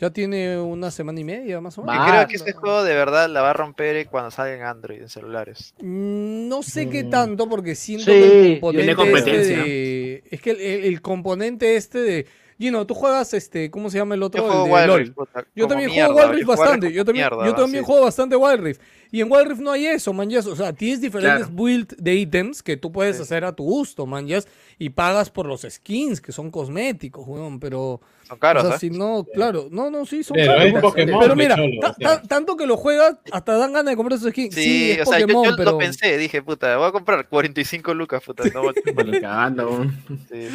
[0.00, 2.06] Ya tiene una semana y media, más o menos.
[2.06, 5.02] Yo creo que este juego de verdad la va a romper cuando salga en Android,
[5.02, 5.74] en celulares.
[5.82, 7.10] Mm, No sé qué Mm.
[7.10, 9.56] tanto, porque siento Sí, que el tiene componente este competencia.
[9.64, 10.24] de.
[10.30, 12.26] Es que el, el- el componente este de.
[12.58, 13.70] Gino, tú juegas este.
[13.70, 14.40] ¿Cómo se llama el otro?
[14.42, 14.98] Yo El juego de Wild LOL.
[15.00, 16.92] Rift, puta, Yo también mierda, juego Wild Rift bastante.
[16.92, 17.86] Yo también, mierda, yo también sí.
[17.86, 18.80] juego bastante Wild Rift.
[19.12, 20.28] Y en Wild Rift no hay eso, man.
[20.28, 20.46] yes.
[20.46, 21.52] O sea, tienes diferentes Claro.
[21.54, 23.22] builds de ítems que tú puedes Sí.
[23.22, 24.26] hacer a tu gusto, man.
[24.26, 24.48] yes,
[24.78, 27.60] Y pagas por los skins, que son cosméticos, weón.
[27.60, 28.00] Pero.
[28.28, 28.78] Son caros, o sea, ¿eh?
[28.78, 29.68] si no, claro.
[29.70, 30.66] No, no, sí, son Pero caros.
[30.66, 30.80] es.
[30.80, 34.30] Pokémon, Pero mira, cholo, ta- tanto que lo juegas, hasta dan ganas de comprar esos
[34.30, 34.54] skins.
[34.54, 35.70] Sí, Sí, es o sea, yo- Pokémon, yo, pero.
[35.72, 39.86] lo pensé, dije, puta, voy a comprar 45 lucas, puta, no voy a- Ni cagando.
[40.30, 40.48] Sí,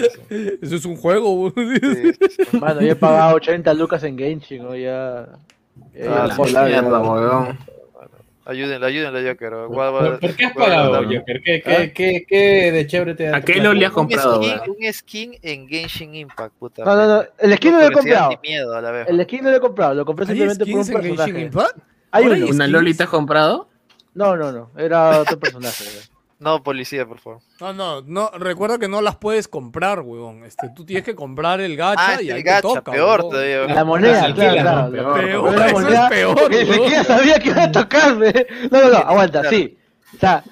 [0.62, 1.52] Eso es un juego.
[2.60, 4.76] Mano, yo he pagado 80 lucas en Genshin, ¿no?
[4.76, 5.28] Ya.
[5.96, 7.58] ya- Ah, ya la por la- mierda, weón.
[8.46, 9.52] Ayúdenle, ayúdenle, Joker.
[9.68, 11.04] ¿Por, por qué has pagado.
[11.04, 11.42] Joker?
[11.44, 11.78] ¿Qué, ¿Ah?
[11.78, 13.38] qué, qué, qué de chévere te da?
[13.38, 13.56] ¿A qué?
[13.62, 14.70] LOL le has Un comprado, skin, weón?
[14.82, 16.84] un skin en Genshin Impact, puta.
[16.84, 17.24] No, no, no.
[17.38, 18.40] El skin no lo he comprado.
[18.44, 19.08] miedo a la vez.
[19.08, 19.94] El skin no lo he comprado.
[19.94, 21.46] Lo compré ¿Hay simplemente por un skins en Genshin personaje.
[21.46, 21.78] Impact?
[22.12, 22.36] Hay uno.
[22.36, 22.70] ¿Una skins?
[22.70, 23.70] Lolita has comprado?
[24.14, 24.72] No, no, no.
[24.78, 25.86] Era otro personaje.
[26.44, 27.40] No, policía, por favor.
[27.62, 30.44] No, no, no, recuerda que no las puedes comprar, weón.
[30.44, 32.92] Este, tú tienes que comprar el gacha Ah, y es ahí el te gacha, toca,
[32.92, 33.32] peor weón.
[33.32, 33.66] todavía.
[33.74, 35.14] La moneda, claro, claro.
[35.14, 38.34] Peor, la eso moneda, es peor, ni siquiera sabía que iba a tocarme.
[38.72, 39.56] No, no, no, aguanta, Claro.
[39.58, 39.78] sí.
[40.16, 40.44] O sea,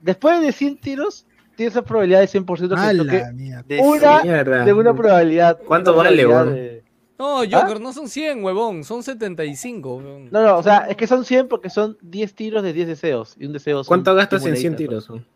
[0.00, 1.26] después de 100 tiros,
[1.56, 3.24] tienes esa probabilidad de 100% que ¡Hala, toque!
[3.66, 5.58] De- una de una probabilidad.
[5.66, 6.73] ¿Cuánto una vale, de-
[7.18, 9.96] No, Joker, no son 100, huevón, son 75.
[9.96, 10.28] weón.
[10.32, 13.36] No, no, o sea, es que son 100 porque son 10 tiros de 10 deseos.
[13.38, 15.10] Y un deseo son ¿Cuánto gastas en 100 moneditas, tiros?
[15.10, 15.26] weón?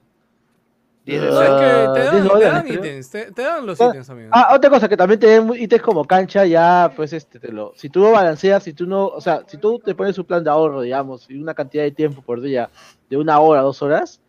[1.06, 2.78] Diez Ah, No, es que te dan, te dólares, dan creo.
[2.84, 4.28] ítems, te, te dan los Ah, ítems, amigo.
[4.32, 7.72] Ah, otra cosa que también te den ítems como cancha, ya, pues, este, te lo,
[7.76, 10.42] si tú lo balanceas, si tú no, o sea, si tú te pones un plan
[10.44, 12.68] de ahorro, digamos, y una cantidad de tiempo por día,
[13.08, 14.20] de una hora, dos horas,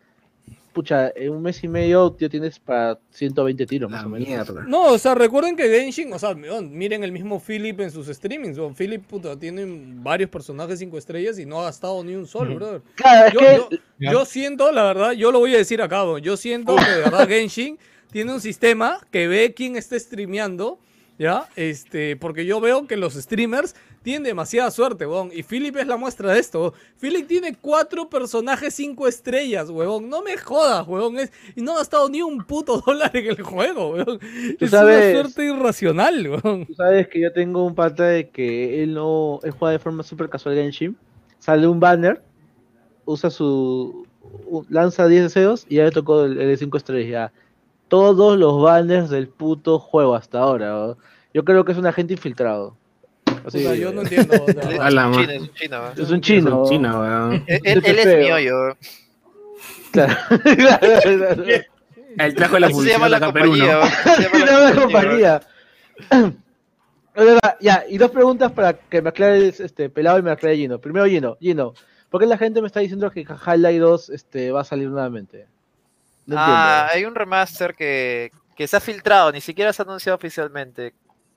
[0.72, 4.28] pucha, en un mes y medio ya tienes para 120 tiros, más La o menos.
[4.28, 4.64] mierda.
[4.66, 8.58] No, o sea, recuerden que Genshin, o sea, miren el mismo Philip en sus streamings,
[8.58, 8.74] weón.
[8.74, 9.64] Philip, puta, tiene
[9.96, 12.82] varios personajes 5 estrellas y no ha gastado ni un sol, brother.
[12.94, 16.20] Claro, es Yo, que, yo- siento, la verdad, yo lo voy a decir acá, weón,
[16.22, 17.78] yo siento que de verdad Genshin
[18.10, 20.78] tiene un sistema que ve quién está streameando,
[21.18, 21.48] ¿ya?
[21.56, 25.30] Este, porque yo veo que los streamers tienen demasiada suerte, weón.
[25.32, 26.60] Y Philip es la muestra de esto.
[26.60, 26.72] weón.
[27.00, 30.08] Philip tiene cuatro personajes cinco estrellas, weón.
[30.08, 31.18] No me jodas, weón.
[31.18, 34.18] Es, y no ha gastado ni un puto dólar en el juego, weón.
[34.58, 36.66] Es sabes- una suerte irracional, weón.
[36.66, 40.02] tú sabes que yo tengo un pata de que él no, él juega de forma
[40.02, 40.96] súper casual Genshin,
[41.38, 42.22] sale un banner,
[43.04, 44.06] usa su,
[44.68, 47.32] lanza 10 deseos y ya le tocó el, de 5 estrellas, ya.
[47.88, 50.96] Todos los banners del puto juego hasta ahora, ¿no?
[51.34, 52.76] Yo creo que es un agente infiltrado.
[53.46, 54.34] Así, Puta, yo no entiendo.
[54.46, 54.80] Es verdad.
[54.80, 55.86] A la un chino, es un chino.
[55.86, 55.92] ¿eh?
[55.96, 56.48] Es un chino.
[56.48, 57.44] Es un chino, weón.
[57.46, 58.76] Él, él- él es mío, yo.
[59.92, 60.14] Claro.
[62.18, 63.86] Él trajo la Así se publicidad llama de la compañía.
[64.16, 65.40] Se llama la compañía,
[67.60, 70.80] ya, y dos preguntas para que me aclares este pelado y me aclare Gino.
[70.80, 71.74] Primero, Gino, Gino,
[72.08, 75.46] ¿por qué la gente me está diciendo que Half-Life 2 este, va a salir nuevamente?
[76.26, 76.92] No ah, entiendo.
[76.94, 80.94] hay un remaster que, que se ha filtrado, ni siquiera se ha anunciado oficialmente.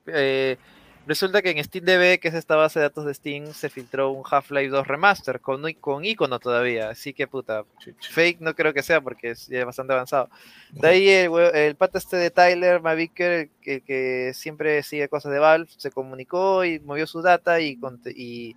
[0.08, 0.58] Eh,
[1.06, 4.24] resulta que en SteamDB, que es esta base de datos de Steam, se filtró un
[4.30, 6.90] Half-Life 2 remaster con, con icono todavía.
[6.90, 7.66] Así que puta,
[8.00, 10.30] fake no creo que sea porque es bastante avanzado.
[10.72, 15.40] De ahí el, el pata este de Tyler Mavicker, que, que siempre sigue cosas de
[15.40, 17.78] Valve, se comunicó y movió su data y,
[18.16, 18.56] y,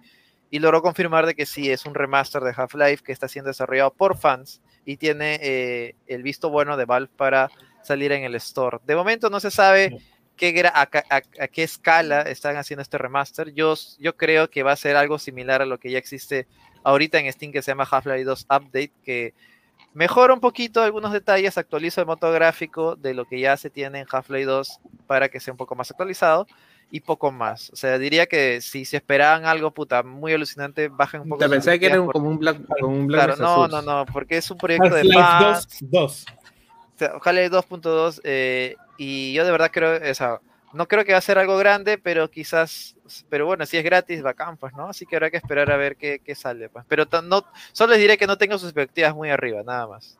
[0.50, 3.92] y logró confirmar de que sí es un remaster de Half-Life que está siendo desarrollado
[3.92, 7.50] por fans y tiene eh, el visto bueno de Valve para
[7.82, 8.78] salir en el store.
[8.86, 9.98] De momento no se sabe
[10.36, 13.52] qué a, a- a qué escala están haciendo este remaster.
[13.54, 16.46] Yo, yo creo que va a ser algo similar a lo que ya existe
[16.84, 19.34] ahorita en Steam que se llama Half-Life 2 Update, que
[19.94, 24.00] mejora un poquito algunos detalles, actualiza el motor gráfico de lo que ya se tiene
[24.00, 26.46] en Half-Life 2 para que sea un poco más actualizado
[26.90, 27.70] y poco más.
[27.70, 31.40] O sea, diría que si se esperaban algo puta muy alucinante, bajen un poco.
[31.42, 33.68] Te pensé que era un- expectativas como un Black, como un por- Black Claro, no,
[33.68, 35.66] no, no, porque es un proyecto de Half-Life fans.
[35.80, 36.26] 2, 2.
[37.00, 40.40] Half-Life 2.2 eh, y yo de verdad creo, o sea,
[40.72, 42.96] no creo que va a ser algo grande, pero quizás,
[43.28, 44.88] pero bueno, si es gratis, bacán, pues, ¿no?
[44.88, 46.84] Así que habrá que esperar a ver qué, qué sale, pues.
[46.88, 50.18] Pero no, solo les diré que no tengo sus expectativas muy arriba, nada más.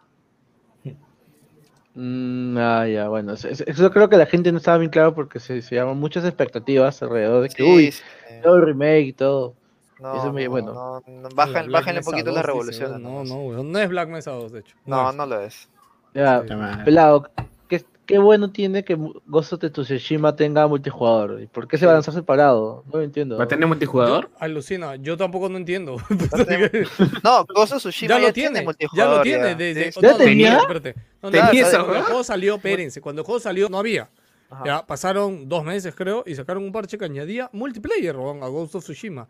[1.95, 5.63] Mm, ah, ya, bueno, eso, creo que la gente no estaba bien claro porque se,
[5.63, 9.13] se llaman muchas expectativas alrededor de que, Sí, uy, sí, eh, todo el remake y
[9.15, 9.55] todo.
[9.99, 10.73] no, eso me- no, bueno.
[10.75, 13.01] no, no, La Black bájenle un poquito 2, las dice, revoluciones.
[13.01, 14.77] No, no, no es Black Mesa 2, de hecho.
[14.85, 15.71] No, no lo es.
[16.15, 16.43] Ya,
[16.85, 17.29] pelado,
[17.69, 18.97] ¿qué, qué bueno tiene que
[19.27, 21.43] Ghost of Tsushima tenga multijugador.
[21.43, 22.85] ¿Y por qué se va a lanzar separado?
[22.91, 23.37] No lo entiendo.
[23.37, 24.31] ¿Va a tener multijugador?
[24.31, 25.97] Yo- alucina, yo tampoco no entiendo.
[27.25, 29.17] No, Ghost of Tsushima ya lo tiene, ya multijugador.
[29.19, 29.49] lo tiene.
[29.51, 29.55] ya.
[29.55, 30.53] desde, Sí, ¿Ya no, tenía?
[30.55, 30.95] no, espérate.
[30.95, 33.79] No, no, ¿Tenía cuando- esa cuando el juego salió, espérense, cuando el juego salió no
[33.79, 34.09] había.
[34.49, 34.63] Ajá.
[34.65, 38.85] Ya pasaron dos meses, creo, y sacaron un parche que añadía multiplayer, a Ghost of
[38.85, 39.27] Tsushima.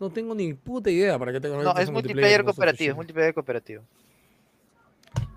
[0.00, 3.32] No tengo ni puta idea para qué tengo No, es multiplayer of cooperativo, es multiplayer
[3.34, 3.82] cooperativo.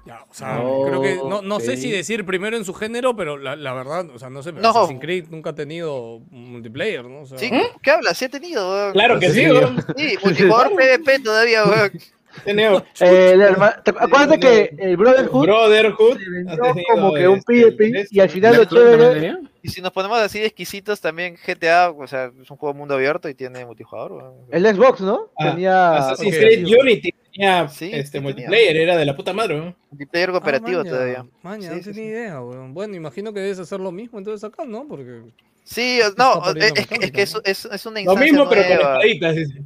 [0.08, 3.16] Ya, o sea, Oh, creo que no, no sé si decir primero en su género,
[3.16, 4.70] pero la, la verdad, o sea, no sé, No.
[4.70, 7.22] Assassin's Creed nunca ha tenido multiplayer, ¿no?
[7.22, 7.52] O sea, Sí,
[7.84, 8.18] ¿qué hablas?
[8.18, 8.94] Sí he tenido, weón.
[8.94, 9.52] Claro que sí, Sí.
[9.52, 9.86] weón.
[9.98, 11.92] Sí, multijugador PvP todavía, weón.
[12.46, 16.18] Eh, el herma- ¿te- acuérdate que el Brotherhood Brotherhood.
[16.20, 18.70] se ha vendió tenido, como que un este, PvP tres, y al final lo ¿Black
[18.70, 19.48] Flag también chévere.
[19.64, 22.94] Y si nos ponemos así de exquisitos, también GTA, o sea, es un juego mundo
[22.94, 24.34] abierto y tiene multijugador, weón.
[24.52, 25.32] El Xbox, ¿no?
[25.40, 25.98] Ah, Tenía.
[25.98, 26.38] Assassin's.
[26.38, 28.22] Creed Unity tenía Sí, este sí tenía.
[28.30, 29.76] multiplayer, era de la puta madre, ¿no?
[29.92, 31.26] Multiplayer cooperativo Ah, maña, todavía.
[31.44, 32.10] Maña, Sí, no sí, tenía sí.
[32.10, 32.74] idea, weón.
[32.74, 34.86] Bueno, imagino que debes hacer lo mismo entonces acá, ¿no?
[34.88, 35.22] Porque.
[35.64, 38.50] Sí, no, es, es que- es que es, mecánica, es, es una Lo instancia mismo,
[38.50, 38.94] pero con nueva.
[38.96, 39.36] espaditas.
[39.36, 39.62] dice.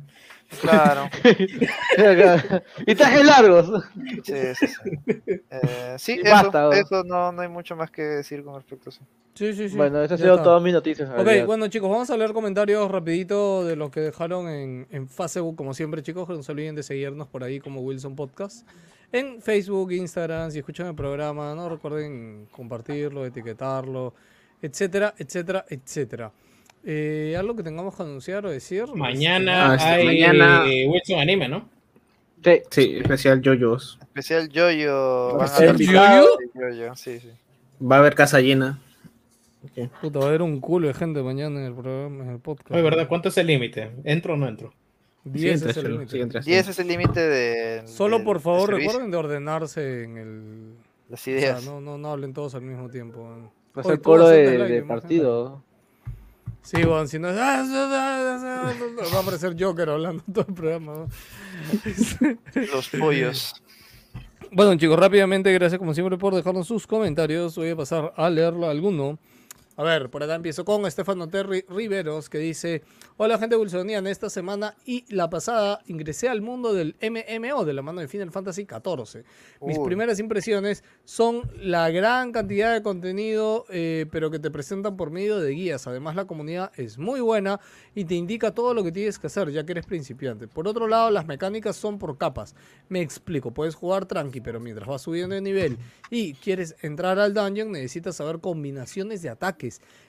[0.59, 1.09] Claro.
[2.85, 3.83] y trajes largos.
[4.23, 4.89] Sí, sí, sí.
[5.49, 8.91] Eh, sí, eso, basta, eso no, no hay mucho más que decir con respecto a
[8.91, 9.01] eso.
[9.33, 9.77] Sí, sí, sí.
[9.77, 11.09] Bueno, esas han sido todas mis noticias.
[11.09, 11.45] Ok, realidad.
[11.45, 15.73] bueno chicos, vamos a leer comentarios rapidito de los que dejaron en, en Facebook, como
[15.73, 18.67] siempre chicos, que no se olviden de seguirnos por ahí como Wilson Podcast.
[19.13, 24.13] En Facebook, Instagram, si escuchan el programa, no recuerden compartirlo, etiquetarlo,
[24.61, 26.31] etcétera, etcétera, etcétera.
[26.83, 28.85] Eh, ¿Algo que tengamos que anunciar o decir?
[28.95, 31.69] Mañana Ah, sí, hay mañana- Wilson Anime, ¿no?
[32.43, 32.51] Sí.
[32.71, 33.99] Sí, especial JoJo's.
[34.01, 36.95] Especial a ¿Especial Yoyo?
[36.95, 37.29] Sí, sí, sí.
[37.85, 38.79] Va a haber casa llena.
[40.01, 42.71] Puta, va a haber un culo de gente mañana en el programa, en el podcast.
[42.71, 43.07] Oye, ¿verdad?
[43.07, 43.91] ¿Cuánto es el límite?
[44.03, 44.73] ¿Entro o no entro?
[45.23, 46.11] 10 Sí, es el límite.
[46.11, 46.49] sí, entra, sí.
[46.49, 47.87] 10 es el límite de.
[47.87, 50.73] Solo por favor recuerden de ordenarse en el...
[51.09, 51.65] Las O sea, ideas.
[51.65, 53.21] no, no, no hablen todos al mismo tiempo.
[53.23, 53.35] Va
[53.75, 54.83] a Oye, ser tú coro de, el de imagínate.
[54.87, 55.63] partido.
[56.61, 57.37] Sí, bueno, si no es...
[57.37, 60.93] Va a aparecer Joker hablando todo el programa.
[60.93, 61.07] ¿no?
[62.73, 63.53] Los pollos.
[64.51, 67.55] Bueno, chicos, rápidamente, gracias como siempre por dejarnos sus comentarios.
[67.55, 69.17] Voy a pasar a leerlo alguno.
[69.77, 72.81] A ver, por acá empiezo con Estefano Terry Riveros que dice:
[73.15, 74.09] Hola, gente wilsoniana.
[74.09, 78.31] Esta semana y la pasada ingresé al mundo del MMO de la mano de Final
[78.31, 79.23] Fantasy XIV.
[79.61, 79.85] Mis Uy.
[79.85, 85.39] primeras impresiones son la gran cantidad de contenido, eh, pero que te presentan por medio
[85.39, 85.87] de guías.
[85.87, 87.59] Además, la comunidad es muy buena
[87.95, 90.49] y te indica todo lo que tienes que hacer, ya que eres principiante.
[90.49, 92.55] Por otro lado, las mecánicas son por capas.
[92.89, 95.77] Me explico, puedes jugar tranqui, pero mientras vas subiendo de nivel
[96.09, 99.60] y quieres entrar al dungeon, necesitas saber combinaciones de ataques,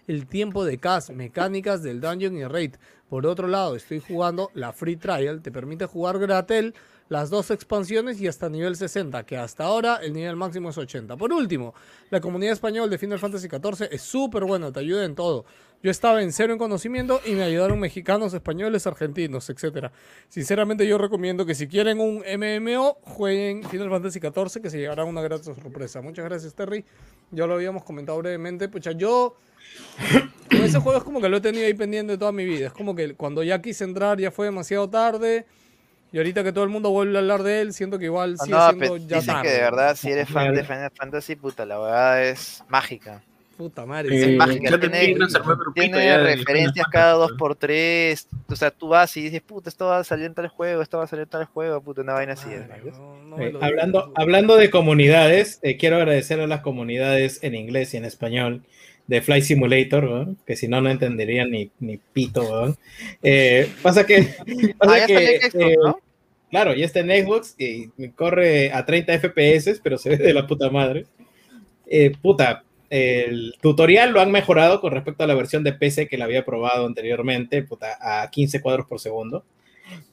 [0.07, 2.75] el tiempo de cast, mecánicas del dungeon y raid.
[3.09, 6.75] Por otro lado, estoy jugando la Free Trial, te permite jugar gratel
[7.09, 11.17] las dos expansiones y hasta nivel 60, que hasta ahora el nivel máximo es 80.
[11.17, 11.75] Por último,
[12.09, 15.45] la comunidad española de Final Fantasy XIV es súper buena, te ayuda en todo.
[15.83, 19.89] Yo estaba en cero en conocimiento y me ayudaron mexicanos, españoles, argentinos, etc.
[20.29, 25.05] Sinceramente yo recomiendo que si quieren un MMO, jueguen Final Fantasy XIV, que se llevará
[25.05, 26.01] una gran sorpresa.
[26.01, 26.85] Muchas gracias, Terry.
[27.33, 28.69] Ya lo habíamos comentado brevemente.
[28.69, 29.37] Pucha, yo...
[30.51, 32.69] Ese juego es como que lo he tenido ahí pendiente toda mi vida.
[32.69, 35.47] Es como que cuando ya quise entrar ya fue demasiado tarde.
[36.13, 38.55] Y ahorita que todo el mundo vuelve a hablar de él, siento que igual sigue
[38.55, 39.49] no, siendo ya dicen tarde.
[39.49, 40.63] que de verdad, si eres fan de.
[40.63, 43.23] Final Fantasy, puta, la verdad es mágica.
[43.63, 44.33] Puta madre.
[44.33, 45.15] Es mágica, yo tiene-
[45.75, 48.27] Tiene referencias cada dos por tres.
[48.49, 50.99] O sea, tú vas y dices, puta, esto va a salir en tal juego, esto
[50.99, 52.49] va a salir en tal juego, puta, una vaina así.
[52.49, 53.17] Madre, ¿no?
[53.25, 57.99] no, Eh, hablando, hablando de comunidades, eh, quiero agradecer a las comunidades en inglés y
[57.99, 58.63] en español
[59.07, 60.37] de Flight Simulator, ¿no?
[60.47, 62.67] que si no, no entenderían ni, ni pito.
[62.69, 62.77] ¿no?
[63.23, 64.23] Eh, pasa que,
[64.79, 65.99] pasa Ah, ya está que, en Xbox, eh, ¿no?
[66.51, 70.47] claro, ya está en Xbox y corre a 30 FPS, pero se ve de la
[70.49, 71.07] puta madre.
[71.87, 76.19] Eh, puta, el tutorial lo han mejorado con respecto a la versión de PC que
[76.19, 79.45] la había probado anteriormente, puta, a 15 cuadros por segundo.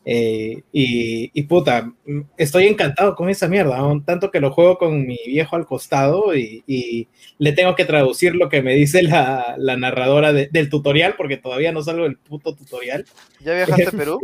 [0.04, 1.94] Eh, y, y puta,
[2.38, 6.36] estoy encantado con esa mierda, aún tanto que lo juego con mi viejo al costado
[6.36, 7.08] y, y
[7.38, 11.38] le tengo que traducir lo que me dice la, la narradora de- del tutorial, porque
[11.38, 13.06] todavía no salgo del puto tutorial.
[13.42, 14.20] ¿Ya viajaste a Perú?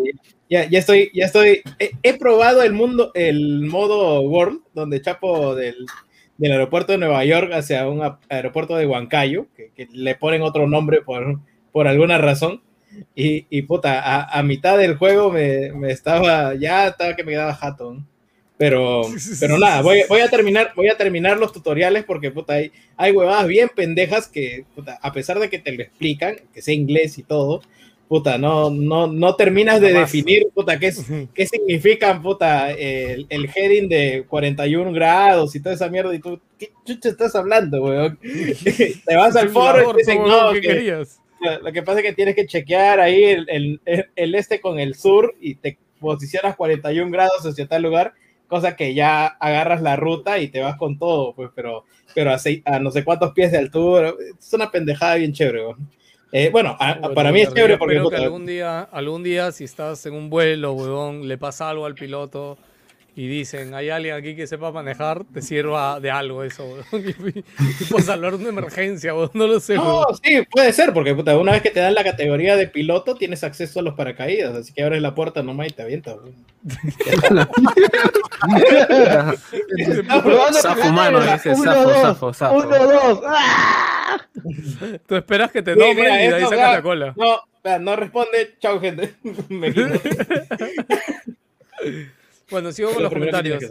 [0.49, 5.56] Ya, ya estoy, ya estoy, he, he probado el mundo, el modo World, donde chapo
[5.56, 5.86] del,
[6.38, 10.68] del aeropuerto de Nueva York hacia un aeropuerto de Huancayo, que, que le ponen otro
[10.68, 11.40] nombre por,
[11.72, 12.62] por alguna razón.
[13.14, 17.34] Y, y puta, a, a mitad del juego me, me estaba, ya estaba que me
[17.34, 17.98] quedaba jato.
[18.57, 19.02] Pero,
[19.41, 23.12] pero nada, voy, voy a terminar, voy a terminar los tutoriales porque puta, hay, hay
[23.12, 27.18] huevadas bien pendejas que, puta, a pesar de que te lo explican, que sea inglés
[27.18, 27.62] y todo,
[28.07, 30.94] puta, no, no, no terminas de definir, puta, qué,
[31.34, 36.14] qué significan, puta, el, el heading de 41 grados y toda esa mierda.
[36.14, 38.19] Y tú, ¿qué chucha estás hablando, weón?
[39.06, 41.19] te vas al foro y te dicen, no, ¿Qué que- querías?
[41.61, 44.80] lo que pasa es que tienes que chequear ahí el, el- el- el este con
[44.80, 48.14] el sur y te posicionas 41 grados hacia tal lugar,
[48.48, 52.38] cosa que ya agarras la ruta y te vas con todo, pues, pero, pero a,
[52.40, 54.14] seis- a no sé cuántos pies de altura.
[54.40, 55.65] Es una pendejada bien chévere.
[55.65, 55.90] weón.
[56.38, 59.64] Eh, bueno, a- para mí es chévere porque espero que algún día, algún día, si
[59.64, 62.57] estás en un vuelo, weón, le pasa algo al piloto
[63.18, 66.68] y dicen, hay alguien aquí que sepa manejar, te sirva de algo eso,
[67.90, 71.38] puedes hablar de una emergencia, weón, no lo sé, No, sí, puede ser, porque puta,
[71.38, 74.74] una vez que te dan la categoría de piloto, tienes acceso a los paracaídas, así
[74.74, 76.16] que abres la puerta nomás y te avientas.
[76.26, 76.66] que-
[80.92, 82.22] mano, dice, uno, dos.
[82.32, 83.22] Uno.
[83.28, 84.18] ¡Ah!
[85.08, 87.14] Tú esperas que te Sí, nombren mira, y de ahí sacas la cola.
[87.16, 87.40] No,
[87.80, 89.14] no responde, chao gente.
[89.50, 90.00] Me quito.
[92.49, 93.63] Bueno, sigo con Lo los comentarios.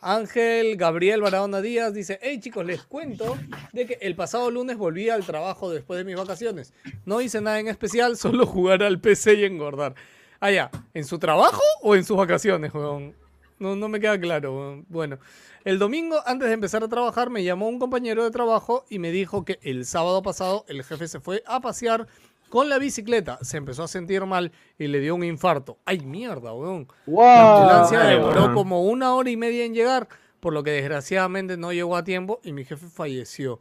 [0.00, 3.38] Ángel Gabriel Barahona Díaz dice, hey chicos, les cuento
[3.72, 6.72] de que el pasado lunes volví al trabajo después de mis vacaciones.
[7.04, 9.94] No hice nada en especial, solo jugar al PC y engordar.
[10.40, 13.14] Ah, ya, ¿en su trabajo o en sus vacaciones, weón?
[13.58, 14.56] No, no me queda claro.
[14.56, 14.86] weón.
[14.88, 15.18] Bueno,
[15.64, 19.10] el domingo, antes de empezar a trabajar, me llamó un compañero de trabajo y me
[19.12, 22.06] dijo que el sábado pasado el jefe se fue a pasear
[22.50, 23.38] con la bicicleta.
[23.40, 25.78] Se empezó a sentir mal y le dio un infarto.
[25.86, 26.86] ¡Ay, mierda, weón!
[27.06, 27.22] La ¡Wow!
[27.56, 30.08] ambulancia madre, demoró como una hora y media en llegar,
[30.40, 33.58] por lo que desgraciadamente no llegó a tiempo y mi jefe falleció.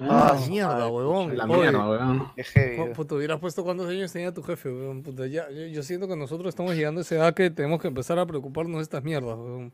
[0.00, 1.36] Ah, mierda, huevón.
[1.36, 2.32] La mierda,
[2.76, 5.02] co- puta, hubieras puesto cuántos años tenía tu jefe, weón.
[5.02, 7.88] Puta, ya, yo, yo siento que nosotros estamos llegando a esa edad que tenemos que
[7.88, 9.72] empezar a preocuparnos de estas mierdas, weón.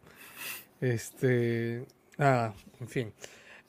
[0.80, 1.86] Este.
[2.18, 3.12] Ah, en fin.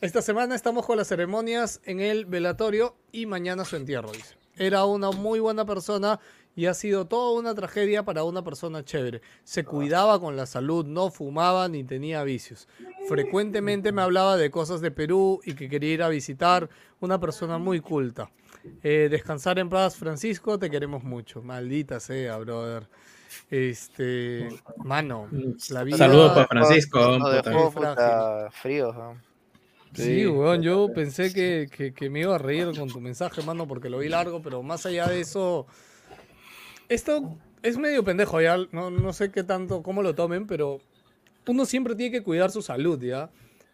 [0.02, 4.36] Esta semana estamos con las ceremonias en el velatorio y mañana su entierro, dice.
[4.60, 6.20] Era una muy buena persona
[6.56, 9.22] y ha sido toda una tragedia para una persona chévere.
[9.46, 12.68] Se cuidaba con la salud, no fumaba ni tenía vicios.
[13.08, 16.70] Frecuentemente me hablaba de cosas de Perú y que quería ir a visitar.
[17.00, 18.30] Una persona muy culta.
[18.84, 21.42] Eh, descansar en paz, Francisco, te queremos mucho.
[21.42, 22.90] Maldita sea, brother.
[23.50, 24.50] Este,
[24.84, 25.30] mano,
[25.70, 25.96] la vida.
[25.98, 27.00] Saludos para Francisco.
[27.32, 28.96] Dejó Qué puta, fríos.
[28.96, 29.29] ¿no?
[29.94, 33.68] Sí, weón, yo pensé que, que- que me iba a reír con tu mensaje, mano,
[33.68, 35.66] porque lo vi largo, pero más allá de eso,
[36.88, 40.80] esto es medio pendejo, ya, no, no sé qué tanto, cómo lo tomen, pero
[41.48, 43.30] uno siempre tiene que cuidar su salud, ¿ya?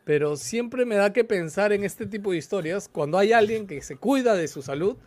[0.06, 3.82] Pero siempre me da que pensar en este tipo de historias cuando hay alguien que
[3.82, 4.98] se cuida de su salud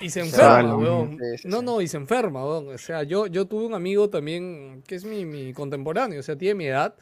[0.00, 1.18] y se enferma, weón.
[1.18, 1.64] Sí, sí, No, sí.
[1.64, 2.68] no, y se enferma, weón.
[2.68, 6.36] O sea, yo, yo tuve un amigo también que es mi, mi contemporáneo, o sea,
[6.36, 6.94] tiene mi edad.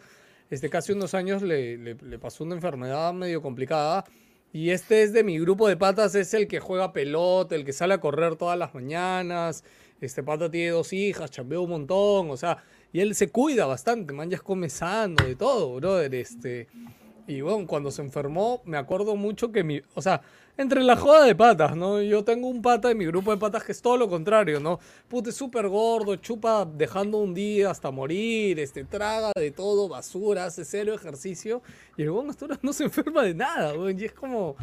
[0.51, 4.05] Este, casi unos años le, le- pasó una enfermedad medio complicada.
[4.53, 7.73] Y este es de mi grupo de patas, es el que juega pelota, el que
[7.73, 9.63] sale a correr todas las mañanas.
[10.01, 14.13] Este pata tiene dos hijas, chambea un montón, o sea, y él se cuida bastante,
[14.13, 16.13] man, ya come sano, de todo, brother.
[16.17, 16.67] Este,
[17.29, 19.81] y bueno, cuando se enfermó, me acuerdo mucho que mi.
[19.95, 20.21] O sea,
[20.57, 22.03] entre la joda de patas, ¿no?
[22.03, 24.79] Yo tengo un pata en mi grupo de patas que es todo lo contrario, ¿no?
[25.09, 30.45] Puta, es súper gordo, chupa dejando un día hasta morir, este, traga de todo, basura,
[30.45, 31.63] hace cero ejercicio.
[31.97, 33.99] Y el hasta ahora no se enferma de nada, weón.
[33.99, 34.57] Y es como.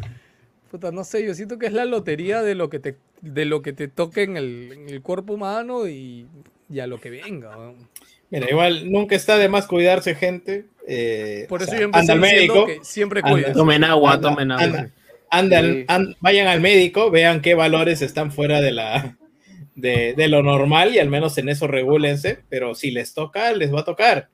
[0.71, 3.61] Puta, no sé, yo siento que es la lotería de lo que te, de lo
[3.61, 6.27] que te toque en el, en el cuerpo humano y,
[6.69, 7.57] y a lo que venga.
[7.57, 7.89] weón.
[8.29, 10.69] Mira, igual nunca está de más cuidarse, gente.
[10.85, 13.53] eh, Por o eso sea, yo empecé anda al diciendo médico, que siempre anda, cuides.
[13.53, 14.65] Tomen agua, Anda, tomen agua.
[14.65, 14.91] anda.
[15.29, 16.15] Andan, Sí.
[16.19, 19.17] vayan al médico, vean qué valores están fuera de la
[19.75, 23.71] de, de lo normal y al menos en eso regúlense, pero si les toca, les
[23.73, 24.29] va a tocar.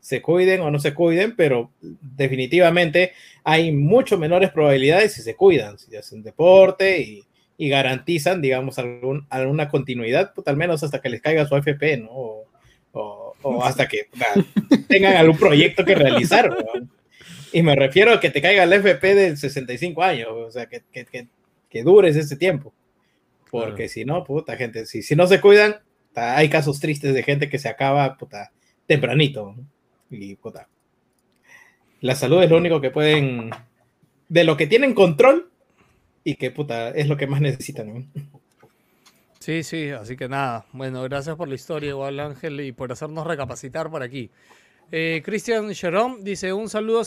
[0.00, 3.12] Se cuiden o no se cuiden, pero definitivamente
[3.44, 7.24] hay mucho menores probabilidades si se cuidan, si hacen deporte y,
[7.56, 11.96] y garantizan, digamos, algún, alguna continuidad, pues, al menos hasta que les caiga su AFP,
[11.98, 12.08] ¿no?
[12.10, 12.46] O,
[12.92, 14.08] o- o hasta que
[14.88, 16.54] tengan algún proyecto que realizar.
[17.52, 20.82] Y me refiero a que te caiga el FP de 65 años, o sea, que,
[20.90, 21.28] que, que,
[21.68, 22.72] que dures ese tiempo.
[23.50, 23.88] Porque Claro.
[23.90, 25.76] si no, puta gente, si, si no se cuidan,
[26.14, 28.50] ta- hay casos tristes de gente que se acaba, puta,
[28.86, 29.54] tempranito.
[29.56, 29.64] ¿no?
[30.10, 30.68] Y, puta,
[32.00, 33.50] la salud es lo único que pueden,
[34.28, 35.50] de lo que tienen control
[36.24, 37.92] y que, puta, es lo que más necesitan.
[37.94, 38.06] ¿no?
[39.40, 40.64] Sí, sí, así que nada.
[40.72, 44.30] Bueno, gracias por la historia, igual Ángel, y por hacernos recapacitar por aquí.
[44.94, 47.00] Eh, Cristian Jerome dice un saludo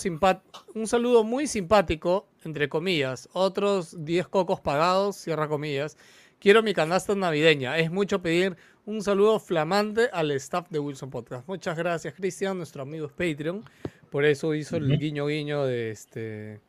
[0.74, 3.30] un saludo muy simpático, entre comillas.
[3.32, 5.96] Otros 10 cocos pagados, cierra comillas.
[6.40, 7.78] Quiero mi canasta navideña.
[7.78, 8.58] Es mucho pedir
[8.88, 11.48] un saludo flamante al staff de Wilson Podcast.
[11.48, 13.64] Muchas gracias, Cristian, nuestro amigo es Patreon.
[14.10, 16.62] Por eso hizo el guiño guiño de este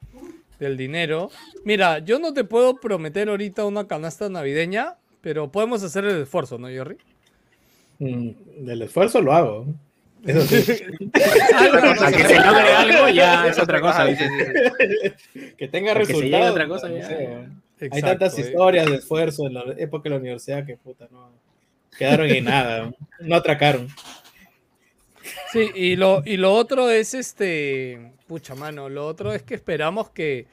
[0.58, 1.30] del dinero.
[1.64, 6.58] Mira, yo no te puedo prometer ahorita una canasta navideña, pero podemos hacer el esfuerzo,
[6.58, 6.98] ¿no, Jerry?
[8.00, 9.66] Mm, Del esfuerzo lo hago.
[10.24, 10.56] Eso sí.
[11.14, 14.04] A que se logre algo ya es otra cosa.
[14.06, 14.28] Dice.
[14.28, 14.86] sí,
[15.32, 15.54] sí, sí.
[15.56, 16.50] que tenga resultados.
[16.50, 16.88] otra cosa.
[17.90, 18.42] Hay tantas eh.
[18.42, 21.30] historias de esfuerzo en la época de la universidad que puta, no.
[21.98, 23.88] Quedaron en nada, no atracaron.
[25.52, 28.12] Sí, y lo, y lo otro es este.
[28.26, 28.88] Pucha, mano.
[28.88, 30.46] Lo otro es que esperamos que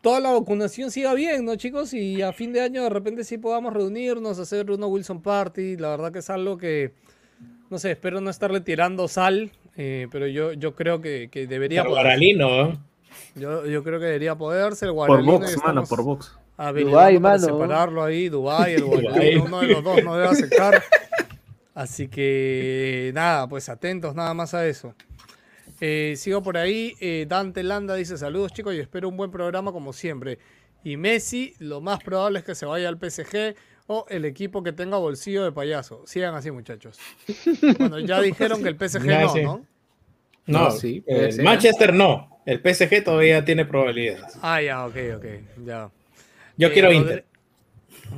[0.00, 1.92] toda la vacunación siga bien, ¿no, chicos?
[1.92, 5.76] Y a fin de año de repente sí podamos reunirnos, hacer una Wilson Party.
[5.76, 6.92] La verdad que es algo que.
[7.70, 11.82] No sé, espero no estarle tirando sal, eh, pero yo, yo creo que, que debería
[11.82, 12.04] Pero poder.
[12.04, 12.82] Guaralino, ¿no?
[13.34, 14.84] Yo, yo creo que debería poderse.
[14.86, 16.38] El Por Guaralino box, estamos mano, por box.
[16.56, 16.72] para
[17.20, 17.38] mano.
[17.38, 18.84] separarlo ahí, Dubai, el.
[18.84, 20.82] Guaralino, uno de los dos no debe aceptar.
[21.74, 24.94] Así que nada, pues atentos nada más a eso.
[25.80, 26.94] Eh, sigo por ahí.
[27.00, 30.38] eh, Dante Landa dice: Saludos chicos y espero un buen programa como siempre.
[30.84, 33.54] Y Messi, lo más probable es que se vaya al PSG
[33.86, 36.02] o el equipo que tenga bolsillo de payaso.
[36.06, 36.98] Sigan así, muchachos.
[37.78, 39.42] Bueno, ya dijeron que el PSG no, sí.
[39.42, 39.64] ¿no?
[40.46, 41.44] No, No, sí, el ser.
[41.44, 42.40] Manchester no.
[42.46, 44.38] El PSG todavía tiene probabilidades.
[44.42, 45.24] Ah, ya, ok, ok.
[45.64, 45.90] Ya.
[46.56, 47.24] Yo Eh, quiero Rodri- Inter.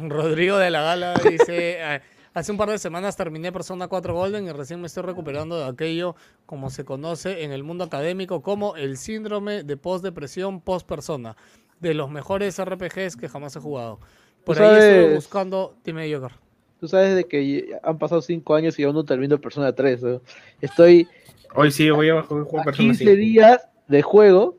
[0.09, 2.01] Rodrigo de la Gala dice, eh,
[2.35, 5.67] hace un par de semanas terminé Persona 4 Golden y recién me estoy recuperando de
[5.71, 11.37] aquello como se conoce en el mundo académico como el síndrome de post-depresión post-persona,
[11.81, 14.01] de los mejores RPGs que jamás he jugado.
[14.47, 16.33] Por ahí estuve sabes- buscando, dime Joker.
[16.81, 20.03] Tú sabes de que han pasado 5 años y aún no termino Persona 3.
[20.03, 20.21] ¿no?
[20.61, 21.09] Estoy
[21.55, 23.17] Hoy sí voy a jugar Persona 15 5.
[23.17, 24.57] días de juego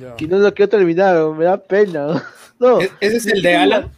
[0.00, 0.14] Ya.
[0.18, 1.14] y no lo quiero terminar.
[1.16, 1.34] ¿no?
[1.34, 2.06] Me da pena.
[2.06, 2.22] ¿no?
[2.60, 3.90] No, ¿Es- ¿Ese es el de Alan?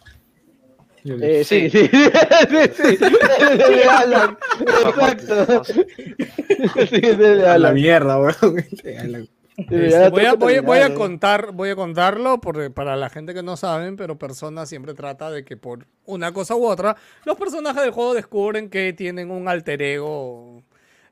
[1.02, 1.78] eh, sí, sí.
[1.88, 1.88] sí, sí.
[1.88, 4.36] Es el de Alan.
[4.60, 5.64] Exacto.
[5.64, 5.84] Sí,
[6.76, 7.74] es el de A la Alan.
[7.74, 8.34] mierda, weón.
[8.82, 9.30] Sí,
[9.68, 10.94] Este, voy, a, tengo voy, a- voy a terminado.
[10.94, 15.30] contar, voy a contarlo porque para la gente que no saben, pero Persona siempre trata
[15.30, 19.48] de que por una cosa u otra, los personajes del juego descubren que tienen un
[19.48, 20.62] alter ego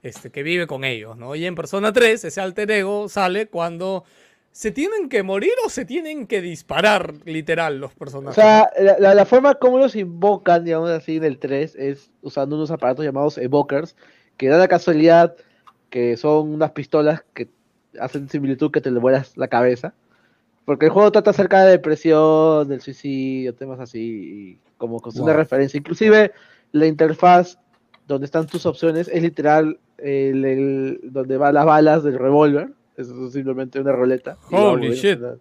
[0.02, 1.34] este, que vive con ellos, ¿no?
[1.34, 4.04] Y en Persona 3, ese alter ego sale cuando
[4.50, 8.34] se tienen que morir o se tienen que disparar, literal, los O personajes.
[8.36, 12.56] sea, la, la- la forma como los invocan, digamos así, en el 3 es usando
[12.56, 13.94] unos aparatos llamados evokers,
[14.36, 15.36] que da la casualidad
[15.90, 17.48] que son unas pistolas que
[18.00, 19.94] hacen similitud que te le vuelas la cabeza.
[20.64, 25.32] Porque el juego trata acerca de depresión, del suicidio, temas así, y como con una
[25.32, 25.36] Wow.
[25.38, 25.78] referencia.
[25.78, 26.32] Inclusive
[26.72, 27.58] la interfaz
[28.06, 32.68] donde están tus opciones es literal el, el- donde van las balas del revólver.
[32.96, 34.36] Eso es simplemente una roleta.
[34.50, 35.20] Holy shit.
[35.22, 35.38] O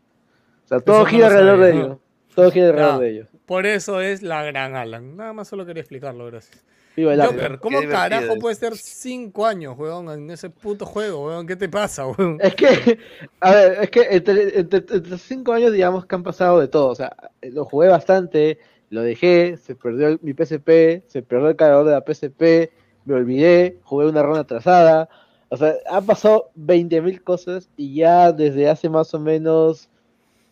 [0.65, 1.99] sea, todo gira alrededor de ello.
[2.35, 3.25] Todo gira alrededor de ello.
[3.45, 5.15] Por eso es la gran Alan.
[5.17, 6.63] Nada más solo quería explicarlo, gracias.
[6.97, 7.35] Viva el arte.
[7.35, 8.39] Joker, ¿cómo carajo es.
[8.39, 11.45] puede ser 5 años, weón, en ese puto juego, weón?
[11.45, 12.39] ¿Qué te pasa, weón?
[12.41, 12.97] Es que,
[13.39, 16.87] a ver, es que entre, entre, entre cinco años, digamos que han pasado de todo.
[16.87, 18.57] O sea, lo jugué bastante,
[18.89, 22.71] lo dejé, se perdió el- mi PSP, se perdió el cargador de la PSP,
[23.05, 25.07] me olvidé, jugué una ronda atrasada.
[25.49, 29.87] O sea, han pasado 20.000 cosas y ya desde hace más o menos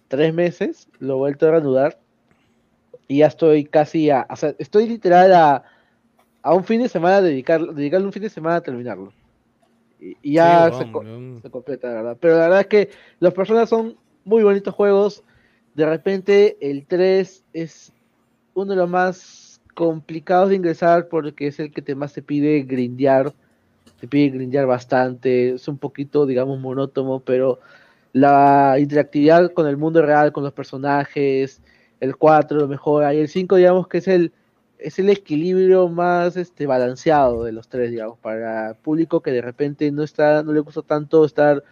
[0.10, 1.98] tres meses lo he vuelto a reanudar.
[3.08, 5.64] Y ya estoy casi a, o sea, estoy literal a,
[6.46, 9.16] a un fin de semana dedicar, dedicarle un fin de semana a terminarlo.
[10.00, 10.78] Y, y ya Sí,
[11.42, 12.18] se, completa, la verdad.
[12.22, 15.24] Pero la verdad es que las personas son muy bonitos juegos.
[15.74, 17.94] de repente el 3 es
[18.54, 22.62] uno de los más complicados de ingresar porque es el que te más te pide
[22.62, 23.34] grindear,
[24.00, 27.60] te pide grindear bastante, es un poquito, digamos, monótono, pero
[28.14, 31.62] la interactividad con el mundo real, con los personajes,
[32.00, 34.32] el 4 lo mejora, y el 5 digamos que es el
[34.80, 39.90] es el equilibrio más este balanceado de los tres, digamos, para público que de repente
[39.92, 41.64] no está, no le gusta tanto estar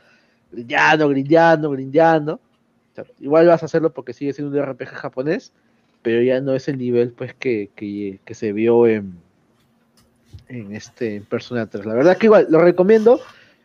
[0.51, 2.33] grindeando, grindeando, grindeando.
[2.35, 5.51] O sea, igual vas a hacerlo porque sigue siendo un RPG japonés,
[6.01, 9.15] pero ya no es el nivel pues que, que, que se vio en,
[10.47, 11.85] en este en Persona 3.
[11.85, 13.19] La verdad que igual lo recomiendo,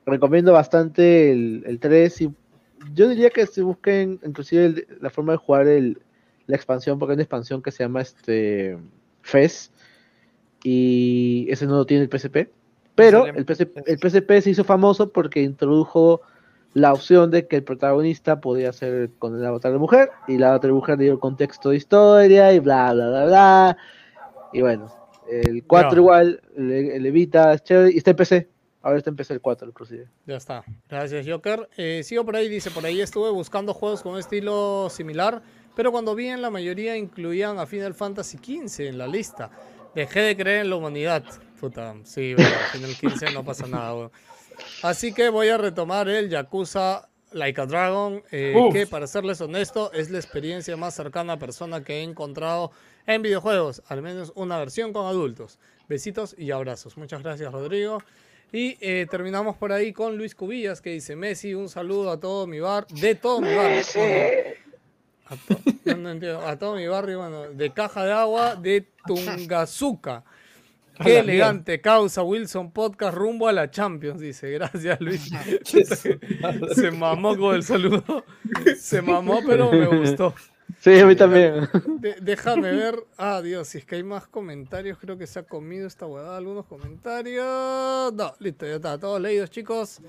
[0.07, 2.35] recomiendo bastante el, el 3 y
[2.95, 6.01] yo diría que se busquen inclusive la forma de jugar el,
[6.47, 8.79] la expansión, porque hay una expansión que se llama este
[9.29, 9.71] FES
[10.65, 12.49] y ese no lo tiene el PSP.
[12.95, 16.21] Pero el PSP, el PSP se hizo famoso porque introdujo
[16.75, 20.55] la opción de que el protagonista podía ser con el avatar de mujer y la
[20.55, 23.77] otra mujer dio el contexto de historia y bla bla bla bla.
[24.53, 24.93] Y bueno,
[25.31, 25.97] el 4 Ya.
[25.97, 28.49] igual, el Evita es chévere y está en PC.
[28.83, 30.07] Ahora está en PC el 4 inclusive.
[30.27, 30.65] Ya está.
[30.89, 31.69] Gracias, Joker.
[31.77, 35.43] Eh, sigo por ahí, dice, por ahí estuve buscando juegos con un estilo similar,
[35.79, 39.49] pero cuando vi en la mayoría incluían a Final Fantasy XV en la lista.
[39.95, 41.23] Dejé de creer en la humanidad.
[41.61, 44.11] Puta, sí, bueno, Final 15 no pasa nada, weón.
[44.83, 49.93] Así que voy a retomar el Yakuza Like a Dragon, eh, que para serles honesto
[49.93, 52.73] es la experiencia más cercana a persona que he encontrado
[53.07, 55.61] en videojuegos, al menos una versión con adultos.
[55.89, 56.97] Besitos y abrazos.
[56.97, 58.03] Muchas gracias, Rodrigo.
[58.51, 62.49] Y eh, terminamos por ahí con Luis Cubillas que dice Messi, un saludo a todo
[62.49, 63.85] mi bar, de todo mi barrio.
[65.29, 68.87] A, to- no, no entiendo, a todo mi barrio, bueno, de caja de agua de
[69.07, 70.25] Tungazuca.
[71.03, 74.51] Qué elegante causa Wilson Podcast rumbo a la Champions, dice.
[74.51, 75.31] Gracias, Luis.
[76.75, 78.25] Se mamó con el saludo.
[78.77, 80.35] Se mamó, pero me gustó.
[80.81, 81.69] Sí, a mí también.
[82.01, 83.05] De- déjame ver.
[83.17, 86.37] Ah, Dios, si es que hay más comentarios, creo que se ha comido esta huevada.
[86.37, 88.13] Algunos comentarios.
[88.13, 88.99] No, listo, ya está.
[88.99, 90.01] Todos leídos, chicos.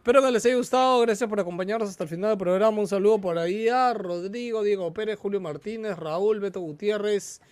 [0.00, 1.02] Espero que les haya gustado.
[1.02, 2.80] Gracias por acompañarnos hasta el final del programa.
[2.80, 7.42] Un saludo por ahí a Rodrigo, Diego Pérez, Julio Martínez, Raúl, Beto Gutiérrez,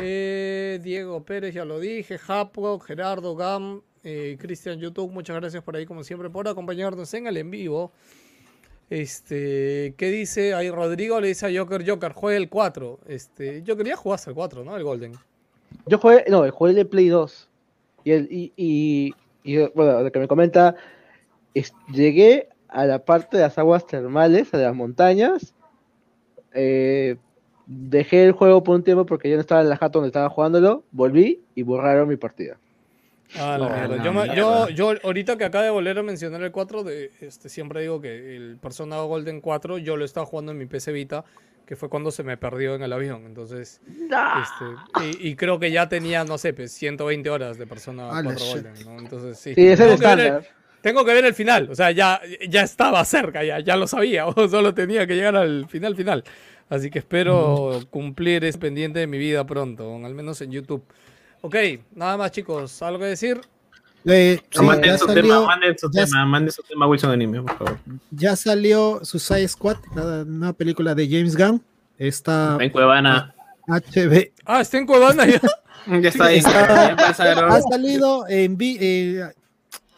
[0.00, 5.10] eh, Diego Pérez, ya lo dije, Japo, Gerardo, Gam, eh, Cristian YouTube.
[5.10, 7.90] Muchas gracias por ahí, como siempre, por acompañarnos en el en vivo.
[8.88, 10.54] Este, ¿qué dice?
[10.54, 13.00] Ahí Rodrigo le dice a Joker, Joker, juegue el 4.
[13.08, 14.76] Este, Joker ya jugaste el 4, ¿no?
[14.76, 15.14] El Golden.
[15.86, 17.48] Yo jugué, no, jugué el Play 2.
[18.04, 19.12] Y, el, y, y,
[19.42, 20.76] y, bueno, lo que me comenta,
[21.54, 25.54] es- llegué a la parte de las aguas termales, a las montañas.
[26.52, 27.16] eh,
[27.66, 30.28] dejé el juego por un tiempo porque ya no estaba en la jato donde estaba
[30.28, 30.82] jugándolo.
[30.90, 32.58] Volví y borraron mi partida.
[33.36, 33.96] Ah, la No, mierda.
[33.96, 37.12] la Yo, me- yo, yo ahorita que acabo de volver a mencionar el 4, de,
[37.20, 40.90] este, siempre digo que el Persona Golden 4 yo lo estaba jugando en mi PC
[40.90, 41.24] Vita,
[41.64, 43.22] que fue cuando se me perdió en el avión.
[43.26, 48.10] Entonces, este, y, y creo que ya tenía, no sé, pues 120 horas de Persona
[48.10, 48.54] Ah, la 4 shit.
[48.66, 49.00] Golden, ¿no?
[49.00, 49.54] Entonces, sí.
[49.54, 50.44] Sí, ese es el- estándar.
[50.82, 54.26] Tengo que ver el final, o sea, ya, ya estaba cerca, ya, ya lo sabía,
[54.28, 56.24] o solo tenía que llegar al final final.
[56.68, 60.82] Así que espero cumplir ese pendiente de mi vida pronto, al menos en YouTube.
[61.42, 61.56] Ok,
[61.94, 63.40] nada más chicos, ¿algo que decir?
[64.06, 67.10] Eh, sí, manden ya su salió, tema, manden su ya tema, manden su tema Wilson
[67.10, 67.78] Anime, por favor.
[68.10, 71.62] ya salió Suicide Squad, la nueva película de James Gunn.
[71.98, 73.34] Está En Cuevana.
[73.66, 74.30] HB.
[74.46, 75.40] Ah, está en Cuevana ya.
[76.00, 76.38] Ya está ahí.
[76.38, 76.94] Está-.
[77.48, 79.24] Ha salido en vi- eh,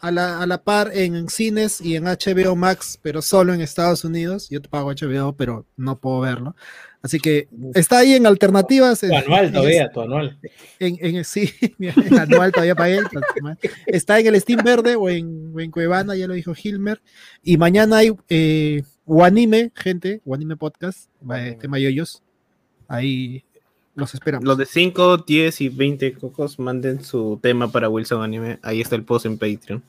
[0.03, 4.03] a, la, a la par en cines y en HBO Max, pero solo en Estados
[4.03, 4.49] Unidos.
[4.49, 6.55] Yo te pago HBO, pero no puedo verlo.
[7.01, 8.99] Así que está ahí en alternativas.
[9.01, 10.37] Tu anual en- todavía, tu anual.
[10.79, 11.49] En, en- sí,
[11.79, 12.99] en anual todavía pagué.
[13.87, 17.01] Está en el Steam Verde o en, o en Cuevana, ya lo dijo Hilmer.
[17.41, 22.21] Y mañana hay eh, Wanime, gente, Wanime Podcast, eh, tema yoyos.
[22.87, 23.43] Ahí
[23.95, 24.45] los esperamos.
[24.47, 28.59] Los de 5, 10 y 20 cocos manden su tema para Wilson Anime.
[28.61, 29.83] Ahí está el post en Patreon.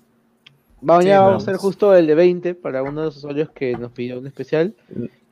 [0.85, 3.77] Mañana Sí, vamos a hacer justo el de 20 para uno de los usuarios que
[3.77, 4.75] nos pidió un especial.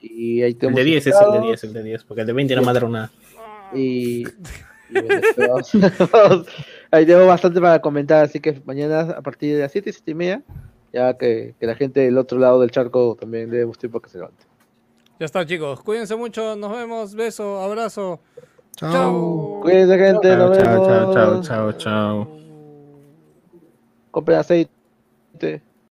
[0.00, 1.46] Y ahí El tenemos de 10 es el de invitados.
[1.60, 3.10] 10, el de 10, porque el de 20 no mandaron nada.
[3.74, 5.20] Y, y bueno,
[6.12, 6.46] vamos-
[6.90, 10.14] ahí tengo bastante para comentar, así que mañana a partir de las 7, 7 y
[10.14, 10.42] media,
[10.92, 14.08] ya que, que la gente del otro lado del charco también debe gustar para que
[14.10, 14.44] se levante.
[15.20, 15.80] Ya está, chicos.
[15.82, 16.56] Cuídense mucho.
[16.56, 17.14] Nos vemos.
[17.14, 18.20] Beso, abrazo.
[18.76, 18.92] Chao.
[18.92, 19.60] Chao.
[19.62, 22.28] Cuídense gente, Chao, nos chao, chao, chao, chao, chao.
[24.10, 24.81] Compren aceite.
[25.42, 25.71] Namaste.